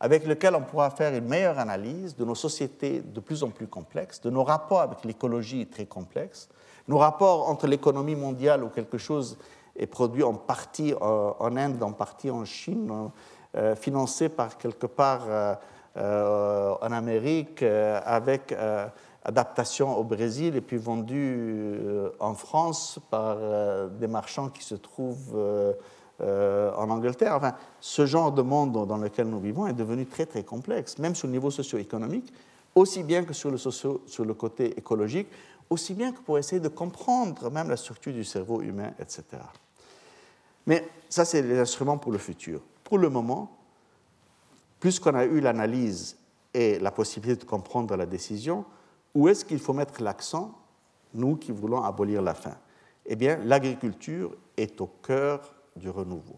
avec 0.00 0.26
lequel 0.26 0.54
on 0.54 0.62
pourra 0.62 0.90
faire 0.90 1.14
une 1.14 1.26
meilleure 1.26 1.58
analyse 1.58 2.16
de 2.16 2.24
nos 2.24 2.34
sociétés 2.34 3.00
de 3.00 3.20
plus 3.20 3.42
en 3.42 3.50
plus 3.50 3.66
complexes, 3.66 4.20
de 4.20 4.30
nos 4.30 4.42
rapports 4.42 4.80
avec 4.80 5.04
l'écologie 5.04 5.66
très 5.66 5.86
complexes, 5.86 6.48
nos 6.88 6.98
rapports 6.98 7.48
entre 7.48 7.66
l'économie 7.66 8.16
mondiale 8.16 8.64
où 8.64 8.68
quelque 8.68 8.98
chose 8.98 9.38
est 9.76 9.86
produit 9.86 10.22
en 10.22 10.34
partie 10.34 10.94
en 11.00 11.56
Inde, 11.56 11.82
en 11.82 11.92
partie 11.92 12.30
en 12.30 12.44
Chine, 12.44 13.10
euh, 13.56 13.76
financé 13.76 14.28
par 14.28 14.58
quelque 14.58 14.86
part 14.86 15.22
euh, 15.28 15.54
euh, 15.96 16.74
en 16.80 16.92
Amérique, 16.92 17.62
avec 17.62 18.54
adaptation 19.24 19.96
au 19.96 20.04
Brésil 20.04 20.56
et 20.56 20.60
puis 20.60 20.76
vendu 20.76 21.80
en 22.18 22.34
France 22.34 22.98
par 23.10 23.36
des 23.90 24.08
marchands 24.08 24.48
qui 24.48 24.62
se 24.62 24.74
trouvent 24.74 25.74
euh, 26.20 26.72
en 26.76 26.90
Angleterre. 26.90 27.34
Enfin, 27.34 27.54
ce 27.80 28.06
genre 28.06 28.30
de 28.30 28.40
monde 28.40 28.86
dans 28.86 28.96
lequel 28.98 29.26
nous 29.26 29.40
vivons 29.40 29.66
est 29.66 29.72
devenu 29.72 30.06
très 30.06 30.26
très 30.26 30.44
complexe, 30.44 30.96
même 30.98 31.16
sur 31.16 31.26
le 31.26 31.32
niveau 31.32 31.50
socio-économique, 31.50 32.32
aussi 32.76 33.02
bien 33.02 33.24
que 33.24 33.32
sur 33.32 33.50
le 33.50 34.34
côté 34.34 34.78
écologique, 34.78 35.26
aussi 35.68 35.92
bien 35.92 36.12
que 36.12 36.20
pour 36.20 36.38
essayer 36.38 36.60
de 36.60 36.68
comprendre 36.68 37.50
même 37.50 37.68
la 37.68 37.76
structure 37.76 38.12
du 38.12 38.22
cerveau 38.22 38.60
humain, 38.60 38.92
etc. 39.00 39.24
Mais 40.66 40.88
ça, 41.08 41.24
c'est 41.24 41.42
les 41.42 41.58
instruments 41.58 41.98
pour 41.98 42.12
le 42.12 42.18
futur. 42.18 42.60
Pour 42.82 42.98
le 42.98 43.08
moment, 43.08 43.56
plus 44.80 44.98
qu'on 44.98 45.14
a 45.14 45.24
eu 45.24 45.40
l'analyse 45.40 46.16
et 46.52 46.78
la 46.78 46.90
possibilité 46.90 47.44
de 47.44 47.48
comprendre 47.48 47.96
la 47.96 48.06
décision, 48.06 48.64
où 49.14 49.28
est-ce 49.28 49.44
qu'il 49.44 49.58
faut 49.58 49.72
mettre 49.72 50.02
l'accent, 50.02 50.52
nous 51.14 51.36
qui 51.36 51.52
voulons 51.52 51.82
abolir 51.82 52.20
la 52.22 52.34
faim? 52.34 52.56
Eh 53.06 53.16
bien, 53.16 53.38
l'agriculture 53.44 54.36
est 54.56 54.80
au 54.80 54.86
cœur 54.86 55.54
du 55.76 55.90
renouveau. 55.90 56.36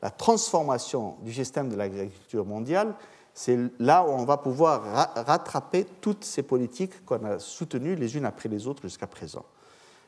La 0.00 0.10
transformation 0.10 1.16
du 1.22 1.32
système 1.32 1.68
de 1.68 1.76
l'agriculture 1.76 2.44
mondiale, 2.44 2.94
c'est 3.32 3.58
là 3.78 4.04
où 4.04 4.10
on 4.10 4.24
va 4.24 4.36
pouvoir 4.36 5.14
rattraper 5.26 5.86
toutes 6.00 6.24
ces 6.24 6.42
politiques 6.42 7.04
qu'on 7.04 7.24
a 7.24 7.38
soutenues 7.38 7.96
les 7.96 8.16
unes 8.16 8.26
après 8.26 8.48
les 8.48 8.66
autres 8.66 8.82
jusqu'à 8.82 9.06
présent. 9.06 9.44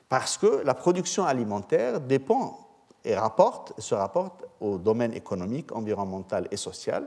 Parce 0.08 0.38
que 0.38 0.62
la 0.64 0.74
production 0.74 1.24
alimentaire 1.24 2.00
dépend 2.00 2.65
et 3.06 3.14
se 3.78 3.94
rapporte 3.94 4.44
au 4.60 4.78
domaine 4.78 5.12
économique, 5.14 5.70
environnemental 5.72 6.48
et 6.50 6.56
social. 6.56 7.06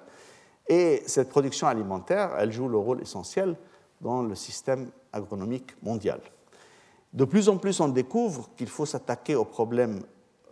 Et 0.67 1.03
cette 1.05 1.29
production 1.29 1.67
alimentaire, 1.67 2.31
elle 2.37 2.51
joue 2.51 2.69
le 2.69 2.77
rôle 2.77 3.01
essentiel 3.01 3.55
dans 3.99 4.23
le 4.23 4.33
système 4.33 4.89
agronomique 5.11 5.71
mondial. 5.83 6.21
De 7.11 7.25
plus 7.25 7.49
en 7.49 7.57
plus, 7.57 7.79
on 7.81 7.89
découvre 7.89 8.49
qu'il 8.55 8.69
faut 8.69 8.85
s'attaquer 8.85 9.35
aux 9.35 9.45
problèmes 9.45 10.01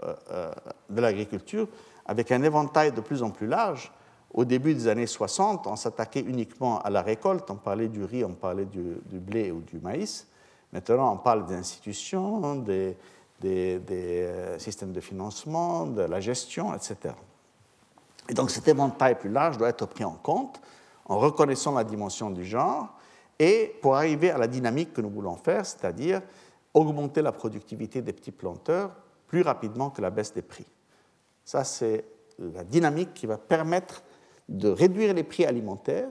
euh, 0.03 0.13
euh, 0.31 0.51
de 0.89 1.01
l'agriculture 1.01 1.67
avec 2.05 2.31
un 2.31 2.43
éventail 2.43 2.91
de 2.91 3.01
plus 3.01 3.23
en 3.23 3.29
plus 3.29 3.47
large. 3.47 3.91
Au 4.33 4.43
début 4.43 4.73
des 4.73 4.87
années 4.87 5.07
60, 5.07 5.67
on 5.67 5.75
s'attaquait 5.75 6.21
uniquement 6.21 6.79
à 6.81 6.89
la 6.89 7.01
récolte, 7.01 7.49
on 7.49 7.55
parlait 7.55 7.87
du 7.87 8.03
riz, 8.03 8.25
on 8.25 8.33
parlait 8.33 8.65
du, 8.65 8.97
blé 9.11 9.51
ou 9.51 9.61
du 9.61 9.79
maïs. 9.79 10.27
Maintenant, 10.73 11.13
on 11.13 11.17
parle 11.17 11.45
des 11.45 11.55
institutions, 11.55 12.41
des, 13.39 13.79
euh, 13.91 14.59
systèmes 14.59 14.93
de 14.93 14.99
financement, 14.99 15.85
de 15.85 16.01
la 16.01 16.19
gestion, 16.19 16.73
etc. 16.73 17.13
Et 18.29 18.33
donc 18.33 18.51
cet 18.51 18.67
éventail 18.67 19.17
plus 19.17 19.29
large 19.29 19.57
doit 19.57 19.69
être 19.69 19.85
pris 19.85 20.03
en 20.03 20.15
compte 20.15 20.59
en 21.05 21.17
reconnaissant 21.19 21.73
la 21.73 21.83
dimension 21.83 22.29
du 22.29 22.43
genre 22.43 22.89
et 23.39 23.75
pour 23.81 23.95
arriver 23.95 24.31
à 24.31 24.37
la 24.37 24.47
dynamique 24.47 24.93
que 24.93 25.01
nous 25.01 25.09
voulons 25.09 25.35
faire, 25.35 25.65
c'est-à-dire 25.65 26.21
augmenter 26.73 27.21
la 27.21 27.31
productivité 27.31 28.01
des 28.01 28.13
petits 28.13 28.31
planteurs 28.31 28.91
plus 29.27 29.41
rapidement 29.41 29.89
que 29.89 30.01
la 30.01 30.09
baisse 30.09 30.33
des 30.33 30.41
prix. 30.41 30.65
Ça, 31.45 31.63
c'est 31.63 32.05
la 32.39 32.63
dynamique 32.63 33.13
qui 33.13 33.25
va 33.25 33.37
permettre 33.37 34.03
de 34.49 34.69
réduire 34.69 35.13
les 35.13 35.23
prix 35.23 35.45
alimentaires 35.45 36.09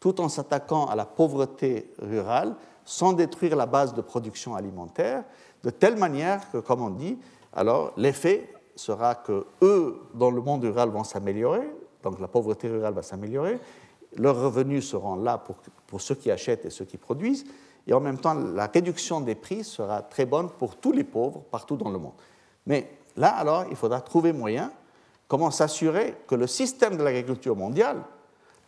tout 0.00 0.20
en 0.20 0.28
s'attaquant 0.28 0.86
à 0.86 0.94
la 0.94 1.06
pauvreté 1.06 1.92
rurale 1.98 2.54
sans 2.84 3.12
détruire 3.12 3.56
la 3.56 3.66
base 3.66 3.94
de 3.94 4.00
production 4.00 4.54
alimentaire, 4.54 5.24
de 5.66 5.70
telle 5.70 5.96
manière 5.96 6.48
que, 6.52 6.58
comme 6.58 6.80
on 6.80 6.90
dit, 6.90 7.18
alors 7.52 7.92
l'effet 7.96 8.48
sera 8.76 9.16
que 9.16 9.46
eux, 9.62 9.98
dans 10.14 10.30
le 10.30 10.40
monde 10.40 10.62
rural, 10.62 10.90
vont 10.90 11.02
s'améliorer, 11.02 11.68
donc 12.04 12.20
la 12.20 12.28
pauvreté 12.28 12.68
rurale 12.68 12.94
va 12.94 13.02
s'améliorer, 13.02 13.58
leurs 14.16 14.40
revenus 14.40 14.88
seront 14.88 15.16
là 15.16 15.42
pour, 15.88 16.00
ceux 16.00 16.14
qui 16.14 16.30
achètent 16.30 16.64
et 16.64 16.70
ceux 16.70 16.84
qui 16.84 16.98
produisent, 16.98 17.46
et 17.88 17.92
en 17.92 17.98
même 17.98 18.18
temps, 18.18 18.34
la 18.34 18.66
réduction 18.66 19.20
des 19.20 19.34
prix 19.34 19.64
sera 19.64 20.02
très 20.02 20.24
bonne 20.24 20.50
pour 20.50 20.76
tous 20.76 20.92
les 20.92 21.02
pauvres 21.02 21.42
partout 21.50 21.76
dans 21.76 21.90
le 21.90 21.98
monde. 21.98 22.14
Mais 22.64 22.88
là, 23.16 23.30
alors, 23.30 23.64
il 23.68 23.74
faudra 23.74 24.00
trouver 24.00 24.32
moyen 24.32 24.70
comment 25.26 25.50
s'assurer 25.50 26.14
que 26.28 26.36
le 26.36 26.46
système 26.46 26.96
de 26.96 27.02
l'agriculture 27.02 27.56
mondiale 27.56 28.04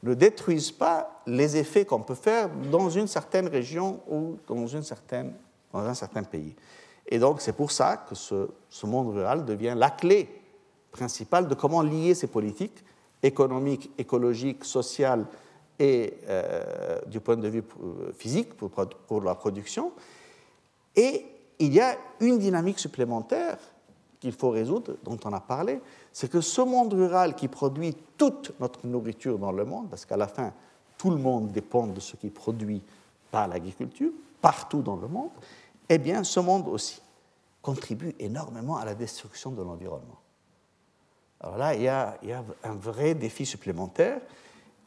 ne 0.03 0.15
détruise 0.15 0.73
pas 0.73 1.23
les 1.29 1.57
effets 1.57 1.85
qu'on 1.85 2.03
peut 2.03 2.17
faire 2.17 2.49
dans 2.73 2.91
une 2.91 3.07
certaine 3.07 3.47
région 3.47 4.01
ou 4.09 4.37
dans 4.49 4.77
un 4.77 4.83
certain 5.95 6.23
pays. 6.25 6.57
Et 7.09 7.19
donc, 7.19 7.41
c'est 7.41 7.55
pour 7.55 7.73
ça 7.73 8.05
que 8.09 8.15
ce, 8.15 8.47
monde 8.85 9.15
rural 9.15 9.45
devient 9.45 9.75
la 9.77 9.91
clé 9.91 10.29
principale 10.91 11.49
de 11.49 11.55
comment 11.55 11.83
lier 11.83 12.15
ces 12.15 12.27
politiques 12.27 12.85
économiques, 13.23 13.91
écologiques, 13.99 14.65
sociales 14.65 15.27
et 15.79 16.15
euh, 16.29 17.01
du 17.07 17.21
point 17.21 17.37
de 17.37 17.49
vue 17.49 17.63
euh, 17.83 18.13
physique 18.13 18.55
pour 18.55 19.23
la 19.23 19.35
production. 19.35 19.93
Et 20.95 21.25
il 21.59 21.73
y 21.73 21.81
a 21.81 21.97
une 22.21 22.39
dynamique 22.39 22.79
supplémentaire 22.79 23.59
qu'il 24.21 24.33
faut 24.33 24.51
résoudre, 24.51 24.97
dont 25.05 25.19
on 25.25 25.33
a 25.33 25.41
parlé, 25.41 25.81
c'est 26.13 26.31
que 26.31 26.41
ce 26.41 26.61
monde 26.61 26.93
rural 26.93 27.35
qui 27.35 27.49
produit 27.49 27.97
toute 28.17 28.53
notre 28.61 28.87
nourriture 28.87 29.39
dans 29.39 29.53
le 29.53 29.65
monde, 29.65 29.89
parce 29.89 30.05
qu'à 30.05 30.17
la 30.17 30.27
fin, 30.27 30.53
tout 30.97 31.11
le 31.11 31.17
monde 31.17 31.53
dépend 31.53 31.87
de 31.87 32.01
ce 32.01 32.17
qui 32.17 32.27
est 32.27 32.31
produit 32.31 32.83
par 33.31 33.47
l'agriculture, 33.47 34.11
partout 34.41 34.83
dans 34.83 34.97
le 34.97 35.07
monde, 35.07 35.31
eh 35.89 35.99
bien, 35.99 36.25
ce 36.25 36.41
monde 36.41 36.69
aussi 36.69 37.01
contribue 37.63 38.15
énormément 38.19 38.77
à 38.77 38.85
la 38.85 38.95
destruction 38.95 39.51
de 39.51 39.63
l'environnement. 39.63 40.21
Alors 41.41 41.57
là, 41.57 41.75
il 41.75 41.83
y, 41.83 41.89
a, 41.89 42.19
un 42.65 42.75
vrai 42.75 43.15
défi 43.15 43.47
supplémentaire, 43.47 44.21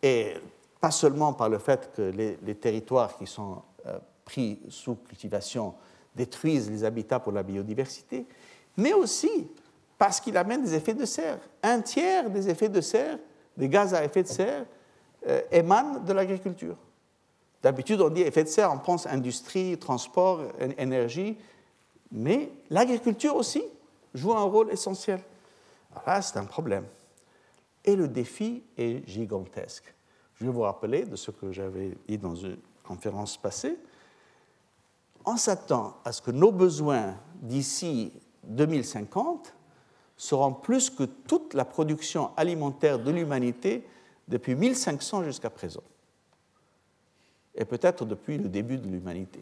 et 0.01 0.33
pas 0.79 0.91
seulement 0.91 1.33
par 1.33 1.49
le 1.49 1.59
fait 1.59 1.91
que 1.95 2.01
les, 2.01 2.37
les 2.43 2.55
territoires 2.55 3.17
qui 3.17 3.27
sont 3.27 3.61
euh, 3.85 3.99
pris 4.25 4.59
sous 4.69 4.95
cultivation 4.95 5.75
détruisent 6.15 6.69
les 6.69 6.83
habitats 6.83 7.19
pour 7.19 7.31
la 7.31 7.43
biodiversité, 7.43 8.25
mais 8.77 8.93
aussi 8.93 9.49
parce 9.97 10.19
qu'il 10.19 10.35
amène 10.35 10.63
des 10.63 10.73
effets 10.73 10.93
de 10.93 11.05
serre. 11.05 11.37
Un 11.61 11.81
tiers 11.81 12.29
des 12.29 12.49
effets 12.49 12.69
de 12.69 12.81
serre, 12.81 13.19
des 13.55 13.69
gaz 13.69 13.93
à 13.93 14.03
effet 14.03 14.23
de 14.23 14.27
serre, 14.27 14.65
euh, 15.27 15.41
émanent 15.51 15.99
de 15.99 16.13
l'agriculture. 16.13 16.75
D'habitude, 17.63 18.01
on 18.01 18.09
dit 18.09 18.21
effet 18.21 18.43
de 18.43 18.49
serre, 18.49 18.71
on 18.73 18.79
pense 18.79 19.05
industrie, 19.05 19.77
transport, 19.77 20.41
énergie, 20.77 21.37
mais 22.11 22.51
l'agriculture 22.69 23.35
aussi 23.35 23.63
joue 24.13 24.33
un 24.33 24.43
rôle 24.43 24.71
essentiel. 24.71 25.21
Alors 25.91 26.03
là, 26.07 26.21
c'est 26.21 26.37
un 26.37 26.45
problème. 26.45 26.85
Et 27.85 27.95
le 27.95 28.07
défi 28.07 28.63
est 28.77 29.07
gigantesque. 29.07 29.93
Je 30.35 30.45
vais 30.45 30.51
vous 30.51 30.61
rappeler 30.61 31.05
de 31.05 31.15
ce 31.15 31.31
que 31.31 31.51
j'avais 31.51 31.97
dit 32.07 32.17
dans 32.17 32.35
une 32.35 32.57
conférence 32.83 33.37
passée. 33.37 33.77
On 35.25 35.37
s'attend 35.37 35.97
à 36.03 36.11
ce 36.11 36.21
que 36.21 36.31
nos 36.31 36.51
besoins 36.51 37.15
d'ici 37.35 38.11
2050 38.43 39.53
seront 40.17 40.53
plus 40.53 40.89
que 40.89 41.03
toute 41.03 41.53
la 41.53 41.65
production 41.65 42.31
alimentaire 42.37 42.99
de 42.99 43.11
l'humanité 43.11 43.87
depuis 44.27 44.55
1500 44.55 45.23
jusqu'à 45.23 45.49
présent, 45.49 45.83
et 47.55 47.65
peut-être 47.65 48.05
depuis 48.05 48.37
le 48.37 48.49
début 48.49 48.77
de 48.77 48.87
l'humanité. 48.87 49.41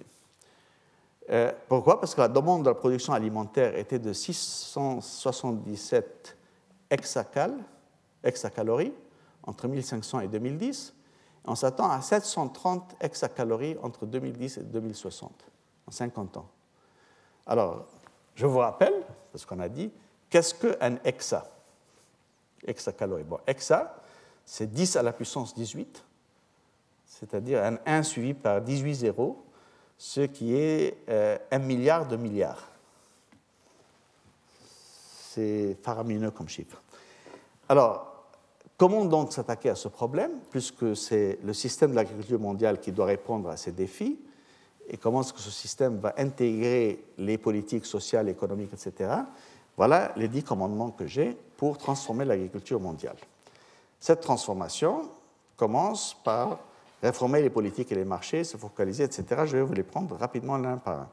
Euh, 1.30 1.52
pourquoi? 1.68 2.00
Parce 2.00 2.16
que 2.16 2.22
la 2.22 2.28
demande 2.28 2.64
de 2.64 2.70
la 2.70 2.76
production 2.76 3.14
alimentaire 3.14 3.78
était 3.78 4.00
de 4.00 4.14
677 4.14 6.36
hexacal, 6.90 7.54
hexacalories 8.24 8.94
entre 9.44 9.68
1500 9.68 10.22
et 10.22 10.28
2010. 10.28 10.96
On 11.46 11.56
s'attend 11.56 11.90
à 11.90 12.02
730 12.02 12.96
hexacalories 13.00 13.78
entre 13.82 14.06
2010 14.06 14.58
et 14.58 14.64
2060, 14.64 15.32
en 15.88 15.92
50 15.92 16.38
ans. 16.38 16.50
Alors, 17.46 17.86
je 18.36 18.46
vous 18.46 18.60
rappelle, 18.60 18.94
parce 19.32 19.46
qu'on 19.46 19.60
a 19.60 19.70
dit, 19.70 19.92
qu'est-ce 20.30 20.54
qu'un 20.54 20.98
hexa? 21.04 21.50
Hexacalorie. 22.66 23.24
Bon, 23.24 23.40
hexa, 23.48 24.02
c'est 24.46 24.72
10 24.72 24.96
à 24.96 25.04
la 25.04 25.14
puissance 25.14 25.54
18, 25.54 26.04
c'est-à-dire 27.10 27.62
un 27.62 27.78
1 27.86 28.04
suivi 28.04 28.34
par 28.34 28.62
18 28.62 28.94
zéros, 28.94 29.44
ce 29.98 30.22
qui 30.22 30.56
est 30.56 30.96
euh, 31.10 31.38
un 31.52 31.60
milliard 31.60 32.08
de 32.08 32.16
milliards. 32.16 32.70
C'est 35.32 35.76
faramineux 35.84 36.32
comme 36.32 36.48
chiffre. 36.48 36.82
Alors, 37.68 38.10
Comment 38.80 39.04
donc 39.04 39.34
s'attaquer 39.34 39.72
à 39.72 39.76
ce 39.76 39.90
problème, 39.90 40.32
puisque 40.52 40.96
c'est 40.96 41.38
le 41.44 41.52
système 41.52 41.92
de 41.92 41.98
l'agriculture 41.98 42.40
mondiale 42.40 42.80
qui 42.80 42.94
doit 42.94 43.08
répondre 43.08 43.50
à 43.50 43.58
ces 43.58 43.74
défis, 43.74 44.18
et 44.88 44.96
comment 44.96 45.20
est-ce 45.20 45.34
que 45.34 45.42
ce 45.42 45.52
système 45.52 45.98
va 45.98 46.14
intégrer 46.18 47.04
les 47.18 47.38
politiques 47.38 47.86
sociales, 47.86 48.30
économiques, 48.30 48.72
etc. 48.72 49.12
Voilà 49.76 50.14
les 50.16 50.30
dix 50.30 50.44
commandements 50.44 50.92
que 50.92 51.06
j'ai 51.06 51.38
pour 51.58 51.78
transformer 51.78 52.24
l'agriculture 52.24 52.80
mondiale. 52.80 53.18
Cette 54.00 54.22
transformation 54.22 55.10
commence 55.58 56.16
par 56.24 56.60
réformer 57.02 57.42
les 57.42 57.50
politiques 57.50 57.92
et 57.92 57.96
les 57.96 58.06
marchés, 58.06 58.44
se 58.44 58.58
focaliser, 58.58 59.04
etc. 59.04 59.26
Je 59.46 59.58
vais 59.58 59.64
vous 59.64 59.74
les 59.74 59.84
prendre 59.84 60.16
rapidement 60.16 60.58
l'un 60.58 60.78
par 60.78 61.00
un. 61.00 61.10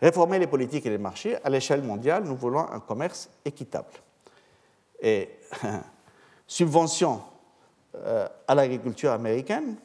Réformer 0.00 0.38
les 0.38 0.46
politiques 0.46 0.86
et 0.86 0.90
les 0.90 0.98
marchés, 0.98 1.36
à 1.44 1.50
l'échelle 1.50 1.82
mondiale, 1.82 2.24
nous 2.24 2.36
voulons 2.36 2.60
un 2.60 2.80
commerce 2.80 3.28
équitable. 3.44 3.92
Et 5.00 5.28
subvention 6.46 7.20
euh, 7.96 8.26
à 8.48 8.54
l'agriculture 8.54 9.12
américaine, 9.12 9.76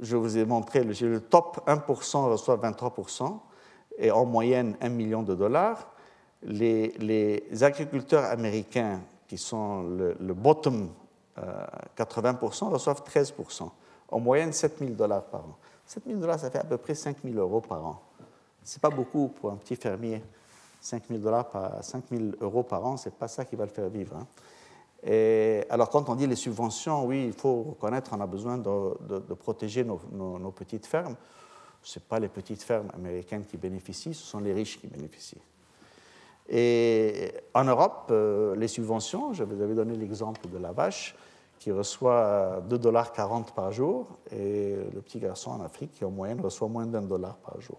je 0.00 0.16
vous 0.16 0.36
ai 0.36 0.44
montré, 0.44 0.84
le 0.84 1.20
top 1.20 1.66
1% 1.66 2.30
reçoit 2.30 2.56
23%, 2.58 3.38
et 3.98 4.10
en 4.10 4.26
moyenne 4.26 4.76
1 4.80 4.88
million 4.90 5.22
de 5.22 5.34
dollars. 5.34 5.88
Les, 6.42 7.42
agriculteurs 7.62 8.24
américains, 8.24 9.00
qui 9.26 9.38
sont 9.38 9.82
le, 9.82 10.34
bottom 10.34 10.90
80%, 11.96 12.66
euh, 12.66 12.68
reçoivent 12.68 13.02
13%, 13.02 13.70
en 14.08 14.20
moyenne 14.20 14.52
7 14.52 14.78
000 14.78 14.90
dollars 14.92 15.24
par 15.24 15.40
an. 15.40 15.56
7 15.86 16.04
000 16.06 16.18
dollars, 16.18 16.38
ça 16.38 16.50
fait 16.50 16.58
à 16.58 16.64
peu 16.64 16.76
près 16.76 16.94
5 16.94 17.16
000 17.24 17.36
euros 17.36 17.60
par 17.60 17.84
an. 17.84 18.00
Ce 18.64 18.76
n'est 18.76 18.80
pas 18.80 18.90
beaucoup 18.90 19.28
pour 19.28 19.50
un 19.50 19.56
petit 19.56 19.76
fermier. 19.76 20.22
5 20.80 21.04
000, 21.08 21.20
dollars 21.20 21.50
par, 21.50 21.82
5 21.82 22.04
000 22.10 22.24
euros 22.40 22.62
par 22.62 22.84
an, 22.84 22.96
ce 22.96 23.08
n'est 23.08 23.14
pas 23.14 23.28
ça 23.28 23.44
qui 23.44 23.56
va 23.56 23.64
le 23.64 23.70
faire 23.70 23.88
vivre. 23.88 24.16
Hein. 24.16 24.26
Alors, 25.70 25.90
quand 25.90 26.08
on 26.08 26.14
dit 26.14 26.26
les 26.26 26.36
subventions, 26.36 27.04
oui, 27.04 27.26
il 27.26 27.32
faut 27.32 27.62
reconnaître 27.62 28.10
qu'on 28.10 28.20
a 28.20 28.26
besoin 28.26 28.58
de, 28.58 29.34
protéger 29.34 29.84
nos, 29.84 30.50
petites 30.50 30.86
fermes. 30.86 31.16
Ce 31.82 32.00
pas 32.00 32.18
les 32.18 32.28
petites 32.28 32.62
fermes 32.62 32.90
américaines 32.94 33.44
qui 33.44 33.56
bénéficient, 33.56 34.14
ce 34.14 34.24
sont 34.24 34.40
les 34.40 34.52
riches 34.52 34.80
qui 34.80 34.88
bénéficient. 34.88 35.40
Et 36.48 37.32
en 37.54 37.64
Europe, 37.64 38.08
euh, 38.10 38.56
les 38.56 38.68
subventions, 38.68 39.32
je 39.32 39.44
vous 39.44 39.60
avais 39.62 39.74
donné 39.74 39.96
l'exemple 39.96 40.48
de 40.48 40.58
la 40.58 40.72
vache 40.72 41.14
qui 41.58 41.72
reçoit 41.72 42.62
2,40 42.68 42.78
dollars 42.78 43.12
par 43.54 43.72
jour 43.72 44.18
et 44.30 44.76
le 44.94 45.00
petit 45.00 45.18
garçon 45.18 45.52
en 45.52 45.60
Afrique 45.60 45.92
qui 45.92 46.04
en 46.04 46.10
moyenne 46.10 46.40
reçoit 46.40 46.68
moins 46.68 46.86
d'un 46.86 47.02
dollar 47.02 47.36
par 47.36 47.60
jour. 47.60 47.78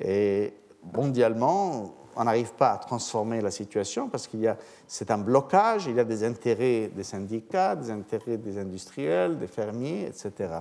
Et 0.00 0.52
mondialement, 0.94 1.94
on 2.16 2.24
n'arrive 2.24 2.52
pas 2.54 2.72
à 2.72 2.78
transformer 2.78 3.40
la 3.40 3.50
situation 3.50 4.08
parce 4.08 4.26
qu'il 4.26 4.40
y 4.40 4.48
a, 4.48 4.56
c'est 4.86 5.10
un 5.10 5.18
blocage, 5.18 5.86
il 5.86 5.96
y 5.96 6.00
a 6.00 6.04
des 6.04 6.24
intérêts 6.24 6.88
des 6.88 7.04
syndicats, 7.04 7.76
des 7.76 7.90
intérêts 7.90 8.36
des 8.36 8.58
industriels, 8.58 9.38
des 9.38 9.46
fermiers, 9.46 10.06
etc. 10.06 10.60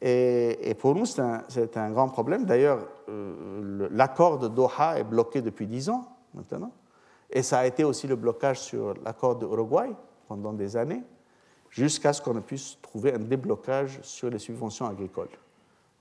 Et, 0.00 0.74
pour 0.78 0.94
nous, 0.94 1.06
c'est 1.06 1.76
un, 1.76 1.90
grand 1.90 2.08
problème. 2.08 2.44
D'ailleurs, 2.44 2.86
euh, 3.08 3.88
l'accord 3.90 4.38
de 4.38 4.48
Doha 4.48 4.98
est 4.98 5.04
bloqué 5.04 5.40
depuis 5.40 5.66
dix 5.66 5.88
ans 5.88 6.06
maintenant. 6.34 6.70
Et 7.30 7.42
ça 7.42 7.60
a 7.60 7.66
été 7.66 7.82
aussi 7.82 8.06
le 8.06 8.14
blocage 8.14 8.60
sur 8.60 8.94
l'accord 9.04 9.36
d'Uruguay 9.36 9.90
pendant 10.28 10.52
des 10.52 10.76
années, 10.76 11.02
jusqu'à 11.70 12.12
ce 12.12 12.22
qu'on 12.22 12.40
puisse 12.40 12.78
trouver 12.80 13.14
un 13.14 13.18
déblocage 13.18 14.00
sur 14.02 14.30
les 14.30 14.38
subventions 14.38 14.86
agricoles, 14.86 15.28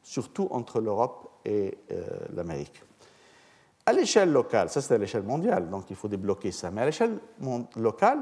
surtout 0.04 0.48
entre 0.52 0.80
l'Europe 0.80 1.30
et 1.44 1.78
euh, 1.92 2.04
l'Amérique. 2.34 2.82
À 3.86 3.94
l'échelle 3.94 4.32
locale, 4.32 4.70
ça 4.70 4.82
c'est 4.82 4.96
à 4.96 4.98
l'échelle 4.98 5.24
mondiale, 5.24 5.70
donc 5.70 5.90
il 5.90 5.96
faut 5.96 6.08
débloquer 6.08 6.52
ça, 6.52 6.72
mais 6.72 6.82
à 6.82 6.86
l'échelle 6.86 7.20
locale, 7.76 8.20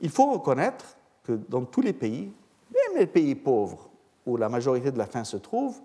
il 0.00 0.10
faut 0.10 0.32
reconnaître 0.32 0.84
que 1.24 1.32
dans 1.32 1.64
tous 1.64 1.80
les 1.80 1.92
pays, 1.92 2.32
même 2.72 2.98
les 2.98 3.06
pays 3.06 3.34
pauvres 3.34 3.88
où 4.24 4.36
la 4.36 4.48
majorité 4.48 4.92
de 4.92 4.98
la 4.98 5.06
faim 5.06 5.24
se 5.24 5.36
trouve, 5.36 5.80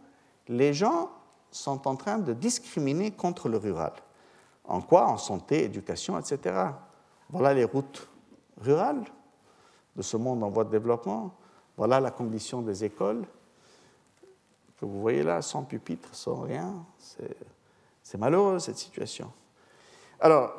les 0.47 0.73
gens 0.73 1.09
sont 1.49 1.87
en 1.87 1.95
train 1.95 2.17
de 2.17 2.33
discriminer 2.33 3.11
contre 3.11 3.49
le 3.49 3.57
rural. 3.57 3.93
En 4.65 4.81
quoi? 4.81 5.07
En 5.07 5.17
santé, 5.17 5.63
éducation, 5.63 6.17
etc. 6.19 6.55
Voilà 7.29 7.53
les 7.53 7.63
routes 7.63 8.07
rurales 8.61 9.03
de 9.95 10.01
ce 10.01 10.17
monde 10.17 10.43
en 10.43 10.49
voie 10.49 10.63
de 10.63 10.71
développement. 10.71 11.33
Voilà 11.77 11.99
la 11.99 12.11
condition 12.11 12.61
des 12.61 12.83
écoles 12.83 13.23
que 14.79 14.85
vous 14.85 14.99
voyez 14.99 15.23
là, 15.23 15.41
sans 15.41 15.63
pupitre, 15.63 16.09
sans 16.13 16.41
rien. 16.41 16.73
C'est 18.03 18.17
malheureux 18.17 18.59
cette 18.59 18.77
situation. 18.77 19.31
Alors, 20.19 20.51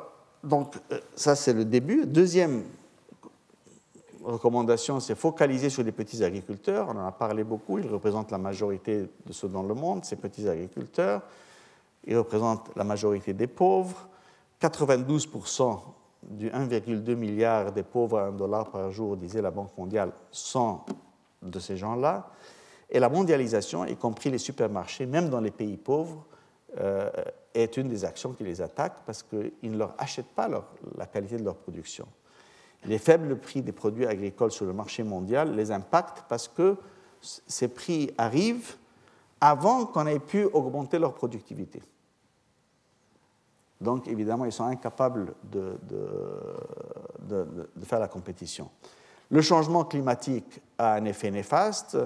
donc, 0.43 0.75
euh, 0.91 0.99
ça 1.15 1.35
c'est 1.35 1.53
le 1.53 1.65
début. 1.65 2.05
Deuxième 2.05 2.63
recommandation, 4.23 4.99
c'est 4.99 5.15
focaliser 5.15 5.69
sur 5.69 5.83
les 5.83 5.91
petits 5.91 6.23
agriculteurs. 6.23 6.87
On 6.89 6.97
en 6.97 7.05
a 7.05 7.11
parlé 7.11 7.43
beaucoup. 7.43 7.79
Ils 7.79 7.87
représentent 7.87 8.31
la 8.31 8.37
majorité 8.37 9.07
de 9.25 9.33
ceux 9.33 9.47
dans 9.47 9.63
le 9.63 9.73
monde, 9.73 10.05
ces 10.05 10.15
petits 10.15 10.47
agriculteurs. 10.47 11.21
Ils 12.05 12.17
représentent 12.17 12.69
la 12.75 12.83
majorité 12.83 13.33
des 13.33 13.47
pauvres. 13.47 14.07
92% 14.61 15.79
du 16.29 16.49
1,2 16.49 17.15
milliard 17.15 17.71
des 17.71 17.83
pauvres 17.83 18.19
à 18.19 18.23
1 18.25 18.31
dollar 18.33 18.71
par 18.71 18.91
jour, 18.91 19.17
disait 19.17 19.41
la 19.41 19.51
Banque 19.51 19.77
mondiale, 19.77 20.11
sont 20.31 20.81
de 21.41 21.59
ces 21.59 21.77
gens-là. 21.77 22.29
Et 22.89 22.99
la 22.99 23.09
mondialisation, 23.09 23.85
y 23.85 23.95
compris 23.95 24.29
les 24.29 24.37
supermarchés, 24.37 25.05
même 25.05 25.29
dans 25.29 25.41
les 25.41 25.51
pays 25.51 25.77
pauvres, 25.77 26.25
euh, 26.77 27.09
est 27.53 27.77
une 27.77 27.87
des 27.87 28.03
actions 28.03 28.33
qui 28.33 28.43
les 28.43 28.61
attaque 28.61 28.97
parce 29.05 29.23
qu'ils 29.23 29.71
ne 29.71 29.77
leur 29.77 29.95
achètent 29.97 30.33
pas 30.35 30.49
la 30.97 31.05
qualité 31.05 31.37
de 31.37 31.43
leur 31.43 31.55
production. 31.55 32.05
Les 32.85 32.97
faibles 32.97 33.37
prix 33.37 33.61
des 33.61 33.71
produits 33.71 34.05
agricoles 34.05 34.51
sur 34.51 34.65
le 34.65 34.73
marché 34.73 35.03
mondial 35.03 35.55
les 35.55 35.71
impactent 35.71 36.25
parce 36.27 36.47
que 36.47 36.75
ces 37.21 37.69
prix 37.69 38.11
arrivent 38.17 38.75
avant 39.41 39.85
qu'on 39.85 40.05
ait 40.05 40.19
pu 40.19 40.43
augmenter 40.45 40.99
leur 40.99 41.13
productivité. 41.13 41.81
Donc, 43.81 44.07
évidemment, 44.07 44.45
ils 44.45 44.51
sont 44.51 44.65
incapables 44.65 45.33
de, 45.43 45.77
faire 47.83 47.99
la 47.99 48.07
compétition. 48.07 48.69
Le 49.29 49.41
changement 49.41 49.83
climatique 49.83 50.61
a 50.77 50.93
un 50.93 51.05
effet 51.05 51.31
néfaste. 51.31 51.97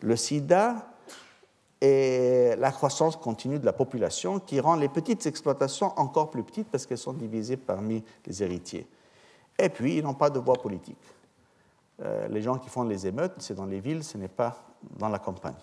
Le 0.00 0.16
sida 0.16 0.86
et 1.80 2.54
la 2.56 2.72
croissance 2.72 3.16
continue 3.16 3.58
de 3.58 3.66
la 3.66 3.72
population 3.72 4.40
qui 4.40 4.58
rend 4.60 4.76
les 4.76 4.88
petites 4.88 5.26
exploitations 5.26 5.92
encore 5.98 6.30
plus 6.30 6.42
petites 6.42 6.68
parce 6.68 6.86
qu'elles 6.86 6.98
sont 6.98 7.12
divisées 7.12 7.56
parmi 7.56 8.02
les 8.26 8.42
héritiers. 8.42 8.86
Et 9.58 9.68
puis, 9.68 9.96
ils 9.96 10.02
n'ont 10.02 10.14
pas 10.14 10.30
de 10.30 10.38
voix 10.38 10.54
politique. 10.54 10.96
Euh, 12.00 12.28
les 12.28 12.42
gens 12.42 12.58
qui 12.58 12.68
font 12.68 12.84
les 12.84 13.06
émeutes, 13.06 13.34
c'est 13.38 13.54
dans 13.54 13.66
les 13.66 13.80
villes, 13.80 14.04
ce 14.04 14.16
n'est 14.16 14.28
pas 14.28 14.56
dans 14.98 15.08
la 15.08 15.18
campagne. 15.18 15.54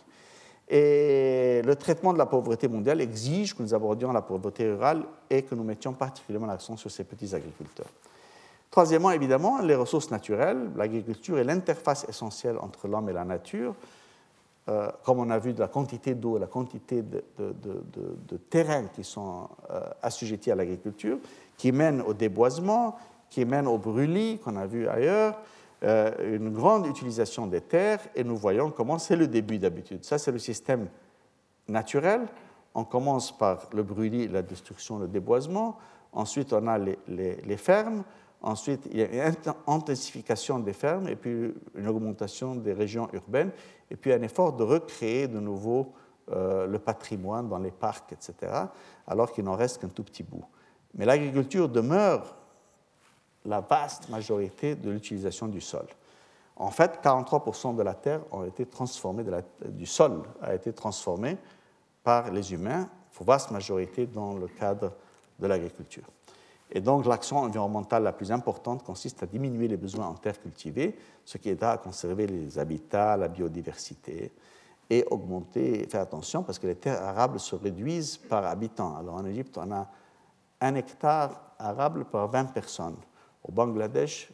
Et 0.67 1.61
le 1.63 1.75
traitement 1.75 2.11
de 2.11 2.17
la 2.17 2.25
pauvreté 2.25 2.67
mondiale 2.67 2.99
exige 3.01 3.55
que 3.55 3.61
nous 3.61 3.73
abordions 3.73 4.11
la 4.11 4.21
pauvreté 4.21 4.67
rurale 4.71 5.03
et 5.29 5.43
que 5.43 5.53
nous 5.53 5.63
mettions 5.63 5.93
particulièrement 5.93 6.47
l'accent 6.47 6.75
sur 6.75 6.89
ces 6.89 7.03
petits 7.03 7.35
agriculteurs. 7.35 7.89
Troisièmement, 8.71 9.11
évidemment, 9.11 9.61
les 9.61 9.75
ressources 9.75 10.09
naturelles. 10.09 10.69
L'agriculture 10.75 11.37
est 11.37 11.43
l'interface 11.43 12.05
essentielle 12.09 12.57
entre 12.57 12.87
l'homme 12.87 13.07
et 13.09 13.13
la 13.13 13.23
nature. 13.23 13.75
Euh, 14.67 14.89
comme 15.03 15.19
on 15.19 15.29
a 15.29 15.37
vu 15.37 15.53
de 15.53 15.59
la 15.59 15.67
quantité 15.67 16.15
d'eau, 16.15 16.39
la 16.39 16.47
quantité 16.47 17.03
de, 17.03 17.23
de, 17.37 18.37
terrains 18.49 18.85
qui 18.95 19.03
sont 19.03 19.47
euh, 19.69 19.81
assujettis 20.01 20.49
à 20.49 20.55
l'agriculture, 20.55 21.19
qui 21.55 21.71
mènent 21.71 22.01
au 22.01 22.15
déboisement, 22.15 22.97
qui 23.29 23.45
mènent 23.45 23.67
au 23.67 23.77
brûlis 23.77 24.39
qu'on 24.39 24.55
a 24.55 24.65
vu 24.65 24.87
ailleurs, 24.87 25.39
une 25.85 26.51
grande 26.51 26.87
utilisation 26.87 27.45
des 27.47 27.61
terres 27.61 27.99
et 28.15 28.23
nous 28.23 28.35
voyons 28.35 28.71
comment 28.71 28.97
c'est 28.97 29.15
le 29.15 29.27
début 29.27 29.59
d'habitude. 29.59 30.03
Ça, 30.03 30.17
c'est 30.17 30.31
le 30.31 30.39
système 30.39 30.87
naturel. 31.67 32.21
On 32.73 32.83
commence 32.83 33.35
par 33.35 33.69
le 33.73 33.83
brûlis, 33.83 34.27
la 34.27 34.41
destruction, 34.41 34.97
le 34.99 35.07
déboisement. 35.07 35.77
Ensuite, 36.11 36.53
on 36.53 36.67
a 36.67 36.77
les, 36.77 36.97
les, 37.07 37.57
fermes. 37.57 38.03
Ensuite, 38.41 38.87
il 38.91 38.99
y 38.99 39.03
a 39.03 39.27
une 39.27 39.35
intensification 39.67 40.59
des 40.59 40.73
fermes 40.73 41.07
et 41.07 41.15
puis 41.15 41.53
une 41.75 41.87
augmentation 41.87 42.55
des 42.55 42.73
régions 42.73 43.07
urbaines. 43.13 43.51
Et 43.91 43.95
puis 43.95 44.11
un 44.11 44.21
effort 44.21 44.53
de 44.53 44.63
recréer 44.63 45.27
de 45.27 45.39
nouveau 45.39 45.93
euh, 46.31 46.65
le 46.65 46.79
patrimoine 46.79 47.47
dans 47.47 47.59
les 47.59 47.71
parcs, 47.71 48.11
etc., 48.11 48.51
alors 49.07 49.31
qu'il 49.31 49.43
n'en 49.43 49.55
reste 49.55 49.79
qu'un 49.79 49.89
tout 49.89 50.03
petit 50.03 50.23
bout. 50.23 50.43
Mais 50.95 51.05
l'agriculture 51.05 51.69
demeure 51.69 52.35
la 53.45 53.61
vaste 53.61 54.09
majorité 54.09 54.75
de 54.75 54.89
l'utilisation 54.89 55.47
du 55.47 55.61
sol. 55.61 55.85
En 56.57 56.71
fait, 56.71 56.99
43% 57.03 57.75
de 57.75 57.83
la 57.83 57.93
terre 57.93 58.21
ont 58.31 58.43
été 58.45 58.65
transformée, 58.65 59.25
du 59.65 59.85
sol 59.85 60.23
a 60.41 60.55
été 60.55 60.71
transformé 60.71 61.37
par 62.03 62.31
les 62.31 62.53
humains, 62.53 62.89
vaste 63.23 63.51
majorité 63.51 64.07
dans 64.07 64.33
le 64.33 64.47
cadre 64.47 64.91
de 65.39 65.47
l'agriculture. 65.47 66.03
Et 66.71 66.81
donc 66.81 67.05
l'action 67.05 67.37
environnementale 67.37 68.03
la 68.03 68.11
plus 68.11 68.31
importante 68.31 68.83
consiste 68.83 69.21
à 69.23 69.25
diminuer 69.25 69.67
les 69.67 69.77
besoins 69.77 70.07
en 70.07 70.15
terre 70.15 70.39
cultivée, 70.39 70.97
ce 71.23 71.37
qui 71.37 71.49
aidera 71.49 71.73
à 71.73 71.77
conserver 71.77 72.27
les 72.27 72.57
habitats, 72.57 73.15
la 73.15 73.27
biodiversité, 73.27 74.33
et 74.89 75.05
augmenter, 75.09 75.87
faire 75.87 76.01
attention, 76.01 76.43
parce 76.43 76.59
que 76.59 76.67
les 76.67 76.75
terres 76.75 77.01
arables 77.01 77.39
se 77.39 77.55
réduisent 77.55 78.17
par 78.17 78.45
habitant. 78.45 78.95
Alors 78.97 79.15
en 79.15 79.25
Égypte, 79.25 79.57
on 79.57 79.71
a 79.71 79.87
un 80.61 80.75
hectare 80.75 81.41
arable 81.57 82.05
par 82.05 82.27
20 82.27 82.45
personnes. 82.45 82.97
Au 83.47 83.51
Bangladesh, 83.51 84.29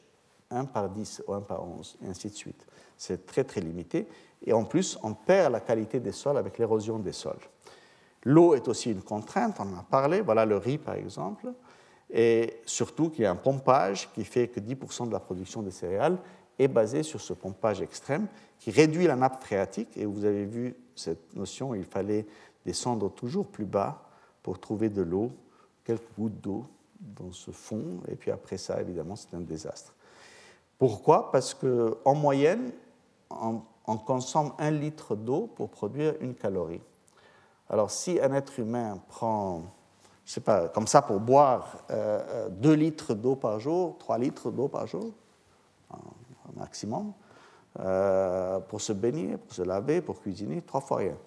1 0.50 0.66
par 0.66 0.90
10 0.90 1.24
ou 1.28 1.34
1 1.34 1.42
par 1.42 1.64
11, 1.64 1.98
et 2.04 2.08
ainsi 2.08 2.30
de 2.30 2.36
suite. 2.36 2.66
C'est 2.98 3.26
très 3.26 3.44
très 3.44 3.62
limité. 3.62 4.08
Et 4.46 4.54
en 4.54 4.64
plus, 4.64 4.98
on 5.04 5.14
perd 5.14 5.52
la 5.52 5.60
qualité 5.60 6.00
des 6.00 6.12
sols 6.12 6.38
avec 6.38 6.58
l'érosion 6.58 7.00
des 7.00 7.12
sols. 7.12 7.40
L'eau 8.24 8.54
est 8.54 8.68
aussi 8.68 8.92
une 8.92 9.02
contrainte, 9.02 9.58
on 9.60 9.74
en 9.74 9.80
a 9.80 9.84
parlé. 9.84 10.22
Voilà 10.22 10.46
le 10.46 10.58
riz 10.58 10.78
par 10.78 10.96
exemple. 10.96 11.52
Et 12.10 12.60
surtout 12.66 13.10
qu'il 13.10 13.24
y 13.24 13.26
a 13.26 13.32
un 13.32 13.36
pompage 13.36 14.12
qui 14.14 14.24
fait 14.24 14.48
que 14.48 14.60
10% 14.60 15.08
de 15.08 15.14
la 15.14 15.20
production 15.20 15.62
des 15.62 15.72
céréales 15.72 16.18
est 16.60 16.68
basé 16.68 17.04
sur 17.04 17.22
ce 17.22 17.34
pompage 17.34 17.82
extrême 17.82 18.28
qui 18.60 18.70
réduit 18.70 19.08
la 19.08 19.16
nappe 19.16 19.44
phréatique. 19.44 19.98
Et 19.98 20.06
vous 20.06 20.26
avez 20.26 20.46
vu 20.46 20.76
cette 20.96 21.34
notion, 21.36 21.74
il 21.74 21.86
fallait 21.86 22.28
descendre 22.66 23.10
toujours 23.10 23.48
plus 23.48 23.66
bas 23.66 24.04
pour 24.44 24.60
trouver 24.60 24.90
de 24.90 25.02
l'eau, 25.02 25.32
quelques 25.84 26.14
gouttes 26.18 26.40
d'eau 26.42 26.66
dans 27.02 27.32
ce 27.32 27.52
fond. 27.52 28.00
Et 28.08 28.16
puis 28.16 28.32
après 28.32 28.58
ça, 28.58 28.80
évidemment, 28.80 29.16
c'est 29.16 29.34
un 29.36 29.42
désastre. 29.42 29.94
Pourquoi? 30.78 31.32
Parce 31.32 31.54
qu'en 31.54 32.16
moyenne, 32.16 32.72
on, 33.30 33.62
consomme 34.06 34.54
un 34.58 34.72
litre 34.72 35.16
d'eau 35.16 35.48
pour 35.48 35.70
produire 35.70 36.16
une 36.22 36.34
calorie. 36.34 36.82
Alors 37.70 37.92
si 37.92 38.20
un 38.22 38.34
être 38.34 38.58
humain 38.60 38.98
prend, 39.10 39.64
je 40.26 40.34
sais 40.34 40.42
pas, 40.42 40.70
comme 40.70 40.88
ça 40.88 41.02
pour 41.02 41.20
boire 41.20 41.78
euh, 41.90 42.48
2 42.50 42.70
euh, 42.70 42.76
litres 42.76 43.14
d'eau 43.14 43.36
par 43.36 43.60
jour, 43.60 43.98
3 43.98 44.18
litres 44.18 44.50
d'eau 44.50 44.70
par 44.70 44.88
jour, 44.88 45.12
maximum, 46.56 47.14
euh, 47.80 48.60
pour 48.60 48.82
se 48.82 48.94
baigner, 48.94 49.38
pour 49.38 49.54
se 49.54 49.62
laver, 49.62 50.02
pour 50.02 50.22
cuisiner, 50.22 50.62
trois 50.62 50.82
fois 50.82 50.98
rien. 50.98 51.18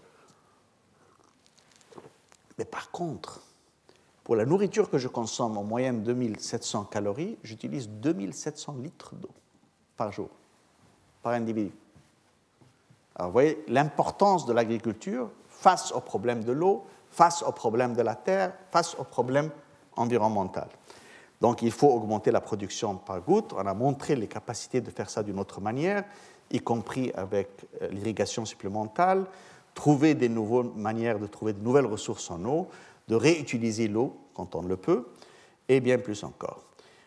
Mais 2.58 2.64
par 2.64 2.90
contre, 2.90 3.40
pour 4.24 4.36
la 4.36 4.46
nourriture 4.46 4.90
que 4.90 4.98
je 4.98 5.08
consomme 5.08 5.56
en 5.56 5.62
moyenne 5.62 6.02
2700 6.02 6.84
calories, 6.84 7.38
j'utilise 7.42 7.88
2700 7.88 8.76
litres 8.82 9.14
d'eau 9.14 9.30
par 9.96 10.10
jour, 10.10 10.30
par 11.22 11.34
individu. 11.34 11.72
Alors 13.14 13.28
vous 13.28 13.34
voyez 13.34 13.64
l'importance 13.68 14.46
de 14.46 14.52
l'agriculture 14.52 15.30
face 15.48 15.92
au 15.92 16.00
problème 16.00 16.42
de 16.42 16.52
l'eau, 16.52 16.84
face 17.10 17.42
au 17.42 17.52
problème 17.52 17.94
de 17.94 18.02
la 18.02 18.16
terre, 18.16 18.54
face 18.70 18.96
au 18.98 19.04
problème 19.04 19.50
environnemental. 19.96 20.68
Donc 21.40 21.62
il 21.62 21.70
faut 21.70 21.88
augmenter 21.88 22.32
la 22.32 22.40
production 22.40 22.96
par 22.96 23.20
goutte. 23.20 23.52
On 23.52 23.66
a 23.66 23.74
montré 23.74 24.16
les 24.16 24.26
capacités 24.26 24.80
de 24.80 24.90
faire 24.90 25.10
ça 25.10 25.22
d'une 25.22 25.38
autre 25.38 25.60
manière 25.60 26.04
y 26.50 26.60
compris 26.60 27.10
avec 27.14 27.48
euh, 27.82 27.88
l'irrigation 27.88 28.44
supplémentaire, 28.44 29.24
trouver 29.74 30.14
des 30.14 30.28
nouvelles 30.28 30.70
manières 30.76 31.18
de 31.18 31.26
trouver 31.26 31.52
de 31.52 31.62
nouvelles 31.62 31.86
ressources 31.86 32.30
en 32.30 32.44
eau, 32.44 32.68
de 33.08 33.14
réutiliser 33.14 33.88
l'eau 33.88 34.16
quand 34.34 34.54
on 34.54 34.62
le 34.62 34.76
peut, 34.76 35.06
et 35.68 35.80
bien 35.80 35.98
plus 35.98 36.24
encore. 36.24 36.62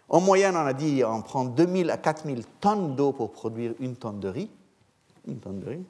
En 0.10 0.22
moyenne, 0.22 0.56
on 0.56 0.66
a 0.66 0.74
dit 0.74 1.04
on 1.06 1.22
prend 1.22 1.46
2000 1.46 1.92
à 1.92 1.98
4000 1.98 2.46
tonnes 2.62 2.96
d'eau 2.96 3.12
pour 3.12 3.32
produire 3.32 3.74
une 3.80 3.96
tonne 3.96 4.20
de 4.20 4.30
riz. 4.30 4.50
Une 5.28 5.40
tonne 5.40 5.60
de 5.60 5.70
riz. 5.70 5.86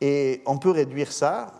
Et 0.00 0.42
on 0.46 0.58
peut 0.58 0.70
réduire 0.70 1.12
ça 1.12 1.52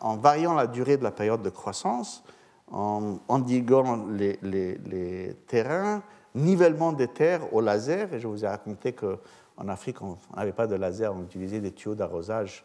en, 0.00 0.16
variant 0.16 0.54
la 0.54 0.66
durée 0.66 0.96
de 0.96 1.02
la 1.02 1.10
période 1.10 1.42
de 1.42 1.50
croissance, 1.50 2.22
en 2.70 3.18
endiguant 3.28 4.06
les, 4.10 4.38
les, 4.42 5.34
terrains, 5.46 6.02
nivellement 6.34 6.92
des 6.92 7.08
terres 7.08 7.52
au 7.52 7.60
laser. 7.60 8.12
Et 8.14 8.20
je 8.20 8.28
vous 8.28 8.44
ai 8.44 8.48
raconté 8.48 8.92
que 8.92 9.18
en 9.56 9.68
Afrique, 9.68 10.00
on 10.00 10.16
n'avait 10.36 10.52
pas 10.52 10.66
de 10.66 10.74
laser, 10.76 11.14
on 11.14 11.22
utilisait 11.24 11.60
des 11.60 11.72
tuyaux 11.72 11.94
d'arrosage 11.94 12.64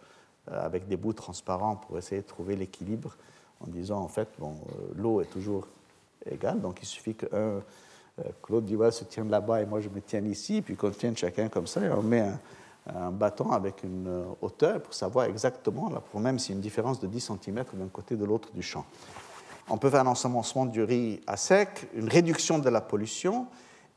euh, 0.50 0.66
avec 0.66 0.88
des 0.88 0.96
bouts 0.96 1.14
transparents 1.14 1.76
pour 1.76 1.98
essayer 1.98 2.22
de 2.22 2.28
trouver 2.28 2.56
l'équilibre 2.56 3.18
en 3.62 3.68
disant 3.68 4.00
en 4.00 4.08
fait, 4.08 4.30
bon, 4.40 4.52
euh, 4.52 4.94
l'eau 4.96 5.22
est 5.22 5.30
toujours 5.30 5.68
égale, 6.30 6.60
donc 6.60 6.80
il 6.82 6.86
suffit 6.86 7.16
que 7.16 7.28
euh, 7.34 7.60
Claude 8.42 8.66
Duval 8.66 8.94
se 8.94 9.04
tienne 9.04 9.30
là-bas 9.30 9.62
et 9.62 9.66
moi 9.66 9.82
je 9.82 9.90
me 9.90 10.02
tienne 10.02 10.30
ici, 10.30 10.62
puis 10.62 10.76
qu'on 10.76 10.92
tienne 10.92 11.18
chacun 11.18 11.50
comme 11.50 11.68
ça 11.68 11.82
et 11.82 11.90
on 11.90 12.02
met 12.02 12.24
un, 12.94 13.12
bâton 13.12 13.52
avec 13.52 13.84
une 13.84 14.26
hauteur 14.42 14.80
pour 14.82 14.94
savoir 14.94 15.26
exactement, 15.26 15.90
là, 15.90 16.00
pour 16.00 16.20
même 16.20 16.38
a 16.38 16.52
une 16.52 16.62
différence 16.62 17.00
de 17.00 17.08
10 17.08 17.32
cm 17.44 17.64
d'un 17.74 17.88
côté 17.88 18.16
de 18.16 18.24
l'autre 18.24 18.52
du 18.54 18.62
champ. 18.62 18.86
On 19.70 19.78
peut 19.78 19.90
faire 19.90 20.02
un 20.02 20.08
ensemencement 20.08 20.68
du 20.68 20.84
riz 20.84 21.20
à 21.26 21.36
sec, 21.36 21.90
une 21.96 22.08
réduction 22.08 22.60
de 22.60 22.70
la 22.70 22.82
pollution 22.82 23.48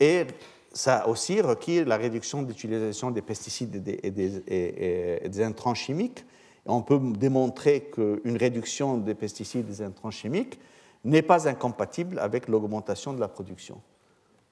et 0.00 0.26
ça 0.72 1.08
aussi 1.08 1.40
requis 1.40 1.84
la 1.84 1.96
réduction 1.96 2.42
d'utilisation 2.42 3.10
des 3.10 3.22
pesticides 3.22 3.82
et 4.02 4.10
des, 4.10 5.42
intrants 5.42 5.74
chimiques. 5.74 6.24
On 6.68 6.82
peut 6.82 7.00
démontrer 7.00 7.90
qu'une 7.92 8.36
réduction 8.36 8.98
des 8.98 9.14
pesticides 9.14 9.66
et 9.66 9.70
des 9.70 9.82
intrants 9.82 10.10
chimiques 10.10 10.60
n'est 11.04 11.22
pas 11.22 11.48
incompatible 11.48 12.18
avec 12.18 12.48
l'augmentation 12.48 13.12
de 13.12 13.20
la 13.20 13.28
production. 13.28 13.80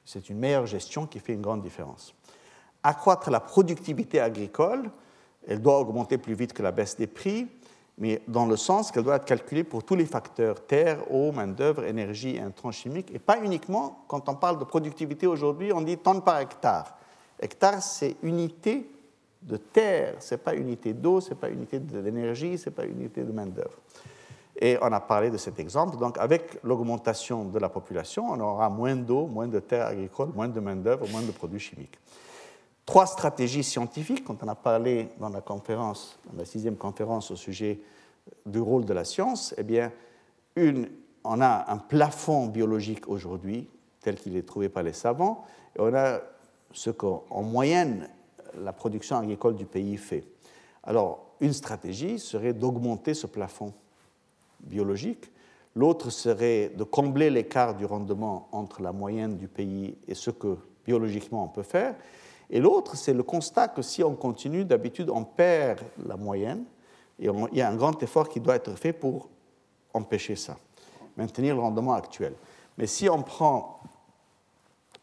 C'est 0.04 0.30
une 0.30 0.38
meilleure 0.38 0.66
gestion 0.66 1.06
qui 1.06 1.18
fait 1.18 1.34
une 1.34 1.42
grande 1.42 1.62
différence. 1.62 2.14
Accroître 2.82 3.30
la 3.30 3.40
productivité 3.40 4.20
agricole, 4.20 4.90
elle 5.46 5.60
doit 5.60 5.78
augmenter 5.78 6.18
plus 6.18 6.34
vite 6.34 6.52
que 6.52 6.62
la 6.62 6.72
baisse 6.72 6.96
des 6.96 7.06
prix 7.06 7.48
mais 7.98 8.20
dans 8.28 8.46
le 8.46 8.56
sens 8.56 8.90
qu'elle 8.90 9.04
doit 9.04 9.16
être 9.16 9.24
calculée 9.24 9.64
pour 9.64 9.82
tous 9.82 9.94
les 9.94 10.04
facteurs, 10.04 10.66
terre, 10.66 11.10
eau, 11.10 11.32
main-d'œuvre, 11.32 11.84
énergie, 11.84 12.38
intrants 12.38 12.72
chimiques, 12.72 13.10
et 13.14 13.18
pas 13.18 13.38
uniquement, 13.42 14.04
quand 14.08 14.28
on 14.28 14.34
parle 14.34 14.58
de 14.58 14.64
productivité 14.64 15.26
aujourd'hui, 15.26 15.72
on 15.72 15.80
dit 15.80 15.96
tonnes 15.96 16.22
par 16.22 16.40
hectare. 16.40 16.96
Hectare, 17.40 17.82
c'est 17.82 18.16
unité 18.22 18.90
de 19.46 19.56
terre, 19.56 20.16
ce 20.20 20.34
n'est 20.34 20.38
pas 20.38 20.54
unité 20.54 20.92
d'eau, 20.92 21.20
ce 21.20 21.30
n'est 21.30 21.36
pas 21.36 21.48
unité 21.48 21.78
d'énergie, 21.78 22.58
ce 22.58 22.68
n'est 22.68 22.74
pas 22.74 22.84
unité 22.84 23.22
de 23.22 23.32
main-d'œuvre. 23.32 23.78
Et 24.58 24.76
on 24.80 24.92
a 24.92 25.00
parlé 25.00 25.30
de 25.30 25.36
cet 25.36 25.58
exemple. 25.58 25.96
Donc, 25.98 26.18
avec 26.18 26.58
l'augmentation 26.62 27.44
de 27.44 27.58
la 27.58 27.68
population, 27.68 28.26
on 28.30 28.40
aura 28.40 28.70
moins 28.70 28.96
d'eau, 28.96 29.26
moins 29.26 29.46
de 29.46 29.60
terres 29.60 29.86
agricoles, 29.86 30.30
moins 30.34 30.48
de 30.48 30.60
main-d'œuvre, 30.60 31.06
moins 31.10 31.22
de 31.22 31.30
produits 31.30 31.60
chimiques 31.60 31.98
trois 32.86 33.06
stratégies 33.06 33.64
scientifiques, 33.64 34.24
quand 34.24 34.42
on 34.42 34.48
a 34.48 34.54
parlé 34.54 35.08
dans 35.18 35.28
la 35.28 35.40
conférence, 35.40 36.18
dans 36.30 36.38
la 36.38 36.44
sixième 36.44 36.76
conférence 36.76 37.32
au 37.32 37.36
sujet 37.36 37.80
du 38.46 38.60
rôle 38.60 38.84
de 38.84 38.94
la 38.94 39.04
science, 39.04 39.54
eh 39.58 39.64
bien, 39.64 39.92
une, 40.54 40.88
on 41.24 41.40
a 41.40 41.70
un 41.70 41.78
plafond 41.78 42.46
biologique 42.46 43.08
aujourd'hui, 43.08 43.68
tel 44.00 44.14
qu'il 44.14 44.36
est 44.36 44.46
trouvé 44.46 44.68
par 44.68 44.84
les 44.84 44.92
savants, 44.92 45.44
et 45.76 45.80
on 45.80 45.92
a 45.94 46.20
ce 46.72 46.90
qu'en 46.90 47.42
moyenne 47.42 48.08
la 48.62 48.72
production 48.72 49.16
agricole 49.16 49.56
du 49.56 49.66
pays 49.66 49.96
fait. 49.96 50.24
Alors, 50.82 51.26
une 51.40 51.52
stratégie 51.52 52.18
serait 52.18 52.52
d'augmenter 52.52 53.14
ce 53.14 53.26
plafond 53.26 53.72
biologique. 54.60 55.30
L'autre 55.74 56.10
serait 56.10 56.70
de 56.70 56.84
combler 56.84 57.28
l'écart 57.28 57.74
du 57.74 57.84
rendement 57.84 58.48
entre 58.52 58.80
la 58.80 58.92
moyenne 58.92 59.36
du 59.36 59.48
pays 59.48 59.96
et 60.08 60.14
ce 60.14 60.30
que 60.30 60.56
biologiquement 60.86 61.44
on 61.44 61.48
peut 61.48 61.62
faire. 61.62 61.94
Et 62.48 62.60
l'autre, 62.60 62.96
c'est 62.96 63.12
le 63.12 63.22
constat 63.22 63.68
que 63.68 63.82
si 63.82 64.02
on 64.04 64.14
continue, 64.14 64.64
d'habitude, 64.64 65.10
on 65.10 65.24
perd 65.24 65.80
la 66.06 66.16
moyenne, 66.16 66.64
et 67.18 67.28
il 67.52 67.58
y 67.58 67.60
a 67.60 67.68
un 67.68 67.76
grand 67.76 68.00
effort 68.02 68.28
qui 68.28 68.40
doit 68.40 68.54
être 68.54 68.74
fait 68.76 68.92
pour 68.92 69.28
empêcher 69.92 70.36
ça, 70.36 70.56
maintenir 71.16 71.54
le 71.54 71.60
rendement 71.60 71.94
actuel. 71.94 72.34
Mais 72.78 72.86
si 72.86 73.08
on 73.08 73.22
prend 73.22 73.80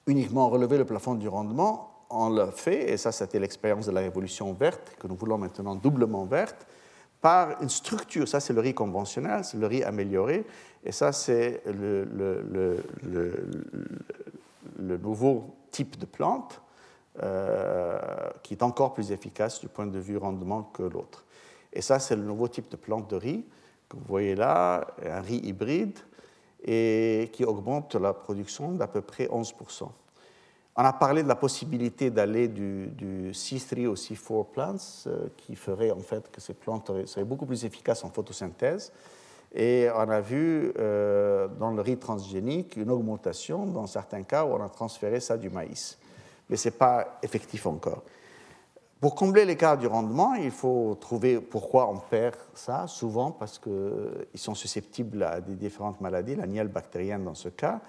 uniquement 0.07 0.49
relever 0.49 0.77
le 0.77 0.85
plafond 0.85 1.15
du 1.15 1.27
rendement, 1.27 1.92
on 2.14 2.30
le 2.30 2.52
fait, 2.52 2.91
et 2.91 2.98
ça 2.98 3.11
c'était 3.11 3.40
l'expérience 3.40 3.85
de 3.85 3.91
la 3.91 4.02
révolution 4.02 4.53
verte, 4.53 4.95
que 4.99 5.07
nous 5.07 5.15
voulons 5.15 5.38
maintenant 5.38 5.76
doublement 5.76 6.26
verte, 6.26 6.65
par 7.22 7.61
une 7.61 7.69
structure. 7.69 8.27
Ça 8.27 8.40
c'est 8.40 8.53
le 8.53 8.61
riz 8.61 8.73
conventionnel, 8.73 9.44
c'est 9.44 9.57
le 9.57 9.68
riz 9.68 9.84
amélioré, 9.84 10.45
et 10.84 10.91
ça 10.91 11.11
c'est 11.11 11.61
le 11.65 12.77
nouveau 14.98 15.56
type 15.72 15.98
de 15.98 16.06
plante 16.06 16.61
euh, 17.22 17.99
qui 18.41 18.56
est 18.56 18.64
encore 18.64 18.95
plus 18.95 19.11
efficace 19.11 19.60
du 19.60 19.68
point 19.68 19.85
de 19.85 19.99
vue 19.99 20.18
rendement 20.18 20.64
que 20.64 20.81
l'autre. 20.81 21.26
Et 21.72 21.81
ça, 21.81 21.99
c'est 21.99 22.15
le 22.15 22.23
nouveau 22.23 22.48
type 22.48 22.72
de 22.72 22.76
plante 22.76 23.07
de 23.11 23.15
riz 23.15 23.45
que 23.88 23.98
vous 23.98 24.03
voyez 24.07 24.34
là, 24.34 24.88
un 25.06 25.22
riz 25.22 25.38
hybride, 25.44 25.99
et 26.64 27.30
qui 27.34 27.45
augmente 27.45 27.94
la 27.95 28.14
production 28.14 28.72
d'à 28.72 28.88
peu 28.88 29.02
près 29.02 29.26
11%. 29.26 29.90
On 30.75 30.83
a 30.83 30.93
parlé 30.93 31.23
de 31.23 31.27
la 31.27 31.35
possibilité 31.35 32.09
d'aller 32.09 32.47
du, 32.47 33.31
C3 33.31 33.87
au 33.87 33.95
C4 33.95 34.45
plants, 34.51 34.75
euh, 35.07 35.27
qui 35.37 35.55
ferait 35.55 35.91
en 35.91 35.99
fait 35.99 36.31
que 36.31 36.41
ces 36.41 36.53
plantes 36.53 36.91
seraient 37.05 37.25
beaucoup 37.25 37.45
plus 37.45 37.63
efficaces 37.65 38.03
en 38.03 38.09
photosynthèse. 38.09 38.91
Et 39.53 39.87
on 39.95 40.09
a 40.09 40.19
vu 40.19 40.73
euh, 40.79 41.47
dans 41.59 41.71
le 41.71 41.81
riz 41.81 41.97
transgénique 41.97 42.75
une 42.75 42.89
augmentation 42.89 43.67
dans 43.67 43.85
certains 43.85 44.23
cas 44.23 44.45
où 44.45 44.53
on 44.53 44.63
a 44.63 44.69
transféré 44.69 45.19
ça 45.19 45.37
du 45.37 45.49
maïs 45.51 45.99
mais 46.49 46.57
ce 46.57 46.67
n'est 46.67 46.75
pas 46.75 47.19
effectif 47.21 47.65
encore. 47.65 48.03
Pour 48.99 49.15
combler 49.15 49.43
l'écart 49.43 49.77
du 49.77 49.87
rendement, 49.87 50.33
il 50.35 50.51
faut 50.51 50.95
trouver 50.99 51.41
pourquoi 51.41 51.89
on 51.89 51.97
perd 51.97 52.35
ça, 52.53 52.87
souvent 52.87 53.31
parce 53.31 53.59
qu'ils 53.59 54.39
sont 54.39 54.55
susceptibles 54.55 55.23
à 55.23 55.41
des 55.41 55.55
différentes 55.55 55.99
maladies, 55.99 56.35
la 56.35 56.63
bactérienne 56.65 57.25
dans 57.25 57.33
ce 57.33 57.49
cas, 57.49 57.81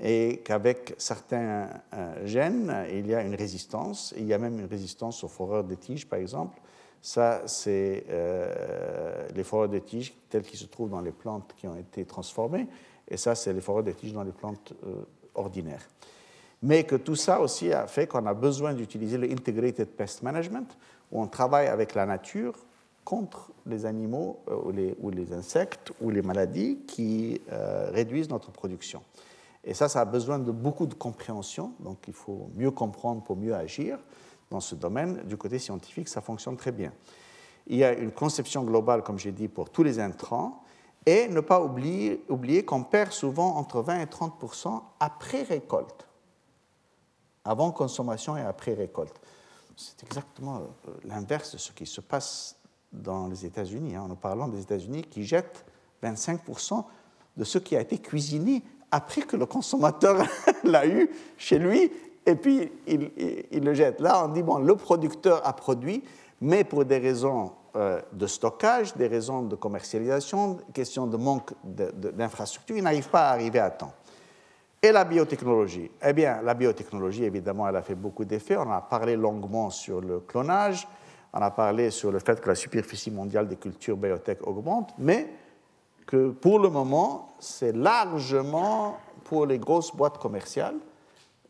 et 0.00 0.40
qu'avec 0.44 0.94
certains 0.98 1.68
euh, 1.92 2.26
gènes, 2.26 2.72
il 2.92 3.06
y 3.06 3.14
a 3.14 3.22
une 3.22 3.34
résistance, 3.34 4.14
il 4.16 4.26
y 4.26 4.34
a 4.34 4.38
même 4.38 4.58
une 4.60 4.66
résistance 4.66 5.24
aux 5.24 5.28
foreurs 5.28 5.64
de 5.64 5.74
tiges, 5.74 6.06
par 6.06 6.18
exemple. 6.18 6.60
Ça, 7.02 7.42
c'est 7.46 8.04
euh, 8.08 9.26
les 9.34 9.44
foreurs 9.44 9.68
de 9.68 9.78
tiges 9.78 10.14
telles 10.28 10.42
qu'ils 10.42 10.58
se 10.58 10.66
trouvent 10.66 10.90
dans 10.90 11.00
les 11.00 11.12
plantes 11.12 11.52
qui 11.56 11.66
ont 11.66 11.76
été 11.76 12.04
transformées, 12.04 12.68
et 13.08 13.16
ça, 13.16 13.34
c'est 13.34 13.52
les 13.52 13.60
foreurs 13.60 13.82
de 13.82 13.92
tiges 13.92 14.12
dans 14.12 14.22
les 14.22 14.32
plantes 14.32 14.72
euh, 14.86 15.02
ordinaires. 15.34 15.88
Mais 16.62 16.84
que 16.84 16.96
tout 16.96 17.16
ça 17.16 17.40
aussi 17.40 17.72
a 17.72 17.86
fait 17.86 18.06
qu'on 18.06 18.26
a 18.26 18.34
besoin 18.34 18.74
d'utiliser 18.74 19.16
le 19.16 19.30
Integrated 19.30 19.88
Pest 19.88 20.22
Management, 20.22 20.76
où 21.10 21.22
on 21.22 21.26
travaille 21.26 21.68
avec 21.68 21.94
la 21.94 22.04
nature 22.06 22.54
contre 23.04 23.50
les 23.64 23.86
animaux 23.86 24.40
ou, 24.48 24.70
les, 25.10 25.32
insectes 25.32 25.92
ou 26.00 26.10
les 26.10 26.20
maladies 26.20 26.78
qui 26.86 27.40
réduisent 27.92 28.28
notre 28.28 28.50
production. 28.50 29.00
Et 29.68 29.74
ça, 29.74 29.86
ça 29.90 30.00
a 30.00 30.06
besoin 30.06 30.38
de 30.38 30.50
beaucoup 30.50 30.86
de 30.86 30.94
compréhension, 30.94 31.74
donc 31.80 31.98
il 32.08 32.14
faut 32.14 32.50
mieux 32.54 32.70
comprendre 32.70 33.22
pour 33.22 33.36
mieux 33.36 33.54
agir 33.54 33.98
dans 34.50 34.60
ce 34.60 34.74
domaine. 34.74 35.22
Du 35.24 35.36
côté 35.36 35.58
scientifique, 35.58 36.08
ça 36.08 36.22
fonctionne 36.22 36.56
très 36.56 36.72
bien. 36.72 36.90
Il 37.66 37.76
y 37.76 37.84
a 37.84 37.92
une 37.92 38.10
conception 38.10 38.64
globale, 38.64 39.02
comme 39.02 39.18
j'ai 39.18 39.30
dit, 39.30 39.46
pour 39.46 39.68
tous 39.68 39.82
les 39.82 40.00
intrants, 40.00 40.62
et 41.04 41.28
ne 41.28 41.40
pas 41.40 41.60
oublier, 41.62 42.64
qu'on 42.64 42.82
perd 42.82 43.12
souvent 43.12 43.56
entre 43.56 43.82
20 43.82 44.00
et 44.00 44.06
30% 44.06 44.80
après 45.00 45.42
récolte, 45.42 46.08
avant 47.44 47.70
consommation 47.70 48.38
et 48.38 48.42
après 48.42 48.72
récolte. 48.72 49.20
C'est 49.76 50.02
exactement 50.02 50.60
euh, 50.60 50.92
l'inverse 51.04 51.52
de 51.52 51.58
ce 51.58 51.72
qui 51.72 51.84
se 51.84 52.00
passe 52.00 52.56
dans 52.90 53.28
les 53.28 53.44
États-Unis. 53.44 53.96
Hein. 53.96 54.06
Nous 54.08 54.16
parlons 54.16 54.48
des 54.48 54.62
États-Unis 54.62 55.02
qui 55.02 55.24
jettent 55.24 55.66
25% 56.02 56.84
de 57.36 57.44
ce 57.44 57.58
qui 57.58 57.76
a 57.76 57.82
été 57.82 57.98
cuisiné 57.98 58.64
après 58.90 59.22
que 59.22 59.36
le 59.36 59.46
consommateur 59.46 60.24
l'a 60.64 60.86
eu 60.86 61.10
chez 61.36 61.58
lui, 61.58 61.90
et 62.26 62.34
puis 62.34 62.70
il, 62.86 63.64
le 63.64 63.74
jette. 63.74 64.00
Là, 64.00 64.24
on 64.24 64.28
dit, 64.28 64.42
bon, 64.42 64.58
le 64.58 64.76
producteur 64.76 65.46
a 65.46 65.52
produit, 65.54 66.04
mais 66.40 66.62
pour 66.62 66.84
des 66.84 66.98
raisons 66.98 67.52
euh, 67.76 68.00
de 68.12 68.26
stockage, 68.26 68.94
des 68.96 69.06
raisons 69.06 69.42
de 69.42 69.56
commercialisation, 69.56 70.58
questions 70.74 71.06
de 71.06 71.16
manque 71.16 71.52
d'infrastructures, 71.64 72.76
il 72.76 72.82
n'arrive 72.82 73.08
pas 73.08 73.28
à 73.28 73.32
arriver 73.32 73.58
à 73.58 73.70
temps. 73.70 73.92
Et 74.82 74.92
la 74.92 75.04
biotechnologie 75.04 75.90
Eh 76.06 76.12
bien, 76.12 76.40
la 76.42 76.54
biotechnologie, 76.54 77.24
évidemment, 77.24 77.68
elle 77.68 77.76
a 77.76 77.82
fait 77.82 77.96
beaucoup 77.96 78.24
d'effets. 78.24 78.56
On 78.56 78.70
a 78.70 78.80
parlé 78.80 79.16
longuement 79.16 79.70
sur 79.70 80.00
le 80.00 80.20
clonage, 80.20 80.86
on 81.32 81.40
a 81.40 81.50
parlé 81.50 81.90
sur 81.90 82.12
le 82.12 82.20
fait 82.20 82.40
que 82.40 82.48
la 82.48 82.54
superficie 82.54 83.10
mondiale 83.10 83.48
des 83.48 83.56
cultures 83.56 83.96
biotech 83.96 84.46
augmente, 84.46 84.94
mais 84.98 85.28
que 86.08 86.30
pour 86.30 86.58
le 86.58 86.70
moment, 86.70 87.36
c'est 87.38 87.76
largement 87.76 88.96
pour 89.24 89.44
les 89.44 89.58
grosses 89.58 89.94
boîtes 89.94 90.16
commerciales. 90.16 90.76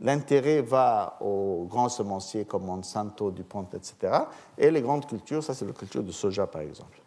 L'intérêt 0.01 0.63
va 0.63 1.17
aux 1.21 1.65
grands 1.71 1.89
semenciers 1.89 2.45
comme 2.45 2.65
Monsanto, 2.65 3.31
DuPont, 3.31 3.69
etc. 3.73 4.25
Et 4.59 4.73
les 4.73 4.83
grandes 4.83 5.07
cultures, 5.07 5.45
ça 5.45 5.55
c'est 5.55 5.65
la 5.65 5.73
culture 5.73 6.03
de 6.03 6.11
soja 6.11 6.49
par 6.49 6.63
exemple. 6.63 7.01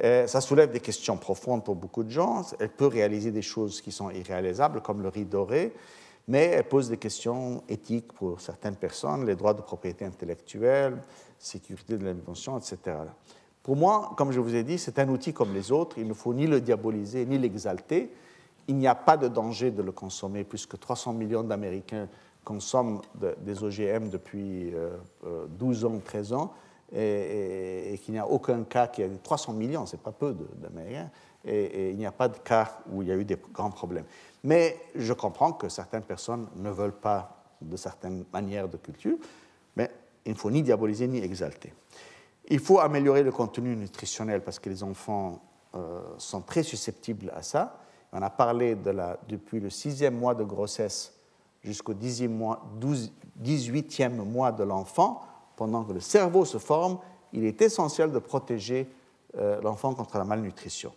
ça 0.00 0.40
soulève 0.40 0.72
des 0.72 0.80
questions 0.80 1.16
profondes 1.16 1.64
pour 1.64 1.76
beaucoup 1.76 2.02
de 2.02 2.10
gens. 2.10 2.44
Elle 2.58 2.70
peut 2.70 2.88
réaliser 2.88 3.30
des 3.30 3.42
choses 3.42 3.80
qui 3.80 3.92
sont 3.92 4.10
irréalisables, 4.10 4.80
comme 4.80 5.00
le 5.00 5.08
riz 5.08 5.24
doré, 5.24 5.72
mais 6.26 6.46
elle 6.46 6.64
pose 6.64 6.88
des 6.88 6.98
questions 6.98 7.62
éthiques 7.68 8.12
pour 8.12 8.40
certaines 8.40 8.76
personnes, 8.76 9.24
les 9.24 9.36
droits 9.36 9.54
de 9.54 9.62
propriété 9.62 10.04
intellectuelle, 10.04 11.00
sécurité 11.38 11.96
de 11.96 12.04
l'invention, 12.04 12.58
etc. 12.58 12.96
Pour 13.68 13.76
moi, 13.76 14.12
comme 14.16 14.32
je 14.32 14.40
vous 14.40 14.54
ai 14.54 14.62
dit, 14.64 14.78
c'est 14.78 14.98
un 14.98 15.10
outil 15.10 15.34
comme 15.34 15.52
les 15.52 15.70
autres. 15.72 15.98
Il 15.98 16.08
ne 16.08 16.14
faut 16.14 16.32
ni 16.32 16.46
le 16.46 16.58
diaboliser 16.58 17.26
ni 17.26 17.36
l'exalter. 17.36 18.10
Il 18.66 18.76
n'y 18.76 18.86
a 18.86 18.94
pas 18.94 19.18
de 19.18 19.28
danger 19.28 19.70
de 19.70 19.82
le 19.82 19.92
consommer, 19.92 20.42
puisque 20.42 20.80
300 20.80 21.12
millions 21.12 21.42
d'Américains 21.42 22.08
consomment 22.46 23.02
des 23.42 23.62
OGM 23.62 24.08
depuis 24.08 24.72
12 25.58 25.84
euh, 25.84 25.86
euh, 25.86 25.90
ans, 25.90 26.00
13 26.02 26.32
ans, 26.32 26.54
et, 26.96 28.00
qu'il 28.02 28.14
n'y 28.14 28.18
a 28.18 28.26
aucun 28.26 28.64
cas 28.64 28.86
qui 28.86 29.02
a 29.02 29.08
300 29.22 29.52
millions, 29.52 29.84
c'est 29.84 30.00
pas 30.00 30.12
peu 30.12 30.34
d'Américains, 30.56 31.10
et, 31.44 31.90
il 31.90 31.96
n'y 31.98 32.06
a 32.06 32.12
pas 32.12 32.28
de 32.28 32.38
cas 32.38 32.78
où 32.90 33.02
il 33.02 33.08
y 33.08 33.12
a 33.12 33.16
eu 33.16 33.26
des 33.26 33.36
grands 33.52 33.70
problèmes. 33.70 34.06
Mais 34.44 34.78
je 34.94 35.12
comprends 35.12 35.52
que 35.52 35.68
certaines 35.68 36.04
personnes 36.04 36.46
ne 36.56 36.70
veulent 36.70 36.98
pas 36.98 37.44
de 37.60 37.76
certaines 37.76 38.24
manières 38.32 38.66
de 38.66 38.78
culture, 38.78 39.18
mais 39.76 39.90
il 40.24 40.32
ne 40.32 40.38
faut 40.38 40.50
ni 40.50 40.62
diaboliser 40.62 41.06
ni 41.06 41.18
exalter. 41.18 41.74
Il 42.48 42.58
faut 42.60 42.80
améliorer 42.80 43.22
le 43.22 43.30
contenu 43.30 43.76
nutritionnel 43.76 44.42
parce 44.42 44.58
que 44.58 44.70
les 44.70 44.82
enfants 44.82 45.40
euh, 45.74 46.00
sont 46.16 46.40
très 46.40 46.62
susceptibles 46.62 47.30
à 47.36 47.42
ça. 47.42 47.78
On 48.12 48.22
a 48.22 48.30
parlé 48.30 48.74
depuis 49.28 49.60
le 49.60 49.68
sixième 49.68 50.18
mois 50.18 50.34
de 50.34 50.42
grossesse 50.42 51.12
jusqu'au 51.62 51.92
18e 51.92 52.28
mois 54.24 54.52
de 54.52 54.64
l'enfant, 54.64 55.20
pendant 55.56 55.84
que 55.84 55.92
le 55.92 56.00
cerveau 56.00 56.46
se 56.46 56.56
forme, 56.56 56.98
il 57.34 57.44
est 57.44 57.60
essentiel 57.60 58.10
de 58.12 58.18
protéger 58.18 58.88
euh, 59.36 59.60
l'enfant 59.60 59.92
contre 59.92 60.16
la 60.16 60.24
malnutrition. 60.24 60.94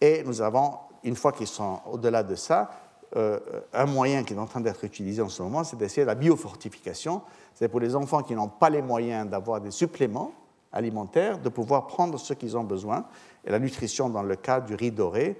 Et 0.00 0.22
nous 0.24 0.40
avons, 0.40 0.78
une 1.02 1.16
fois 1.16 1.32
qu'ils 1.32 1.48
sont 1.48 1.80
au-delà 1.90 2.22
de 2.22 2.34
ça, 2.34 2.70
euh, 3.16 3.38
un 3.74 3.86
moyen 3.86 4.24
qui 4.24 4.32
est 4.32 4.38
en 4.38 4.46
train 4.46 4.60
d'être 4.60 4.84
utilisé 4.84 5.20
en 5.20 5.28
ce 5.28 5.42
moment, 5.42 5.64
c'est 5.64 5.76
d'essayer 5.76 6.06
la 6.06 6.14
biofortification. 6.14 7.20
C'est 7.54 7.68
pour 7.68 7.80
les 7.80 7.94
enfants 7.94 8.22
qui 8.22 8.34
n'ont 8.34 8.48
pas 8.48 8.70
les 8.70 8.80
moyens 8.82 9.28
d'avoir 9.28 9.60
des 9.60 9.70
suppléments, 9.70 10.32
alimentaire, 10.74 11.38
de 11.38 11.48
pouvoir 11.48 11.86
prendre 11.86 12.18
ce 12.18 12.34
qu'ils 12.34 12.56
ont 12.56 12.64
besoin. 12.64 13.06
Et 13.46 13.50
la 13.50 13.58
nutrition, 13.58 14.10
dans 14.10 14.22
le 14.22 14.36
cas 14.36 14.60
du 14.60 14.74
riz 14.74 14.90
doré, 14.90 15.38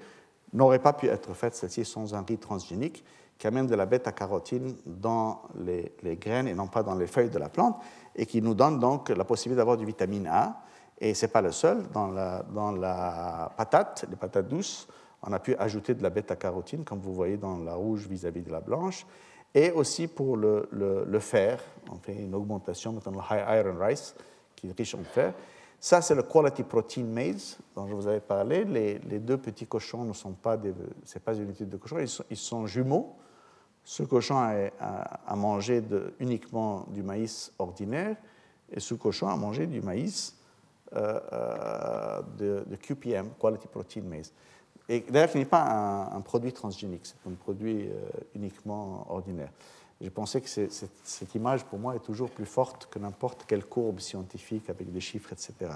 n'aurait 0.53 0.79
pas 0.79 0.93
pu 0.93 1.07
être 1.07 1.33
faite, 1.33 1.53
celle-ci, 1.55 1.85
sans 1.85 2.15
un 2.15 2.23
riz 2.23 2.37
transgénique 2.37 3.03
qui 3.37 3.47
amène 3.47 3.67
de 3.67 3.75
la 3.75 3.85
bêta-carotine 3.85 4.75
dans 4.85 5.41
les, 5.59 6.15
graines 6.15 6.47
et 6.47 6.53
non 6.53 6.67
pas 6.67 6.83
dans 6.83 6.95
les 6.95 7.07
feuilles 7.07 7.29
de 7.29 7.37
la 7.37 7.49
plante, 7.49 7.81
et 8.15 8.25
qui 8.25 8.41
nous 8.41 8.53
donne 8.53 8.79
donc 8.79 9.09
la 9.09 9.25
possibilité 9.25 9.57
d'avoir 9.57 9.77
du 9.77 9.85
vitamine 9.85 10.27
A. 10.27 10.61
Et 10.97 11.13
ce 11.13 11.25
n'est 11.25 11.31
pas 11.31 11.41
le 11.41 11.51
seul. 11.51 11.83
Dans 11.91 12.07
la, 12.07 12.43
dans 12.43 12.71
la 12.71 13.51
patate, 13.57 14.05
les 14.09 14.15
patates 14.15 14.47
douces, 14.47 14.87
on 15.21 15.33
a 15.33 15.39
pu 15.39 15.55
ajouter 15.57 15.93
de 15.93 16.03
la 16.03 16.09
bêta-carotine, 16.09 16.85
comme 16.85 16.99
vous 16.99 17.13
voyez 17.13 17.35
dans 17.35 17.57
la 17.57 17.73
rouge 17.73 18.07
vis-à-vis 18.07 18.41
de 18.41 18.51
la 18.51 18.61
blanche. 18.61 19.05
Et 19.53 19.71
aussi 19.71 20.07
pour 20.07 20.37
le, 20.37 20.69
le, 20.71 21.03
le 21.05 21.19
fer, 21.19 21.59
on 21.91 21.97
fait 21.97 22.15
une 22.15 22.35
augmentation, 22.35 22.93
maintenant 22.93 23.13
le 23.13 23.35
high 23.35 23.65
iron 23.65 23.77
rice, 23.79 24.15
qui 24.67 24.73
riche 24.77 24.95
en 24.95 25.03
fer. 25.03 25.33
Ça, 25.79 26.01
c'est 26.01 26.15
le 26.15 26.23
Quality 26.23 26.63
Protein 26.63 27.03
Maize 27.03 27.57
dont 27.75 27.87
je 27.87 27.93
vous 27.93 28.07
avais 28.07 28.19
parlé. 28.19 28.65
Les, 28.65 29.19
deux 29.19 29.37
petits 29.37 29.67
cochons 29.67 30.03
ne 30.03 30.13
sont 30.13 30.31
pas 30.31 30.57
des, 30.57 30.73
c'est 31.03 31.21
pas 31.21 31.35
une 31.35 31.49
étude 31.49 31.69
de 31.69 31.77
cochons, 31.77 31.97
ils 32.29 32.37
sont, 32.37 32.65
jumeaux. 32.65 33.15
Ce 33.83 34.03
cochon 34.03 34.37
a, 34.37 35.35
mangé 35.35 35.83
uniquement 36.19 36.85
du 36.89 37.03
maïs 37.03 37.51
ordinaire 37.59 38.15
et 38.71 38.79
ce 38.79 38.95
cochon 38.95 39.27
a 39.27 39.35
mangé 39.35 39.67
du 39.67 39.81
maïs 39.81 40.35
euh, 40.95 41.19
euh, 41.33 42.21
de, 42.65 42.75
QPM, 42.77 43.29
Quality 43.39 43.67
Protein 43.67 44.01
Maize. 44.01 44.33
Et 44.87 45.01
d'ailleurs, 45.01 45.29
ce 45.29 45.37
n'est 45.37 45.45
pas 45.45 46.09
un, 46.11 46.21
produit 46.21 46.53
transgénique, 46.53 47.05
c'est 47.05 47.29
un 47.29 47.33
produit 47.33 47.87
euh, 47.89 48.09
uniquement 48.35 49.05
ordinaire. 49.09 49.49
J'ai 50.01 50.09
pensé 50.09 50.41
que 50.41 50.49
cette 50.49 51.35
image, 51.35 51.63
pour 51.65 51.79
moi, 51.79 51.95
est 51.95 51.99
toujours 51.99 52.29
plus 52.29 52.45
forte 52.45 52.87
que 52.91 52.99
n'importe 52.99 53.45
quelle 53.47 53.65
courbe 53.65 53.99
scientifique 53.99 54.69
avec 54.69 54.91
des 54.91 54.99
chiffres, 54.99 55.31
etc. 55.31 55.71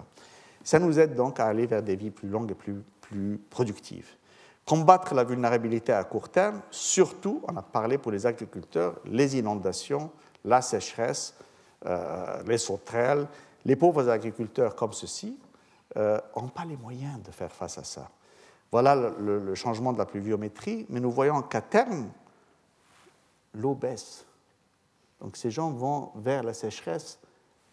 Ça 0.63 0.77
nous 0.79 0.99
aide 0.99 1.15
donc 1.15 1.39
à 1.39 1.45
aller 1.45 1.65
vers 1.65 1.81
des 1.81 1.95
vies 1.95 2.11
plus 2.11 2.27
longues 2.27 2.51
et 2.51 2.55
plus, 2.55 3.39
productives. 3.49 4.09
Combattre 4.65 5.15
la 5.15 5.23
vulnérabilité 5.23 5.93
à 5.93 6.03
court 6.03 6.29
terme, 6.29 6.61
surtout, 6.69 7.41
on 7.47 7.55
a 7.55 7.61
parlé 7.63 7.97
pour 7.97 8.11
les 8.11 8.27
agriculteurs, 8.27 8.99
les 9.05 9.37
inondations, 9.37 10.11
la 10.45 10.61
sécheresse, 10.61 11.33
euh, 11.87 12.43
les 12.45 12.59
sauterelles. 12.59 13.25
Les 13.65 13.75
pauvres 13.75 14.07
agriculteurs 14.09 14.75
comme 14.75 14.93
ceux-ci 14.93 15.39
n'ont 15.95 16.01
euh, 16.01 16.19
pas 16.53 16.65
les 16.65 16.77
moyens 16.77 17.19
de 17.23 17.31
faire 17.31 17.51
face 17.51 17.77
à 17.77 17.83
ça. 17.83 18.09
Voilà 18.71 18.95
le 18.95 19.55
changement 19.55 19.91
de 19.91 19.97
la 19.97 20.05
pluviométrie, 20.05 20.85
mais 20.89 20.99
nous 20.99 21.09
voyons 21.09 21.41
qu'à 21.41 21.61
terme, 21.61 22.11
l'eau 23.53 23.75
baisse. 23.75 24.25
Donc 25.21 25.37
ces 25.37 25.51
gens 25.51 25.71
vont 25.71 26.11
vers 26.15 26.43
la 26.43 26.53
sécheresse, 26.53 27.19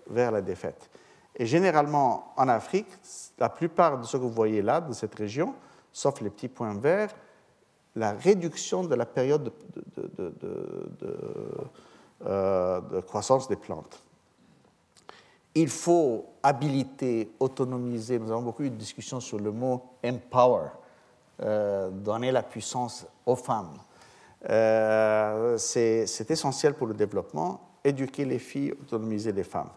vers 0.08 0.30
la 0.30 0.40
défaite. 0.40 0.90
Et 1.36 1.46
généralement, 1.46 2.32
en 2.36 2.48
Afrique, 2.48 2.88
la 3.38 3.48
plupart 3.48 3.98
de 3.98 4.04
ce 4.04 4.16
que 4.16 4.22
vous 4.22 4.30
voyez 4.30 4.62
là, 4.62 4.80
de 4.80 4.92
cette 4.92 5.14
région, 5.14 5.54
sauf 5.92 6.20
les 6.20 6.30
petits 6.30 6.48
points 6.48 6.74
verts, 6.74 7.14
la 7.94 8.12
réduction 8.12 8.84
de 8.84 8.94
la 8.94 9.06
période 9.06 9.52
de, 9.96 10.32
euh, 12.26 13.02
croissance 13.02 13.48
des 13.48 13.56
plantes. 13.56 14.02
Il 15.54 15.68
faut 15.68 16.26
habiliter, 16.42 17.32
autonomiser. 17.40 18.18
Nous 18.18 18.30
avons 18.30 18.42
beaucoup 18.42 18.62
eu 18.62 18.70
de 18.70 18.76
discussions 18.76 19.20
sur 19.20 19.38
le 19.38 19.50
mot 19.50 19.82
empower, 20.04 20.68
euh, 21.40 21.90
donner 21.90 22.30
la 22.30 22.42
puissance 22.42 23.06
aux 23.24 23.36
femmes. 23.36 23.74
Euh, 24.48 25.58
c'est 25.58 26.30
essentiel 26.30 26.74
pour 26.74 26.86
le 26.86 26.94
développement, 26.94 27.60
éduquer 27.82 28.24
les 28.24 28.38
filles, 28.38 28.72
autonomiser 28.72 29.32
les 29.32 29.44
femmes. 29.44 29.70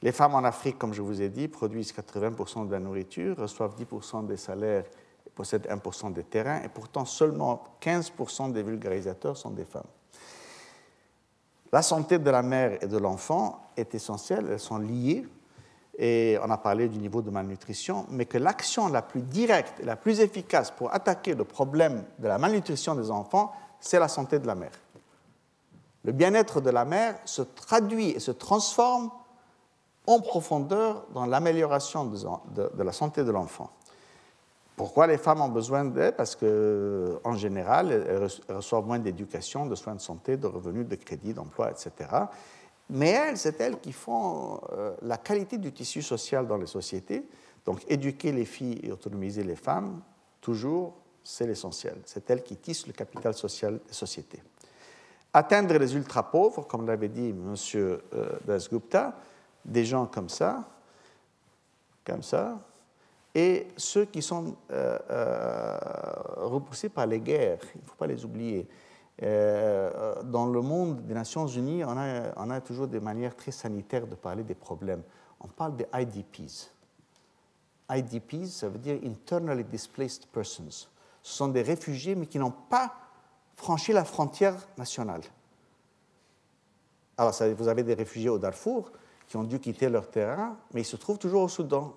Les 0.00 0.12
femmes 0.12 0.34
en 0.34 0.44
Afrique, 0.44 0.78
comme 0.78 0.94
je 0.94 1.02
vous 1.02 1.20
ai 1.20 1.28
dit, 1.28 1.48
produisent 1.48 1.92
80% 1.92 2.66
de 2.66 2.72
la 2.72 2.78
nourriture, 2.78 3.36
reçoivent 3.36 3.74
10% 3.76 4.26
des 4.26 4.36
salaires 4.36 4.84
possèdent 5.38 5.68
1% 5.68 6.12
des 6.12 6.24
terrains, 6.24 6.62
et 6.64 6.68
pourtant 6.68 7.04
seulement 7.04 7.62
15% 7.80 8.50
des 8.50 8.64
vulgarisateurs 8.64 9.36
sont 9.36 9.50
des 9.50 9.64
femmes. 9.64 9.86
La 11.72 11.80
santé 11.80 12.18
de 12.18 12.28
la 12.28 12.42
mère 12.42 12.82
et 12.82 12.88
de 12.88 12.98
l'enfant 12.98 13.70
est 13.76 13.94
essentielle, 13.94 14.48
elles 14.50 14.58
sont 14.58 14.78
liées, 14.78 15.24
et 15.96 16.36
on 16.42 16.50
a 16.50 16.58
parlé 16.58 16.88
du 16.88 16.98
niveau 16.98 17.22
de 17.22 17.30
malnutrition, 17.30 18.04
mais 18.10 18.24
que 18.24 18.36
l'action 18.36 18.88
la 18.88 19.02
plus 19.02 19.22
directe 19.22 19.78
et 19.80 19.84
la 19.84 19.94
plus 19.94 20.18
efficace 20.18 20.72
pour 20.72 20.92
attaquer 20.92 21.34
le 21.34 21.44
problème 21.44 22.02
de 22.18 22.26
la 22.26 22.38
malnutrition 22.38 22.96
des 22.96 23.08
enfants, 23.08 23.52
c'est 23.80 23.98
la 23.98 24.08
santé 24.08 24.38
de 24.38 24.46
la 24.46 24.54
mère. 24.54 24.72
Le 26.04 26.12
bien-être 26.12 26.60
de 26.60 26.70
la 26.70 26.84
mère 26.84 27.16
se 27.24 27.42
traduit 27.42 28.10
et 28.10 28.20
se 28.20 28.30
transforme 28.30 29.10
en 30.06 30.20
profondeur 30.20 31.04
dans 31.12 31.26
l'amélioration 31.26 32.06
de, 32.06 32.82
la 32.82 32.92
santé 32.92 33.24
de 33.24 33.30
l'enfant. 33.30 33.70
Pourquoi 34.74 35.06
les 35.06 35.18
femmes 35.18 35.42
ont 35.42 35.48
besoin 35.48 35.84
d'aide? 35.84 36.16
Parce 36.16 36.34
qu'en 36.34 37.34
général, 37.34 37.90
elles 37.92 38.54
reçoivent 38.56 38.86
moins 38.86 39.00
d'éducation, 39.00 39.66
de 39.66 39.74
soins 39.74 39.96
de 39.96 40.00
santé, 40.00 40.36
de 40.36 40.46
revenus, 40.46 40.86
de 40.86 40.94
crédits, 40.94 41.34
d'emploi, 41.34 41.70
etc. 41.70 42.08
Mais 42.88 43.10
elles, 43.10 43.36
c'est 43.36 43.60
elles 43.60 43.78
qui 43.80 43.92
font 43.92 44.60
euh, 44.72 44.94
la 45.02 45.18
qualité 45.18 45.58
du 45.58 45.72
tissu 45.72 46.00
social 46.00 46.46
dans 46.46 46.56
les 46.56 46.66
sociétés. 46.66 47.28
Donc 47.66 47.84
éduquer 47.88 48.32
les 48.32 48.46
filles 48.46 48.80
et 48.82 48.92
autonomiser 48.92 49.42
les 49.42 49.56
femmes, 49.56 50.00
toujours, 50.40 50.94
c'est 51.22 51.46
l'essentiel. 51.46 51.96
C'est 52.04 52.28
elles 52.30 52.42
qui 52.42 52.56
tissent 52.56 52.86
le 52.86 52.92
capital 52.92 53.34
social 53.34 53.80
des 53.86 53.92
sociétés. 53.92 54.42
Atteindre 55.32 55.76
les 55.76 55.94
ultra-pauvres, 55.94 56.66
comme 56.66 56.86
l'avait 56.86 57.08
dit 57.08 57.28
M. 57.28 57.54
Euh, 57.74 57.98
Dasgupta, 58.46 59.14
des 59.64 59.84
gens 59.84 60.06
comme 60.06 60.28
ça, 60.28 60.64
comme 62.04 62.22
ça, 62.22 62.58
et 63.34 63.68
ceux 63.76 64.06
qui 64.06 64.22
sont 64.22 64.56
euh, 64.70 64.98
repoussés 66.38 66.88
par 66.88 67.06
les 67.06 67.20
guerres, 67.20 67.60
il 67.74 67.82
ne 67.82 67.86
faut 67.86 67.94
pas 67.96 68.06
les 68.06 68.24
oublier. 68.24 68.66
Euh, 69.22 70.22
dans 70.22 70.46
le 70.46 70.60
monde 70.60 71.04
des 71.04 71.14
Nations 71.14 71.46
Unies, 71.46 71.84
on 71.84 71.96
a, 71.96 72.32
on 72.36 72.50
a, 72.50 72.60
toujours 72.60 72.86
des 72.86 73.00
manières 73.00 73.36
très 73.36 73.50
sanitaires 73.50 74.06
de 74.06 74.14
parler 74.14 74.44
des 74.44 74.54
problèmes. 74.54 75.02
On 75.40 75.48
parle 75.48 75.76
des 75.76 75.86
IDPs. 75.92 76.70
IDPs, 77.90 78.46
ça 78.46 78.68
veut 78.68 78.78
dire 78.78 78.98
Internally 79.04 79.64
Displaced 79.64 80.26
Persons. 80.32 80.88
Ce 81.28 81.34
sont 81.34 81.48
des 81.48 81.60
réfugiés, 81.60 82.14
mais 82.14 82.24
qui 82.24 82.38
n'ont 82.38 82.54
pas 82.70 82.94
franchi 83.54 83.92
la 83.92 84.06
frontière 84.06 84.54
nationale. 84.78 85.20
Alors, 87.18 87.34
vous 87.54 87.68
avez 87.68 87.82
des 87.82 87.92
réfugiés 87.92 88.30
au 88.30 88.38
Darfour 88.38 88.90
qui 89.26 89.36
ont 89.36 89.44
dû 89.44 89.60
quitter 89.60 89.90
leur 89.90 90.08
terrain, 90.08 90.56
mais 90.72 90.80
ils 90.80 90.86
se 90.86 90.96
trouvent 90.96 91.18
toujours 91.18 91.42
au 91.42 91.48
Soudan. 91.48 91.92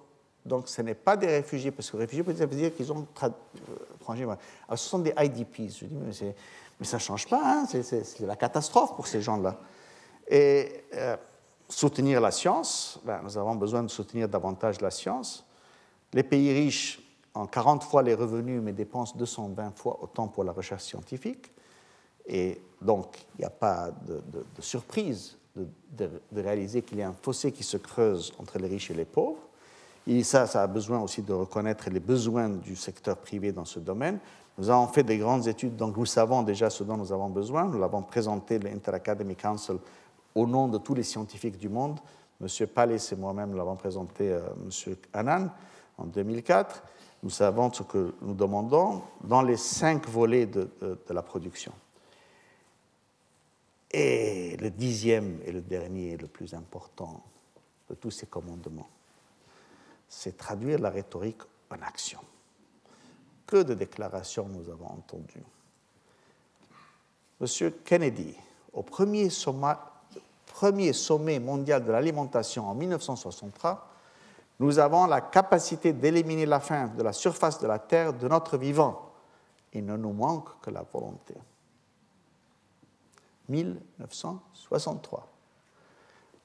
Donc, 0.46 0.68
ce 0.68 0.82
n'est 0.82 0.96
pas 0.96 1.16
des 1.16 1.28
réfugiés, 1.28 1.72
parce 1.72 1.90
que 1.90 1.96
réfugiés, 1.96 2.26
ça 2.26 2.46
veut 2.46 2.58
dire 2.58 2.76
qu'ils 2.76 2.92
ont 2.92 3.08
euh, 3.24 3.30
franchi. 4.02 4.24
Alors, 4.24 4.38
ce 4.72 4.90
sont 4.90 5.00
des 5.00 5.14
IDPs. 5.18 5.78
Je 5.80 5.86
dis, 5.86 5.98
mais 6.78 6.86
ça 6.86 6.98
ne 6.98 7.02
change 7.02 7.26
pas, 7.30 7.42
hein. 7.42 7.66
c'est 7.72 8.20
la 8.20 8.36
catastrophe 8.36 8.98
pour 8.98 9.08
ces 9.08 9.22
gens-là. 9.22 9.56
Et 10.28 10.84
euh, 10.94 11.16
soutenir 11.70 12.20
la 12.20 12.32
science, 12.32 13.00
ben, 13.06 13.22
nous 13.24 13.38
avons 13.38 13.56
besoin 13.56 13.82
de 13.82 13.88
soutenir 13.88 14.28
davantage 14.28 14.82
la 14.82 14.92
science. 14.92 15.46
Les 16.12 16.24
pays 16.24 16.52
riches 16.52 17.02
ont 17.36 17.46
40 17.46 17.84
fois 17.84 18.04
les 18.04 18.14
revenus, 18.14 18.62
mais 18.62 18.74
dépensent 18.74 19.16
220 19.18 19.78
fois 19.78 20.00
autant 20.02 20.28
pour 20.28 20.44
la 20.44 20.52
recherche 20.52 20.84
scientifique. 20.84 21.52
Et 22.28 22.62
donc, 22.82 23.18
il 23.36 23.42
n'y 23.42 23.46
a 23.46 23.50
pas 23.50 23.92
de, 24.08 24.44
surprise 24.60 25.38
de, 25.56 26.10
réaliser 26.36 26.82
qu'il 26.82 27.00
y 27.00 27.02
a 27.02 27.10
un 27.10 27.16
fossé 27.20 27.52
qui 27.52 27.64
se 27.64 27.78
creuse 27.78 28.34
entre 28.40 28.60
les 28.60 28.68
riches 28.68 28.92
et 28.92 28.94
les 28.94 29.06
pauvres. 29.06 29.42
Et 30.08 30.24
ça, 30.24 30.48
ça 30.48 30.64
a 30.64 30.68
besoin 30.68 31.00
aussi 31.00 31.22
de 31.22 31.34
reconnaître 31.34 31.90
les 31.90 32.00
besoins 32.00 32.50
du 32.50 32.76
secteur 32.76 33.18
privé 33.18 33.52
dans 33.52 33.66
ce 33.66 33.80
domaine. 33.80 34.20
Nous 34.58 34.70
avons 34.70 34.88
fait 34.88 35.04
des 35.04 35.18
grandes 35.18 35.48
études, 35.48 35.76
donc 35.76 35.96
nous 35.96 36.06
savons 36.06 36.42
déjà 36.44 36.70
ce 36.70 36.84
dont 36.84 36.98
nous 36.98 37.12
avons 37.12 37.30
besoin. 37.30 37.66
Nous 37.66 37.80
l'avons 37.80 38.02
présenté, 38.02 38.60
l'Inter 38.60 38.92
Academy 38.92 39.36
Council, 39.36 39.78
au 40.36 40.48
nom 40.48 40.68
de 40.68 40.78
tous 40.78 40.94
les 40.94 41.04
scientifiques 41.04 41.58
du 41.58 41.70
monde. 41.70 42.00
M. 42.42 42.68
Palais 42.68 42.98
et 42.98 43.16
moi-même 43.16 43.56
l'avons 43.56 43.76
présenté 43.76 44.34
à 44.34 44.40
M. 44.40 44.96
Annan 45.14 45.50
en 45.98 46.06
2004. 46.06 46.84
Nous 47.24 47.30
savons 47.30 47.72
ce 47.72 47.84
que 47.84 48.16
nous 48.22 48.34
demandons 48.34 49.04
dans 49.24 49.42
les 49.42 49.58
cinq 49.58 50.08
volets 50.08 50.48
de, 50.48 50.70
la 51.10 51.22
production. 51.22 51.72
Et 53.92 54.58
le 54.58 54.72
dixième 54.72 55.40
et 55.46 55.52
le 55.52 55.62
dernier, 55.62 56.18
le 56.18 56.28
plus 56.28 56.54
important 56.54 57.24
de 57.90 57.96
tous 57.96 58.12
ces 58.12 58.26
commandements, 58.26 58.90
c'est 60.08 60.38
traduire 60.38 60.80
la 60.80 60.90
rhétorique 60.90 61.42
en 61.70 61.82
action 61.82 62.20
que 63.46 63.64
de 63.64 63.74
déclarations 63.74 64.48
nous 64.48 64.70
avons 64.70 64.88
entendues. 64.88 65.44
Monsieur 67.40 67.72
Kennedy, 67.84 68.34
au 68.72 68.82
premier 68.82 69.30
sommet 69.30 71.40
mondial 71.40 71.84
de 71.84 71.92
l'alimentation 71.92 72.70
en 72.70 72.74
1963, 72.74 73.91
nous 74.62 74.78
avons 74.78 75.08
la 75.08 75.22
capacité 75.22 75.92
d'éliminer 75.92 76.46
la 76.46 76.60
faim 76.60 76.92
de 76.96 77.02
la 77.02 77.14
surface 77.14 77.58
de 77.60 77.66
la 77.66 77.80
Terre 77.80 78.14
de 78.14 78.28
notre 78.28 78.58
vivant. 78.60 79.12
Il 79.74 79.84
ne 79.86 79.98
nous 79.98 80.14
manque 80.14 80.50
que 80.62 80.70
la 80.70 80.84
volonté. 80.84 81.34
1963. 83.50 85.28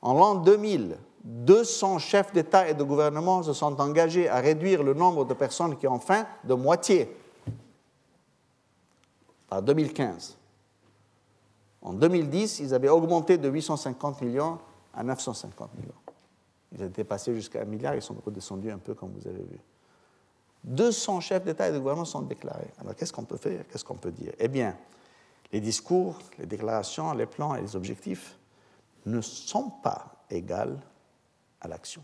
En 0.01 0.15
l'an 0.15 0.37
2000, 0.37 0.97
200 1.25 1.99
chefs 1.99 2.33
d'État 2.33 2.67
et 2.67 2.73
de 2.73 2.83
gouvernement 2.85 3.43
se 3.43 3.53
sont 3.53 3.79
engagés 3.79 4.31
à 4.31 4.37
réduire 4.37 4.83
le 4.83 4.95
nombre 4.95 5.27
de 5.27 5.35
personnes 5.35 5.77
qui 5.77 5.87
ont 5.87 5.99
faim 5.99 6.27
de 6.45 6.55
moitié 6.55 7.15
par 9.51 9.61
2015. 9.61 10.39
En 11.83 11.93
2010, 11.93 12.61
ils 12.61 12.73
avaient 12.73 12.89
augmenté 12.89 13.37
de 13.37 13.51
850 13.51 14.23
millions 14.23 14.59
à 14.95 15.05
950 15.05 15.75
millions. 15.75 16.06
Ils 16.73 16.83
étaient 16.83 17.05
passés 17.05 17.35
jusqu'à 17.35 17.63
un 17.63 17.65
milliard, 17.65 17.95
ils 17.95 18.03
sont 18.03 18.17
redescendus 18.25 18.71
un 18.71 18.79
peu 18.79 18.95
comme 18.95 19.13
vous 19.13 19.29
avez 19.29 19.43
vu. 19.43 19.59
200 20.65 21.21
chefs 21.21 21.45
d'État 21.45 21.69
et 21.69 21.73
de 21.73 21.79
gouvernement 21.79 22.05
sont 22.05 22.23
déclarés. 22.23 22.71
Alors 22.81 22.95
qu'est-ce 22.97 23.13
qu'on 23.13 23.25
peut 23.25 23.37
faire? 23.37 23.67
Qu'est-ce 23.69 23.85
qu'on 23.85 23.97
peut 23.97 24.11
dire? 24.11 24.33
Eh 24.39 24.49
bien, 24.49 24.77
les 25.53 25.61
discours, 25.61 26.19
les 26.39 26.47
déclarations, 26.47 27.13
les 27.13 27.27
plans 27.27 27.55
et 27.55 27.61
les 27.61 27.77
objectifs 27.77 28.37
ne 29.07 29.21
sont 29.21 29.71
pas 29.83 30.25
égaux 30.29 30.77
à 31.61 31.69
l'action. 31.69 32.03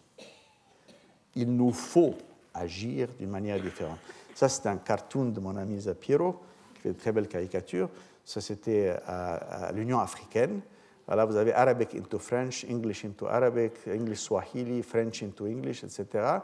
Il 1.35 1.57
nous 1.57 1.73
faut 1.73 2.15
agir 2.55 3.09
d'une 3.19 3.31
manière 3.31 3.61
différente. 3.61 3.99
Ça, 4.35 4.49
c'est 4.49 4.67
un 4.67 4.77
cartoon 4.77 5.27
de 5.27 5.41
mon 5.41 5.57
ami 5.57 5.81
Zapiero, 5.81 6.41
qui 6.75 6.83
fait 6.83 6.89
de 6.91 6.99
très 6.99 7.13
belles 7.13 7.29
caricatures. 7.29 7.89
Ça, 8.25 8.41
c'était 8.41 8.97
à, 9.07 9.73
l'Union 9.73 9.99
africaine. 9.99 10.61
Là, 11.09 11.25
vous 11.25 11.37
avez 11.37 11.53
Arabic 11.53 11.95
into 11.95 12.19
French, 12.19 12.65
English 12.71 13.05
into 13.05 13.27
Arabic, 13.27 13.73
English 13.87 14.21
Swahili, 14.21 14.83
French 14.83 15.23
into 15.23 15.47
English, 15.47 15.85
etc. 15.85 16.39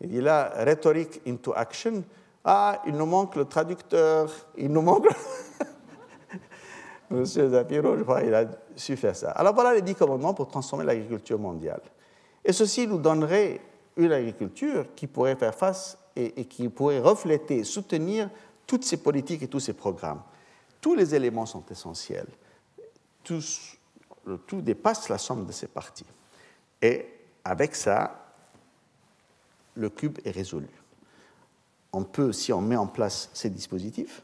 Il 0.00 0.08
dit 0.08 0.20
là, 0.20 0.52
rhétorique 0.56 1.20
into 1.26 1.52
action. 1.54 2.02
Ah, 2.44 2.82
il 2.86 2.94
nous 2.94 3.06
manque 3.06 3.36
le 3.36 3.44
traducteur, 3.44 4.30
il 4.56 4.72
nous 4.72 4.82
manque. 4.82 5.08
Monsieur 7.10 7.50
Zapiero, 7.50 7.96
je 7.96 8.02
crois, 8.02 8.22
il 8.22 8.34
a 8.34 8.46
su 8.76 8.96
faire 8.96 9.16
ça. 9.16 9.30
Alors 9.32 9.54
voilà 9.54 9.74
les 9.74 9.82
dix 9.82 9.94
commandements 9.94 10.32
pour 10.32 10.48
transformer 10.48 10.84
l'agriculture 10.84 11.38
mondiale. 11.38 11.82
Et 12.44 12.52
ceci 12.52 12.86
nous 12.86 12.98
donnerait 12.98 13.60
une 13.96 14.12
agriculture 14.12 14.86
qui 14.94 15.06
pourrait 15.06 15.36
faire 15.36 15.54
face 15.54 15.98
et, 16.16 16.44
qui 16.44 16.68
pourrait 16.68 17.00
refléter, 17.00 17.64
soutenir 17.64 18.30
toutes 18.66 18.84
ces 18.84 18.96
politiques 18.96 19.42
et 19.42 19.48
tous 19.48 19.60
ces 19.60 19.72
programmes. 19.72 20.22
Tous 20.80 20.94
les 20.94 21.14
éléments 21.14 21.46
sont 21.46 21.64
essentiels. 21.70 22.28
Tout, 24.24 24.36
tout 24.46 24.60
dépasse 24.60 25.08
la 25.08 25.18
somme 25.18 25.46
de 25.46 25.52
ces 25.52 25.66
parties. 25.66 26.06
Et 26.82 27.06
avec 27.44 27.74
ça, 27.74 28.32
le 29.74 29.88
cube 29.88 30.18
est 30.24 30.30
résolu. 30.30 30.68
On 31.92 32.04
peut, 32.04 32.32
si 32.32 32.52
on 32.52 32.60
met 32.60 32.76
en 32.76 32.86
place 32.86 33.30
ces 33.32 33.50
dispositifs, 33.50 34.22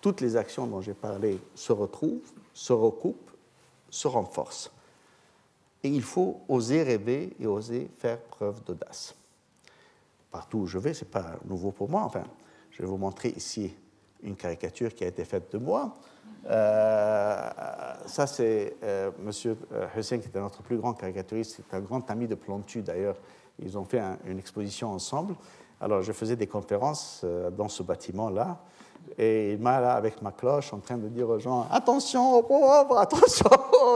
toutes 0.00 0.20
les 0.20 0.36
actions 0.36 0.66
dont 0.66 0.80
j'ai 0.80 0.94
parlé 0.94 1.38
se 1.54 1.72
retrouvent, 1.72 2.32
se 2.54 2.72
recoupent, 2.72 3.30
se 3.90 4.08
renforcent. 4.08 4.70
Et 5.82 5.88
il 5.88 6.02
faut 6.02 6.40
oser 6.48 6.82
rêver 6.82 7.34
et 7.38 7.46
oser 7.46 7.90
faire 7.98 8.20
preuve 8.20 8.62
d'audace. 8.64 9.14
Partout 10.30 10.58
où 10.58 10.66
je 10.66 10.78
vais, 10.78 10.94
ce 10.94 11.04
n'est 11.04 11.10
pas 11.10 11.36
nouveau 11.44 11.70
pour 11.70 11.88
moi. 11.88 12.02
Enfin, 12.02 12.24
je 12.70 12.82
vais 12.82 12.88
vous 12.88 12.96
montrer 12.96 13.30
ici 13.30 13.74
une 14.22 14.36
caricature 14.36 14.94
qui 14.94 15.04
a 15.04 15.08
été 15.08 15.24
faite 15.24 15.52
de 15.52 15.58
moi. 15.58 15.96
Euh, 16.48 17.50
ça, 18.06 18.26
c'est 18.26 18.76
euh, 18.82 19.10
M. 19.18 19.30
Euh, 19.72 19.86
Hussein, 19.96 20.18
qui 20.18 20.28
était 20.28 20.40
notre 20.40 20.62
plus 20.62 20.78
grand 20.78 20.94
caricaturiste. 20.94 21.56
C'est 21.56 21.76
un 21.76 21.80
grand 21.80 22.08
ami 22.10 22.26
de 22.26 22.34
Plantu, 22.34 22.82
d'ailleurs. 22.82 23.16
Ils 23.62 23.76
ont 23.76 23.84
fait 23.84 24.00
une 24.24 24.38
exposition 24.38 24.90
ensemble. 24.90 25.34
Alors, 25.80 26.02
je 26.02 26.12
faisais 26.12 26.36
des 26.36 26.46
conférences 26.46 27.24
dans 27.56 27.68
ce 27.68 27.82
bâtiment-là. 27.82 28.58
Et 29.18 29.52
il 29.52 29.58
m'a 29.58 29.80
là 29.80 29.94
avec 29.94 30.20
ma 30.22 30.30
cloche 30.30 30.72
en 30.72 30.78
train 30.78 30.96
de 30.96 31.08
dire 31.08 31.28
aux 31.28 31.38
gens 31.38 31.66
Attention 31.70 32.34
aux 32.34 32.42
pauvres, 32.42 32.98
attention, 32.98 33.50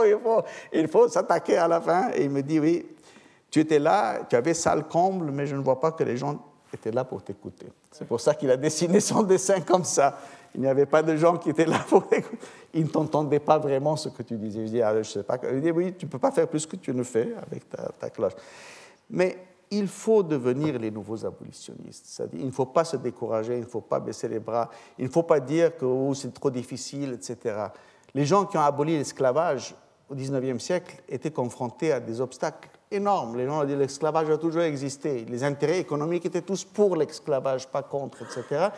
il 0.05 0.17
faut, 0.21 0.41
il 0.73 0.87
faut 0.87 1.07
s'attaquer 1.07 1.57
à 1.57 1.67
la 1.67 1.81
fin. 1.81 2.11
Et 2.13 2.23
il 2.23 2.29
me 2.29 2.41
dit 2.41 2.59
Oui, 2.59 2.85
tu 3.49 3.59
étais 3.59 3.79
là, 3.79 4.19
tu 4.29 4.35
avais 4.35 4.53
ça 4.53 4.75
le 4.75 4.83
comble, 4.83 5.31
mais 5.31 5.47
je 5.47 5.55
ne 5.55 5.61
vois 5.61 5.79
pas 5.79 5.91
que 5.91 6.03
les 6.03 6.17
gens 6.17 6.37
étaient 6.73 6.91
là 6.91 7.03
pour 7.03 7.23
t'écouter. 7.23 7.67
C'est 7.91 8.07
pour 8.07 8.19
ça 8.19 8.33
qu'il 8.35 8.51
a 8.51 8.57
dessiné 8.57 8.99
son 8.99 9.23
dessin 9.23 9.61
comme 9.61 9.83
ça. 9.83 10.17
Il 10.55 10.61
n'y 10.61 10.67
avait 10.67 10.85
pas 10.85 11.03
de 11.03 11.15
gens 11.15 11.37
qui 11.37 11.49
étaient 11.49 11.65
là 11.65 11.79
pour 11.87 12.07
t'écouter. 12.09 12.37
Ils 12.73 12.85
ne 12.85 12.89
t'entendaient 12.89 13.39
pas 13.39 13.59
vraiment 13.59 13.95
ce 13.95 14.09
que 14.09 14.23
tu 14.23 14.35
disais. 14.37 14.65
Je 14.65 14.71
dis 14.71 14.81
ah, 14.81 15.03
sais 15.03 15.23
pas. 15.23 15.37
Il 15.51 15.61
dit 15.61 15.71
Oui, 15.71 15.93
tu 15.97 16.05
ne 16.05 16.11
peux 16.11 16.19
pas 16.19 16.31
faire 16.31 16.47
plus 16.47 16.65
que 16.65 16.75
tu 16.75 16.93
ne 16.93 17.03
fais 17.03 17.33
avec 17.45 17.69
ta, 17.69 17.91
ta 17.99 18.09
cloche. 18.09 18.33
Mais 19.09 19.37
il 19.71 19.87
faut 19.87 20.23
devenir 20.23 20.79
les 20.79 20.91
nouveaux 20.91 21.25
abolitionnistes. 21.25 22.23
il 22.33 22.45
ne 22.45 22.51
faut 22.51 22.65
pas 22.65 22.83
se 22.83 22.97
décourager, 22.97 23.55
il 23.55 23.61
ne 23.61 23.65
faut 23.65 23.81
pas 23.81 23.99
baisser 23.99 24.27
les 24.27 24.39
bras, 24.39 24.69
il 24.97 25.05
ne 25.05 25.09
faut 25.09 25.23
pas 25.23 25.39
dire 25.39 25.75
que 25.75 25.85
oh, 25.85 26.13
c'est 26.13 26.33
trop 26.33 26.51
difficile, 26.51 27.13
etc. 27.13 27.67
Les 28.13 28.25
gens 28.25 28.45
qui 28.45 28.57
ont 28.57 28.61
aboli 28.61 28.97
l'esclavage 28.97 29.75
au 30.09 30.15
XIXe 30.15 30.63
siècle 30.63 31.01
étaient 31.09 31.31
confrontés 31.31 31.91
à 31.91 31.99
des 31.99 32.21
obstacles 32.21 32.69
énormes. 32.91 33.37
Les 33.37 33.45
gens 33.45 33.61
ont 33.61 33.65
dit 33.65 33.75
l'esclavage 33.75 34.29
a 34.29 34.37
toujours 34.37 34.61
existé. 34.61 35.25
Les 35.27 35.43
intérêts 35.43 35.79
économiques 35.79 36.25
étaient 36.25 36.41
tous 36.41 36.63
pour 36.63 36.95
l'esclavage, 36.95 37.67
pas 37.67 37.81
contre, 37.81 38.19
etc. 38.21 38.69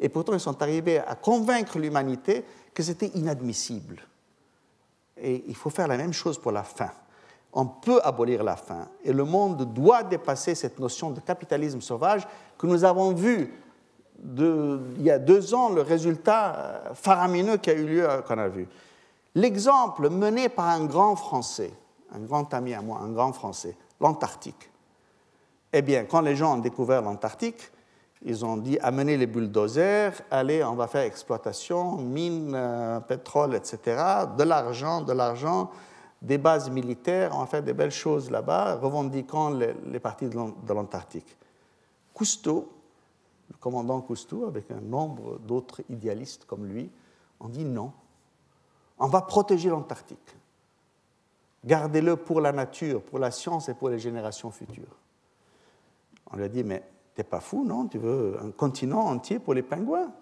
Et 0.00 0.08
pourtant, 0.08 0.34
ils 0.34 0.40
sont 0.40 0.62
arrivés 0.62 0.98
à 0.98 1.14
convaincre 1.14 1.78
l'humanité 1.78 2.44
que 2.74 2.82
c'était 2.82 3.10
inadmissible. 3.14 4.02
Et 5.16 5.44
il 5.48 5.56
faut 5.56 5.70
faire 5.70 5.88
la 5.88 5.96
même 5.96 6.12
chose 6.12 6.38
pour 6.38 6.52
la 6.52 6.62
faim. 6.62 6.90
On 7.52 7.66
peut 7.66 8.00
abolir 8.02 8.44
la 8.44 8.56
faim. 8.56 8.88
Et 9.02 9.12
le 9.12 9.24
monde 9.24 9.72
doit 9.72 10.02
dépasser 10.02 10.54
cette 10.54 10.78
notion 10.78 11.10
de 11.10 11.20
capitalisme 11.20 11.80
sauvage 11.80 12.26
que 12.58 12.66
nous 12.66 12.84
avons 12.84 13.12
vu 13.12 13.52
il 14.24 15.02
y 15.02 15.10
a 15.10 15.18
deux 15.18 15.54
ans, 15.54 15.70
le 15.70 15.82
résultat 15.82 16.82
faramineux 16.94 17.58
qui 17.58 17.70
a 17.70 17.74
eu 17.74 17.86
lieu, 17.86 18.08
qu'on 18.26 18.38
a 18.38 18.48
vu. 18.48 18.66
L'exemple 19.34 20.08
mené 20.08 20.48
par 20.48 20.68
un 20.68 20.86
grand 20.86 21.16
Français, 21.16 21.72
un 22.12 22.20
grand 22.20 22.52
ami 22.54 22.72
à 22.74 22.80
moi, 22.80 23.00
un 23.02 23.10
grand 23.10 23.32
Français, 23.32 23.76
l'Antarctique. 24.00 24.70
Eh 25.72 25.82
bien, 25.82 26.04
quand 26.04 26.22
les 26.22 26.36
gens 26.36 26.54
ont 26.54 26.60
découvert 26.60 27.02
l'Antarctique, 27.02 27.70
ils 28.22 28.44
ont 28.44 28.56
dit 28.56 28.78
amenez 28.80 29.16
les 29.16 29.26
bulldozers, 29.26 30.22
allez, 30.30 30.64
on 30.64 30.74
va 30.74 30.86
faire 30.86 31.02
exploitation, 31.02 31.96
mine, 31.96 32.52
euh, 32.54 33.00
pétrole, 33.00 33.54
etc. 33.54 33.78
De 34.36 34.42
l'argent, 34.42 35.02
de 35.02 35.12
l'argent, 35.12 35.70
des 36.22 36.38
bases 36.38 36.70
militaires, 36.70 37.32
on 37.34 37.40
va 37.40 37.46
faire 37.46 37.62
des 37.62 37.74
belles 37.74 37.90
choses 37.90 38.30
là-bas, 38.30 38.76
revendiquant 38.76 39.50
les, 39.50 40.00
parties 40.00 40.28
de 40.28 40.72
l'Antarctique. 40.72 41.36
Cousteau, 42.14 42.72
le 43.50 43.56
commandant 43.58 44.00
Cousteau, 44.00 44.46
avec 44.46 44.70
un 44.70 44.80
nombre 44.80 45.38
d'autres 45.38 45.82
idéalistes 45.90 46.46
comme 46.46 46.66
lui, 46.66 46.90
ont 47.38 47.48
dit 47.48 47.64
non, 47.64 47.92
on 48.98 49.08
va 49.08 49.20
protéger 49.20 49.68
l'Antarctique. 49.68 50.36
Gardez-le 51.64 52.16
pour 52.16 52.40
la 52.40 52.52
nature, 52.52 53.02
pour 53.02 53.18
la 53.18 53.30
science 53.30 53.68
et 53.68 53.74
pour 53.74 53.90
les 53.90 53.98
générations 53.98 54.50
futures. 54.50 54.96
On 56.30 56.36
lui 56.36 56.44
a 56.44 56.48
dit, 56.48 56.64
mais 56.64 56.82
T'es 57.16 57.24
pas 57.24 57.40
fou, 57.40 57.64
non 57.64 57.86
Tu 57.86 57.98
veux 57.98 58.36
un 58.42 58.50
continent 58.50 59.00
entier 59.00 59.38
pour 59.38 59.54
les 59.54 59.62
pingouins? 59.62 60.12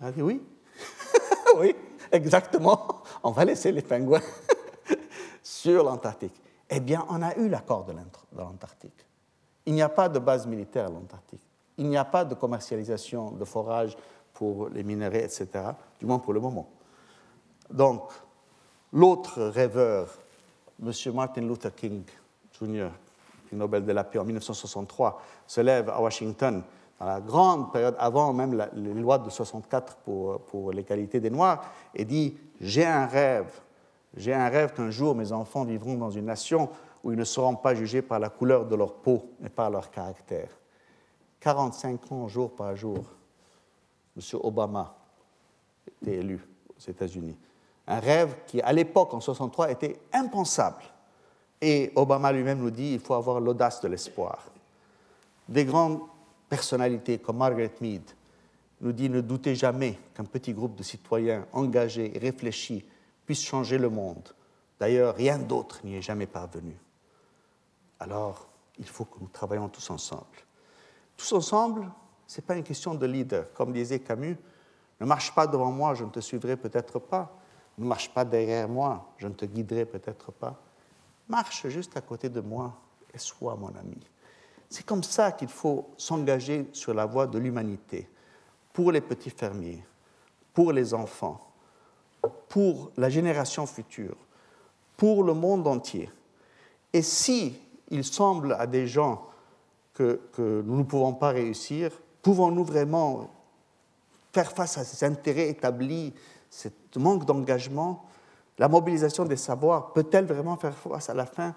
Elle 0.00 0.06
a 0.06 0.12
dit 0.12 0.22
oui. 0.22 0.42
oui, 1.58 1.74
exactement. 2.12 3.02
On 3.22 3.30
va 3.30 3.46
laisser 3.46 3.72
les 3.72 3.80
pingouins 3.80 4.20
sur 5.42 5.82
l'Antarctique. 5.82 6.38
Eh 6.68 6.80
bien, 6.80 7.04
on 7.08 7.22
a 7.22 7.34
eu 7.36 7.48
l'accord 7.48 7.86
de 7.86 7.94
l'Antarctique. 8.36 9.06
Il 9.64 9.72
n'y 9.72 9.80
a 9.80 9.88
pas 9.88 10.10
de 10.10 10.18
base 10.18 10.46
militaire 10.46 10.86
à 10.86 10.90
l'Antarctique. 10.90 11.40
Il 11.78 11.88
n'y 11.88 11.96
a 11.96 12.04
pas 12.04 12.26
de 12.26 12.34
commercialisation 12.34 13.30
de 13.30 13.44
forage 13.46 13.96
pour 14.34 14.68
les 14.68 14.82
minerais, 14.82 15.24
etc., 15.24 15.48
du 15.98 16.04
moins 16.04 16.18
pour 16.18 16.34
le 16.34 16.40
moment. 16.40 16.68
Donc, 17.70 18.12
l'autre 18.92 19.42
rêveur, 19.44 20.10
M. 20.82 20.92
Martin 21.14 21.40
Luther 21.40 21.74
King 21.74 22.04
Jr., 22.52 22.90
prix 23.48 23.56
Nobel 23.56 23.84
de 23.84 23.92
la 23.92 24.04
paix 24.04 24.18
en 24.18 24.24
1963, 24.24 25.20
se 25.46 25.60
lève 25.60 25.88
à 25.88 26.00
Washington 26.00 26.62
dans 27.00 27.06
la 27.06 27.20
grande 27.20 27.72
période 27.72 27.96
avant 27.98 28.32
même 28.32 28.68
les 28.74 28.94
lois 28.94 29.18
de 29.18 29.30
64 29.30 29.96
pour, 29.96 30.40
pour 30.42 30.72
l'égalité 30.72 31.20
des 31.20 31.30
Noirs, 31.30 31.64
et 31.94 32.04
dit 32.04 32.36
J'ai 32.60 32.84
un 32.84 33.06
rêve, 33.06 33.60
j'ai 34.16 34.34
un 34.34 34.48
rêve 34.48 34.72
qu'un 34.74 34.90
jour 34.90 35.14
mes 35.14 35.32
enfants 35.32 35.64
vivront 35.64 35.94
dans 35.94 36.10
une 36.10 36.26
nation 36.26 36.68
où 37.04 37.12
ils 37.12 37.18
ne 37.18 37.24
seront 37.24 37.54
pas 37.54 37.74
jugés 37.74 38.02
par 38.02 38.18
la 38.18 38.28
couleur 38.28 38.66
de 38.66 38.74
leur 38.74 38.94
peau, 38.94 39.30
mais 39.40 39.48
par 39.48 39.70
leur 39.70 39.90
caractère. 39.90 40.48
45 41.40 42.12
ans 42.12 42.28
jour 42.28 42.50
par 42.50 42.74
jour, 42.74 43.04
M. 44.16 44.40
Obama 44.42 44.96
était 46.02 46.16
élu 46.16 46.44
aux 46.76 46.90
États-Unis. 46.90 47.36
Un 47.86 48.00
rêve 48.00 48.36
qui, 48.46 48.60
à 48.60 48.72
l'époque, 48.72 49.14
en 49.14 49.20
63, 49.20 49.70
était 49.70 50.00
impensable. 50.12 50.82
Et 51.60 51.92
Obama 51.96 52.32
lui-même 52.32 52.58
nous 52.58 52.70
dit 52.70 52.92
il 52.94 53.00
faut 53.00 53.14
avoir 53.14 53.40
l'audace 53.40 53.80
de 53.80 53.88
l'espoir. 53.88 54.44
Des 55.48 55.64
grandes 55.64 56.00
personnalités 56.48 57.18
comme 57.18 57.38
Margaret 57.38 57.72
Mead 57.80 58.02
nous 58.80 58.92
dit 58.92 59.08
ne 59.08 59.20
doutez 59.20 59.54
jamais 59.54 59.98
qu'un 60.14 60.24
petit 60.24 60.52
groupe 60.52 60.76
de 60.76 60.82
citoyens 60.82 61.46
engagés 61.52 62.14
et 62.14 62.18
réfléchis 62.18 62.84
puisse 63.26 63.42
changer 63.42 63.78
le 63.78 63.88
monde. 63.88 64.28
D'ailleurs, 64.78 65.16
rien 65.16 65.38
d'autre 65.38 65.80
n'y 65.82 65.96
est 65.96 66.02
jamais 66.02 66.26
parvenu. 66.26 66.76
Alors, 67.98 68.46
il 68.78 68.86
faut 68.86 69.04
que 69.04 69.18
nous 69.20 69.28
travaillions 69.28 69.68
tous 69.68 69.90
ensemble. 69.90 70.22
Tous 71.16 71.32
ensemble, 71.32 71.90
ce 72.28 72.40
n'est 72.40 72.46
pas 72.46 72.54
une 72.54 72.62
question 72.62 72.94
de 72.94 73.04
leader. 73.04 73.52
Comme 73.54 73.72
disait 73.72 73.98
Camus, 73.98 74.36
ne 75.00 75.06
marche 75.06 75.34
pas 75.34 75.48
devant 75.48 75.72
moi, 75.72 75.94
je 75.94 76.04
ne 76.04 76.10
te 76.10 76.20
suivrai 76.20 76.56
peut-être 76.56 77.00
pas. 77.00 77.36
Ne 77.76 77.86
marche 77.86 78.10
pas 78.14 78.24
derrière 78.24 78.68
moi, 78.68 79.12
je 79.18 79.26
ne 79.26 79.32
te 79.32 79.44
guiderai 79.44 79.84
peut-être 79.84 80.30
pas 80.30 80.60
marche 81.28 81.66
juste 81.68 81.96
à 81.96 82.00
côté 82.00 82.28
de 82.28 82.40
moi 82.40 82.74
et 83.12 83.18
sois 83.18 83.56
mon 83.56 83.68
ami. 83.68 83.98
C'est 84.70 84.84
comme 84.84 85.02
ça 85.02 85.32
qu'il 85.32 85.48
faut 85.48 85.88
s'engager 85.96 86.68
sur 86.72 86.94
la 86.94 87.06
voie 87.06 87.26
de 87.26 87.38
l'humanité, 87.38 88.08
pour 88.72 88.92
les 88.92 89.00
petits 89.00 89.30
fermiers, 89.30 89.82
pour 90.52 90.72
les 90.72 90.92
enfants, 90.92 91.40
pour 92.48 92.90
la 92.96 93.08
génération 93.08 93.66
future, 93.66 94.16
pour 94.96 95.24
le 95.24 95.32
monde 95.32 95.66
entier. 95.66 96.10
Et 96.92 97.02
si 97.02 97.58
il 97.90 98.04
semble 98.04 98.52
à 98.54 98.66
des 98.66 98.86
gens 98.86 99.26
que, 99.94 100.20
que 100.32 100.62
nous 100.66 100.76
ne 100.76 100.82
pouvons 100.82 101.14
pas 101.14 101.30
réussir, 101.30 101.90
pouvons-nous 102.22 102.64
vraiment 102.64 103.30
faire 104.32 104.52
face 104.52 104.76
à 104.78 104.84
ces 104.84 105.04
intérêts 105.06 105.48
établis, 105.48 106.12
ce 106.50 106.68
manque 106.96 107.24
d'engagement 107.24 108.07
la 108.58 108.68
mobilisation 108.68 109.24
des 109.24 109.36
savoirs 109.36 109.92
peut-elle 109.92 110.26
vraiment 110.26 110.56
faire 110.56 110.76
face 110.76 111.08
à 111.10 111.14
la 111.14 111.26
fin 111.26 111.54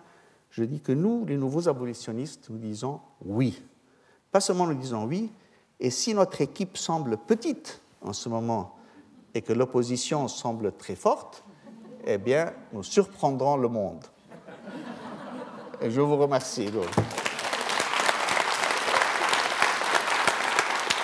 Je 0.50 0.64
dis 0.64 0.80
que 0.80 0.92
nous, 0.92 1.26
les 1.26 1.38
nouveaux 1.38 1.68
abolitionnistes, 1.68 2.50
nous 2.50 2.58
disons 2.58 3.00
oui. 3.26 3.62
Pas 4.32 4.40
seulement 4.40 4.68
nous 4.68 4.76
disons 4.76 5.06
oui, 5.06 5.32
et 5.80 5.90
si 5.90 6.14
notre 6.14 6.42
équipe 6.42 6.78
semble 6.78 7.18
petite 7.18 7.82
en 8.02 8.14
ce 8.14 8.30
moment 8.30 8.76
et 9.34 9.42
que 9.42 9.54
l'opposition 9.54 10.28
semble 10.28 10.74
très 10.74 10.96
forte, 10.96 11.44
eh 12.06 12.18
bien, 12.18 12.54
nous 12.74 12.84
surprendrons 12.84 13.58
le 13.58 13.68
monde. 13.68 14.04
Et 15.82 15.90
je 15.90 16.02
vous 16.02 16.18
remercie. 16.18 16.70